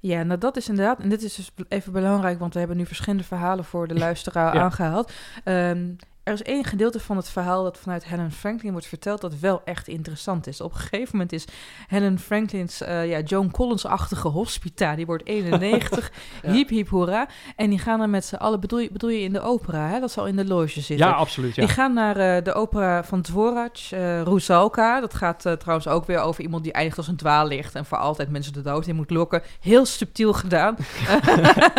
Ja, 0.00 0.22
nou 0.22 0.38
dat 0.38 0.56
is 0.56 0.68
inderdaad, 0.68 1.00
en 1.00 1.08
dit 1.08 1.22
is 1.22 1.34
dus 1.34 1.50
even 1.68 1.92
belangrijk, 1.92 2.38
want 2.38 2.52
we 2.52 2.58
hebben 2.58 2.76
nu 2.76 2.86
verschillende 2.86 3.24
verhalen 3.24 3.64
voor 3.64 3.88
de 3.88 3.94
luisteraar 4.06 4.54
Ja. 4.54 4.60
aangehaald. 4.62 5.12
Ehm, 5.44 5.86
er 6.26 6.32
is 6.32 6.42
één 6.42 6.64
gedeelte 6.64 7.00
van 7.00 7.16
het 7.16 7.28
verhaal 7.28 7.62
dat 7.62 7.78
vanuit 7.78 8.04
Helen 8.04 8.32
Franklin 8.32 8.72
wordt 8.72 8.86
verteld 8.86 9.20
dat 9.20 9.38
wel 9.38 9.62
echt 9.64 9.88
interessant 9.88 10.46
is. 10.46 10.60
Op 10.60 10.72
een 10.72 10.78
gegeven 10.78 11.08
moment 11.12 11.32
is 11.32 11.44
Helen 11.86 12.18
Franklin's 12.18 12.80
eh, 12.80 13.08
ja, 13.08 13.20
Joan 13.20 13.50
Collins-achtige 13.50 14.28
hospita, 14.28 14.94
die 14.94 15.06
wordt 15.06 15.26
91, 15.26 16.10
Ja. 16.42 16.52
hiep 16.52 16.68
hiep 16.68 16.88
hoera. 16.88 17.28
En 17.56 17.70
die 17.70 17.78
gaan 17.78 17.98
dan 17.98 18.10
met 18.10 18.24
z'n 18.24 18.34
allen, 18.34 18.60
bedoel 18.60 18.78
je, 18.78 18.88
bedoel 18.92 19.10
je 19.10 19.20
in 19.20 19.32
de 19.32 19.40
opera, 19.40 19.88
hè? 19.88 20.00
dat 20.00 20.10
zal 20.10 20.26
in 20.26 20.36
de 20.36 20.44
loge 20.44 20.80
zitten. 20.80 21.06
Ja, 21.06 21.12
absoluut. 21.12 21.54
Ja. 21.54 21.64
Die 21.64 21.72
gaan 21.74 21.92
naar 21.92 22.16
eh, 22.16 22.44
de 22.44 22.52
opera 22.52 23.04
van 23.04 23.22
Dvorak, 23.22 23.76
eh 23.90 24.22
Rusalka. 24.22 25.00
Dat 25.00 25.14
gaat 25.14 25.40
trouwens 25.58 25.88
ook 25.88 26.06
weer 26.06 26.20
over 26.20 26.42
iemand 26.42 26.62
die 26.64 26.72
eindigt 26.72 26.98
als 26.98 27.08
een 27.08 27.16
dwaallicht... 27.16 27.74
en 27.74 27.84
voor 27.84 27.98
altijd 27.98 28.30
mensen 28.30 28.52
de 28.52 28.62
dood 28.62 28.86
in 28.86 28.96
moet 28.96 29.10
lokken. 29.10 29.42
Heel 29.60 29.84
subtiel 29.84 30.32
gedaan. 30.32 30.76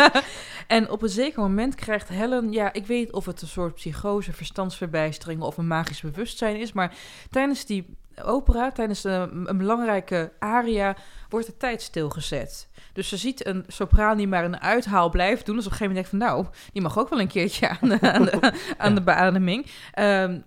en 0.68 0.90
op 0.90 1.02
een 1.02 1.08
zeker 1.08 1.40
moment 1.40 1.74
krijgt 1.74 2.08
Helen... 2.08 2.52
ja, 2.52 2.72
ik 2.72 2.86
weet 2.86 3.12
of 3.12 3.26
het 3.26 3.42
een 3.42 3.48
soort 3.48 3.74
psychose, 3.74 4.32
verstandsverbijstering... 4.32 5.42
of 5.42 5.56
een 5.56 5.66
magisch 5.66 6.00
bewustzijn 6.00 6.56
is... 6.56 6.72
maar 6.72 6.94
tijdens 7.30 7.64
die 7.64 7.96
opera, 8.22 8.72
tijdens 8.72 9.00
de, 9.00 9.28
een 9.44 9.58
belangrijke 9.58 10.32
aria... 10.38 10.96
wordt 11.28 11.46
de 11.46 11.56
tijd 11.56 11.82
stilgezet. 11.82 12.68
Dus 12.92 13.08
ze 13.08 13.16
ziet 13.16 13.46
een 13.46 13.64
sopraan 13.66 14.16
die 14.16 14.28
maar 14.28 14.44
een 14.44 14.60
uithaal 14.60 15.10
blijft 15.10 15.46
doen. 15.46 15.56
Dus 15.56 15.66
op 15.66 15.72
een 15.72 15.76
gegeven 15.76 15.96
moment 15.96 16.10
denkt 16.10 16.24
van... 16.24 16.42
nou, 16.42 16.56
die 16.72 16.82
mag 16.82 16.98
ook 16.98 17.08
wel 17.08 17.20
een 17.20 17.28
keertje 17.28 17.68
aan 17.68 17.88
de, 17.88 18.00
aan 18.00 18.24
de, 18.24 18.52
aan 18.78 18.94
de 18.94 19.02
beademing. 19.02 19.66
Ehm, 19.92 20.40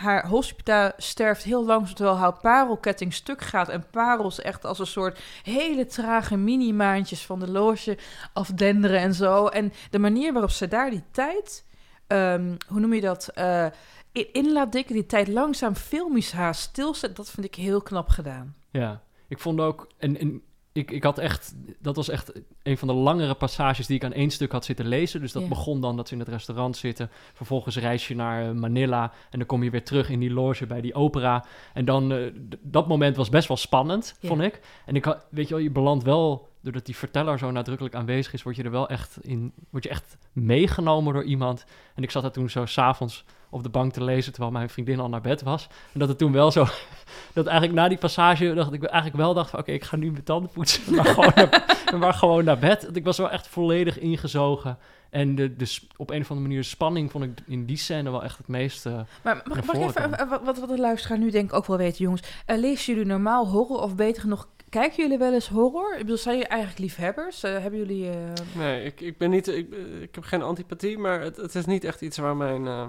haar 0.00 0.26
hospita 0.28 0.92
sterft 0.96 1.42
heel 1.42 1.64
langzaam 1.64 1.94
terwijl 1.94 2.16
haar 2.16 2.38
parelketting 2.40 3.14
stuk 3.14 3.42
gaat. 3.42 3.68
En 3.68 3.86
parels 3.90 4.40
echt 4.40 4.64
als 4.64 4.78
een 4.78 4.86
soort 4.86 5.20
hele 5.42 5.86
trage 5.86 6.36
mini-maantjes 6.36 7.26
van 7.26 7.38
de 7.40 7.50
loge 7.50 7.98
afdenderen 8.32 9.00
en 9.00 9.14
zo. 9.14 9.46
En 9.46 9.72
de 9.90 9.98
manier 9.98 10.32
waarop 10.32 10.50
ze 10.50 10.68
daar 10.68 10.90
die 10.90 11.04
tijd, 11.10 11.64
ehm, 12.06 12.56
hoe 12.68 12.80
noem 12.80 12.94
je 12.94 13.00
dat, 13.00 13.28
eh, 13.28 13.66
in, 14.12 14.52
laat 14.52 14.72
dikken, 14.72 14.94
die 14.94 15.06
tijd 15.06 15.28
langzaam 15.28 15.74
filmisch 15.74 16.32
haast 16.32 16.60
stilzet, 16.60 17.16
dat 17.16 17.30
vind 17.30 17.46
ik 17.46 17.54
heel 17.54 17.82
knap 17.82 18.08
gedaan. 18.08 18.54
Ja, 18.70 19.02
ik 19.28 19.38
vond 19.38 19.60
ook... 19.60 19.88
En, 19.98 20.18
en 20.18 20.42
ik, 20.78 20.90
ik 20.90 21.02
had 21.02 21.18
echt... 21.18 21.54
Dat 21.80 21.96
was 21.96 22.08
echt 22.08 22.32
een 22.62 22.78
van 22.78 22.88
de 22.88 22.94
langere 22.94 23.34
passages 23.34 23.86
die 23.86 23.96
ik 23.96 24.04
aan 24.04 24.12
één 24.12 24.30
stuk 24.30 24.52
had 24.52 24.64
zitten 24.64 24.86
lezen. 24.86 25.20
Dus 25.20 25.32
dat 25.32 25.42
Ja. 25.42 25.48
begon 25.48 25.80
dan 25.80 25.96
dat 25.96 26.08
ze 26.08 26.14
in 26.14 26.20
het 26.20 26.28
restaurant 26.28 26.76
zitten. 26.76 27.10
Vervolgens 27.32 27.76
reis 27.76 28.08
je 28.08 28.14
naar 28.14 28.48
eh, 28.48 28.52
Manila. 28.52 29.12
En 29.30 29.38
dan 29.38 29.46
kom 29.46 29.62
je 29.62 29.70
weer 29.70 29.84
terug 29.84 30.08
in 30.10 30.18
die 30.20 30.30
loge 30.32 30.66
bij 30.66 30.80
die 30.80 30.94
opera. 30.94 31.44
En 31.74 31.84
dan... 31.84 32.12
eh, 32.12 32.32
dat 32.62 32.88
moment 32.88 33.16
was 33.16 33.28
best 33.28 33.48
wel 33.48 33.56
spannend, 33.56 34.16
Ja. 34.20 34.28
vond 34.28 34.40
ik. 34.42 34.60
En 34.86 34.96
ik 34.96 35.04
had, 35.04 35.26
weet 35.30 35.48
je 35.48 35.54
wel, 35.54 35.62
je 35.62 35.70
belandt 35.70 36.04
wel... 36.04 36.48
Doordat 36.62 36.86
die 36.86 36.96
verteller 36.96 37.38
zo 37.38 37.50
nadrukkelijk 37.50 37.94
aanwezig 37.94 38.32
is... 38.32 38.42
word 38.42 38.56
je 38.56 38.62
er 38.62 38.70
wel 38.70 38.88
echt 38.88 39.18
in... 39.24 39.52
word 39.70 39.84
je 39.84 39.90
echt 39.90 40.16
meegenomen 40.32 41.12
door 41.14 41.24
iemand. 41.24 41.64
En 41.94 42.02
ik 42.02 42.10
zat 42.10 42.22
daar 42.22 42.32
toen 42.32 42.50
zo 42.50 42.66
s'avonds 42.66 43.24
op 43.50 43.62
de 43.62 43.68
bank 43.68 43.92
te 43.92 44.04
lezen... 44.04 44.32
terwijl 44.32 44.52
mijn 44.52 44.68
vriendin 44.70 45.00
al 45.00 45.08
naar 45.08 45.20
bed 45.20 45.42
was. 45.42 45.68
En 45.92 45.98
dat 46.00 46.08
het 46.08 46.18
toen 46.18 46.32
wel 46.32 46.50
zo... 46.50 46.66
dat 47.34 47.46
eigenlijk 47.46 47.78
na 47.78 47.88
die 47.88 47.98
passage 47.98 48.54
dacht 48.54 48.72
ik 48.72 48.84
eigenlijk 48.84 49.16
wel 49.22 49.34
dacht 49.34 49.50
van 49.50 49.58
oké, 49.58 49.72
ik 49.72 49.84
ga 49.84 49.96
nu 49.96 50.10
mijn 50.10 50.24
tanden 50.24 50.50
poetsen, 50.50 50.94
maar 50.94 51.04
gewoon, 51.04 51.32
naar, 51.34 51.64
maar 51.98 52.14
gewoon 52.14 52.44
naar 52.44 52.58
bed. 52.58 52.82
Want 52.84 52.96
Ik 52.96 53.04
was 53.04 53.18
wel 53.18 53.30
echt 53.30 53.46
volledig 53.48 53.98
ingezogen. 53.98 54.78
En 55.10 55.34
de, 55.34 55.56
de, 55.56 55.64
sp- 55.64 55.92
op 55.96 56.10
een 56.10 56.20
of 56.20 56.30
andere 56.30 56.48
manier 56.48 56.64
spanning 56.64 57.10
vond 57.10 57.24
ik 57.24 57.30
in 57.46 57.64
die 57.66 57.76
scène 57.76 58.10
wel 58.10 58.24
echt 58.24 58.38
het 58.38 58.48
meest... 58.48 58.86
eh, 58.86 59.00
Maar 59.22 59.42
mag, 59.44 59.58
ik 59.58 59.74
even, 59.74 60.28
wat, 60.44 60.58
wat, 60.58 60.68
de 60.68 60.78
luisteraar 60.78 61.18
nu 61.18 61.30
denk 61.30 61.50
ik 61.50 61.56
ook 61.56 61.66
wel 61.66 61.76
weten, 61.76 62.04
jongens. 62.04 62.22
Eh, 62.46 62.58
lezen 62.58 62.92
jullie 62.94 63.08
normaal 63.08 63.46
horror 63.46 63.82
of 63.82 63.94
beter 63.94 64.28
nog, 64.28 64.48
kijken 64.68 65.02
jullie 65.02 65.18
wel 65.18 65.32
eens 65.34 65.48
horror? 65.48 65.92
Ik 65.92 65.98
bedoel, 66.00 66.16
zijn 66.16 66.34
jullie 66.34 66.50
eigenlijk 66.50 66.80
liefhebbers? 66.80 67.42
Eh, 67.42 67.58
hebben 67.58 67.78
jullie... 67.78 68.10
eh, 68.10 68.16
nee, 68.56 68.84
ik, 68.84 69.00
ik 69.00 69.18
ben 69.18 69.30
niet, 69.30 69.48
ik, 69.48 69.74
ik 70.00 70.14
heb 70.14 70.24
geen 70.24 70.42
antipathie, 70.42 70.98
maar 70.98 71.20
het, 71.20 71.36
het 71.36 71.54
is 71.54 71.66
niet 71.66 71.84
echt 71.84 72.00
iets 72.00 72.18
waar 72.18 72.36
mijn 72.36 72.66
eh, 72.66 72.86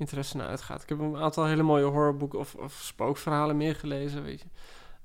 interesse 0.00 0.36
naar 0.36 0.46
uitgaat. 0.46 0.82
Ik 0.82 0.88
heb 0.88 0.98
een 0.98 1.16
aantal 1.16 1.44
hele 1.46 1.62
mooie 1.62 1.84
horrorboeken 1.84 2.38
of, 2.38 2.54
of 2.54 2.72
spookverhalen 2.72 3.56
meer 3.56 3.74
gelezen, 3.74 4.22
weet 4.22 4.40
je. 4.40 4.46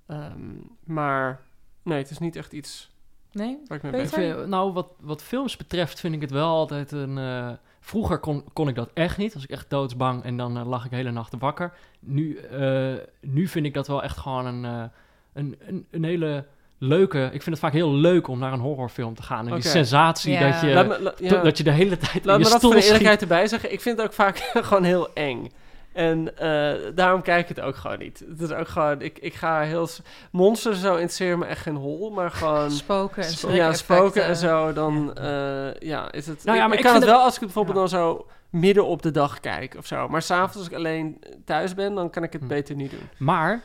Ehm, 0.07 0.53
maar 0.83 1.41
nee, 1.83 1.97
het 1.97 2.09
is 2.09 2.19
niet 2.19 2.35
echt 2.35 2.53
iets 2.53 2.93
Nee? 3.31 3.57
waar 3.67 3.77
ik 3.77 3.83
mee 3.83 3.91
bezig 3.91 4.15
ben. 4.17 4.49
Nou, 4.49 4.73
wat, 4.73 4.87
wat 4.99 5.21
films 5.23 5.57
betreft 5.57 5.99
vind 5.99 6.15
ik 6.15 6.21
het 6.21 6.31
wel 6.31 6.47
altijd 6.47 6.91
een... 6.91 7.17
eh, 7.17 7.51
vroeger 7.79 8.19
kon, 8.19 8.43
kon 8.53 8.67
ik 8.67 8.75
dat 8.75 8.89
echt 8.93 9.17
niet. 9.17 9.33
Was 9.33 9.43
ik 9.43 9.49
echt 9.49 9.69
doodsbang 9.69 10.23
en 10.23 10.37
dan 10.37 10.57
eh, 10.57 10.67
lag 10.67 10.85
ik 10.85 10.91
hele 10.91 11.11
nachten 11.11 11.39
wakker. 11.39 11.73
Nu, 11.99 12.37
eh, 12.37 12.93
nu 13.21 13.47
vind 13.47 13.65
ik 13.65 13.73
dat 13.73 13.87
wel 13.87 14.03
echt 14.03 14.17
gewoon 14.17 14.45
een, 14.45 14.91
een, 15.33 15.55
een, 15.59 15.87
een 15.91 16.03
hele 16.03 16.45
leuke... 16.88 17.23
Ik 17.23 17.29
vind 17.41 17.45
het 17.45 17.59
vaak 17.59 17.73
heel 17.73 17.91
leuk 17.93 18.27
om 18.27 18.39
naar 18.39 18.53
een 18.53 18.59
horrorfilm 18.59 19.15
te 19.15 19.23
gaan. 19.23 19.47
En 19.47 19.53
die 19.53 19.63
sensatie 19.63 20.31
Ja. 20.33 20.51
dat, 20.51 20.61
je, 20.61 20.67
Laat 20.73 20.88
me- 20.88 20.99
la- 21.01 21.13
ja. 21.17 21.29
to- 21.29 21.41
dat 21.41 21.57
je 21.57 21.63
de 21.63 21.71
hele 21.71 21.97
tijd 21.97 22.25
Laat 22.25 22.36
in 22.36 22.41
me 22.41 22.45
je 22.45 22.49
dat 22.49 22.57
stoel 22.57 22.59
voor 22.59 22.69
de 22.71 22.75
schiet. 22.86 22.86
eerlijkheid 22.86 23.21
erbij 23.21 23.47
zeggen. 23.47 23.71
Ik 23.73 23.81
vind 23.81 23.97
het 23.97 24.05
ook 24.07 24.13
vaak 24.13 24.38
gewoon 24.67 24.83
heel 24.83 25.13
eng. 25.13 25.51
En 25.93 26.38
eh, 26.38 26.73
daarom 26.95 27.21
kijk 27.21 27.49
ik 27.49 27.55
het 27.55 27.65
ook 27.65 27.75
gewoon 27.75 27.99
niet. 27.99 28.23
Het 28.29 28.41
is 28.41 28.51
ook 28.51 28.67
gewoon, 28.67 29.01
ik, 29.01 29.19
ik 29.19 29.33
ga 29.33 29.61
heel... 29.61 29.88
Monsters 30.31 30.79
zo 30.81 30.91
interesseren 30.93 31.39
me 31.39 31.45
echt 31.45 31.61
geen 31.61 31.75
hol, 31.75 32.09
maar 32.09 32.31
gewoon... 32.31 32.71
Spoken 32.71 33.23
en 33.23 33.29
Sp- 33.29 33.38
schrik 33.38 33.55
ja, 33.55 33.73
spoken 33.73 34.23
en 34.25 34.36
zo, 34.36 34.73
dan 34.73 35.17
eh, 35.17 35.73
ja, 35.79 36.11
is 36.11 36.27
het... 36.27 36.43
Nou 36.43 36.57
ja, 36.57 36.63
ik, 36.63 36.69
maar 36.69 36.77
ik 36.77 36.83
ik 36.83 36.91
kan 36.91 36.95
het 36.95 37.05
wel 37.09 37.19
als 37.19 37.33
ik 37.36 37.41
het 37.41 37.53
bijvoorbeeld 37.53 37.77
dan 37.77 37.89
zo 37.99 38.25
midden 38.49 38.86
op 38.86 39.01
de 39.01 39.11
dag 39.11 39.39
kijk 39.39 39.75
of 39.77 39.86
zo. 39.86 40.07
Maar 40.07 40.21
s'avonds 40.21 40.57
als 40.57 40.67
ik 40.67 40.73
alleen 40.73 41.19
thuis 41.45 41.73
ben, 41.73 41.95
dan 41.95 42.09
kan 42.09 42.23
ik 42.23 42.33
het 42.33 42.41
Hm. 42.41 42.47
beter 42.47 42.75
niet 42.75 42.91
doen. 42.91 43.09
Maar, 43.17 43.61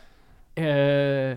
eh, 0.54 1.30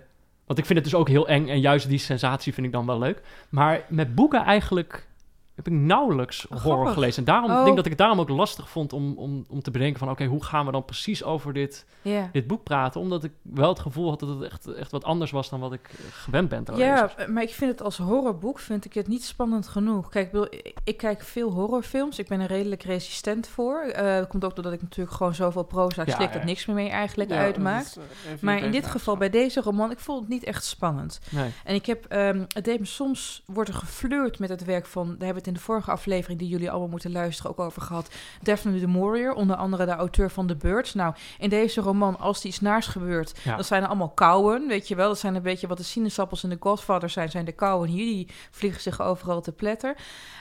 want 0.54 0.68
ik 0.68 0.74
vind 0.74 0.80
het 0.80 0.91
dus 0.91 0.99
ook 0.99 1.08
heel 1.08 1.28
eng 1.28 1.47
en 1.47 1.60
juist 1.60 1.89
die 1.89 1.97
sensatie 1.97 2.54
vind 2.54 2.66
ik 2.66 2.72
dan 2.72 2.86
wel 2.86 2.99
leuk. 2.99 3.22
Maar 3.49 3.82
met 3.88 4.16
boeken 4.16 4.43
eigenlijk 4.43 5.08
heb 5.56 5.68
ik 5.68 5.74
nauwelijks 5.74 6.45
Oh, 6.47 6.51
horror 6.51 6.72
grappig. 6.74 6.93
gelezen. 6.93 7.18
En 7.18 7.24
daarom 7.34 7.51
Oh. 7.51 7.58
ik 7.58 7.64
denk 7.64 7.76
dat 7.76 7.86
ik 7.86 7.91
het 7.91 7.99
daarom 7.99 8.20
ook 8.20 8.30
lastig 8.30 8.70
vond 8.70 8.93
om, 8.93 9.18
om, 9.18 9.45
om 9.49 9.62
te 9.62 9.72
bedenken 9.72 9.99
van... 9.99 10.10
oké, 10.10 10.26
hoe 10.26 10.43
gaan 10.43 10.66
we 10.66 10.72
dan 10.72 10.86
precies 10.86 11.24
over 11.24 11.54
dit, 11.54 11.86
dit 12.32 12.47
boek 12.47 12.64
praten? 12.64 13.01
Omdat 13.01 13.24
ik 13.24 13.32
wel 13.41 13.70
het 13.70 13.80
gevoel 13.80 14.10
had 14.10 14.20
dat 14.20 14.30
het 14.30 14.41
echt, 14.41 14.68
echt 14.68 14.91
wat 14.91 15.04
anders 15.04 15.32
was 15.32 15.49
dan 15.49 15.60
wat 15.60 15.74
ik 15.74 15.88
eh, 15.91 15.95
gewend 16.12 16.49
ben 16.49 16.64
te 16.64 16.72
lezen. 16.72 16.88
Ja, 16.88 17.10
maar 17.28 17.43
ik 17.43 17.54
vind 17.54 17.72
het 17.72 17.82
als 17.82 17.97
horrorboek 17.97 18.60
vind 18.60 18.86
ik 18.86 18.93
het 18.93 19.08
niet 19.08 19.24
spannend 19.24 19.68
genoeg. 19.68 20.10
Kijk, 20.10 20.26
ik, 20.26 20.32
bedoel, 20.32 20.47
ik, 20.54 20.74
ik 20.84 20.97
kijk 20.97 21.22
veel 21.24 21.51
horrorfilms. 21.51 22.20
Ik 22.20 22.28
ben 22.28 22.39
er 22.39 22.47
redelijk 22.47 22.84
resistent 22.84 23.47
voor. 23.47 23.80
Eh, 23.80 24.18
dat 24.18 24.28
komt 24.28 24.43
ook 24.45 24.56
doordat 24.56 24.74
ik 24.74 24.82
natuurlijk 24.82 25.16
gewoon 25.16 25.36
zoveel 25.36 25.64
proza 25.64 26.04
Ja, 26.06 26.16
slik 26.16 26.28
ja. 26.28 26.34
dat 26.34 26.43
niks 26.43 26.66
meer 26.66 26.76
mee 26.76 26.89
eigenlijk 26.89 27.30
Ja, 27.30 27.38
uitmaakt. 27.38 27.86
is, 27.86 27.97
eh, 27.97 28.41
Maar 28.41 28.58
in 28.64 28.72
dit 28.72 28.86
geval, 28.88 29.18
bij 29.18 29.30
deze 29.30 29.62
roman, 29.62 29.91
ik 29.91 29.99
vond 29.99 30.20
het 30.20 30.30
niet 30.30 30.43
echt 30.43 30.66
spannend. 30.66 31.20
Nee. 31.32 31.51
En 31.64 31.76
ik 31.76 31.86
heb, 31.86 32.06
ehm, 32.06 32.43
het 32.47 32.66
deed 32.66 32.80
me 32.80 32.86
soms, 32.86 33.43
wordt 33.45 33.70
er 33.70 33.76
geflirt 33.76 34.39
met 34.39 34.49
het 34.49 34.64
werk 34.66 34.86
van, 34.86 35.08
daar 35.08 35.26
hebben 35.26 35.42
het 35.45 35.53
in 35.55 35.59
de 35.59 35.65
vorige 35.65 35.91
aflevering 35.91 36.39
die 36.39 36.47
jullie 36.47 36.69
allemaal 36.69 36.87
moeten 36.87 37.11
luisteren 37.11 37.51
ook 37.51 37.59
over 37.59 37.81
gehad. 37.81 38.09
Daphne 38.41 38.79
de 38.79 38.87
Maurier, 38.87 39.33
onder 39.33 39.55
andere 39.55 39.85
de 39.85 39.91
auteur 39.91 40.29
van 40.31 40.47
The 40.47 40.55
Birds. 40.55 40.93
Nou, 40.93 41.13
in 41.39 41.49
deze 41.49 41.81
roman, 41.81 42.19
als 42.19 42.39
er 42.39 42.45
iets 42.45 42.59
naars 42.61 42.87
gebeurt, 42.87 43.39
Ja. 43.43 43.55
dan 43.55 43.63
zijn 43.63 43.81
er 43.81 43.87
allemaal 43.87 44.09
kauwen, 44.09 44.67
weet 44.67 44.87
je 44.87 44.95
wel. 44.95 45.07
Dat 45.07 45.19
zijn 45.19 45.35
een 45.35 45.41
beetje 45.41 45.67
wat 45.67 45.77
de 45.77 45.83
sinaasappels 45.83 46.43
in 46.43 46.49
de 46.49 46.57
Godfather 46.59 47.09
zijn, 47.09 47.29
zijn 47.29 47.45
de 47.45 47.51
kauwen 47.51 47.89
hier, 47.89 48.05
die 48.05 48.27
vliegen 48.51 48.81
zich 48.81 49.01
overal 49.01 49.41
te 49.41 49.51
pletter. 49.51 49.95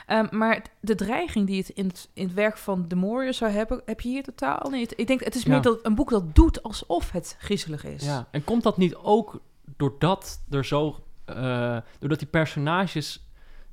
Ehm, 0.07 0.25
maar 0.31 0.61
de 0.79 0.95
dreiging 0.95 1.47
die 1.47 1.57
het 1.57 1.69
in, 1.69 1.87
het 1.87 2.09
in 2.13 2.23
het 2.25 2.33
werk 2.33 2.57
van 2.57 2.85
de 2.87 2.95
Maurier 2.95 3.33
zou 3.33 3.51
hebben, 3.51 3.81
heb 3.85 4.01
je 4.01 4.09
hier 4.09 4.23
totaal 4.23 4.69
niet. 4.69 4.93
Ik 4.99 5.07
denk, 5.07 5.23
het 5.23 5.35
is 5.35 5.43
Ja. 5.43 5.49
meer 5.49 5.61
dat 5.61 5.79
een 5.83 5.95
boek 5.95 6.09
dat 6.09 6.35
doet 6.35 6.63
alsof 6.63 7.11
het 7.11 7.35
griezelig 7.39 7.83
is. 7.85 8.05
Ja, 8.05 8.27
en 8.31 8.43
komt 8.43 8.63
dat 8.63 8.77
niet 8.77 8.95
ook 8.95 9.39
doordat 9.77 10.41
er 10.49 10.65
zo, 10.65 10.95
eh, 11.25 11.77
doordat 11.99 12.19
die 12.19 12.27
personages 12.27 13.22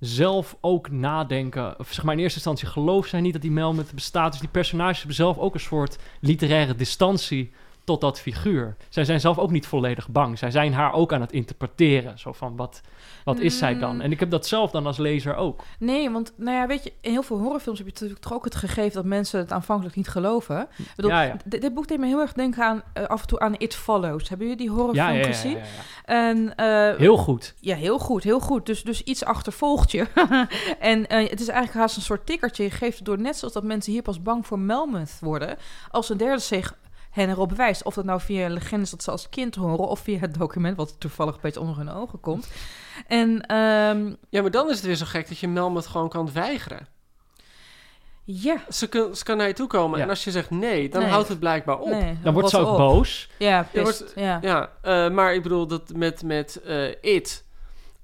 zelf 0.00 0.56
ook 0.60 0.90
nadenken, 0.90 1.78
of 1.78 1.92
zeg 1.92 2.04
maar 2.04 2.14
in 2.14 2.20
eerste 2.20 2.36
instantie 2.38 2.68
geloof 2.68 3.06
zij 3.06 3.20
niet 3.20 3.32
dat 3.32 3.42
die 3.42 3.50
Melmoth 3.50 3.94
bestaat, 3.94 4.30
dus 4.30 4.40
die 4.40 4.50
personages 4.50 4.98
hebben 4.98 5.16
zelf 5.16 5.38
ook 5.38 5.54
een 5.54 5.60
soort 5.60 5.98
literaire 6.20 6.74
distantie 6.74 7.52
tot 7.84 8.00
dat 8.00 8.20
figuur. 8.20 8.76
Zij 8.88 9.04
zijn 9.04 9.20
zelf 9.20 9.38
ook 9.38 9.50
niet 9.50 9.66
volledig 9.66 10.08
bang. 10.08 10.38
Zij 10.38 10.50
zijn 10.50 10.72
haar 10.74 10.92
ook 10.92 11.12
aan 11.12 11.20
het 11.20 11.32
interpreteren. 11.32 12.18
Zo 12.18 12.32
van, 12.32 12.56
wat, 12.56 12.80
wat 13.24 13.38
is 13.38 13.58
zij 13.58 13.78
dan? 13.78 13.94
Mm. 13.94 14.00
En 14.00 14.12
ik 14.12 14.20
heb 14.20 14.30
dat 14.30 14.46
zelf 14.46 14.70
dan 14.70 14.86
als 14.86 14.96
lezer 14.98 15.34
ook. 15.36 15.62
Nee, 15.78 16.10
want 16.10 16.32
nou 16.36 16.56
ja, 16.56 16.66
weet 16.66 16.84
je, 16.84 16.92
in 17.00 17.10
heel 17.10 17.22
veel 17.22 17.38
horrorfilms 17.38 17.78
heb 17.78 17.86
je 17.86 17.92
natuurlijk 17.92 18.20
toch 18.20 18.32
ook 18.32 18.44
het 18.44 18.54
gegeven 18.54 18.92
dat 18.92 19.04
mensen 19.04 19.38
het 19.40 19.52
aanvankelijk 19.52 19.96
niet 19.96 20.08
geloven. 20.08 20.68
Ik 20.78 20.92
bedoel, 20.96 21.10
Ja, 21.10 21.22
ja. 21.22 21.36
d- 21.36 21.60
Dit 21.60 21.74
boek 21.74 21.88
deed 21.88 21.98
me 21.98 22.06
heel 22.06 22.20
erg 22.20 22.32
denken 22.32 22.64
aan 22.64 22.82
eh, 22.92 23.04
af 23.04 23.20
en 23.20 23.26
toe 23.26 23.38
aan 23.40 23.54
It 23.58 23.74
Follows. 23.74 24.28
Hebben 24.28 24.46
jullie 24.46 24.62
die 24.62 24.70
horrorfilm 24.74 25.12
Ja, 25.14 25.24
gezien? 25.24 25.58
En, 26.04 26.54
eh, 26.56 26.96
Heel 26.96 27.16
goed. 27.16 27.54
Ja, 27.60 27.76
heel 27.76 27.98
goed, 27.98 28.22
heel 28.22 28.40
goed. 28.40 28.66
Dus, 28.66 28.82
dus 28.82 29.02
iets 29.02 29.24
achtervolgt 29.24 29.90
je. 29.90 30.06
en 30.78 31.06
eh, 31.08 31.28
het 31.30 31.40
is 31.40 31.48
eigenlijk 31.48 31.78
haast 31.80 31.96
een 31.96 32.02
soort 32.02 32.26
tikkertje. 32.26 32.62
Je 32.62 32.70
geeft 32.70 32.96
het 32.96 33.06
door 33.06 33.18
net 33.20 33.36
zoals 33.36 33.54
dat 33.54 33.64
mensen 33.64 33.92
hier 33.92 34.02
pas 34.02 34.22
bang 34.22 34.46
voor 34.46 34.58
Melmoth 34.58 35.18
worden. 35.20 35.56
Als 35.90 36.08
een 36.08 36.16
derde 36.16 36.40
zich 36.42 36.78
hen 37.10 37.28
erop 37.28 37.52
wijst. 37.52 37.82
Of 37.84 37.94
dat 37.94 38.04
nou 38.04 38.20
via 38.20 38.48
legendes 38.48 38.90
dat 38.90 39.02
ze 39.02 39.10
als 39.10 39.28
kind 39.28 39.54
horen... 39.54 39.88
of 39.88 40.00
via 40.00 40.18
het 40.18 40.34
document 40.34 40.76
wat 40.76 40.94
toevallig 41.00 41.34
een 41.34 41.40
beetje 41.42 41.60
onder 41.60 41.76
hun 41.76 41.90
ogen 41.90 42.20
komt. 42.20 42.48
En 43.06 43.46
ehm, 43.46 44.12
Ja, 44.28 44.40
maar 44.42 44.50
dan 44.50 44.68
is 44.70 44.76
het 44.76 44.84
weer 44.86 44.94
zo 44.94 45.04
gek 45.06 45.28
dat 45.28 45.38
je 45.38 45.48
Melmoth 45.48 45.86
gewoon 45.86 46.08
kan 46.08 46.32
weigeren. 46.32 46.86
ja, 48.24 48.56
Ze, 48.68 48.88
kun, 48.88 49.16
ze 49.16 49.24
kan 49.24 49.36
naar 49.36 49.46
je 49.46 49.52
toe 49.52 49.66
komen 49.66 49.98
Ja. 49.98 50.04
en 50.04 50.10
als 50.10 50.24
je 50.24 50.30
zegt 50.30 50.50
nee, 50.50 50.88
dan 50.88 51.00
Nee. 51.02 51.10
houdt 51.10 51.28
het 51.28 51.38
blijkbaar 51.38 51.78
op. 51.78 51.88
nee, 51.90 52.18
Dan 52.22 52.32
wordt 52.32 52.48
ze 52.48 52.58
ook 52.58 52.68
op. 52.68 52.76
boos. 52.76 53.30
Ja, 53.38 53.66
pist, 53.72 53.98
wordt- 54.00 54.12
ja. 54.16 54.38
Ja, 54.42 54.70
eh, 54.82 55.10
maar 55.10 55.34
ik 55.34 55.42
bedoel 55.42 55.66
dat 55.66 55.92
met, 55.94 56.22
met 56.22 56.60
eh, 56.62 56.88
It... 57.14 57.44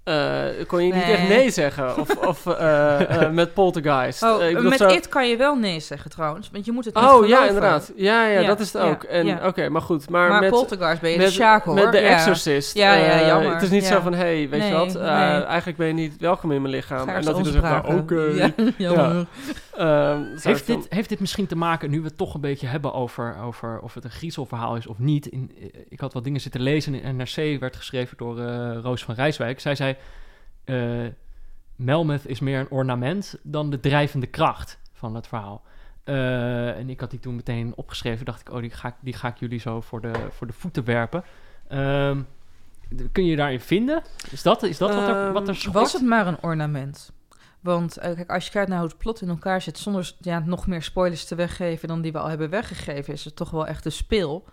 eh, 0.06 0.66
kon 0.66 0.86
je 0.86 0.92
niet 0.92 1.02
echt 1.02 1.28
nee 1.28 1.50
zeggen. 1.50 1.98
Of, 1.98 2.16
of 2.32 2.46
eh, 2.46 3.22
eh, 3.22 3.30
met 3.30 3.54
Poltergeist. 3.54 4.22
Oh, 4.22 4.42
ik 4.42 4.62
met 4.62 4.78
zo- 4.78 4.88
It 4.88 5.08
kan 5.08 5.28
je 5.28 5.36
wel 5.36 5.54
nee 5.56 5.80
zeggen 5.80 6.10
trouwens. 6.10 6.48
Want 6.52 6.64
je 6.64 6.72
moet 6.72 6.84
het 6.84 6.94
niet 6.94 7.04
Oh 7.04 7.10
geloven. 7.10 7.28
ja, 7.28 7.46
inderdaad. 7.46 7.92
Ja, 7.96 8.26
ja, 8.26 8.40
Ja, 8.40 8.46
dat 8.46 8.60
is 8.60 8.72
het 8.72 8.82
ook. 8.82 9.02
En 9.02 9.26
ja. 9.26 9.38
oké, 9.46 9.68
maar 9.68 9.80
goed. 9.82 10.10
Maar, 10.10 10.28
Maar 10.28 10.40
met, 10.40 10.50
Poltergeist 10.50 11.00
ben 11.00 11.10
je 11.10 11.18
met, 11.18 11.34
de 11.34 11.60
hoor. 11.64 11.74
met 11.74 11.92
The 11.92 12.00
Ja. 12.00 12.08
Exorcist. 12.16 12.74
Ja, 12.76 12.94
ja, 12.94 13.26
jammer. 13.26 13.52
Het 13.52 13.62
is 13.62 13.70
niet 13.70 13.84
zo 13.84 14.00
van, 14.00 14.14
hey, 14.14 14.48
weet 14.48 14.60
Nee, 14.60 14.68
je 14.68 14.74
wat? 14.74 14.96
Eigenlijk 14.96 15.78
ben 15.78 15.86
je 15.86 15.92
niet 15.92 16.16
welkom 16.18 16.52
in 16.52 16.62
mijn 16.62 16.74
lichaam. 16.74 17.08
En 17.08 17.22
dat 17.22 17.34
hij 17.34 17.42
dan 17.42 17.52
zegt, 17.52 17.64
nou, 17.64 17.96
oké. 17.98 18.20
Ja, 18.34 18.50
jammer. 18.76 19.26
Ehm, 19.76 20.36
Heeft 20.40 20.66
dit, 20.66 20.86
heeft 20.88 21.08
dit 21.08 21.20
misschien 21.20 21.46
te 21.46 21.56
maken, 21.56 21.90
nu 21.90 22.00
we 22.00 22.06
het 22.06 22.16
toch 22.16 22.34
een 22.34 22.40
beetje 22.40 22.66
hebben 22.66 22.92
over, 22.92 23.38
over 23.38 23.80
of 23.80 23.94
het 23.94 24.04
een 24.04 24.10
griezelverhaal 24.10 24.76
is 24.76 24.86
of 24.86 24.98
niet. 24.98 25.26
In, 25.26 25.52
eh, 25.60 25.80
ik 25.88 26.00
had 26.00 26.12
wat 26.12 26.24
dingen 26.24 26.40
zitten 26.40 26.60
lezen 26.60 26.94
in 26.94 27.16
NRC, 27.16 27.60
werd 27.60 27.76
geschreven 27.76 28.16
door 28.16 28.40
eh, 28.40 28.78
Roos 28.82 29.04
van 29.04 29.14
Rijswijk. 29.14 29.60
Zij 29.60 29.74
zei, 29.74 29.96
eh 30.64 31.06
Melmoth 31.76 32.28
is 32.28 32.40
meer 32.40 32.60
een 32.60 32.70
ornament 32.70 33.38
dan 33.42 33.70
de 33.70 33.80
drijvende 33.80 34.26
kracht 34.26 34.78
van 34.92 35.14
het 35.14 35.26
verhaal. 35.26 35.62
Eh, 36.04 36.76
en 36.78 36.90
ik 36.90 37.00
had 37.00 37.10
die 37.10 37.20
toen 37.20 37.34
meteen 37.34 37.72
opgeschreven, 37.74 38.24
dacht 38.24 38.40
ik, 38.40 38.52
oh, 38.52 38.60
die 38.60 38.70
ga 38.70 38.88
ik, 38.88 38.94
die 39.00 39.14
ga 39.14 39.28
ik 39.28 39.36
jullie 39.36 39.58
zo 39.60 39.80
voor 39.80 40.00
de, 40.00 40.12
voor 40.30 40.46
de 40.46 40.52
voeten 40.52 40.84
werpen. 40.84 41.24
Ehm, 41.68 42.20
kun 43.12 43.24
je 43.24 43.30
je 43.30 43.36
daarin 43.36 43.60
vinden? 43.60 44.02
Is 44.30 44.42
dat, 44.42 44.62
is 44.62 44.78
dat 44.78 44.94
wat, 44.94 45.08
er, 45.08 45.32
wat 45.32 45.42
er 45.42 45.48
Ehm, 45.48 45.56
schort? 45.58 45.74
Was 45.74 45.92
het 45.92 46.02
maar 46.02 46.26
een 46.26 46.42
ornament? 46.42 47.12
Want 47.66 47.96
eh, 47.96 48.14
kijk, 48.14 48.30
als 48.30 48.44
je 48.44 48.50
kijkt 48.50 48.68
naar 48.68 48.78
hoe 48.78 48.88
het 48.88 48.98
plot 48.98 49.20
in 49.20 49.28
elkaar 49.28 49.62
zit, 49.62 49.78
zonder 49.78 50.12
ja, 50.18 50.38
nog 50.38 50.66
meer 50.66 50.82
spoilers 50.82 51.24
te 51.24 51.34
weggeven 51.34 51.88
dan 51.88 52.00
die 52.00 52.12
we 52.12 52.18
al 52.18 52.28
hebben 52.28 52.50
weggegeven, 52.50 53.12
is 53.12 53.24
het 53.24 53.36
toch 53.36 53.50
wel 53.50 53.66
echt 53.66 53.82
de 53.82 53.90
speel 53.90 54.44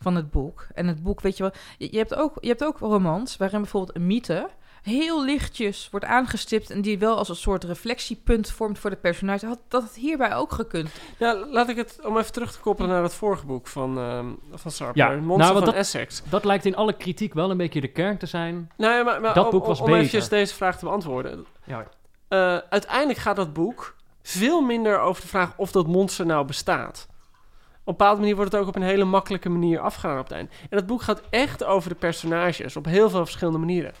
van 0.00 0.14
het 0.14 0.30
boek. 0.30 0.66
En 0.74 0.86
het 0.86 1.02
boek, 1.02 1.20
weet 1.20 1.36
je 1.36 1.42
wel, 1.42 1.52
je, 1.78 1.88
je 1.90 1.98
hebt, 1.98 2.14
ook, 2.14 2.36
je 2.40 2.48
hebt 2.48 2.64
ook 2.64 2.78
romans 2.78 3.36
waarin 3.36 3.60
bijvoorbeeld 3.60 3.96
een 3.96 4.06
mythe 4.06 4.48
heel 4.82 5.24
lichtjes 5.24 5.88
wordt 5.90 6.06
aangestipt 6.06 6.70
en 6.70 6.80
die 6.82 6.98
wel 6.98 7.16
als 7.16 7.28
een 7.28 7.36
soort 7.36 7.64
reflectiepunt 7.64 8.50
vormt 8.50 8.78
voor 8.78 8.90
de 8.90 8.96
personage. 8.96 9.46
Had 9.46 9.58
dat 9.68 9.82
het 9.82 9.94
hierbij 9.94 10.34
ook 10.34 10.52
gekund? 10.52 10.88
Ja, 11.18 11.46
laat 11.46 11.68
ik 11.68 11.76
het, 11.76 11.98
om 12.04 12.18
even 12.18 12.32
terug 12.32 12.52
te 12.52 12.60
koppelen 12.60 12.90
naar 12.90 13.02
het 13.02 13.14
vorige 13.14 13.46
boek 13.46 13.66
van, 13.66 13.98
ehm 13.98 14.26
van 14.52 14.70
Sarper. 14.70 14.96
Ja, 14.96 15.08
Monster 15.16 15.36
nou, 15.38 15.52
van 15.52 15.64
dat- 15.64 15.74
Essex. 15.74 16.22
Dat 16.28 16.44
lijkt 16.44 16.64
in 16.64 16.76
alle 16.76 16.92
kritiek 16.96 17.34
wel 17.34 17.50
een 17.50 17.56
beetje 17.56 17.80
de 17.80 17.88
kern 17.92 18.18
te 18.18 18.26
zijn. 18.26 18.70
Nou 18.76 18.94
ja, 18.94 19.02
maar, 19.02 19.20
maar 19.20 19.34
Dat 19.34 19.44
om- 19.44 19.50
boek 19.50 19.62
om, 19.62 19.68
was 19.68 19.78
om 19.78 19.84
beter. 19.84 19.98
eventjes 20.00 20.28
deze 20.28 20.54
vraag 20.54 20.78
te 20.78 20.84
beantwoorden. 20.84 21.46
Ja, 21.64 21.86
Eh, 22.28 22.56
uiteindelijk 22.56 23.18
gaat 23.18 23.36
dat 23.36 23.52
boek 23.52 23.96
veel 24.22 24.60
minder 24.60 25.00
over 25.00 25.22
de 25.22 25.28
vraag 25.28 25.52
of 25.56 25.72
dat 25.72 25.86
monster 25.86 26.26
nou 26.26 26.46
bestaat. 26.46 27.06
Op 27.08 27.94
een 27.94 27.96
bepaalde 27.96 28.20
manier 28.20 28.36
wordt 28.36 28.52
het 28.52 28.60
ook 28.60 28.68
op 28.68 28.76
een 28.76 28.82
hele 28.82 29.04
makkelijke 29.04 29.48
manier 29.48 29.80
afgedaan 29.80 30.18
op 30.18 30.24
het 30.24 30.32
einde. 30.32 30.50
En 30.60 30.76
dat 30.76 30.86
boek 30.86 31.02
gaat 31.02 31.22
echt 31.30 31.64
over 31.64 31.88
de 31.88 31.96
personages 31.96 32.76
op 32.76 32.84
heel 32.84 33.10
veel 33.10 33.24
verschillende 33.24 33.58
manieren. 33.58 33.92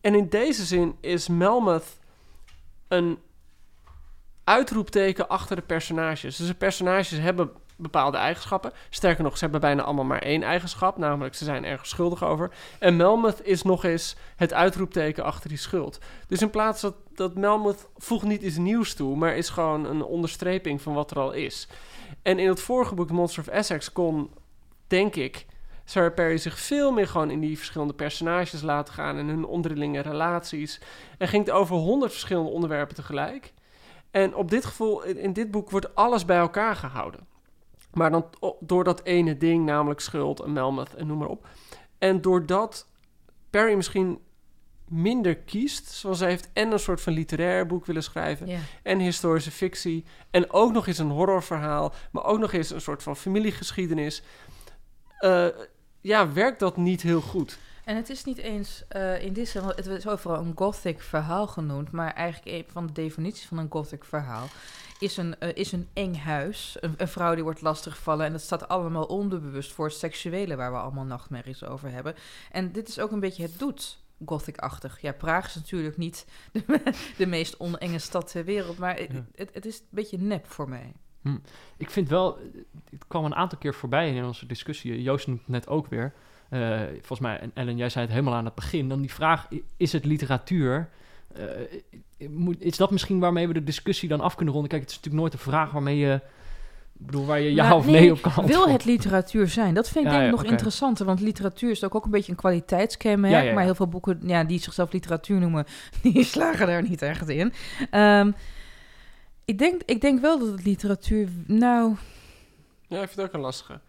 En 0.00 0.14
in 0.14 0.28
deze 0.28 0.64
zin 0.64 0.96
is 1.00 1.28
Melmoth 1.28 1.98
een 2.88 3.18
uitroepteken 4.44 5.28
achter 5.28 5.56
de 5.56 5.62
personages. 5.62 6.36
Dus 6.36 6.46
de 6.46 6.54
personages 6.54 7.18
hebben 7.18 7.50
bepaalde 7.76 8.16
eigenschappen. 8.16 8.72
Sterker 8.90 9.24
nog, 9.24 9.34
ze 9.34 9.42
hebben 9.42 9.60
bijna 9.60 9.82
allemaal 9.82 10.04
maar 10.04 10.22
één 10.22 10.42
eigenschap, 10.42 10.96
namelijk 10.96 11.34
ze 11.34 11.44
zijn 11.44 11.64
ergens 11.64 11.88
schuldig 11.88 12.24
over. 12.24 12.50
En 12.78 12.96
Melmoth 12.96 13.46
is 13.46 13.62
nog 13.62 13.84
eens 13.84 14.16
het 14.36 14.52
uitroepteken 14.52 15.24
achter 15.24 15.48
die 15.48 15.58
schuld. 15.58 15.98
Dus 16.26 16.40
in 16.40 16.50
plaats 16.50 16.80
dat, 16.80 16.94
dat 17.20 17.34
Melmoth 17.34 17.88
voegt 17.96 18.24
niet 18.24 18.42
iets 18.42 18.56
nieuws 18.56 18.94
toe, 18.94 19.16
maar 19.16 19.36
is 19.36 19.48
gewoon 19.48 19.84
een 19.84 20.02
onderstreping 20.02 20.82
van 20.82 20.94
wat 20.94 21.10
er 21.10 21.18
al 21.18 21.32
is. 21.32 21.68
En 22.22 22.38
in 22.38 22.48
het 22.48 22.60
vorige 22.60 22.94
boek, 22.94 23.10
Monster 23.10 23.42
of 23.42 23.48
Essex, 23.48 23.92
kon, 23.92 24.30
denk 24.86 25.16
ik, 25.16 25.46
Sarah 25.84 26.14
Perry 26.14 26.36
zich 26.36 26.58
veel 26.58 26.92
meer 26.92 27.06
gewoon 27.08 27.30
in 27.30 27.40
die 27.40 27.56
verschillende 27.56 27.94
personages 27.94 28.62
laten 28.62 28.94
gaan 28.94 29.16
en 29.16 29.26
hun 29.26 29.44
onderlinge 29.44 30.00
relaties. 30.00 30.80
En 31.18 31.28
ging 31.28 31.44
het 31.44 31.54
over 31.54 31.76
honderd 31.76 32.10
verschillende 32.10 32.50
onderwerpen 32.50 32.94
tegelijk. 32.94 33.52
En 34.10 34.34
op 34.34 34.50
dit 34.50 34.64
gevoel, 34.64 35.02
in, 35.02 35.18
in 35.18 35.32
dit 35.32 35.50
boek 35.50 35.70
wordt 35.70 35.94
alles 35.94 36.24
bij 36.24 36.38
elkaar 36.38 36.76
gehouden. 36.76 37.26
Maar 37.92 38.10
dan 38.10 38.26
door 38.60 38.84
dat 38.84 39.04
ene 39.04 39.36
ding, 39.36 39.64
namelijk 39.64 40.00
schuld 40.00 40.40
en 40.40 40.52
Melmoth 40.52 40.94
en 40.94 41.06
noem 41.06 41.18
maar 41.18 41.28
op. 41.28 41.46
En 41.98 42.20
doordat 42.20 42.88
Perry 43.50 43.74
misschien 43.74 44.20
minder 44.90 45.36
kiest, 45.36 45.88
zoals 45.88 46.18
zij 46.18 46.28
heeft 46.28 46.48
en 46.52 46.72
een 46.72 46.78
soort 46.78 47.00
van 47.00 47.12
literair 47.12 47.66
boek 47.66 47.86
willen 47.86 48.02
schrijven 48.02 48.48
en 48.82 48.98
historische 48.98 49.50
fictie 49.50 50.04
en 50.30 50.52
ook 50.52 50.72
nog 50.72 50.86
eens 50.86 50.98
een 50.98 51.10
horrorverhaal, 51.10 51.94
maar 52.10 52.24
ook 52.24 52.38
nog 52.38 52.52
eens 52.52 52.70
een 52.70 52.80
soort 52.80 53.02
van 53.02 53.16
familiegeschiedenis. 53.16 54.22
eh, 55.18 55.46
ja, 56.00 56.32
werkt 56.32 56.60
dat 56.60 56.76
niet 56.76 57.02
heel 57.02 57.20
goed. 57.20 57.58
En 57.84 57.96
het 57.96 58.10
is 58.10 58.24
niet 58.24 58.38
eens 58.38 58.84
eh, 58.88 59.22
in 59.22 59.32
dit 59.32 59.48
zin, 59.48 59.62
het 59.62 59.86
is 59.86 60.08
overal 60.08 60.44
een 60.44 60.52
gothic 60.54 61.00
verhaal 61.00 61.46
genoemd, 61.46 61.90
maar 61.90 62.14
eigenlijk 62.14 62.56
een 62.56 62.72
van 62.72 62.86
de 62.86 62.92
definities 62.92 63.46
van 63.46 63.58
een 63.58 63.70
gothic 63.70 64.04
verhaal 64.04 64.46
is 64.98 65.16
een, 65.16 65.38
eh, 65.38 65.48
is 65.54 65.72
een 65.72 65.88
eng 65.92 66.14
huis, 66.14 66.76
een, 66.80 66.94
een 66.96 67.08
vrouw 67.08 67.34
die 67.34 67.42
wordt 67.42 67.60
lastiggevallen 67.60 68.26
en 68.26 68.32
dat 68.32 68.40
staat 68.40 68.68
allemaal 68.68 69.04
onderbewust 69.04 69.72
voor 69.72 69.86
het 69.86 69.94
seksuele 69.94 70.56
waar 70.56 70.72
we 70.72 70.78
allemaal 70.78 71.04
nachtmerries 71.04 71.64
over 71.64 71.90
hebben. 71.90 72.14
En 72.50 72.72
dit 72.72 72.88
is 72.88 72.98
ook 72.98 73.10
een 73.10 73.20
beetje 73.20 73.42
het 73.42 73.58
doet. 73.58 73.98
Gothic-achtig. 74.26 75.00
Ja, 75.00 75.12
Praag 75.12 75.46
is 75.46 75.54
natuurlijk 75.54 75.96
niet 75.96 76.26
de, 76.52 76.92
de 77.16 77.26
meest 77.26 77.60
onenge 77.60 77.98
stad 77.98 78.30
ter 78.30 78.44
wereld, 78.44 78.78
maar 78.78 78.96
het, 78.96 79.12
Ja. 79.12 79.24
het, 79.34 79.50
het 79.52 79.66
is 79.66 79.78
een 79.78 79.84
beetje 79.90 80.18
nep 80.18 80.46
voor 80.46 80.68
mij. 80.68 80.92
Ik 81.76 81.90
vind 81.90 82.08
wel, 82.08 82.38
het 82.90 83.04
kwam 83.08 83.24
een 83.24 83.34
aantal 83.34 83.58
keer 83.58 83.74
voorbij 83.74 84.14
in 84.14 84.24
onze 84.24 84.46
discussie. 84.46 85.02
Joost 85.02 85.28
net 85.44 85.68
ook 85.68 85.86
weer. 85.86 86.12
Eh, 86.48 86.80
volgens 86.90 87.20
mij, 87.20 87.38
en 87.38 87.50
Ellen, 87.54 87.76
jij 87.76 87.88
zei 87.88 88.04
het 88.04 88.14
helemaal 88.14 88.34
aan 88.34 88.44
het 88.44 88.54
begin. 88.54 88.88
Dan 88.88 89.00
die 89.00 89.12
vraag, 89.12 89.48
is 89.76 89.92
het 89.92 90.04
literatuur? 90.04 90.88
Eh, 91.34 91.44
is 92.58 92.76
dat 92.76 92.90
misschien 92.90 93.18
waarmee 93.20 93.46
we 93.46 93.52
de 93.52 93.64
discussie 93.64 94.08
dan 94.08 94.20
af 94.20 94.34
kunnen 94.34 94.52
ronden? 94.54 94.70
Kijk, 94.70 94.82
het 94.82 94.90
is 94.90 94.96
natuurlijk 94.96 95.22
nooit 95.22 95.32
een 95.34 95.50
vraag 95.50 95.70
waarmee 95.70 95.96
je, 95.98 96.20
ik 97.00 97.06
bedoel, 97.06 97.26
waar 97.26 97.40
je 97.40 97.54
ja 97.54 97.68
Nou, 97.68 97.78
of 97.78 97.86
nee, 97.86 98.12
op 98.12 98.22
kan 98.22 98.46
Wil 98.46 98.68
het 98.68 98.84
literatuur 98.84 99.48
zijn? 99.48 99.74
Dat 99.74 99.88
vind 99.88 100.04
ik 100.04 100.10
Ja, 100.10 100.18
denk 100.18 100.30
ik 100.30 100.36
ja, 100.36 100.42
nog 100.42 100.52
interessanter. 100.52 101.06
Want 101.06 101.20
literatuur 101.20 101.70
is 101.70 101.84
ook, 101.84 101.94
ook 101.94 102.04
een 102.04 102.10
beetje 102.10 102.32
een 102.32 102.38
kwaliteitskenmerk. 102.38 103.32
Ja, 103.32 103.40
ja, 103.40 103.44
ja. 103.48 103.54
Maar 103.54 103.64
heel 103.64 103.74
veel 103.74 103.88
boeken 103.88 104.20
ja, 104.22 104.44
die 104.44 104.60
zichzelf 104.60 104.92
literatuur 104.92 105.40
noemen, 105.40 105.66
die 106.02 106.24
slagen 106.24 106.66
daar 106.66 106.82
niet 106.82 107.02
echt 107.02 107.28
in. 107.28 107.52
Ehm, 107.90 108.30
ik, 109.44 109.58
denk, 109.58 109.82
ik 109.82 110.00
denk 110.00 110.20
wel 110.20 110.38
dat 110.38 110.48
het 110.48 110.64
literatuur... 110.64 111.28
Nou, 111.46 111.96
Ja, 112.86 113.02
ik 113.02 113.08
vind 113.08 113.16
het 113.16 113.26
ook 113.26 113.32
een 113.32 113.40
lastige. 113.40 113.80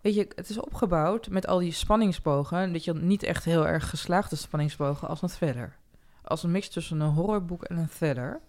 weet 0.00 0.14
je, 0.14 0.28
het 0.34 0.48
is 0.48 0.58
opgebouwd 0.60 1.28
met 1.28 1.46
al 1.46 1.58
die 1.58 1.72
spanningsbogen. 1.72 2.72
Dat 2.72 2.84
je 2.84 2.94
niet 2.94 3.22
echt 3.22 3.44
heel 3.44 3.66
erg 3.66 3.90
geslaagde 3.90 4.36
spanningsbogen 4.36 5.08
als 5.08 5.22
een 5.22 5.28
thriller. 5.28 5.76
Als 6.22 6.42
een 6.42 6.50
mix 6.50 6.68
tussen 6.68 7.00
een 7.00 7.10
horrorboek 7.10 7.64
en 7.64 7.76
een 7.76 7.88
thriller. 7.88 8.40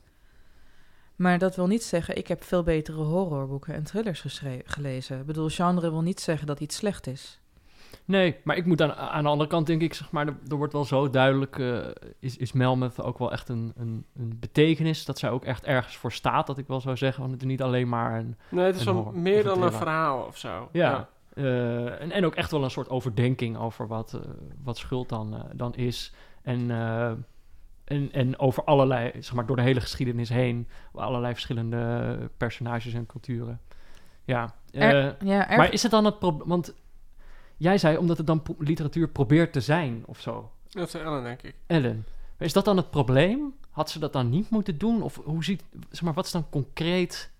Maar 1.16 1.38
dat 1.38 1.56
wil 1.56 1.68
niet 1.68 1.84
zeggen, 1.84 2.18
ik 2.18 2.28
heb 2.28 2.44
veel 2.44 2.64
betere 2.64 3.02
horrorboeken 3.02 3.74
en 3.74 3.84
thrillers 3.84 4.42
gelezen. 4.66 5.20
Ik 5.20 5.26
bedoel, 5.26 5.50
genre 5.50 5.90
wil 5.90 6.02
niet 6.02 6.20
zeggen 6.20 6.48
dat 6.48 6.60
iets 6.60 6.76
slecht 6.76 7.08
is. 7.08 7.40
Nee, 8.06 8.36
maar 8.44 8.58
ik 8.58 8.66
moet 8.66 8.82
aan, 8.82 8.94
aan 8.94 9.24
de 9.24 9.30
andere 9.30 9.50
kant 9.50 9.68
denk 9.68 9.82
ik, 9.82 9.94
zeg 9.94 10.12
maar, 10.12 10.28
er, 10.28 10.38
er 10.48 10.56
wordt 10.56 10.74
wel 10.74 10.86
zo 10.86 11.10
duidelijk, 11.10 11.60
eh, 11.60 11.88
is, 12.20 12.38
is 12.38 12.52
Melmoth 12.52 13.02
ook 13.02 13.20
wel 13.20 13.32
echt 13.32 13.50
een, 13.50 13.74
een, 13.78 14.06
een 14.16 14.38
betekenis, 14.40 15.06
dat 15.06 15.20
zij 15.20 15.30
ook 15.30 15.46
echt 15.46 15.64
ergens 15.64 15.98
voor 15.98 16.12
staat, 16.12 16.48
dat 16.48 16.58
ik 16.58 16.68
wel 16.68 16.82
zou 16.82 16.98
zeggen, 16.98 17.22
want 17.22 17.34
het 17.34 17.42
is 17.42 17.48
niet 17.48 17.62
alleen 17.62 17.90
maar 17.90 18.20
een, 18.20 18.38
Nee, 18.50 18.66
het 18.66 18.76
is 18.76 18.86
Een 18.86 18.94
wel 18.94 19.04
horror 19.04 19.20
meer 19.22 19.44
dan 19.44 19.62
een 19.64 19.72
verhaal 19.72 20.26
of 20.26 20.38
zo. 20.38 20.70
Ja. 20.72 21.10
eh, 21.34 22.02
en, 22.02 22.12
en 22.12 22.26
ook 22.26 22.36
echt 22.36 22.52
wel 22.52 22.64
een 22.64 22.72
soort 22.72 22.90
overdenking 22.90 23.58
over 23.58 23.88
wat, 23.88 24.14
eh, 24.14 24.22
wat 24.64 24.78
schuld 24.78 25.10
dan, 25.10 25.46
dan 25.54 25.76
is. 25.76 26.14
En, 26.42 26.72
eh, 26.72 27.12
en, 27.86 28.10
en 28.12 28.40
over 28.40 28.64
allerlei, 28.64 29.12
zeg 29.14 29.34
maar, 29.34 29.46
door 29.46 29.56
de 29.56 29.62
hele 29.62 29.82
geschiedenis 29.82 30.30
heen, 30.30 30.68
allerlei 30.94 31.34
verschillende 31.34 32.30
personages 32.38 32.94
en 32.94 33.06
culturen. 33.06 33.60
Ja. 34.24 34.56
Er- 34.72 35.16
eh, 35.20 35.28
ja, 35.28 35.56
maar 35.58 35.74
is 35.74 35.82
het 35.82 35.92
dan 35.92 36.06
het 36.06 36.20
probleem... 36.20 36.48
Want 36.48 36.74
jij 37.58 37.78
zei 37.78 37.98
omdat 37.98 38.18
het 38.18 38.28
dan 38.28 38.42
pro- 38.42 38.56
literatuur 38.60 39.08
probeert 39.10 39.54
te 39.54 39.62
zijn 39.62 40.04
of 40.06 40.20
zo. 40.20 40.52
Dat 40.70 40.88
is 40.88 40.94
Ellen, 40.94 41.24
denk 41.24 41.42
ik. 41.42 41.56
Ellen, 41.68 42.06
maar 42.38 42.48
is 42.48 42.54
dat 42.54 42.66
dan 42.66 42.78
het 42.78 42.90
probleem? 42.90 43.54
Had 43.70 43.90
ze 43.90 44.00
dat 44.00 44.14
dan 44.14 44.30
niet 44.30 44.50
moeten 44.50 44.78
doen? 44.78 45.02
Of 45.02 45.20
hoe 45.24 45.44
ziet... 45.44 45.64
Zeg 45.90 46.02
maar, 46.02 46.14
wat 46.14 46.26
is 46.26 46.32
dan 46.32 46.50
concreet... 46.50 47.32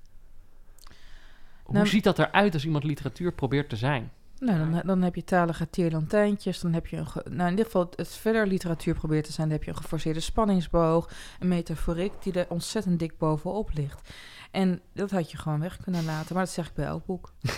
Hoe 1.64 1.74
Nou, 1.76 1.88
ziet 1.88 2.04
dat 2.04 2.20
eruit 2.20 2.54
als 2.54 2.66
iemand 2.66 2.84
literatuur 2.84 3.32
probeert 3.32 3.70
te 3.70 3.76
zijn? 3.76 4.12
Nou, 4.40 4.58
dan, 4.72 4.82
dan 4.86 5.02
heb 5.02 5.16
je 5.16 5.24
talige 5.24 5.70
tierlantijntjes. 5.70 6.60
Dan 6.60 6.74
heb 6.74 6.88
je 6.88 6.98
een. 6.98 7.36
nou, 7.36 7.50
in 7.50 7.56
dit 7.56 7.66
geval, 7.66 7.90
het 7.96 8.16
verder 8.16 8.48
literatuur 8.48 8.94
probeert 8.94 9.26
te 9.26 9.32
zijn. 9.32 9.48
Dan 9.48 9.56
heb 9.58 9.66
je 9.66 9.72
een 9.72 9.78
geforceerde 9.82 10.20
spanningsboog. 10.20 11.10
Een 11.40 11.48
metaforiek 11.48 12.12
die 12.24 12.34
er 12.34 12.46
ontzettend 12.50 13.00
dik 13.00 13.18
bovenop 13.18 13.70
ligt. 13.74 14.10
En 14.52 14.82
dat 14.94 15.12
had 15.12 15.32
je 15.32 15.38
gewoon 15.38 15.60
weg 15.60 15.78
kunnen 15.84 16.06
laten. 16.06 16.36
Maar 16.36 16.44
dat 16.44 16.54
zeg 16.54 16.68
ik 16.68 16.74
bij 16.74 16.86
elk 16.86 17.06
boek. 17.06 17.32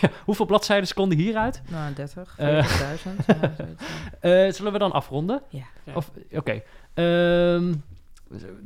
Ja, 0.00 0.10
hoeveel 0.24 0.46
bladzijden 0.46 0.94
konden 0.94 1.18
hieruit? 1.18 1.62
Nou, 1.70 1.94
30, 1.94 2.34
Eh. 2.38 2.66
40.000. 2.66 2.80
ja, 2.80 2.96
zoiets, 2.96 3.26
ja. 3.26 3.52
Eh, 4.46 4.52
zullen 4.52 4.72
we 4.72 4.78
dan 4.78 4.92
afronden? 4.92 5.42
Ja. 5.48 5.64
Ja. 5.84 5.94
Of, 5.94 6.10
oké. 6.30 6.62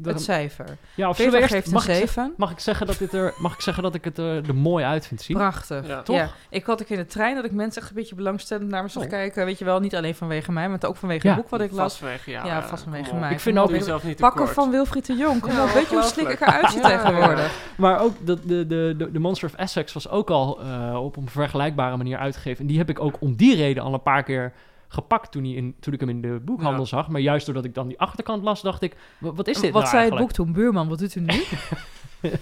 Het 0.02 0.22
cijfer. 0.22 0.66
ja, 0.94 1.08
of 1.08 1.16
Peter 1.16 1.48
geeft 1.48 1.66
een 1.66 1.72
mag, 1.72 1.88
ik 1.88 1.94
zeg- 1.94 2.08
7. 2.08 2.34
mag 2.36 2.50
ik 2.50 2.58
zeggen 2.58 2.86
dat 2.86 2.98
dit 2.98 3.12
er, 3.12 3.34
mag 3.38 3.54
ik 3.54 3.60
zeggen 3.60 3.82
dat 3.82 3.94
ik 3.94 4.04
het 4.04 4.18
er, 4.18 4.48
er 4.48 4.54
mooi 4.54 4.84
uit 4.84 5.06
vind 5.06 5.20
zien? 5.22 5.36
Prachtig. 5.36 5.86
Ja. 5.86 6.02
Toch? 6.02 6.16
Ja, 6.16 6.30
ik 6.50 6.64
had 6.64 6.82
ook 6.82 6.88
in 6.88 6.96
de 6.96 7.06
trein 7.06 7.34
dat 7.34 7.44
ik 7.44 7.52
mensen 7.52 7.80
echt 7.82 7.90
een 7.90 7.96
beetje 7.96 8.14
belangstellend 8.14 8.70
naar 8.70 8.82
me 8.82 8.88
zag 8.88 9.02
Oh. 9.02 9.08
kijken. 9.08 9.44
Weet 9.44 9.58
je 9.58 9.64
wel, 9.64 9.80
niet 9.80 9.96
alleen 9.96 10.14
vanwege 10.14 10.52
mij, 10.52 10.68
maar 10.68 10.78
ook 10.86 10.96
vanwege 10.96 11.26
Ja. 11.26 11.32
het 11.32 11.42
boek 11.42 11.50
wat 11.50 11.60
ik 11.60 11.70
las. 11.70 11.78
Vast 11.80 11.96
vanwege 11.96 12.30
jou. 12.30 12.46
Ja, 12.46 12.62
vast 12.62 12.82
vanwege 12.82 13.14
mij. 13.14 13.32
Ik 13.32 13.40
vind 13.40 13.58
ook- 13.58 13.70
jezelf 13.70 14.04
niet 14.04 14.16
Pakken 14.16 14.48
van 14.48 14.70
Wilfried 14.70 15.06
de 15.06 15.14
Jong. 15.16 15.40
Kom 15.40 15.52
Ja, 15.52 15.64
op, 15.64 15.70
weet 15.70 15.88
je 15.88 15.94
hoe 15.94 16.04
slik 16.04 16.28
ik 16.28 16.40
eruit 16.40 16.70
zie 16.70 16.80
Ja, 16.80 16.88
tegenwoordig? 16.88 17.52
Maar 17.76 18.00
ook 18.00 18.12
de, 18.26 18.38
de, 18.46 18.66
de, 18.66 18.94
de, 18.98 19.10
de 19.12 19.18
Monster 19.18 19.48
of 19.48 19.54
Essex 19.54 19.92
was 19.92 20.08
ook 20.08 20.30
al 20.30 20.60
eh, 20.60 21.02
op 21.04 21.16
een 21.16 21.28
vergelijkbare 21.28 21.96
manier 21.96 22.18
uitgegeven. 22.18 22.60
En 22.60 22.66
die 22.66 22.78
heb 22.78 22.88
ik 22.90 23.00
ook 23.00 23.16
om 23.20 23.36
die 23.36 23.56
reden 23.56 23.82
al 23.82 23.94
een 23.94 24.02
paar 24.02 24.22
keer 24.22 24.52
gepakt 24.88 25.32
toen, 25.32 25.44
in, 25.44 25.74
toen 25.80 25.94
ik 25.94 26.00
hem 26.00 26.08
in 26.08 26.20
de 26.20 26.40
boekhandel 26.44 26.80
Ja. 26.82 26.86
zag. 26.88 27.08
Maar 27.08 27.20
juist 27.20 27.46
doordat 27.46 27.64
ik 27.64 27.74
dan 27.74 27.88
die 27.88 27.98
achterkant 28.00 28.42
las, 28.42 28.62
dacht 28.62 28.82
ik, 28.82 28.96
"Wa- 29.18 29.32
wat 29.32 29.48
is 29.48 29.60
dit 29.60 29.72
Wat 29.72 29.82
nou 29.82 29.94
zei 29.94 30.10
het 30.10 30.18
boek 30.18 30.32
toen? 30.32 30.52
Buurman, 30.52 30.88
wat 30.88 30.98
doet 30.98 31.14
u 31.14 31.20
nu? 31.20 31.42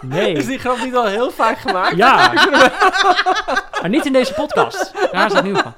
Nee. 0.00 0.32
Is 0.32 0.46
die 0.46 0.58
grap 0.58 0.78
niet 0.78 0.94
al 0.94 1.06
heel 1.06 1.30
vaak 1.30 1.58
gemaakt? 1.58 1.96
Ja. 1.96 2.32
maar 3.80 3.88
niet 3.88 4.06
in 4.06 4.12
deze 4.12 4.34
podcast. 4.34 4.92
Daar 5.12 5.26
is 5.26 5.32
het 5.32 5.44
nieuw 5.44 5.54
van. 5.54 5.74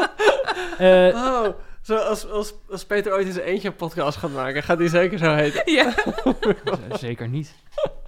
Eh, 0.79 1.15
Oh, 1.15 1.47
zo 1.83 1.97
als, 1.97 2.31
als, 2.31 2.55
als 2.71 2.85
Peter 2.85 3.13
ooit 3.13 3.33
zijn 3.33 3.45
eentje 3.47 3.69
een 3.69 3.77
podcast 3.77 4.19
gaat 4.19 4.33
maken, 4.33 4.63
gaat 4.63 4.79
die 4.79 4.89
zeker 4.89 5.19
zo 5.19 5.35
heten. 5.35 5.73
ja. 5.73 5.93
zeker 6.99 7.29
niet. 7.29 7.55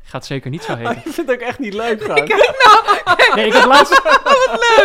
Gaat 0.08 0.26
zeker 0.26 0.50
niet 0.50 0.62
zo 0.62 0.72
Oh, 0.72 0.78
heten. 0.78 0.96
ik 0.96 1.02
vind 1.02 1.16
het 1.16 1.30
ook 1.30 1.40
echt 1.40 1.58
niet 1.58 1.74
leuk 1.74 2.02
gewoon. 2.06 2.28
Nee, 3.34 3.46
ik 3.46 3.52
heb 3.52 3.64
laatst... 3.64 4.00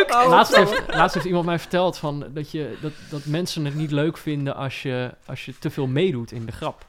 Oh, 0.08 0.30
Laatst 0.30 0.56
wat 0.58 0.70
heeft, 0.70 0.94
laatst 0.96 1.14
heeft 1.14 1.26
iemand 1.26 1.46
mij 1.46 1.60
verteld 1.60 1.98
van 1.98 2.26
dat, 2.34 2.52
je, 2.52 2.78
dat, 2.82 2.92
dat 3.10 3.26
mensen 3.26 3.66
het 3.66 3.76
niet 3.76 3.92
leuk 3.92 4.18
vinden 4.18 4.56
als 4.56 4.82
je, 4.82 5.14
als 5.26 5.46
je 5.46 5.58
te 5.60 5.70
veel 5.70 5.88
meedoet 5.88 6.32
in 6.32 6.46
de 6.46 6.52
grap. 6.52 6.86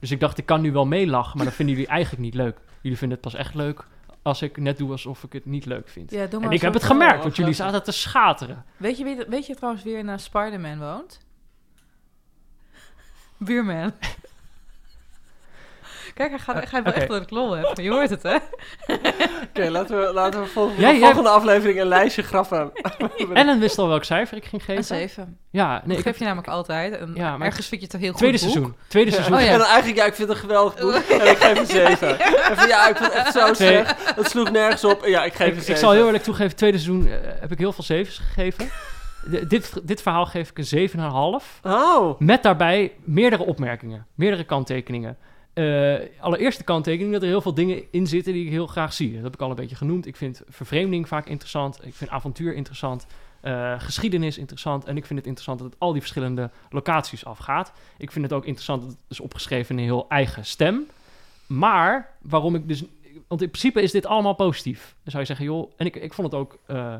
Dus 0.00 0.10
ik 0.10 0.20
dacht, 0.20 0.38
ik 0.38 0.46
kan 0.46 0.60
nu 0.60 0.72
wel 0.72 0.86
meelachen, 0.86 1.36
maar 1.36 1.46
dat 1.46 1.54
vinden 1.54 1.74
jullie 1.74 1.90
eigenlijk 1.90 2.22
niet 2.22 2.34
leuk. 2.34 2.56
Jullie 2.80 2.98
vinden 2.98 3.18
het 3.22 3.30
pas 3.32 3.40
echt 3.40 3.54
leuk 3.54 3.84
als 4.22 4.42
ik 4.42 4.56
net 4.56 4.78
doe 4.78 4.90
alsof 4.90 5.22
ik 5.22 5.32
het 5.32 5.46
niet 5.46 5.66
leuk 5.66 5.88
vind. 5.88 6.10
Ja, 6.10 6.26
doe 6.26 6.40
maar 6.40 6.48
en 6.48 6.54
ik 6.54 6.60
heb 6.60 6.72
het 6.74 6.82
gemerkt, 6.84 7.16
Oh, 7.16 7.22
want 7.22 7.36
jullie 7.36 7.52
zaten 7.54 7.82
te 7.82 7.92
schateren. 7.92 8.64
Weet 8.76 8.98
je, 8.98 9.24
weet 9.28 9.46
je 9.46 9.54
trouwens 9.54 9.84
wie 9.84 9.96
er 9.96 10.04
naar 10.04 10.20
Spider-Man 10.20 10.78
woont? 10.78 11.20
Buurman. 13.38 13.92
Kijk, 16.14 16.30
hij 16.30 16.38
gaat, 16.38 16.54
hij 16.54 16.66
gaat 16.66 16.80
Oké. 16.80 16.90
echt 16.90 17.08
door 17.08 17.18
de 17.20 17.24
klol 17.26 17.52
heb. 17.56 17.76
Je 17.78 17.90
hoort 17.90 18.10
het, 18.10 18.22
hè? 18.22 18.34
Oké, 19.48 19.68
laten 19.70 20.00
we, 20.00 20.12
laten 20.12 20.40
we 20.40 20.46
volgende, 20.46 20.96
volgende 20.98 21.28
aflevering 21.28 21.80
een 21.80 21.86
lijstje 21.86 22.22
grappen. 22.22 22.72
Ellen 23.32 23.58
wist 23.60 23.78
al 23.78 23.88
welk 23.88 24.04
cijfer 24.04 24.36
ik 24.36 24.44
ging 24.44 24.62
Een 24.62 24.66
geven. 24.66 24.84
7. 24.84 25.38
Ja, 25.50 25.70
Nee, 25.72 25.80
nee, 25.84 25.92
ik 25.92 25.98
ik 25.98 26.08
geef 26.10 26.18
je 26.18 26.24
namelijk 26.24 26.48
altijd. 26.48 26.96
En 26.98 27.10
Ja, 27.14 27.36
maar- 27.36 27.46
ergens 27.46 27.66
vind 27.68 27.80
je 27.80 27.86
het 27.86 27.96
een 27.96 28.00
heel 28.02 28.12
tweede 28.12 28.38
goed 28.38 28.46
boek. 28.46 28.54
seizoen. 28.56 28.76
Tweede 28.88 29.10
seizoen. 29.10 29.34
Oh 29.34 29.40
ja. 29.40 29.46
En 29.46 29.58
dan 29.58 29.66
eigenlijk, 29.66 29.96
ja, 29.96 30.04
ik 30.04 30.14
vind 30.14 30.28
het 30.28 30.36
een 30.36 30.42
geweldig 30.44 30.74
boek. 30.80 30.92
En 31.20 31.30
ik 31.30 31.36
geef 31.36 31.58
een 31.58 31.66
7. 31.66 32.20
En 32.20 32.56
van, 32.56 32.68
ja, 32.68 32.88
ik 32.88 32.96
vind 32.96 33.12
het 33.12 33.22
echt 33.22 33.32
zo 33.32 33.54
slecht. 33.54 34.14
Het 34.16 34.30
sloeg 34.30 34.50
nergens 34.50 34.84
op. 34.84 35.04
Ja, 35.06 35.24
ik 35.24 35.32
geef 35.34 35.46
een 35.46 35.52
Ik, 35.52 35.58
7. 35.58 35.74
ik 35.74 35.80
zal 35.80 35.90
heel 35.92 36.06
eerlijk 36.06 36.24
toegeven, 36.24 36.56
tweede 36.56 36.78
seizoen 36.78 37.06
eh, 37.08 37.14
heb 37.40 37.52
ik 37.52 37.58
heel 37.58 37.72
veel 37.72 37.84
zevens 37.84 38.18
gegeven. 38.18 38.68
De- 39.30 39.46
dit, 39.46 39.72
dit 39.82 40.02
verhaal 40.02 40.26
geef 40.26 40.50
ik 40.50 40.58
een 40.58 40.88
7,5. 41.40 41.60
Oh, 41.62 42.20
Met 42.20 42.42
daarbij 42.42 42.92
meerdere 43.04 43.42
opmerkingen, 43.44 44.06
meerdere 44.14 44.44
kanttekeningen. 44.44 45.16
Eh, 45.54 45.94
allereerst 46.20 46.58
de 46.58 46.64
kanttekening 46.64 47.12
dat 47.12 47.22
er 47.22 47.28
heel 47.28 47.40
veel 47.40 47.54
dingen 47.54 47.82
in 47.90 48.06
zitten 48.06 48.32
die 48.32 48.44
ik 48.44 48.50
heel 48.50 48.66
graag 48.66 48.92
zie. 48.92 49.14
Dat 49.14 49.22
heb 49.22 49.34
ik 49.34 49.40
al 49.40 49.50
een 49.50 49.56
beetje 49.56 49.76
genoemd. 49.76 50.06
Ik 50.06 50.16
vind 50.16 50.42
vervreemding 50.48 51.08
vaak 51.08 51.26
interessant. 51.26 51.86
Ik 51.86 51.94
vind 51.94 52.10
avontuur 52.10 52.54
interessant. 52.54 53.06
eh, 53.40 53.80
geschiedenis 53.80 54.38
interessant. 54.38 54.84
En 54.84 54.96
ik 54.96 55.06
vind 55.06 55.18
het 55.18 55.28
interessant 55.28 55.58
dat 55.58 55.70
het 55.70 55.80
al 55.80 55.92
die 55.92 56.00
verschillende 56.00 56.50
locaties 56.70 57.24
afgaat. 57.24 57.72
Ik 57.98 58.12
vind 58.12 58.24
het 58.24 58.34
ook 58.34 58.44
interessant 58.44 58.82
dat 58.82 58.90
het 58.90 59.00
is 59.08 59.20
opgeschreven 59.20 59.74
in 59.74 59.78
een 59.78 59.88
heel 59.88 60.08
eigen 60.08 60.44
stem. 60.44 60.86
Maar 61.46 62.10
waarom 62.22 62.54
ik 62.54 62.68
dus. 62.68 62.84
Want 63.28 63.42
in 63.42 63.50
principe 63.50 63.82
is 63.82 63.90
dit 63.90 64.06
allemaal 64.06 64.34
positief. 64.34 64.94
Dan 65.02 65.10
zou 65.10 65.18
je 65.18 65.28
zeggen, 65.28 65.46
joh. 65.46 65.72
En 65.76 65.86
ik, 65.86 65.96
ik 65.96 66.12
vond 66.12 66.32
het 66.32 66.40
ook 66.40 66.58
eh, 66.66 66.96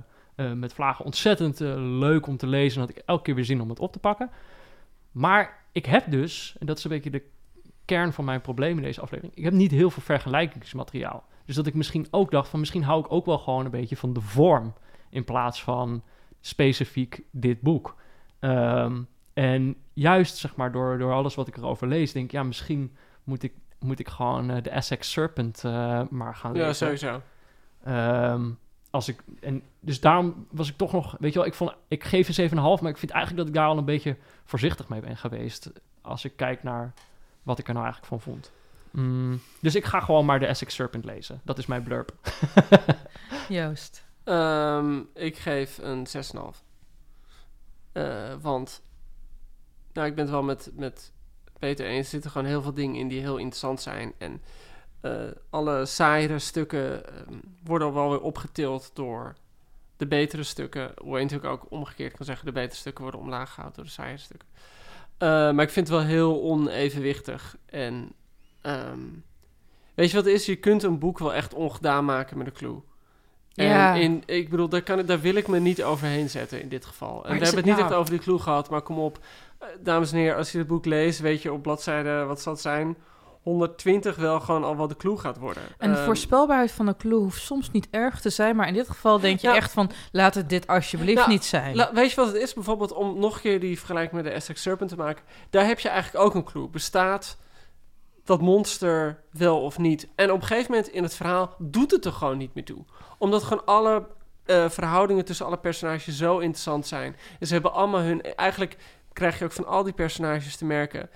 met 0.53 0.73
vlagen 0.73 1.05
ontzettend 1.05 1.61
leuk 1.79 2.27
om 2.27 2.37
te 2.37 2.47
lezen. 2.47 2.81
En 2.81 2.87
had 2.87 2.97
ik 2.97 3.03
elke 3.07 3.23
keer 3.23 3.35
weer 3.35 3.45
zin 3.45 3.61
om 3.61 3.69
het 3.69 3.81
op 3.81 3.93
te 3.93 3.99
pakken. 3.99 4.31
Maar 5.13 5.63
ik 5.73 5.87
heb 5.87 6.11
dus, 6.11 6.57
en 6.59 6.67
dat 6.67 6.79
is 6.79 6.85
een 6.85 6.91
beetje 6.91 7.11
de 7.11 7.23
kern 7.85 8.13
van 8.13 8.25
mijn 8.25 8.41
probleem 8.41 8.77
in 8.77 8.83
deze 8.83 9.01
aflevering. 9.01 9.37
Ik 9.37 9.45
heb 9.45 9.53
niet 9.53 9.71
heel 9.71 9.91
veel 9.91 10.03
vergelijkingsmateriaal. 10.03 11.25
Dus 11.45 11.55
dat 11.55 11.67
ik 11.67 11.75
misschien 11.75 12.07
ook 12.11 12.31
dacht 12.31 12.49
van 12.49 12.61
misschien 12.61 12.83
hou 12.83 13.05
ik 13.05 13.13
ook 13.13 13.27
wel 13.27 13.39
gewoon 13.39 13.65
een 13.65 13.71
beetje 13.71 13.97
van 13.97 14.13
de 14.13 14.21
vorm 14.21 14.75
in 15.11 15.25
plaats 15.25 15.63
van 15.63 16.03
specifiek 16.41 17.23
dit 17.31 17.61
boek. 17.61 17.97
Ehm, 18.39 19.03
en 19.33 19.77
juist 19.93 20.37
zeg 20.37 20.57
maar 20.57 20.73
door, 20.73 20.99
door 20.99 21.13
alles 21.13 21.35
wat 21.35 21.49
ik 21.49 21.57
erover 21.57 21.87
lees, 21.87 22.13
denk 22.13 22.25
ik 22.25 22.33
ja 22.33 22.43
misschien 22.43 22.97
moet 23.25 23.43
ik, 23.43 23.53
moet 23.79 23.99
ik 23.99 24.09
gewoon 24.09 24.51
eh, 24.51 24.63
de 24.63 24.71
Essex 24.71 25.11
Serpent 25.11 25.65
eh, 25.65 26.03
maar 26.11 26.35
gaan 26.35 26.53
lezen. 26.53 26.67
ja, 26.67 26.73
sowieso. 26.73 27.23
Ehm, 27.85 28.51
als 28.91 29.09
ik, 29.09 29.23
en 29.41 29.63
dus 29.81 30.01
daarom 30.01 30.47
was 30.51 30.69
ik 30.69 30.77
toch 30.77 30.93
nog, 30.93 31.17
weet 31.19 31.33
je 31.33 31.39
wel, 31.39 31.49
ik, 31.49 31.55
vond, 31.55 31.75
ik 31.89 32.05
geef 32.05 32.39
een 32.39 32.51
7,5, 32.51 32.55
maar 32.57 32.91
ik 32.91 32.99
vind 32.99 33.11
eigenlijk 33.11 33.37
dat 33.37 33.47
ik 33.47 33.55
daar 33.55 33.69
al 33.69 33.79
een 33.79 33.85
beetje 33.85 34.17
voorzichtig 34.45 34.89
mee 34.89 35.01
ben 35.01 35.17
geweest. 35.17 35.73
Als 36.01 36.25
ik 36.25 36.37
kijk 36.37 36.63
naar 36.63 36.93
wat 37.45 37.59
ik 37.59 37.67
er 37.67 37.75
nou 37.75 37.85
eigenlijk 37.85 38.15
van 38.15 38.33
vond. 38.33 38.53
Mm, 38.91 39.41
dus 39.61 39.75
ik 39.75 39.85
ga 39.85 40.01
gewoon 40.01 40.25
maar 40.25 40.39
de 40.39 40.47
Essex 40.47 40.75
Serpent 40.75 41.05
lezen. 41.05 41.41
Dat 41.45 41.59
is 41.59 41.67
mijn 41.67 41.83
blurb. 41.83 42.15
Joost. 43.49 44.05
Ehm, 44.25 45.01
ik 45.15 45.37
geef 45.39 45.79
een 45.79 46.07
6,5. 46.07 46.63
Eh, 47.93 48.35
want, 48.41 48.83
nou, 49.93 50.09
ik 50.09 50.15
ben 50.15 50.25
het 50.25 50.33
wel 50.33 50.43
met, 50.43 50.71
met 50.75 51.13
Peter 51.59 51.87
eens. 51.87 52.05
Er 52.05 52.11
zitten 52.11 52.31
gewoon 52.31 52.47
heel 52.47 52.63
veel 52.63 52.75
dingen 52.75 53.01
in 53.01 53.09
die 53.09 53.21
heel 53.21 53.37
interessant 53.37 53.81
zijn. 53.81 54.13
En 54.19 54.43
eh, 55.01 55.13
alle 55.51 55.87
saaiere 55.87 56.39
stukken 56.39 57.07
ehm, 57.07 57.39
worden 57.65 57.89
al 57.89 57.95
wel 57.95 58.11
weer 58.11 58.21
opgetild 58.21 58.91
door 58.95 59.35
de 59.97 60.07
betere 60.07 60.43
stukken. 60.43 60.93
Hoe 61.01 61.17
je 61.17 61.23
natuurlijk 61.23 61.53
ook 61.53 61.71
omgekeerd 61.71 62.17
kan 62.17 62.27
zeggen, 62.27 62.47
de 62.47 62.53
betere 62.53 62.77
stukken 62.77 63.03
worden 63.03 63.21
omlaag 63.21 63.55
gehaald 63.55 63.75
door 63.75 63.85
de 63.85 63.91
saaiere 63.91 64.19
stukken. 64.19 64.49
Eh, 65.25 65.31
maar 65.31 65.65
ik 65.65 65.71
vind 65.71 65.89
het 65.89 65.97
wel 65.97 66.07
heel 66.07 66.43
onevenwichtig. 66.43 67.57
En 67.67 68.13
ehm, 68.63 68.99
weet 69.95 70.11
je 70.11 70.17
wat 70.17 70.25
het 70.25 70.35
is? 70.35 70.47
Je 70.47 70.57
kunt 70.57 70.83
een 70.83 70.99
boek 70.99 71.19
wel 71.19 71.35
echt 71.35 71.55
ongedaan 71.55 72.05
maken 72.05 72.39
met 72.39 72.47
een 72.47 72.53
clue. 72.53 72.81
En 73.55 73.67
Ja. 73.67 73.95
in, 73.95 74.23
ik 74.27 74.51
bedoel, 74.51 74.69
daar, 74.69 74.83
kan, 74.83 74.99
ik- 74.99 75.07
daar 75.07 75.21
wil 75.21 75.35
ik 75.35 75.49
me 75.49 75.59
niet 75.59 75.83
overheen 75.83 76.31
zetten 76.31 76.61
in 76.61 76.69
dit 76.69 76.85
geval. 76.85 77.15
En 77.17 77.23
we 77.23 77.29
hebben 77.37 77.47
het 77.57 77.65
niet 77.65 77.75
nou- 77.77 77.87
echt 77.87 77.93
over 77.95 78.11
die 78.11 78.21
clue 78.21 78.39
gehad, 78.39 78.71
maar 78.71 78.83
kom 78.83 78.99
op. 78.99 79.19
Eh, 79.59 79.69
dames 79.81 80.13
en 80.13 80.19
heren, 80.19 80.37
als 80.37 80.53
je 80.53 80.59
het 80.59 80.67
boek 80.67 80.85
leest, 80.85 81.21
weet 81.21 81.43
je 81.43 81.53
op 81.53 81.63
bladzijde, 81.63 82.25
wat 82.25 82.41
zal 82.41 82.53
het 82.53 82.63
zijn? 82.63 82.97
120 83.45 84.17
wel 84.17 84.41
gewoon 84.41 84.65
al 84.65 84.77
wat 84.77 84.89
de 84.89 84.97
clue 84.97 85.19
gaat 85.19 85.39
worden. 85.39 85.63
En 85.79 85.91
de 85.91 85.97
Ehm, 85.97 86.05
voorspelbaarheid 86.05 86.71
van 86.73 86.87
een 86.87 86.97
clue 86.97 87.19
hoeft 87.19 87.43
soms 87.43 87.71
niet 87.71 87.89
erg 87.91 88.21
te 88.21 88.31
zijn, 88.31 88.57
maar 88.57 88.69
in 88.69 88.75
dit 88.75 88.89
geval 88.89 89.21
denk 89.21 89.39
je 89.41 89.51
echt 89.51 89.73
van, 89.73 89.91
laat 90.13 90.35
het 90.35 90.49
dit 90.49 90.67
alsjeblieft 90.67 91.19
Nou, 91.19 91.31
niet 91.31 91.45
zijn. 91.45 91.77
La- 91.77 91.91
weet 91.93 92.11
je 92.11 92.17
wat 92.17 92.27
het 92.27 92.37
is? 92.37 92.55
Bijvoorbeeld 92.55 92.93
om 92.93 93.19
nog 93.19 93.35
een 93.35 93.41
keer 93.41 93.61
die 93.61 93.79
vergelijking 93.79 94.15
met 94.15 94.25
de 94.25 94.31
Essex 94.31 94.63
Serpent 94.63 94.91
te 94.91 94.97
maken. 94.97 95.25
Daar 95.51 95.67
heb 95.67 95.79
je 95.81 95.89
eigenlijk 95.89 96.25
ook 96.25 96.35
een 96.35 96.45
clue. 96.45 96.69
Bestaat 96.69 97.37
dat 98.25 98.41
monster 98.41 99.23
wel 99.31 99.61
of 99.63 99.79
niet? 99.79 100.09
En 100.15 100.33
op 100.33 100.41
een 100.41 100.47
gegeven 100.47 100.71
moment 100.71 100.91
in 100.91 101.03
het 101.03 101.15
verhaal 101.15 101.55
doet 101.59 101.91
het 101.91 102.05
er 102.05 102.13
gewoon 102.13 102.39
niet 102.39 102.55
meer 102.55 102.65
toe. 102.65 102.85
Omdat 103.19 103.43
gewoon 103.43 103.65
alle 103.65 104.07
eh, 104.45 104.69
verhoudingen 104.69 105.25
tussen 105.25 105.47
alle 105.47 105.57
personages 105.59 106.17
zo 106.17 106.39
interessant 106.39 106.87
zijn. 106.87 107.17
En 107.41 107.47
ze 107.47 107.53
hebben 107.53 107.73
allemaal 107.73 108.01
hun... 108.01 108.23
Eigenlijk 108.23 108.77
krijg 109.13 109.39
je 109.39 109.45
ook 109.45 109.53
van 109.53 109.67
al 109.67 109.83
die 109.83 109.93
personages 109.93 110.57
te 110.57 110.65
merken... 110.65 111.11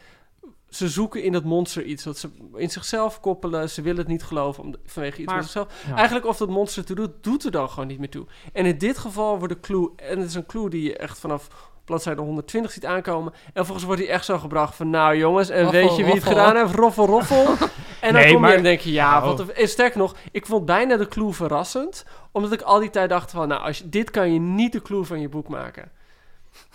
Ze 0.68 0.88
zoeken 0.88 1.22
in 1.22 1.32
dat 1.32 1.44
monster 1.44 1.82
iets 1.84 2.04
dat 2.04 2.18
ze 2.18 2.28
in 2.54 2.70
zichzelf 2.70 3.20
koppelen. 3.20 3.70
Ze 3.70 3.82
willen 3.82 3.98
het 3.98 4.08
niet 4.08 4.22
geloven 4.22 4.62
om, 4.64 4.74
vanwege 4.84 5.22
iets 5.22 5.32
Maar- 5.32 5.42
zichzelf. 5.42 5.84
Ja. 5.88 5.94
Eigenlijk 5.96 6.26
of 6.26 6.36
dat 6.36 6.48
monster 6.48 6.84
te 6.84 6.94
doet, 6.94 7.10
doet 7.20 7.44
er 7.44 7.50
dan 7.50 7.68
gewoon 7.70 7.86
niet 7.88 7.98
meer 7.98 8.10
toe. 8.10 8.26
En 8.52 8.66
in 8.66 8.78
dit 8.78 8.98
geval 8.98 9.38
wordt 9.38 9.54
de 9.54 9.60
clue, 9.60 9.90
en 9.96 10.18
het 10.18 10.28
is 10.28 10.34
een 10.34 10.46
clue 10.46 10.70
die 10.70 10.82
je 10.82 10.96
echt 10.96 11.18
vanaf 11.18 11.48
bladzijde 11.84 12.20
120 12.20 12.70
ziet 12.72 12.86
aankomen. 12.86 13.32
En 13.32 13.50
vervolgens 13.52 13.86
wordt 13.86 14.00
hij 14.00 14.10
echt 14.10 14.24
zo 14.24 14.38
gebracht 14.38 14.74
van... 14.74 14.90
Nou 14.90 15.16
jongens, 15.16 15.48
en 15.48 15.62
Roffel, 15.62 15.80
weet 15.80 15.96
je 15.96 16.04
wie 16.04 16.14
het 16.14 16.24
gedaan 16.24 16.56
heeft? 16.56 16.74
Roffel, 16.74 17.06
roffel. 17.06 17.44
en 18.00 18.12
dan 18.12 18.12
Nee, 18.12 18.32
kom 18.32 18.40
maar- 18.40 18.50
je 18.50 18.56
en 18.56 18.62
denk 18.62 18.80
je... 18.80 18.92
Ja, 18.92 19.20
Nou. 19.20 19.36
wat 19.36 19.48
en 19.48 19.68
sterker 19.68 19.98
nog, 19.98 20.16
ik 20.32 20.46
vond 20.46 20.64
bijna 20.64 20.96
de 20.96 21.08
clue 21.08 21.32
verrassend. 21.32 22.04
Omdat 22.32 22.52
ik 22.52 22.60
al 22.62 22.78
die 22.80 22.90
tijd 22.90 23.08
dacht 23.08 23.30
van... 23.30 23.48
Nou, 23.48 23.62
als 23.62 23.78
je, 23.78 23.88
dit 23.88 24.10
kan 24.10 24.32
je 24.32 24.38
niet 24.40 24.72
de 24.72 24.82
clue 24.82 25.04
van 25.04 25.20
je 25.20 25.28
boek 25.28 25.48
maken. 25.48 25.90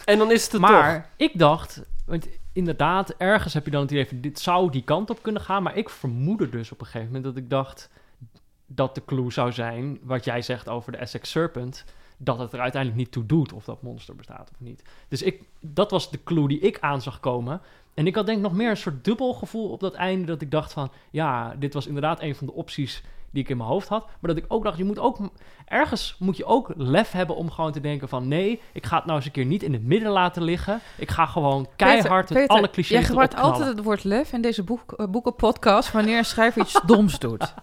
En 0.06 0.18
dan 0.18 0.32
is 0.32 0.44
het 0.44 0.54
er 0.54 0.60
Maar 0.60 0.94
toch. 1.02 1.28
ik 1.28 1.40
dacht, 1.40 1.82
want 2.06 2.28
inderdaad, 2.54 3.14
ergens 3.18 3.54
heb 3.54 3.66
je 3.66 3.72
dan 3.72 3.82
het 3.82 3.92
idee 3.92 4.08
van 4.08 4.22
dit 4.22 4.40
zou 4.40 4.72
die 4.72 4.84
kant 4.84 5.10
op 5.10 5.22
kunnen 5.22 5.42
gaan. 5.42 5.64
Maar 5.64 5.78
ik 5.78 5.90
vermoedde 5.90 6.50
dus 6.50 6.72
op 6.72 6.80
een 6.80 6.86
gegeven 6.86 7.08
moment 7.08 7.24
dat 7.24 7.38
ik 7.38 7.50
dacht 7.50 7.90
dat 8.68 8.96
de 8.96 9.06
clue 9.06 9.32
zou 9.32 9.52
zijn, 9.52 10.00
wat 10.04 10.26
jij 10.26 10.42
zegt 10.42 10.70
over 10.70 10.92
de 10.92 10.98
Essex 10.98 11.30
Serpent, 11.30 11.86
dat 12.18 12.40
het 12.40 12.54
er 12.54 12.60
uiteindelijk 12.60 13.02
niet 13.02 13.12
toe 13.12 13.26
doet 13.26 13.54
of 13.54 13.66
dat 13.66 13.82
monster 13.82 14.16
bestaat 14.16 14.50
of 14.54 14.60
niet. 14.60 14.84
Dus 15.08 15.22
ik, 15.22 15.44
dat 15.60 15.92
was 15.92 16.12
de 16.12 16.24
clue 16.24 16.48
die 16.48 16.60
ik 16.60 16.80
aan 16.80 17.02
zag 17.02 17.20
komen. 17.20 17.62
En 17.94 18.08
ik 18.08 18.16
had 18.16 18.26
denk 18.26 18.38
ik 18.38 18.44
nog 18.44 18.54
meer 18.54 18.70
een 18.70 18.78
soort 18.78 19.06
dubbel 19.06 19.34
gevoel 19.34 19.70
op 19.70 19.80
dat 19.80 19.94
einde, 19.94 20.26
dat 20.26 20.42
ik 20.42 20.52
dacht 20.52 20.74
van, 20.74 20.92
ja, 21.12 21.56
dit 21.56 21.74
was 21.74 21.88
inderdaad 21.88 22.22
een 22.22 22.36
van 22.36 22.48
de 22.48 22.54
opties 22.54 23.04
die 23.34 23.44
ik 23.44 23.50
in 23.50 23.58
mijn 23.58 23.70
hoofd 23.70 23.88
had. 23.88 24.06
Maar 24.20 24.34
dat 24.34 24.44
ik 24.44 24.46
ook 24.48 24.64
dacht, 24.64 24.78
je 24.78 24.84
moet 24.84 25.00
ook, 25.00 25.18
ergens 25.66 26.16
moet 26.20 26.38
je 26.38 26.46
ook 26.46 26.72
lef 26.76 27.12
hebben 27.12 27.36
om 27.36 27.52
gewoon 27.52 27.72
te 27.72 27.80
denken 27.80 28.10
van, 28.10 28.28
nee, 28.28 28.62
ik 28.74 28.86
ga 28.86 28.96
het 28.96 29.06
nou 29.06 29.18
eens 29.18 29.26
een 29.26 29.32
keer 29.32 29.46
niet 29.46 29.64
in 29.64 29.74
het 29.74 29.84
midden 29.84 30.12
laten 30.12 30.44
liggen. 30.44 30.80
Ik 30.98 31.12
ga 31.12 31.26
gewoon 31.26 31.68
keihard 31.76 32.26
Peter, 32.28 32.42
het 32.42 32.52
alle 32.52 32.70
clichés 32.70 32.88
Jij 32.88 32.98
erop 32.98 33.10
gebruikt 33.10 33.36
altijd 33.40 33.68
het 33.76 33.84
woord 33.86 34.04
lef 34.04 34.32
in 34.34 34.42
deze 34.42 34.64
boek, 34.64 34.92
eh, 34.92 35.08
boekenpodcast 35.08 35.92
wanneer 35.92 36.18
een 36.18 36.26
schrijver 36.26 36.62
iets 36.62 36.82
doms 36.86 37.20
doet. 37.20 37.54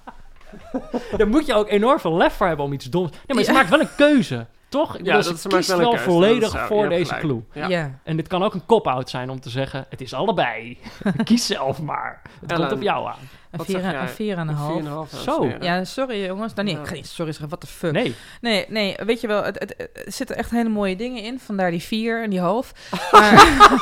Daar 1.16 1.28
moet 1.28 1.46
je 1.46 1.54
ook 1.54 1.68
enorm 1.68 1.98
veel 1.98 2.16
lef 2.16 2.32
voor 2.34 2.46
hebben 2.46 2.64
om 2.64 2.72
iets 2.72 2.84
doms... 2.84 3.10
Nee, 3.10 3.20
maar 3.26 3.44
ze 3.44 3.50
Ja. 3.52 3.56
maakt 3.56 3.70
wel 3.70 3.80
een 3.80 3.94
keuze, 3.96 4.46
toch? 4.68 4.96
Ik 4.98 5.04
Ja, 5.06 5.16
bedoel, 5.16 5.30
dat 5.32 5.40
ze 5.40 5.48
kiest 5.48 5.68
wel 5.68 5.78
wel, 5.78 5.86
een 5.90 5.94
keuze, 5.96 6.10
volledig 6.10 6.50
zou- 6.50 6.66
voor 6.66 6.82
je 6.82 6.88
deze 6.88 7.04
gelijk. 7.04 7.20
clue. 7.20 7.42
Ja. 7.52 7.68
Ja. 7.68 7.98
En 8.04 8.16
dit 8.16 8.28
kan 8.28 8.42
ook 8.42 8.54
een 8.54 8.66
cop-out 8.66 9.10
zijn 9.10 9.30
om 9.30 9.40
te 9.40 9.50
zeggen... 9.50 9.86
het 9.88 10.00
is 10.00 10.14
allebei. 10.14 10.78
Kies 11.24 11.46
zelf 11.46 11.82
maar. 11.82 12.22
Het 12.40 12.50
Ellen, 12.52 12.66
komt 12.68 12.78
op 12.78 12.84
jou 12.84 13.08
aan. 13.08 13.18
Een 13.50 13.58
Wat 13.58 13.66
vier, 13.66 13.76
zeg 13.76 13.84
en- 13.84 13.92
jij? 13.92 14.00
een 14.02 14.08
vier 14.08 14.38
en 14.38 14.48
een 14.48 14.54
half. 14.54 15.10
4,5. 15.10 15.20
Zo. 15.22 15.46
Ja. 15.46 15.56
Ja, 15.60 15.84
sorry 15.84 16.24
jongens. 16.26 16.54
Nou, 16.54 16.66
nee, 16.68 16.76
Ja. 16.76 16.84
ga 16.84 16.94
niet 16.94 17.06
sorry 17.06 17.30
zeggen. 17.32 17.48
Wat 17.50 17.60
de 17.60 17.66
fuck. 17.66 17.92
Nee. 17.92 18.14
Nee, 18.40 18.64
nee, 18.68 18.96
weet 19.04 19.20
je 19.20 19.26
wel, 19.26 19.42
het, 19.44 19.58
het, 19.58 19.74
het- 19.76 19.90
er 20.06 20.12
zitten 20.12 20.36
echt 20.36 20.50
hele 20.50 20.68
mooie 20.68 20.96
dingen 20.96 21.22
in. 21.22 21.40
Vandaar 21.40 21.70
die 21.70 21.82
vier 21.82 22.22
en 22.22 22.30
die 22.30 22.40
half. 22.40 22.72
Maar, 23.12 23.78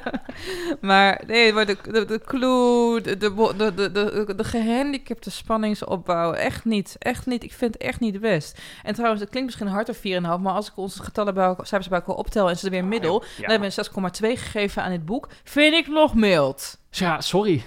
maar 0.80 1.20
nee, 1.26 1.52
maar 1.52 1.66
de, 1.66 1.76
de, 1.82 2.04
de 2.04 2.20
clue, 2.24 3.00
de, 3.00 3.16
de, 3.16 3.34
de, 3.56 3.74
de, 3.74 3.90
de, 3.92 4.34
de 4.36 4.44
gehandicapte 4.44 5.30
spanningsopbouw, 5.30 6.32
echt 6.32 6.64
niet. 6.64 6.96
Echt 6.98 7.26
niet. 7.26 7.42
Ik 7.44 7.52
vind 7.52 7.72
het 7.74 7.82
echt 7.82 8.00
niet 8.00 8.20
best. 8.20 8.58
En 8.82 8.92
trouwens, 8.94 9.20
het 9.20 9.30
klinkt 9.30 9.48
misschien 9.48 9.70
hard 9.74 9.88
op 9.88 9.96
4,5, 9.96 10.40
maar 10.42 10.52
als 10.52 10.66
ik 10.68 10.76
onze 10.76 11.02
getallen 11.02 11.34
bij 11.34 11.44
elkaar, 11.44 11.66
cijfers 11.66 11.88
bij 11.90 11.98
elkaar 11.98 12.14
optel 12.16 12.48
en 12.48 12.56
ze 12.58 12.64
er 12.64 12.70
weer 12.70 12.84
middel, 12.84 13.22
Ja. 13.22 13.28
dan 13.42 13.50
hebben 13.50 13.70
we 13.70 13.76
een 13.76 14.32
6,2 14.36 14.36
gegeven 14.40 14.82
aan 14.82 14.90
dit 14.90 15.04
boek. 15.04 15.28
Vind 15.44 15.74
ik 15.74 15.86
nog 15.88 16.14
mild. 16.14 16.78
Ja, 16.90 17.20
sorry. 17.20 17.62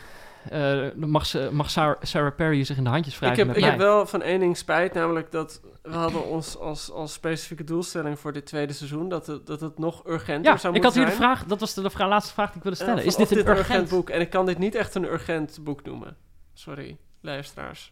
Dan 0.49 1.09
mag, 1.09 1.25
ze, 1.25 1.49
mag 1.51 1.69
Sarah, 1.69 1.95
Sarah 2.01 2.35
Perry 2.35 2.63
zich 2.63 2.77
in 2.77 2.83
de 2.83 2.89
handjes 2.89 3.13
Ik 3.13 3.19
wrijven 3.19 3.39
heb, 3.39 3.47
met 3.47 3.57
ik 3.57 3.69
heb 3.69 3.77
wel 3.77 4.05
van 4.05 4.21
één 4.21 4.39
ding 4.39 4.57
spijt, 4.57 4.93
namelijk 4.93 5.31
dat 5.31 5.61
we 5.81 5.91
hadden 5.93 6.25
ons 6.25 6.57
als, 6.57 6.91
als 6.91 7.13
specifieke 7.13 7.63
doelstelling 7.63 8.19
voor 8.19 8.33
dit 8.33 8.45
tweede 8.45 8.73
seizoen 8.73 9.09
dat 9.09 9.27
het, 9.27 9.45
dat 9.45 9.61
het 9.61 9.77
nog 9.79 10.07
urgenter 10.07 10.51
ja, 10.51 10.57
zou 10.57 10.75
ik 10.75 10.81
moeten 10.83 10.83
had 10.83 10.93
hier 10.93 11.17
de 11.17 11.23
zijn. 11.23 11.35
vraag... 11.35 11.45
Dat 11.47 11.59
was 11.59 11.73
de, 11.73 11.81
de 11.81 12.05
laatste 12.07 12.33
vraag 12.33 12.47
die 12.47 12.57
ik 12.57 12.63
wilde 12.63 12.77
Eh, 12.77 12.83
stellen. 12.83 13.05
is 13.05 13.15
dit 13.15 13.31
een 13.31 13.47
urgent... 13.57 13.89
boek? 13.89 14.09
En 14.09 14.21
ik 14.21 14.29
kan 14.29 14.45
dit 14.45 14.57
niet 14.57 14.75
echt 14.75 14.95
een 14.95 15.03
urgent 15.05 15.59
boek 15.61 15.83
noemen. 15.83 16.17
Sorry, 16.53 16.97
luisteraars. 17.21 17.91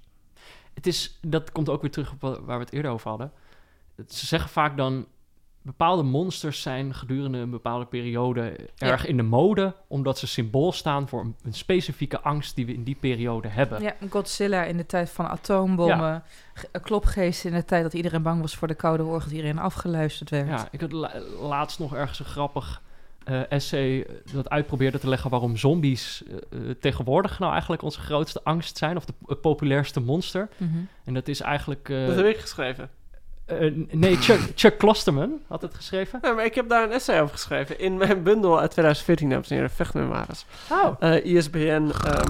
Het 0.74 0.88
is, 0.88 1.20
dat 1.22 1.52
komt 1.52 1.70
ook 1.70 1.82
weer 1.82 1.92
terug 1.92 2.12
op 2.12 2.22
wa- 2.22 2.42
waar 2.42 2.58
we 2.58 2.64
het 2.64 2.74
eerder 2.74 2.92
over 2.92 3.10
hadden. 3.10 3.32
Ze 4.08 4.26
zeggen 4.26 4.50
vaak 4.50 4.78
dan... 4.78 5.08
Bepaalde 5.64 6.04
monsters 6.04 6.62
zijn 6.62 6.94
gedurende 6.94 7.38
een 7.38 7.50
bepaalde 7.50 7.86
periode 7.86 8.56
erg 8.78 9.06
in 9.06 9.18
de 9.18 9.24
mode... 9.24 9.74
omdat 9.88 10.18
ze 10.18 10.28
symbool 10.28 10.72
staan 10.72 11.08
voor 11.08 11.22
een, 11.22 11.36
een 11.44 11.54
specifieke 11.54 12.20
angst... 12.22 12.56
die 12.56 12.66
we 12.66 12.74
in 12.74 12.84
die 12.84 12.98
periode 13.00 13.48
hebben. 13.48 13.82
Ja, 13.82 13.96
Godzilla 14.10 14.64
in 14.64 14.78
de 14.78 14.86
tijd 14.86 15.10
van 15.10 15.28
atoombommen. 15.28 16.24
Eh, 16.72 16.82
Klopgeest 16.82 17.46
in 17.46 17.52
de 17.54 17.66
tijd 17.66 17.84
dat 17.84 17.94
iedereen 17.94 18.22
bang 18.22 18.42
was 18.42 18.56
voor 18.56 18.68
de 18.68 18.74
Koude 18.76 19.04
Oorlog, 19.04 19.24
dat 19.24 19.32
iedereen 19.32 19.60
afgeluisterd 19.60 20.30
werd. 20.30 20.48
Ja, 20.48 20.68
ik 20.72 20.82
had 20.82 20.92
la- 20.92 21.20
laatst 21.42 21.80
nog 21.80 21.94
ergens 21.96 22.20
een 22.20 22.26
grappig 22.26 22.82
eh, 23.24 23.52
essay 23.52 24.02
eh, 24.02 24.34
dat 24.34 24.50
uitprobeerde 24.50 25.00
te 25.00 25.10
leggen 25.10 25.30
waarom 25.30 25.58
zombies 25.58 26.24
tegenwoordig 26.80 27.40
nou 27.40 27.52
eigenlijk 27.52 27.82
onze 27.82 28.00
grootste 28.00 28.42
angst 28.44 28.78
zijn, 28.78 28.98
of 28.98 29.06
de 29.06 29.36
populairste 29.36 30.00
monster. 30.00 30.50
Mhm. 30.58 30.78
En 31.06 31.14
dat 31.14 31.28
is 31.28 31.42
eigenlijk. 31.42 31.90
eh, 31.90 32.06
dat 32.08 32.16
heb 32.16 32.26
ik 32.26 32.38
geschreven. 32.38 32.90
Eh, 33.60 33.72
nee, 33.92 34.16
Chuck, 34.16 34.40
Chuck 34.56 34.78
Klosterman 34.78 35.40
had 35.48 35.62
het 35.62 35.76
geschreven. 35.76 36.20
Ja, 36.22 36.32
maar 36.32 36.46
ik 36.46 36.56
heb 36.56 36.70
daar 36.70 36.84
een 36.84 36.92
essay 36.92 37.22
over 37.22 37.34
geschreven 37.34 37.80
in 37.80 37.98
mijn 37.98 38.24
bundel 38.24 38.60
uit 38.60 38.72
2014, 38.72 39.30
dames 39.30 39.50
en 39.50 39.56
heren, 39.56 39.70
Vechtmemoires. 39.70 40.46
Oh. 40.72 40.96
Eh, 41.00 41.26
ISBN. 41.26 41.92
ehm 42.06 42.28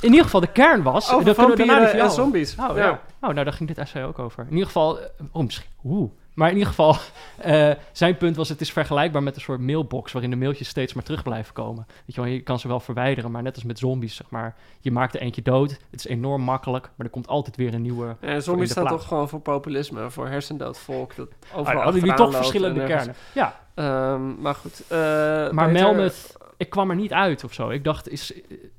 In 0.00 0.08
ieder 0.10 0.24
geval, 0.24 0.40
de 0.40 0.52
kern 0.52 0.82
was. 0.82 1.12
over 1.12 1.24
daarna 1.34 1.42
vampieren 1.56 1.92
en 2.00 2.10
zombies. 2.10 2.56
Oh, 2.60 2.76
ja. 2.76 2.84
ja. 2.84 3.00
Oh, 3.20 3.30
nou, 3.30 3.44
daar 3.44 3.52
ging 3.52 3.68
dit 3.68 3.78
essay 3.78 4.04
ook 4.04 4.18
over. 4.18 4.44
In 4.44 4.52
ieder 4.52 4.66
geval, 4.66 5.00
eh, 5.00 5.06
oh, 5.32 5.42
misschien, 5.42 5.70
oeh. 5.84 6.10
Maar 6.34 6.48
in 6.48 6.54
ieder 6.54 6.68
geval, 6.68 6.96
eh, 7.38 7.70
zijn 7.92 8.16
punt 8.16 8.36
was: 8.36 8.48
het 8.48 8.60
is 8.60 8.72
vergelijkbaar 8.72 9.22
met 9.22 9.34
een 9.34 9.40
soort 9.40 9.60
mailbox 9.60 10.12
waarin 10.12 10.30
de 10.30 10.36
mailtjes 10.36 10.68
steeds 10.68 10.92
maar 10.92 11.04
terug 11.04 11.22
blijven 11.22 11.54
komen. 11.54 11.86
Weet 11.86 12.14
je 12.14 12.20
wel, 12.20 12.30
je 12.30 12.40
kan 12.40 12.58
ze 12.58 12.68
wel 12.68 12.80
verwijderen, 12.80 13.30
maar 13.30 13.42
net 13.42 13.54
als 13.54 13.64
met 13.64 13.78
zombies, 13.78 14.14
zeg 14.16 14.30
maar. 14.30 14.54
Je 14.80 14.90
maakt 14.92 15.14
er 15.14 15.20
eentje 15.20 15.42
dood, 15.42 15.70
het 15.70 16.00
is 16.00 16.06
enorm 16.06 16.42
makkelijk, 16.42 16.90
maar 16.96 17.06
er 17.06 17.12
komt 17.12 17.26
altijd 17.28 17.56
weer 17.56 17.74
een 17.74 17.82
nieuwe. 17.82 18.16
En 18.20 18.34
in 18.34 18.42
zombies 18.42 18.70
staan 18.70 18.86
toch 18.86 19.06
gewoon 19.06 19.28
voor 19.28 19.40
populisme, 19.40 20.10
voor 20.10 20.28
hersendood 20.28 20.78
volk. 20.78 21.16
Dat 21.16 21.28
overal 21.52 21.64
dan 21.64 21.74
hadden 21.74 21.94
jullie 21.94 22.10
achteraan 22.10 22.30
toch 22.32 22.40
verschillende 22.40 22.84
kernen. 22.84 23.14
Ja, 23.32 23.60
Ehm, 23.74 24.40
maar 24.40 24.54
goed. 24.54 24.82
eh, 24.88 25.50
maar 25.50 26.10
ik 26.56 26.70
kwam 26.70 26.90
er 26.90 26.96
niet 26.96 27.12
uit 27.12 27.44
of 27.44 27.52
zo. 27.52 27.70
Ik 27.70 27.84
dacht, 27.84 28.08
is, 28.08 28.32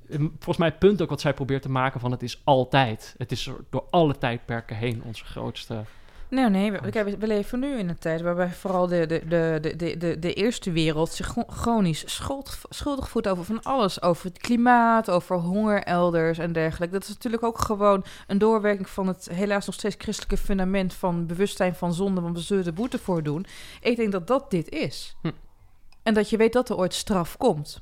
eh, 0.09 0.19
volgens 0.19 0.57
mij 0.57 0.67
het 0.67 0.79
punt 0.79 1.01
ook 1.01 1.09
wat 1.09 1.21
zij 1.21 1.33
probeert 1.33 1.61
te 1.61 1.69
maken 1.69 1.99
van 1.99 2.11
het 2.11 2.23
is 2.23 2.41
altijd. 2.43 3.15
Het 3.17 3.31
is 3.31 3.49
door 3.69 3.83
alle 3.89 4.17
tijdperken 4.17 4.75
heen 4.75 5.01
onze 5.05 5.25
grootste. 5.25 5.81
Nee, 6.33 6.49
nee, 6.49 6.71
we, 6.71 6.89
kijk, 6.89 7.19
we 7.19 7.27
leven 7.27 7.59
nu 7.59 7.77
in 7.77 7.89
een 7.89 7.97
tijd 7.97 8.21
waarbij 8.21 8.49
vooral 8.49 8.87
de, 8.87 9.05
de, 9.05 9.21
de, 9.27 9.75
de, 9.75 9.97
de, 9.97 10.19
de, 10.19 10.33
eerste 10.33 10.71
wereld 10.71 11.11
zich 11.11 11.27
chro- 11.27 11.45
chronisch 11.47 12.03
schuld, 12.05 12.57
schuldig 12.69 13.09
voelt 13.09 13.27
over 13.27 13.43
van 13.45 13.63
alles. 13.63 14.01
Over 14.01 14.25
het 14.25 14.37
klimaat, 14.37 15.09
over 15.09 15.35
honger 15.35 15.83
elders 15.83 16.37
en 16.37 16.53
dergelijke. 16.53 16.93
Dat 16.93 17.03
is 17.03 17.09
natuurlijk 17.09 17.43
ook 17.43 17.59
gewoon 17.59 18.05
een 18.27 18.37
doorwerking 18.37 18.89
van 18.89 19.07
het 19.07 19.29
helaas 19.31 19.65
nog 19.65 19.75
steeds 19.75 19.95
christelijke 19.97 20.37
fundament 20.37 20.93
van 20.93 21.25
bewustzijn 21.25 21.75
van 21.75 21.93
zonde, 21.93 22.21
want 22.21 22.37
we 22.37 22.43
zullen 22.43 22.63
de 22.63 22.71
boete 22.71 22.99
voor 22.99 23.23
doen. 23.23 23.45
Ik 23.81 23.95
denk 23.95 24.11
dat 24.11 24.27
dat 24.27 24.51
dit 24.51 24.69
is. 24.69 25.15
Hm. 25.21 25.31
En 26.03 26.13
dat 26.13 26.29
je 26.29 26.37
weet 26.37 26.53
dat 26.53 26.69
er 26.69 26.77
ooit 26.77 26.93
straf 26.93 27.37
komt. 27.37 27.81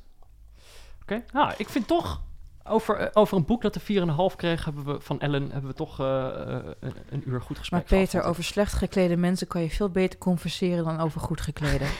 Oké, 1.02 1.24
nou, 1.32 1.52
ik 1.56 1.68
vind 1.68 1.86
toch 1.86 2.22
over, 2.64 2.96
eh, 2.96 3.08
over 3.12 3.36
een 3.36 3.44
boek 3.44 3.62
dat 3.62 3.74
de 3.74 3.80
4,5 3.80 4.36
kreeg, 4.36 4.64
hebben 4.64 4.84
we 4.84 5.00
van 5.00 5.20
Ellen 5.20 5.50
hebben 5.50 5.70
we 5.70 5.76
toch 5.76 6.00
eh, 6.00 6.26
eh, 6.26 6.64
een, 6.80 6.94
een 7.10 7.22
uur 7.26 7.40
goed 7.40 7.58
gesprek 7.58 7.90
Maar 7.90 7.98
Peter, 7.98 8.22
over 8.22 8.44
slecht 8.44 8.72
geklede 8.72 9.16
mensen 9.16 9.46
kan 9.46 9.62
je 9.62 9.70
veel 9.70 9.90
beter 9.90 10.18
converseren 10.18 10.84
dan 10.84 11.00
over 11.00 11.20
goed 11.20 11.40
geklede. 11.40 11.84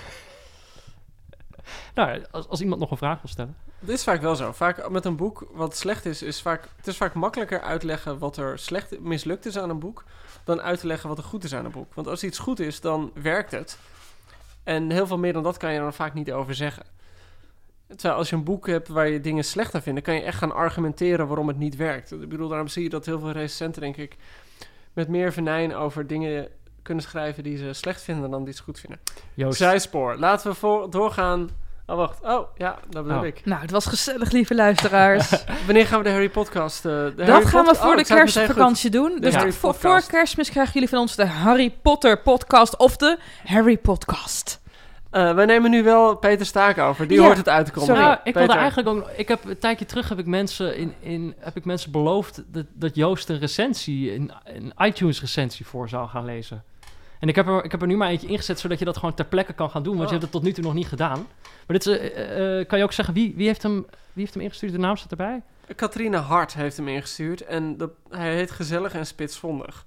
Nou, 1.94 2.24
als, 2.30 2.48
als 2.48 2.60
iemand 2.60 2.80
nog 2.80 2.90
een 2.90 2.96
vraag 2.96 3.20
wil 3.20 3.30
stellen. 3.30 3.56
Het 3.78 3.88
is 3.88 4.04
vaak 4.04 4.20
wel 4.20 4.36
zo. 4.36 4.52
Vaak 4.52 4.90
met 4.90 5.04
een 5.04 5.16
boek 5.16 5.48
wat 5.52 5.76
slecht 5.76 6.06
is, 6.06 6.22
is 6.22 6.42
vaak, 6.42 6.68
het 6.76 6.86
is 6.86 6.96
vaak 6.96 7.14
makkelijker 7.14 7.60
uitleggen 7.60 8.18
wat 8.18 8.36
er 8.36 8.58
slecht 8.58 9.00
mislukt 9.00 9.46
is 9.46 9.58
aan 9.58 9.70
een 9.70 9.78
boek, 9.78 10.04
dan 10.44 10.60
uit 10.60 10.80
te 10.80 10.86
leggen 10.86 11.08
wat 11.08 11.18
er 11.18 11.24
goed 11.24 11.44
is 11.44 11.54
aan 11.54 11.64
een 11.64 11.70
boek. 11.70 11.94
Want 11.94 12.06
als 12.06 12.24
iets 12.24 12.38
goed 12.38 12.60
is, 12.60 12.80
dan 12.80 13.10
werkt 13.14 13.50
het. 13.50 13.78
En 14.62 14.90
heel 14.90 15.06
veel 15.06 15.18
meer 15.18 15.32
dan 15.32 15.42
dat 15.42 15.56
kan 15.56 15.70
je 15.70 15.76
er 15.76 15.82
dan 15.82 15.94
vaak 15.94 16.14
niet 16.14 16.32
over 16.32 16.54
zeggen. 16.54 16.84
Terwijl 17.96 18.14
als 18.18 18.30
je 18.30 18.36
een 18.36 18.44
boek 18.44 18.66
hebt 18.66 18.88
waar 18.88 19.08
je 19.08 19.20
dingen 19.20 19.44
slecht 19.44 19.74
aan 19.74 19.82
vindt, 19.82 20.04
dan 20.04 20.14
kan 20.14 20.22
je 20.22 20.26
echt 20.28 20.38
gaan 20.38 20.54
argumenteren 20.54 21.26
waarom 21.26 21.48
het 21.48 21.58
niet 21.58 21.76
werkt. 21.76 22.12
Ik 22.12 22.28
bedoel, 22.28 22.48
daarom 22.48 22.68
zie 22.68 22.82
je 22.82 22.88
dat 22.88 23.06
heel 23.06 23.18
veel 23.18 23.30
recensenten, 23.30 23.82
denk 23.82 23.96
ik, 23.96 24.16
met 24.92 25.08
meer 25.08 25.32
venijn 25.32 25.74
over 25.74 26.06
dingen 26.06 26.48
kunnen 26.82 27.04
schrijven 27.04 27.42
die 27.42 27.56
ze 27.56 27.72
slecht 27.72 28.02
vinden 28.02 28.30
dan 28.30 28.44
die 28.44 28.54
ze 28.54 28.62
goed 28.62 28.80
vinden. 28.80 29.00
Joost, 29.34 29.58
Zijspoor. 29.58 30.16
Laten 30.16 30.50
we 30.50 30.56
voor, 30.56 30.90
doorgaan. 30.90 31.48
Oh, 31.86 31.96
wacht. 31.96 32.22
Oh, 32.22 32.46
ja, 32.56 32.78
dat 32.88 33.02
bedoel 33.04 33.18
Oh. 33.20 33.26
ik. 33.26 33.44
nou, 33.44 33.60
het 33.60 33.70
was 33.70 33.86
gezellig, 33.86 34.30
lieve 34.30 34.54
luisteraars. 34.54 35.30
Wanneer 35.66 35.86
gaan 35.86 35.98
we 35.98 36.04
de 36.04 36.10
Harry 36.10 36.28
Podcast? 36.28 36.84
eh, 36.84 36.92
de 36.92 37.12
Dat 37.16 37.28
Harry 37.28 37.46
gaan 37.46 37.64
we 37.64 37.74
voor 37.74 37.90
Oh, 37.90 37.96
de 37.96 38.04
kerstvakantie 38.04 38.90
doen. 38.90 39.18
Dus 39.20 39.54
voor, 39.54 40.02
kerstmis 40.08 40.50
krijgen 40.50 40.72
jullie 40.72 40.88
van 40.88 40.98
ons 40.98 41.16
de 41.16 41.26
Harry 41.26 41.74
Potter 41.82 42.18
podcast 42.18 42.76
of 42.76 42.96
de 42.96 43.18
Harry 43.44 43.78
Podcast. 43.78 44.60
Eh, 45.12 45.34
wij 45.34 45.44
nemen 45.46 45.70
nu 45.70 45.82
wel 45.82 46.16
Peter 46.16 46.46
Staak 46.46 46.78
over. 46.78 47.08
Die 47.08 47.18
Ja, 47.18 47.24
hoort 47.24 47.36
het 47.36 47.48
uit 47.48 47.66
te 47.66 47.72
komen. 47.72 47.88
sorry. 47.88 48.02
Nou, 48.04 48.18
ik 48.24 48.34
wilde 48.34 48.52
eigenlijk 48.52 48.88
ook. 48.88 49.10
Ik 49.16 49.28
heb 49.28 49.44
een 49.44 49.58
tijdje 49.58 49.84
terug 49.84 50.08
heb 50.08 50.18
ik 50.18 50.26
mensen 50.26 50.76
in, 50.76 50.94
in 51.00 51.34
heb 51.38 51.56
ik 51.56 51.64
mensen 51.64 51.90
beloofd 51.90 52.42
dat, 52.46 52.64
dat 52.72 52.94
Joost 52.94 53.28
een 53.28 53.38
recensie, 53.38 54.14
een, 54.14 54.32
een 54.44 54.72
iTunes 54.78 55.20
recensie 55.20 55.66
voor 55.66 55.88
zou 55.88 56.08
gaan 56.08 56.24
lezen. 56.24 56.64
En 57.18 57.28
ik 57.28 57.34
heb, 57.34 57.46
er, 57.48 57.64
ik 57.64 57.70
heb 57.70 57.80
er 57.80 57.86
nu 57.86 57.96
maar 57.96 58.08
eentje 58.08 58.26
ingezet, 58.28 58.60
zodat 58.60 58.78
je 58.78 58.84
dat 58.84 58.96
gewoon 58.96 59.14
ter 59.14 59.24
plekke 59.24 59.52
kan 59.52 59.70
gaan 59.70 59.82
doen. 59.82 59.96
Want 59.96 60.04
Oh. 60.04 60.12
je 60.14 60.18
hebt 60.20 60.22
het 60.32 60.32
tot 60.32 60.42
nu 60.42 60.52
toe 60.52 60.64
nog 60.64 60.74
niet 60.74 60.88
gedaan. 60.88 61.26
Maar 61.66 61.78
dit 61.78 61.86
is, 61.86 61.98
eh, 61.98 62.58
eh, 62.60 62.66
kan 62.68 62.78
je 62.78 62.84
ook 62.84 62.92
zeggen, 62.92 63.14
wie, 63.14 63.32
wie, 63.36 63.46
heeft 63.46 63.62
hem, 63.62 63.74
wie 64.12 64.22
heeft 64.22 64.34
hem 64.34 64.42
ingestuurd? 64.42 64.72
De 64.72 64.78
naam 64.78 64.96
staat 64.96 65.10
erbij. 65.10 65.42
Katrine 65.76 66.16
Hart 66.16 66.54
heeft 66.54 66.76
hem 66.76 66.88
ingestuurd. 66.88 67.40
En 67.40 67.76
de, 67.76 67.90
hij 68.10 68.34
heet 68.34 68.50
Gezellig 68.50 68.94
en 68.94 69.06
Spitsvondig. 69.06 69.84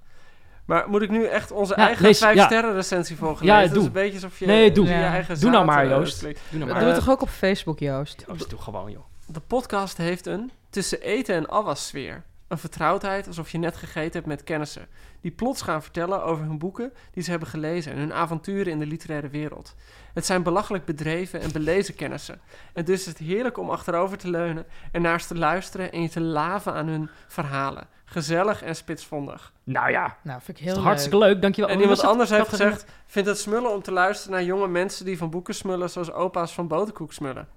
Maar 0.66 0.88
moet 0.88 1.02
ik 1.02 1.10
nu 1.10 1.24
echt 1.24 1.50
onze 1.50 1.72
Ja, 1.76 1.86
eigen 1.86 2.04
lees- 2.04 2.18
vijf 2.18 2.34
ja. 2.36 2.44
sterren 2.46 2.74
recensie 2.74 3.16
volgen? 3.16 3.46
Ja, 3.46 3.54
lezen? 3.56 3.74
Dat 3.74 3.82
is 3.82 3.90
doe. 3.92 3.96
een 4.00 4.04
beetje 4.06 4.24
alsof 4.24 4.38
je... 4.38 4.46
Nee, 4.46 4.72
doe. 4.72 4.84
je 4.86 4.92
Ja. 4.92 5.10
eigen 5.10 5.40
Doe 5.40 5.50
nou 5.50 5.64
maar, 5.64 5.84
eh, 5.84 5.90
Joost. 5.90 6.20
Doe 6.20 6.32
nou 6.50 6.66
Doe 6.78 6.82
het 6.82 6.94
toch 6.94 7.10
ook 7.10 7.20
op 7.22 7.28
Facebook, 7.28 7.78
Joost? 7.78 8.24
Joost, 8.28 8.50
doe 8.50 8.58
gewoon, 8.60 8.90
joh. 8.90 9.04
De 9.26 9.40
podcast 9.40 9.96
heeft 9.96 10.26
een 10.26 10.50
tussen 10.70 11.00
eten 11.00 11.34
en 11.34 11.48
afwassfeer. 11.48 12.22
Een 12.48 12.58
vertrouwdheid 12.58 13.26
alsof 13.26 13.50
je 13.50 13.58
net 13.58 13.76
gegeten 13.76 14.12
hebt 14.12 14.26
met 14.26 14.44
kennissen. 14.44 14.86
Die 15.20 15.30
plots 15.30 15.62
gaan 15.62 15.82
vertellen 15.82 16.24
over 16.24 16.44
hun 16.44 16.58
boeken 16.58 16.92
die 17.10 17.22
ze 17.22 17.30
hebben 17.30 17.48
gelezen 17.48 17.92
en 17.92 17.98
hun 17.98 18.12
avonturen 18.12 18.72
in 18.72 18.78
de 18.78 18.86
literaire 18.86 19.28
wereld. 19.28 19.74
Het 20.14 20.26
zijn 20.26 20.42
belachelijk 20.42 20.84
bedreven 20.84 21.40
en 21.40 21.52
belezen 21.52 21.94
kennissen. 21.94 22.40
En 22.72 22.84
dus 22.84 23.00
is 23.00 23.06
het 23.06 23.18
heerlijk 23.18 23.58
om 23.58 23.70
achterover 23.70 24.18
te 24.18 24.30
leunen 24.30 24.66
en 24.92 25.02
naar 25.02 25.20
ze 25.20 25.26
te 25.26 25.34
luisteren 25.34 25.92
en 25.92 26.02
je 26.02 26.08
te 26.08 26.20
laven 26.20 26.72
aan 26.72 26.86
hun 26.86 27.10
verhalen. 27.26 27.86
Gezellig 28.04 28.62
en 28.62 28.76
spitsvondig. 28.76 29.52
Nou 29.64 29.90
ja, 29.90 30.16
Nou, 30.22 30.40
vind 30.42 30.58
ik 30.58 30.64
is 30.64 30.64
heel 30.64 30.74
leuk. 30.76 30.84
hartstikke 30.84 31.18
leuk. 31.18 31.42
Dankjewel. 31.42 31.70
En 31.70 31.80
iemand 31.80 32.00
anders 32.02 32.30
heeft 32.30 32.48
gezegd: 32.48 32.84
vindt 33.06 33.28
het 33.28 33.38
smullen 33.38 33.72
om 33.72 33.82
te 33.82 33.92
luisteren 33.92 34.32
naar 34.32 34.44
jonge 34.44 34.68
mensen 34.68 35.04
die 35.04 35.18
van 35.18 35.30
boeken 35.30 35.54
smullen 35.54 35.90
zoals 35.90 36.12
opa's 36.12 36.52
van 36.52 36.68
boterkoek 36.68 37.12
smullen. 37.12 37.48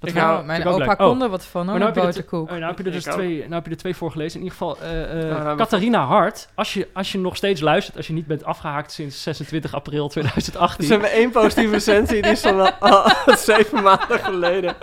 Dat 0.00 0.08
Ik 0.08 0.14
vind 0.14 0.28
hou- 0.28 0.40
ik 0.40 0.46
mijn 0.46 0.66
opa 0.66 0.86
leuk. 0.86 0.96
kon 0.98 1.16
Oh. 1.16 1.22
er 1.22 1.28
wat 1.28 1.44
van, 1.44 1.60
hoor, 1.68 1.78
Maar 1.78 1.88
nou 1.88 2.00
er, 2.00 2.04
boterkoek. 2.06 2.50
oh, 2.50 2.56
nou 2.56 2.64
heb 2.64 2.78
je 2.78 2.84
er 2.84 2.92
dus 2.92 3.06
Ik 3.06 3.12
ook. 3.12 3.18
twee, 3.18 3.38
nou 3.38 3.52
heb 3.54 3.64
je 3.64 3.70
er 3.70 3.76
twee 3.76 3.96
voorgelezen. 3.96 4.38
In 4.40 4.44
ieder 4.44 4.58
geval, 4.58 4.78
eh, 4.82 5.02
eh, 5.22 5.28
Nou, 5.30 5.44
maar- 5.44 5.56
Catharina 5.56 6.04
Hart. 6.04 6.48
Als 6.54 6.74
je, 6.74 6.88
als 6.92 7.12
je 7.12 7.18
nog 7.18 7.36
steeds 7.36 7.60
luistert, 7.60 7.96
als 7.96 8.06
je 8.06 8.12
niet 8.12 8.26
bent 8.26 8.44
afgehaakt 8.44 8.92
sinds 8.92 9.22
26 9.22 9.74
april 9.74 10.08
2018. 10.08 10.76
Dus 10.78 10.86
we 10.86 10.92
hebben 10.92 11.12
één 11.12 11.30
positieve 11.30 11.72
recensie, 11.72 12.22
die 12.22 12.30
is 12.30 12.40
van 12.40 12.60
al, 12.80 12.90
al 12.90 13.36
zeven 13.36 13.82
maanden 13.82 14.18
geleden. 14.18 14.74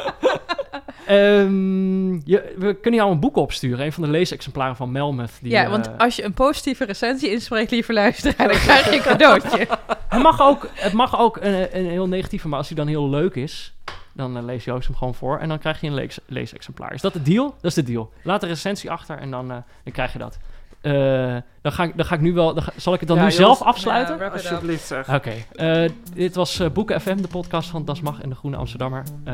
Ehm, 1.06 2.14
je, 2.14 2.54
we 2.58 2.74
kunnen 2.82 3.00
jou 3.00 3.12
een 3.12 3.20
boek 3.20 3.36
opsturen. 3.36 3.86
Een 3.86 3.94
van 3.94 4.04
de 4.04 4.10
leesexemplaren 4.10 4.76
van 4.76 4.92
Melmoth. 4.92 5.32
Die, 5.42 5.52
ja, 5.52 5.64
eh, 5.64 5.70
want 5.70 5.90
als 5.98 6.16
je 6.16 6.24
een 6.24 6.34
positieve 6.34 6.86
recensie 6.86 7.32
inspreekt, 7.32 7.72
lieve 7.72 7.94
luisteraar, 7.94 8.48
dan 8.48 8.58
krijg 8.58 8.90
je 8.90 8.96
een 8.96 9.02
cadeautje. 9.02 9.68
het 10.10 10.22
mag 10.22 10.42
ook, 10.42 10.68
het 10.74 10.94
mag 10.94 11.20
ook 11.20 11.38
een, 11.42 11.68
een 11.78 11.86
heel 11.90 12.08
negatieve, 12.08 12.48
maar 12.48 12.58
als 12.58 12.68
hij 12.68 12.78
dan 12.78 12.88
heel 12.88 13.10
leuk 13.10 13.36
is, 13.36 13.74
dan 14.18 14.38
eh, 14.38 14.44
lees 14.44 14.64
Joost 14.64 14.88
hem 14.88 14.96
gewoon 14.98 15.16
voor. 15.16 15.38
En 15.40 15.48
dan 15.50 15.60
krijg 15.60 15.82
je 15.82 15.88
een 15.88 15.94
lees, 15.94 16.20
leesexemplaar. 16.26 16.94
Is 16.94 17.02
dat 17.02 17.14
de 17.14 17.22
deal? 17.22 17.46
Dat 17.46 17.64
is 17.64 17.74
de 17.74 17.84
deal. 17.84 18.12
Laat 18.24 18.42
de 18.42 18.48
recensie 18.48 18.92
achter 18.92 19.18
en 19.18 19.32
dan, 19.32 19.52
eh, 19.52 19.58
dan 19.84 19.94
krijg 19.94 20.14
je 20.14 20.20
dat. 20.20 20.38
Eh, 20.82 21.36
dan, 21.62 21.72
ga 21.72 21.84
ik, 21.84 21.98
dan 21.98 22.06
ga 22.06 22.16
ik 22.16 22.22
nu 22.22 22.34
wel... 22.34 22.54
Dan 22.54 22.64
ga- 22.64 22.72
zal 22.76 22.94
ik 22.94 23.00
het 23.00 23.08
dan 23.10 23.18
Ja, 23.18 23.24
nu 23.24 23.30
Joost, 23.30 23.42
zelf 23.44 23.62
afsluiten? 23.62 24.18
Ja. 24.18 24.28
Alsjeblieft 24.28 24.86
zeg. 24.88 25.14
Oké, 25.16 25.32
eh, 25.52 25.90
dit 26.14 26.36
was 26.36 26.60
eh, 26.60 26.70
Boeken 26.70 27.02
FM, 27.02 27.16
de 27.22 27.28
podcast 27.28 27.70
van 27.70 27.86
Das 27.86 28.02
Mag 28.02 28.22
en 28.22 28.30
de 28.30 28.36
Groene 28.36 28.58
Amsterdammer. 28.58 29.04
Eh, 29.24 29.34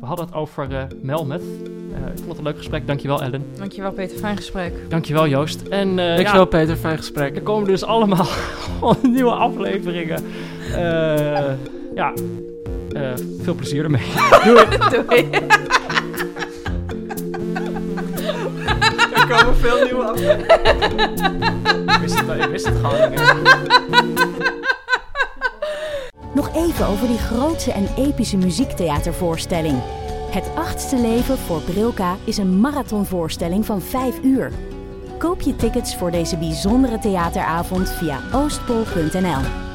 we 0.00 0.06
hadden 0.06 0.26
het 0.26 0.34
over 0.34 0.68
eh. 0.70 0.80
Eh, 0.80 0.86
ik 0.86 2.16
vond 2.18 2.28
het 2.28 2.38
een 2.38 2.44
leuk 2.44 2.56
gesprek. 2.56 2.86
Dankjewel 2.86 3.22
Ellen. 3.22 3.44
Dankjewel, 3.56 3.92
Peter. 3.92 4.18
Fijn 4.18 4.36
gesprek. 4.36 4.90
Dankjewel 4.90 5.28
Joost. 5.28 5.62
En 5.62 5.88
eh, 5.98 6.06
Dankjewel 6.14 6.40
ja, 6.40 6.44
Peter, 6.44 6.76
fijn 6.76 6.96
gesprek. 6.96 7.36
er 7.36 7.42
komen 7.42 7.68
dus 7.68 7.84
allemaal 7.84 8.26
nieuwe 9.02 9.32
afleveringen. 9.32 10.24
Eh, 10.74 11.52
ja, 11.94 12.12
eh, 12.92 13.12
veel 13.42 13.54
plezier 13.54 13.84
ermee. 13.84 14.02
Doei. 14.44 14.66
Doei. 15.06 15.30
Er 19.14 19.26
komen 19.28 19.56
veel 19.56 19.84
nieuwe 19.84 20.04
af. 20.04 20.20
Ik 21.94 22.00
wist 22.00 22.18
het, 22.20 22.44
ik 22.44 22.50
wist 22.50 22.66
het 22.66 22.76
gewoon 22.76 23.10
niet 23.10 23.18
meer. 23.18 23.36
Nog 26.34 26.54
even 26.54 26.86
over 26.86 27.06
die 27.06 27.18
grootse 27.18 27.72
en 27.72 27.88
epische 27.96 28.36
muziektheatervoorstelling. 28.36 29.82
Het 30.30 30.50
achtste 30.54 30.96
leven 30.96 31.38
voor 31.38 31.60
Brilka 31.60 32.16
is 32.24 32.36
een 32.36 32.60
marathonvoorstelling 32.60 33.66
van 33.66 33.80
5 33.80 34.22
uur. 34.22 34.52
Koop 35.18 35.40
je 35.40 35.56
tickets 35.56 35.96
voor 35.96 36.10
deze 36.10 36.36
bijzondere 36.36 36.98
theateravond 36.98 37.90
via 37.90 38.20
oostpol.nl. 38.32 39.67